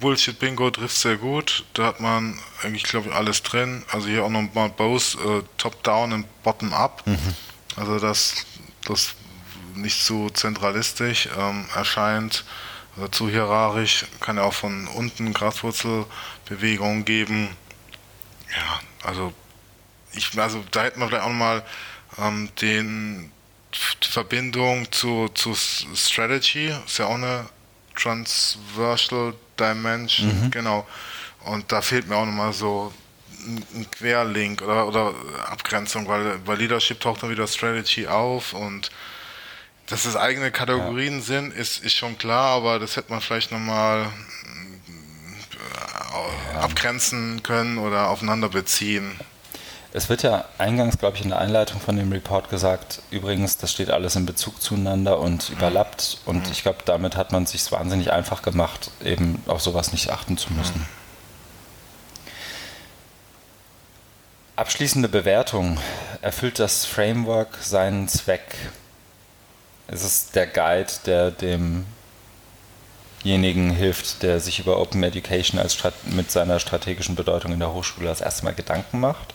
Bullshit 0.00 0.38
Bingo 0.38 0.70
trifft 0.70 0.96
sehr 0.96 1.16
gut. 1.16 1.64
Da 1.74 1.86
hat 1.86 2.00
man 2.00 2.38
eigentlich, 2.64 2.82
glaube 2.82 3.08
ich, 3.08 3.14
alles 3.14 3.42
drin. 3.44 3.84
Also 3.92 4.08
hier 4.08 4.24
auch 4.24 4.28
nochmal 4.28 4.70
Both 4.70 5.16
äh, 5.24 5.42
Top-Down 5.56 6.12
und 6.12 6.42
Bottom-Up. 6.42 7.06
Mhm. 7.06 7.36
Also 7.76 8.00
das, 8.00 8.34
das 8.86 9.14
nicht 9.76 10.02
zu 10.04 10.30
zentralistisch 10.30 11.28
ähm, 11.38 11.66
erscheint 11.76 12.44
also 12.96 13.08
zu 13.08 13.28
hierarchisch, 13.28 14.04
kann 14.20 14.36
ja 14.36 14.42
auch 14.42 14.52
von 14.52 14.86
unten 14.86 15.32
Graswurzelbewegungen 16.52 17.04
geben. 17.04 17.48
Ja, 18.54 18.80
also 19.08 19.32
ich, 20.14 20.38
also 20.38 20.64
da 20.70 20.84
hätten 20.84 21.00
wir 21.00 21.08
vielleicht 21.08 21.24
auch 21.24 21.30
mal 21.30 21.62
ähm, 22.18 22.50
den 22.60 23.32
Verbindung 23.72 24.90
zu, 24.92 25.28
zu 25.28 25.54
Strategy, 25.54 26.74
ist 26.84 26.98
ja 26.98 27.06
auch 27.06 27.14
eine 27.14 27.46
Transversal 27.96 29.34
Dimension, 29.58 30.44
mhm. 30.44 30.50
genau. 30.50 30.86
Und 31.44 31.72
da 31.72 31.80
fehlt 31.80 32.08
mir 32.08 32.16
auch 32.16 32.26
nochmal 32.26 32.52
so 32.52 32.92
ein 33.44 33.90
Querlink 33.90 34.62
oder, 34.62 34.86
oder 34.86 35.14
Abgrenzung, 35.46 36.06
weil 36.06 36.38
bei 36.38 36.54
Leadership 36.54 37.00
taucht 37.00 37.22
dann 37.22 37.30
wieder 37.30 37.46
Strategy 37.46 38.06
auf 38.06 38.52
und 38.52 38.90
dass 39.86 40.04
es 40.04 40.14
eigene 40.14 40.52
Kategorien 40.52 41.16
ja. 41.16 41.20
sind, 41.20 41.52
ist, 41.52 41.82
ist 41.82 41.94
schon 41.94 42.16
klar, 42.16 42.56
aber 42.56 42.78
das 42.78 42.96
hätte 42.96 43.10
man 43.10 43.20
vielleicht 43.20 43.50
nochmal 43.50 44.10
abgrenzen 46.60 47.42
können 47.42 47.78
oder 47.78 48.08
aufeinander 48.10 48.48
beziehen. 48.48 49.18
Es 49.94 50.08
wird 50.08 50.22
ja 50.22 50.46
eingangs, 50.56 50.98
glaube 50.98 51.18
ich, 51.18 51.22
in 51.22 51.28
der 51.28 51.38
Einleitung 51.38 51.78
von 51.78 51.96
dem 51.96 52.10
Report 52.12 52.48
gesagt, 52.48 53.02
übrigens, 53.10 53.58
das 53.58 53.72
steht 53.72 53.90
alles 53.90 54.16
in 54.16 54.24
Bezug 54.24 54.62
zueinander 54.62 55.18
und 55.18 55.50
mhm. 55.50 55.56
überlappt. 55.56 56.18
Und 56.24 56.46
mhm. 56.46 56.52
ich 56.52 56.62
glaube, 56.62 56.78
damit 56.86 57.16
hat 57.16 57.30
man 57.30 57.42
es 57.42 57.50
sich 57.50 57.70
wahnsinnig 57.70 58.10
einfach 58.10 58.40
gemacht, 58.40 58.90
eben 59.04 59.42
auf 59.46 59.60
sowas 59.60 59.92
nicht 59.92 60.10
achten 60.10 60.38
zu 60.38 60.52
müssen. 60.54 60.78
Mhm. 60.78 60.86
Abschließende 64.56 65.08
Bewertung. 65.08 65.78
Erfüllt 66.22 66.58
das 66.58 66.86
Framework 66.86 67.58
seinen 67.60 68.08
Zweck? 68.08 68.54
Es 69.88 70.02
ist 70.04 70.34
der 70.36 70.46
Guide, 70.46 70.90
der 71.04 71.32
demjenigen 73.24 73.70
hilft, 73.70 74.22
der 74.22 74.40
sich 74.40 74.58
über 74.58 74.78
Open 74.78 75.02
Education 75.02 75.60
als 75.60 75.78
mit 76.06 76.30
seiner 76.30 76.58
strategischen 76.58 77.14
Bedeutung 77.14 77.52
in 77.52 77.60
der 77.60 77.72
Hochschule 77.72 78.08
das 78.08 78.20
erste 78.20 78.44
Mal 78.44 78.54
Gedanken 78.54 79.00
macht. 79.00 79.34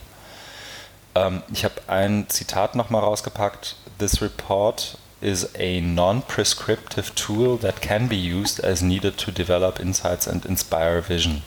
Ähm, 1.14 1.42
ich 1.52 1.64
habe 1.64 1.74
ein 1.86 2.26
Zitat 2.28 2.74
nochmal 2.74 3.02
rausgepackt. 3.02 3.76
This 3.98 4.20
report 4.22 4.98
is 5.20 5.48
a 5.58 5.80
non-prescriptive 5.80 7.14
tool 7.14 7.58
that 7.58 7.82
can 7.82 8.08
be 8.08 8.16
used 8.16 8.62
as 8.62 8.82
needed 8.82 9.18
to 9.18 9.30
develop 9.30 9.80
insights 9.80 10.28
and 10.28 10.44
inspire 10.44 11.02
vision. 11.08 11.42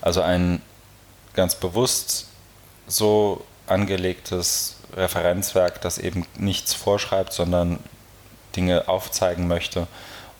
Also 0.00 0.20
ein 0.20 0.62
ganz 1.34 1.54
bewusst 1.54 2.26
so 2.86 3.44
angelegtes 3.66 4.76
Referenzwerk, 4.96 5.80
das 5.80 5.98
eben 5.98 6.26
nichts 6.36 6.72
vorschreibt, 6.72 7.32
sondern 7.32 7.78
Dinge 8.54 8.88
aufzeigen 8.88 9.48
möchte 9.48 9.86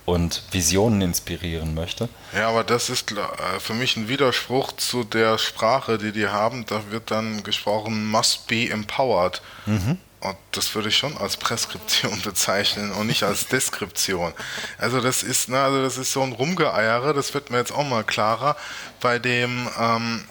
und 0.08 0.42
Visionen 0.52 1.02
inspirieren 1.02 1.74
möchte. 1.74 2.08
Ja, 2.34 2.48
aber 2.48 2.64
das 2.64 2.88
ist 2.88 3.12
äh, 3.12 3.60
für 3.60 3.74
mich 3.74 3.94
ein 3.98 4.08
Widerspruch 4.08 4.72
zu 4.72 5.04
der 5.04 5.36
Sprache, 5.36 5.98
die 5.98 6.12
die 6.12 6.28
haben. 6.28 6.64
Da 6.64 6.80
wird 6.88 7.10
dann 7.10 7.42
gesprochen, 7.42 8.06
must 8.06 8.46
be 8.46 8.70
empowered. 8.70 9.42
Mhm. 9.66 9.98
Und 10.20 10.36
das 10.52 10.74
würde 10.74 10.88
ich 10.88 10.96
schon 10.96 11.14
als 11.18 11.36
Preskription 11.36 12.18
bezeichnen 12.24 12.90
und 12.92 13.06
nicht 13.06 13.22
als 13.22 13.48
Deskription. 13.48 14.32
Also 14.78 15.02
das 15.02 15.22
ist, 15.22 15.50
ne, 15.50 15.60
also 15.60 15.82
das 15.82 15.98
ist 15.98 16.10
so 16.10 16.22
ein 16.22 16.32
Rumgeeiere, 16.32 17.12
das 17.12 17.34
wird 17.34 17.50
mir 17.50 17.58
jetzt 17.58 17.72
auch 17.72 17.86
mal 17.86 18.02
klarer. 18.02 18.56
Bei 19.02 19.18
dem 19.18 19.68
ähm, 19.78 20.24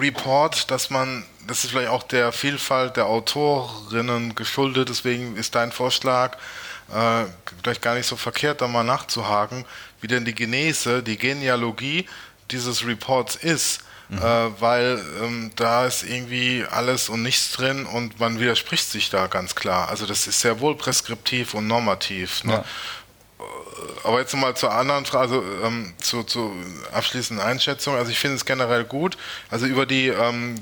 Report, 0.00 0.70
dass 0.70 0.88
man, 0.88 1.26
das 1.46 1.64
ist 1.64 1.72
vielleicht 1.72 1.90
auch 1.90 2.04
der 2.04 2.32
Vielfalt 2.32 2.96
der 2.96 3.04
Autorinnen 3.04 4.34
geschuldet, 4.34 4.88
deswegen 4.88 5.36
ist 5.36 5.54
dein 5.54 5.72
Vorschlag, 5.72 6.38
äh, 6.94 7.24
vielleicht 7.62 7.82
gar 7.82 7.94
nicht 7.94 8.06
so 8.06 8.16
verkehrt, 8.16 8.60
da 8.60 8.68
mal 8.68 8.84
nachzuhaken, 8.84 9.64
wie 10.00 10.06
denn 10.06 10.24
die 10.24 10.34
Genese, 10.34 11.02
die 11.02 11.16
Genealogie 11.16 12.08
dieses 12.50 12.86
Reports 12.86 13.36
ist. 13.36 13.80
Mhm. 14.08 14.18
Äh, 14.18 14.60
weil 14.60 15.00
ähm, 15.22 15.52
da 15.54 15.86
ist 15.86 16.02
irgendwie 16.02 16.64
alles 16.68 17.08
und 17.08 17.22
nichts 17.22 17.52
drin 17.52 17.86
und 17.86 18.18
man 18.18 18.40
widerspricht 18.40 18.90
sich 18.90 19.08
da 19.08 19.28
ganz 19.28 19.54
klar. 19.54 19.88
Also 19.88 20.04
das 20.04 20.26
ist 20.26 20.40
sehr 20.40 20.58
wohl 20.58 20.76
preskriptiv 20.76 21.54
und 21.54 21.68
normativ. 21.68 22.42
Ne? 22.42 22.54
Ja 22.54 22.64
aber 24.04 24.20
jetzt 24.20 24.34
mal 24.34 24.54
zur 24.54 24.72
anderen 24.72 25.04
Frage, 25.04 25.34
also 25.34 25.44
ähm, 25.64 25.92
zu, 25.98 26.22
zu 26.22 26.52
abschließenden 26.92 27.44
Einschätzung. 27.44 27.94
Also 27.96 28.10
ich 28.10 28.18
finde 28.18 28.36
es 28.36 28.44
generell 28.44 28.84
gut. 28.84 29.16
Also 29.50 29.66
über 29.66 29.86
die 29.86 30.08
ähm, 30.08 30.60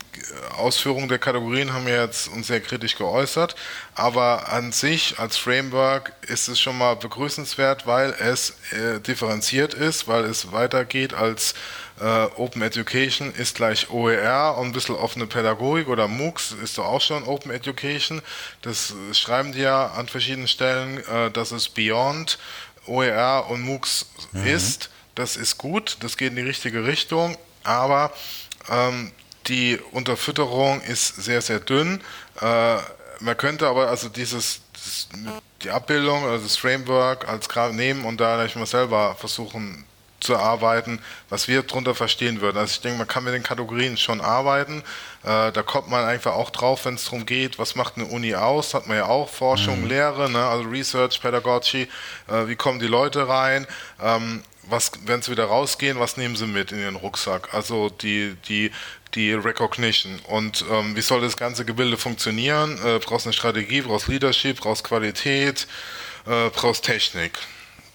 Ausführung 0.57 1.09
der 1.09 1.19
Kategorien 1.19 1.73
haben 1.73 1.87
wir 1.87 2.01
jetzt 2.01 2.29
uns 2.29 2.47
sehr 2.47 2.61
kritisch 2.61 2.97
geäußert. 2.97 3.55
Aber 3.95 4.49
an 4.53 4.73
sich 4.73 5.19
als 5.19 5.37
Framework 5.37 6.13
ist 6.27 6.49
es 6.49 6.61
schon 6.61 6.79
mal 6.79 6.97
begrüßenswert, 6.97 7.87
weil 7.87 8.15
es 8.19 8.57
äh, 8.73 9.01
differenziert 9.01 9.75
ist, 9.75 10.09
weil 10.09 10.25
es 10.25 10.53
weitergeht 10.53 11.15
als 11.15 11.55
äh, 12.01 12.27
Open 12.37 12.63
Education 12.63 13.33
ist 13.35 13.57
gleich 13.57 13.91
OER 13.91 14.57
und 14.59 14.69
ein 14.69 14.73
bisschen 14.73 14.95
offene 14.95 15.27
Pädagogik 15.27 15.89
oder 15.89 16.07
MOOCs 16.07 16.55
ist 16.63 16.79
doch 16.79 16.85
auch 16.85 17.01
schon 17.01 17.25
Open 17.25 17.51
Education. 17.51 18.23
Das 18.63 18.95
schreiben 19.13 19.53
die 19.53 19.61
ja 19.61 19.89
an 19.89 20.09
verschiedenen 20.09 20.49
Stellen, 20.49 20.99
äh, 21.07 21.31
dass 21.31 21.51
es 21.51 21.69
Beyond 21.69 22.39
OER 22.89 23.47
und 23.49 23.63
MOOCs 23.63 24.07
mhm. 24.33 24.47
ist. 24.47 24.91
Das 25.15 25.37
ist 25.37 25.59
gut, 25.59 25.99
das 26.01 26.17
geht 26.17 26.31
in 26.31 26.37
die 26.37 26.43
richtige 26.43 26.87
Richtung, 26.87 27.37
aber 27.65 28.13
ähm, 28.69 29.13
die 29.47 29.79
Unterfütterung 29.93 30.81
ist 30.83 31.17
sehr, 31.17 31.43
sehr 31.43 31.61
dünn. 31.61 32.01
Äh, 32.41 32.77
man 33.21 33.37
könnte 33.37 33.67
aber 33.67 33.89
also 33.89 34.09
dieses, 34.09 34.61
das, 34.73 35.09
die 35.63 35.71
Abbildung, 35.71 36.25
also 36.25 36.45
das 36.45 36.57
Framework 36.57 37.27
als 37.29 37.49
Graf 37.49 37.73
nehmen 37.73 38.05
und 38.05 38.21
da 38.21 38.45
ich 38.45 38.55
mal 38.55 38.67
selber 38.67 39.17
versuchen 39.17 39.85
zu 40.21 40.37
arbeiten, 40.37 41.01
was 41.29 41.49
wir 41.49 41.63
darunter 41.63 41.95
verstehen 41.95 42.41
würden. 42.41 42.59
Also 42.59 42.73
ich 42.73 42.81
denke, 42.81 42.99
man 42.99 43.09
kann 43.09 43.25
mit 43.25 43.35
den 43.35 43.43
Kategorien 43.43 43.97
schon 43.97 44.21
arbeiten. 44.21 44.83
Äh, 45.23 45.53
da 45.53 45.63
kommt 45.63 45.89
man 45.89 46.05
einfach 46.05 46.33
auch 46.33 46.51
drauf, 46.51 46.85
wenn 46.85 46.95
es 46.95 47.05
darum 47.05 47.27
geht, 47.27 47.59
was 47.59 47.75
macht 47.75 47.97
eine 47.97 48.07
Uni 48.07 48.35
aus, 48.35 48.75
hat 48.75 48.87
man 48.87 48.97
ja 48.97 49.07
auch 49.07 49.29
Forschung, 49.29 49.83
mhm. 49.83 49.89
Lehre, 49.89 50.31
ne? 50.31 50.45
also 50.45 50.69
Research, 50.69 51.21
Pedagogy, 51.21 51.89
äh, 52.29 52.47
wie 52.47 52.57
kommen 52.57 52.81
die 52.81 52.87
Leute 52.87 53.29
rein, 53.29 53.67
ähm, 54.03 54.43
was, 54.71 54.93
wenn 55.07 55.23
sie 55.23 55.31
wieder 55.31 55.47
rausgehen, 55.47 55.99
was 55.99 56.17
nehmen 56.17 56.37
sie 56.37 56.47
mit 56.47 56.73
in 56.73 56.81
ihren 56.81 56.97
Rucksack? 56.97 57.55
Also 57.55 57.89
die, 57.89 58.37
die, 58.49 58.71
die 59.15 59.33
Recognition. 59.33 60.19
Und 60.29 60.65
ähm, 60.71 60.95
wie 60.95 61.01
soll 61.01 61.23
das 61.23 61.39
ganze 61.39 61.65
Gebilde 61.65 61.97
funktionieren? 61.97 62.79
Äh, 62.85 62.99
brauchst 62.99 63.27
eine 63.27 63.33
Strategie, 63.33 63.81
brauchst 63.81 64.09
Leadership, 64.09 64.61
brauchst 64.61 64.85
Qualität, 64.85 65.67
äh, 66.27 66.51
brauchst 66.51 66.85
Technik 66.85 67.39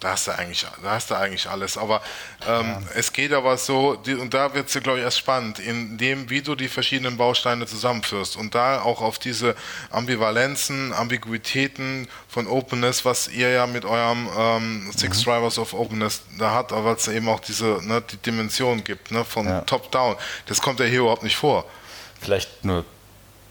da 0.04 0.12
hast 0.12 0.28
du 0.28 0.32
eigentlich, 0.32 0.66
da 0.84 0.92
hast 0.92 1.10
du 1.10 1.16
eigentlich 1.16 1.50
alles. 1.50 1.78
Aber 1.78 2.02
ähm, 2.46 2.66
ja. 2.68 2.82
es 2.96 3.14
geht 3.14 3.32
aber 3.32 3.58
so, 3.58 3.96
die, 3.96 4.16
und 4.16 4.34
da 4.34 4.54
wird 4.54 4.68
es, 4.68 4.84
glaube 4.84 5.00
ich, 5.00 5.06
erst 5.06 5.20
spannend, 5.20 5.60
in 5.60 5.98
dem, 5.98 6.30
wie 6.30 6.42
du 6.42 6.56
die 6.56 6.68
verschiedenen 6.68 7.16
Bausteine 7.16 7.66
zusammenführst 7.66 8.36
und 8.36 8.54
da 8.54 8.82
auch 8.82 9.02
auf 9.02 9.18
diese 9.18 9.56
Ambivalenzen, 9.92 10.92
Ambiguitäten 10.92 12.10
von 12.28 12.48
Openness, 12.48 13.06
was 13.06 13.30
ihr 13.30 13.50
ja 13.50 13.66
mit 13.66 13.86
eurem 13.86 14.28
ähm, 14.38 14.92
Six 14.96 15.20
mhm. 15.20 15.24
Drivers 15.24 15.58
of 15.58 15.74
Openness 15.74 16.24
da 16.38 16.52
habt, 16.52 16.74
aber 16.74 16.92
es 16.92 17.08
eben 17.08 17.30
auch 17.30 17.40
diese 17.40 17.80
ne, 17.82 18.02
die 18.02 18.18
Dimension 18.18 18.84
gibt, 18.84 19.12
ne, 19.12 19.24
von 19.24 19.48
ja. 19.48 19.62
Top 19.62 19.90
Down. 19.92 20.16
Das 20.48 20.62
kommt 20.62 20.82
ja 20.82 20.86
hier 20.86 21.00
überhaupt 21.00 21.24
nicht 21.24 21.38
vor. 21.38 21.66
Vielleicht 22.20 22.66
nur 22.66 22.84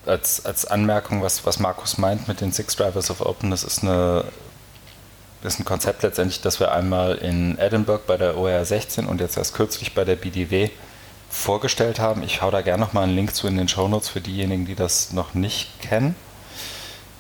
als, 0.05 0.45
als 0.45 0.67
Anmerkung, 0.67 1.23
was, 1.23 1.47
was 1.47 1.59
Markus 1.59 1.97
meint 1.97 2.29
mit 2.29 2.41
den 2.43 2.53
Six 2.53 2.77
Drivers 2.77 3.11
of 3.11 3.21
Openness, 3.21 3.65
ist 3.65 3.83
eine 3.83 4.25
ist 5.45 5.59
ein 5.59 5.65
Konzept 5.65 6.03
letztendlich, 6.03 6.41
das 6.41 6.61
wir 6.61 6.73
einmal 6.73 7.17
in 7.17 7.59
Edinburgh 7.59 8.05
bei 8.07 8.17
der 8.17 8.37
OR 8.37 8.65
16 8.65 9.07
und 9.07 9.21
jetzt 9.21 9.37
erst 9.37 9.55
kürzlich 9.55 9.95
bei 9.95 10.05
der 10.05 10.17
BDW 10.17 10.71
vorgestellt 11.31 11.99
haben. 11.99 12.23
Ich 12.23 12.43
hau 12.43 12.51
da 12.51 12.61
gerne 12.61 12.83
nochmal 12.83 13.05
einen 13.05 13.17
Link 13.17 13.35
zu 13.35 13.49
in 13.49 13.57
den 13.57 13.69
Shownotes 13.69 14.09
für 14.09 14.21
diejenigen, 14.21 14.67
die 14.67 14.75
das 14.75 15.13
noch 15.13 15.35
nicht 15.35 15.81
kennen. 15.81 16.15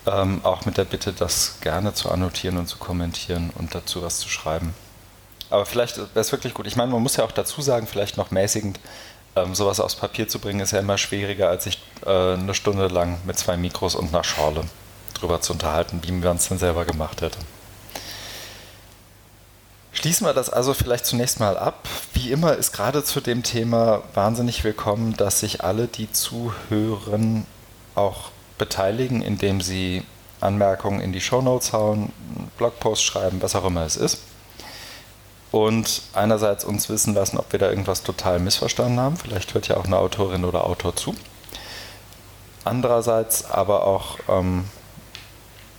Ähm, 0.06 0.40
auch 0.44 0.64
mit 0.66 0.76
der 0.76 0.84
Bitte, 0.84 1.12
das 1.12 1.56
gerne 1.60 1.94
zu 1.94 2.10
annotieren 2.10 2.58
und 2.58 2.66
zu 2.66 2.76
kommentieren 2.76 3.50
und 3.56 3.74
dazu 3.74 4.02
was 4.02 4.18
zu 4.18 4.28
schreiben. 4.28 4.74
Aber 5.50 5.66
vielleicht 5.66 5.98
wäre 5.98 6.08
es 6.14 6.32
wirklich 6.32 6.54
gut. 6.54 6.66
Ich 6.66 6.76
meine, 6.76 6.90
man 6.92 7.02
muss 7.02 7.16
ja 7.16 7.24
auch 7.24 7.32
dazu 7.32 7.60
sagen, 7.62 7.86
vielleicht 7.86 8.16
noch 8.16 8.30
mäßigend, 8.30 8.80
ähm, 9.36 9.54
sowas 9.54 9.80
aufs 9.80 9.96
Papier 9.96 10.28
zu 10.28 10.38
bringen, 10.38 10.60
ist 10.60 10.72
ja 10.72 10.78
immer 10.78 10.98
schwieriger, 10.98 11.48
als 11.48 11.64
sich 11.64 11.78
äh, 12.04 12.34
eine 12.34 12.54
Stunde 12.54 12.88
lang 12.88 13.18
mit 13.24 13.38
zwei 13.38 13.56
Mikros 13.56 13.94
und 13.94 14.08
einer 14.08 14.24
Schorle 14.24 14.64
drüber 15.14 15.40
zu 15.40 15.52
unterhalten, 15.52 16.00
wie 16.02 16.12
man 16.12 16.36
es 16.36 16.48
dann 16.48 16.58
selber 16.58 16.84
gemacht 16.84 17.22
hätte. 17.22 17.38
Schließen 19.92 20.26
wir 20.26 20.32
das 20.32 20.48
also 20.48 20.72
vielleicht 20.72 21.04
zunächst 21.04 21.38
mal 21.38 21.58
ab. 21.58 21.86
Wie 22.14 22.32
immer 22.32 22.54
ist 22.56 22.72
gerade 22.72 23.04
zu 23.04 23.20
dem 23.20 23.42
Thema 23.42 24.02
wahnsinnig 24.14 24.64
willkommen, 24.64 25.14
dass 25.16 25.40
sich 25.40 25.62
alle, 25.62 25.86
die 25.86 26.10
zuhören, 26.10 27.46
auch 27.94 28.30
beteiligen, 28.56 29.20
indem 29.20 29.60
sie 29.60 30.02
Anmerkungen 30.40 31.00
in 31.00 31.12
die 31.12 31.20
Shownotes 31.20 31.74
hauen, 31.74 32.10
Blogpost 32.56 33.04
schreiben, 33.04 33.42
was 33.42 33.54
auch 33.54 33.66
immer 33.66 33.84
es 33.84 33.96
ist. 33.96 34.22
Und 35.50 36.02
einerseits 36.14 36.64
uns 36.64 36.88
wissen 36.88 37.12
lassen, 37.12 37.36
ob 37.36 37.52
wir 37.52 37.58
da 37.58 37.68
irgendwas 37.68 38.02
total 38.02 38.40
missverstanden 38.40 38.98
haben. 38.98 39.18
Vielleicht 39.18 39.52
hört 39.52 39.68
ja 39.68 39.76
auch 39.76 39.84
eine 39.84 39.98
Autorin 39.98 40.46
oder 40.46 40.64
Autor 40.64 40.96
zu. 40.96 41.14
Andererseits 42.64 43.50
aber 43.50 43.84
auch 43.84 44.18
ähm, 44.28 44.64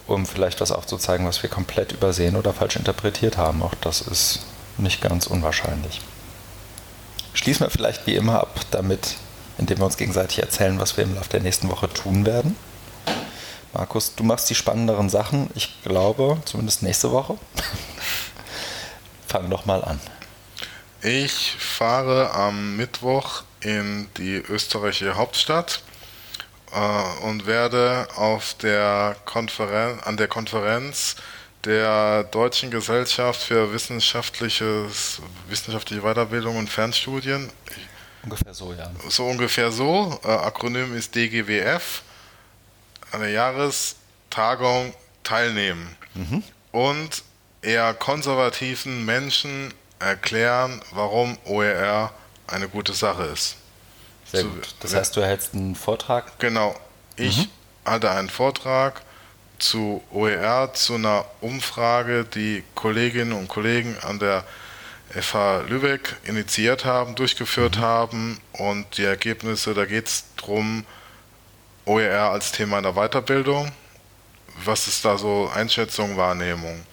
um 0.07 0.25
vielleicht 0.25 0.61
was 0.61 0.71
aufzuzeigen, 0.71 1.25
was 1.25 1.43
wir 1.43 1.49
komplett 1.49 1.91
übersehen 1.91 2.35
oder 2.35 2.53
falsch 2.53 2.75
interpretiert 2.75 3.37
haben. 3.37 3.63
Auch 3.63 3.75
das 3.75 4.01
ist 4.01 4.45
nicht 4.77 5.01
ganz 5.01 5.27
unwahrscheinlich. 5.27 6.01
Schließen 7.33 7.65
wir 7.65 7.71
vielleicht 7.71 8.05
wie 8.05 8.15
immer 8.15 8.39
ab 8.39 8.59
damit, 8.71 9.15
indem 9.57 9.79
wir 9.79 9.85
uns 9.85 9.97
gegenseitig 9.97 10.39
erzählen, 10.39 10.79
was 10.79 10.97
wir 10.97 11.03
im 11.03 11.15
Laufe 11.15 11.29
der 11.29 11.41
nächsten 11.41 11.69
Woche 11.69 11.89
tun 11.89 12.25
werden. 12.25 12.55
Markus, 13.73 14.13
du 14.15 14.23
machst 14.23 14.49
die 14.49 14.55
spannenderen 14.55 15.09
Sachen. 15.09 15.49
Ich 15.55 15.81
glaube, 15.83 16.37
zumindest 16.45 16.83
nächste 16.83 17.11
Woche. 17.11 17.37
Fang 19.27 19.49
doch 19.49 19.65
mal 19.65 19.83
an. 19.83 19.99
Ich 21.01 21.55
fahre 21.57 22.31
am 22.33 22.77
Mittwoch 22.77 23.43
in 23.61 24.07
die 24.17 24.35
österreichische 24.35 25.15
Hauptstadt 25.15 25.81
äh, 26.73 27.25
und 27.25 27.45
werde 27.45 28.07
auf 28.15 28.55
der 28.55 29.15
Konferen 29.25 29.99
an 30.01 30.17
der 30.17 30.27
Konferenz 30.27 31.15
der 31.65 32.23
Deutschen 32.25 32.71
Gesellschaft 32.71 33.41
für 33.41 33.71
wissenschaftliches, 33.71 35.21
wissenschaftliche 35.47 36.01
Weiterbildung 36.01 36.57
und 36.57 36.69
Fernstudien. 36.69 37.49
Ungefähr 38.23 38.53
so, 38.53 38.73
ja. 38.73 38.91
So 39.09 39.25
ungefähr 39.27 39.71
so. 39.71 40.19
Äh, 40.23 40.27
Akronym 40.27 40.95
ist 40.95 41.15
DGWF. 41.15 42.01
An 43.11 43.21
der 43.21 43.29
Jahrestagung 43.29 44.93
teilnehmen. 45.23 45.95
Mhm. 46.15 46.43
Und 46.71 47.23
eher 47.61 47.93
konservativen 47.93 49.05
Menschen 49.05 49.73
erklären, 49.99 50.81
warum 50.91 51.37
OER 51.45 52.11
eine 52.47 52.67
gute 52.67 52.93
Sache 52.93 53.23
ist. 53.23 53.57
Sehr 54.33 54.41
so, 54.41 54.49
gut. 54.49 54.75
Das 54.79 54.93
heißt, 54.95 55.15
du 55.15 55.21
erhältst 55.21 55.53
einen 55.53 55.75
Vortrag? 55.75 56.39
Genau. 56.39 56.75
Ich 57.15 57.37
mhm. 57.37 57.49
halte 57.85 58.11
einen 58.11 58.29
Vortrag 58.29 59.01
zu 59.59 60.03
OER, 60.11 60.73
zu 60.73 60.95
einer 60.95 61.25
Umfrage, 61.39 62.25
die 62.25 62.63
Kolleginnen 62.73 63.31
und 63.33 63.47
Kollegen 63.47 63.95
an 64.01 64.19
der 64.19 64.43
FH 65.09 65.65
Lübeck 65.69 66.15
initiiert 66.25 66.83
haben, 66.83 67.13
durchgeführt 67.13 67.77
mhm. 67.77 67.81
haben 67.81 68.41
und 68.53 68.97
die 68.97 69.03
Ergebnisse, 69.03 69.75
da 69.75 69.85
geht 69.85 70.07
es 70.07 70.25
darum, 70.35 70.83
OER 71.85 72.31
als 72.31 72.51
Thema 72.51 72.77
in 72.77 72.83
der 72.83 72.93
Weiterbildung. 72.93 73.71
Was 74.63 74.87
ist 74.87 75.05
da 75.05 75.17
so 75.17 75.49
Einschätzung, 75.53 76.17
Wahrnehmung? 76.17 76.83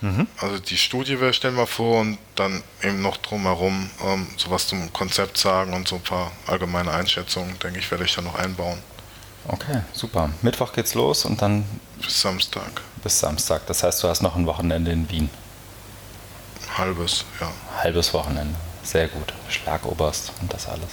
Mhm. 0.00 0.28
Also 0.38 0.58
die 0.58 0.76
Studie 0.76 1.20
wir 1.20 1.32
stellen 1.32 1.56
wir 1.56 1.66
vor 1.66 2.00
und 2.00 2.18
dann 2.36 2.62
eben 2.82 3.02
noch 3.02 3.16
drumherum 3.16 3.90
ähm, 4.04 4.28
sowas 4.36 4.68
zum 4.68 4.92
Konzept 4.92 5.38
sagen 5.38 5.74
und 5.74 5.88
so 5.88 5.96
ein 5.96 6.02
paar 6.02 6.30
allgemeine 6.46 6.92
Einschätzungen, 6.92 7.58
denke 7.58 7.80
ich, 7.80 7.90
werde 7.90 8.04
ich 8.04 8.14
da 8.14 8.22
noch 8.22 8.36
einbauen. 8.36 8.78
Okay, 9.48 9.80
super. 9.92 10.30
Mittwoch 10.42 10.72
geht's 10.72 10.94
los 10.94 11.24
und 11.24 11.40
dann. 11.40 11.64
Bis 12.00 12.20
Samstag. 12.20 12.82
Bis 13.02 13.18
Samstag. 13.18 13.66
Das 13.66 13.82
heißt, 13.82 14.02
du 14.02 14.08
hast 14.08 14.20
noch 14.20 14.36
ein 14.36 14.46
Wochenende 14.46 14.90
in 14.92 15.08
Wien. 15.10 15.30
Halbes, 16.76 17.24
ja. 17.40 17.50
Halbes 17.78 18.12
Wochenende. 18.12 18.54
Sehr 18.82 19.08
gut. 19.08 19.32
Schlagoberst 19.48 20.32
und 20.40 20.52
das 20.52 20.68
alles. 20.68 20.90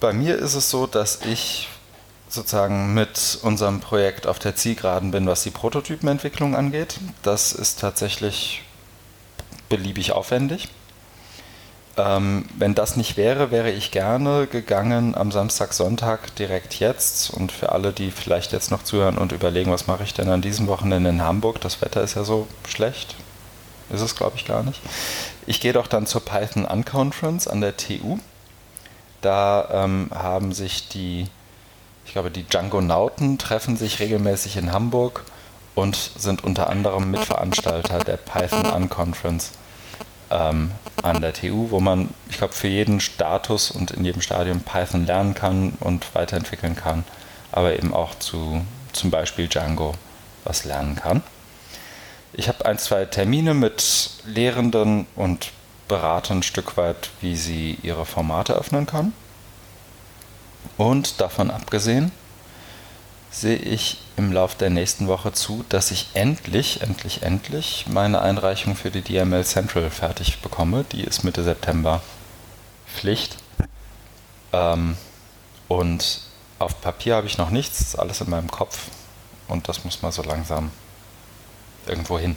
Bei 0.00 0.12
mir 0.12 0.36
ist 0.36 0.54
es 0.54 0.70
so, 0.70 0.86
dass 0.86 1.20
ich 1.22 1.68
sozusagen 2.32 2.94
mit 2.94 3.38
unserem 3.42 3.80
Projekt 3.80 4.26
auf 4.26 4.38
der 4.38 4.56
Zielgeraden 4.56 5.10
bin, 5.10 5.26
was 5.26 5.42
die 5.42 5.50
Prototypenentwicklung 5.50 6.56
angeht. 6.56 6.98
Das 7.22 7.52
ist 7.52 7.80
tatsächlich 7.80 8.62
beliebig 9.68 10.12
aufwendig. 10.12 10.68
Ähm, 11.98 12.46
wenn 12.56 12.74
das 12.74 12.96
nicht 12.96 13.18
wäre, 13.18 13.50
wäre 13.50 13.70
ich 13.70 13.90
gerne 13.90 14.46
gegangen 14.46 15.14
am 15.14 15.30
Samstag, 15.30 15.74
Sonntag 15.74 16.34
direkt 16.36 16.80
jetzt. 16.80 17.30
Und 17.30 17.52
für 17.52 17.72
alle, 17.72 17.92
die 17.92 18.10
vielleicht 18.10 18.52
jetzt 18.52 18.70
noch 18.70 18.82
zuhören 18.82 19.18
und 19.18 19.32
überlegen, 19.32 19.70
was 19.70 19.86
mache 19.86 20.04
ich 20.04 20.14
denn 20.14 20.30
an 20.30 20.40
diesem 20.40 20.68
Wochenende 20.68 21.10
in 21.10 21.22
Hamburg? 21.22 21.60
Das 21.60 21.82
Wetter 21.82 22.02
ist 22.02 22.14
ja 22.14 22.24
so 22.24 22.48
schlecht. 22.66 23.14
Ist 23.90 24.00
es, 24.00 24.16
glaube 24.16 24.36
ich, 24.36 24.46
gar 24.46 24.62
nicht. 24.62 24.80
Ich 25.46 25.60
gehe 25.60 25.74
doch 25.74 25.86
dann 25.86 26.06
zur 26.06 26.24
Python 26.24 26.64
Unconference 26.64 27.46
an 27.46 27.60
der 27.60 27.76
TU. 27.76 28.18
Da 29.20 29.68
ähm, 29.84 30.08
haben 30.14 30.52
sich 30.52 30.88
die 30.88 31.26
ich 32.12 32.14
glaube, 32.14 32.30
die 32.30 32.42
Django-Nauten 32.42 33.38
treffen 33.38 33.78
sich 33.78 33.98
regelmäßig 33.98 34.58
in 34.58 34.70
Hamburg 34.70 35.24
und 35.74 35.96
sind 35.96 36.44
unter 36.44 36.68
anderem 36.68 37.10
Mitveranstalter 37.10 38.00
der 38.00 38.18
Python 38.18 38.66
Unconference 38.66 39.52
ähm, 40.30 40.72
an 41.02 41.22
der 41.22 41.32
TU, 41.32 41.70
wo 41.70 41.80
man, 41.80 42.10
ich 42.28 42.36
glaube, 42.36 42.52
für 42.52 42.68
jeden 42.68 43.00
Status 43.00 43.70
und 43.70 43.92
in 43.92 44.04
jedem 44.04 44.20
Stadium 44.20 44.60
Python 44.60 45.06
lernen 45.06 45.32
kann 45.32 45.72
und 45.80 46.14
weiterentwickeln 46.14 46.76
kann, 46.76 47.04
aber 47.50 47.76
eben 47.76 47.94
auch 47.94 48.14
zu 48.18 48.60
zum 48.92 49.10
Beispiel 49.10 49.48
Django 49.48 49.94
was 50.44 50.66
lernen 50.66 50.96
kann. 50.96 51.22
Ich 52.34 52.46
habe 52.48 52.66
ein, 52.66 52.76
zwei 52.76 53.06
Termine 53.06 53.54
mit 53.54 54.10
Lehrenden 54.26 55.06
und 55.16 55.50
berate 55.88 56.34
ein 56.34 56.42
Stück 56.42 56.76
weit, 56.76 57.08
wie 57.22 57.36
sie 57.36 57.78
ihre 57.82 58.04
Formate 58.04 58.52
öffnen 58.52 58.84
können. 58.84 59.14
Und 60.76 61.20
davon 61.20 61.50
abgesehen 61.50 62.12
sehe 63.30 63.56
ich 63.56 63.98
im 64.16 64.30
Laufe 64.30 64.58
der 64.58 64.70
nächsten 64.70 65.08
Woche 65.08 65.32
zu, 65.32 65.64
dass 65.68 65.90
ich 65.90 66.08
endlich, 66.14 66.82
endlich, 66.82 67.22
endlich 67.22 67.86
meine 67.88 68.20
Einreichung 68.20 68.76
für 68.76 68.90
die 68.90 69.00
DML 69.00 69.44
Central 69.44 69.90
fertig 69.90 70.40
bekomme. 70.40 70.84
Die 70.92 71.02
ist 71.02 71.24
Mitte 71.24 71.42
September 71.42 72.02
Pflicht. 72.86 73.38
Ähm, 74.52 74.96
und 75.66 76.20
auf 76.58 76.80
Papier 76.82 77.16
habe 77.16 77.26
ich 77.26 77.38
noch 77.38 77.50
nichts, 77.50 77.80
ist 77.80 77.98
alles 77.98 78.20
in 78.20 78.30
meinem 78.30 78.50
Kopf. 78.50 78.88
Und 79.48 79.68
das 79.68 79.84
muss 79.84 80.02
mal 80.02 80.12
so 80.12 80.22
langsam 80.22 80.70
irgendwo 81.86 82.18
hin. 82.18 82.36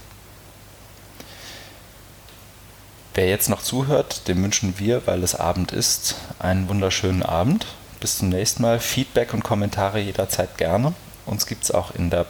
Wer 3.14 3.30
jetzt 3.30 3.49
noch 3.49 3.61
zuhört, 3.61 4.27
dem 4.27 4.43
wünschen 4.43 4.80
wir, 4.80 5.06
weil 5.07 5.23
es 5.23 5.35
Abend 5.35 5.72
ist, 5.72 6.15
einen 6.39 6.68
wunderschönen 6.68 7.23
Abend 7.23 7.65
bis 7.99 8.17
zum 8.19 8.30
nächsten 8.30 8.61
Mal. 8.61 8.80
Feedback 8.80 9.34
und 9.34 9.43
Kommentare 9.43 9.99
jederzeit 9.99 10.57
gerne. 10.57 10.93
Uns 11.26 11.45
gibt 11.45 11.63
es 11.63 11.72
auch 11.72 11.93
in 11.95 12.09
der 12.09 12.26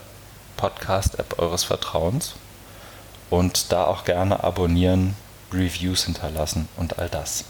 Podcast-App 0.58 1.40
eures 1.40 1.64
Vertrauens. 1.64 2.36
Und 3.30 3.72
da 3.72 3.86
auch 3.86 4.06
gerne 4.06 4.44
abonnieren, 4.44 5.16
Reviews 5.52 6.06
hinterlassen 6.06 6.68
und 6.78 7.00
all 7.00 7.10
das. 7.10 7.46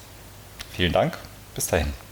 Vielen 0.71 0.93
Dank. 0.93 1.17
Bis 1.53 1.67
dahin. 1.67 2.04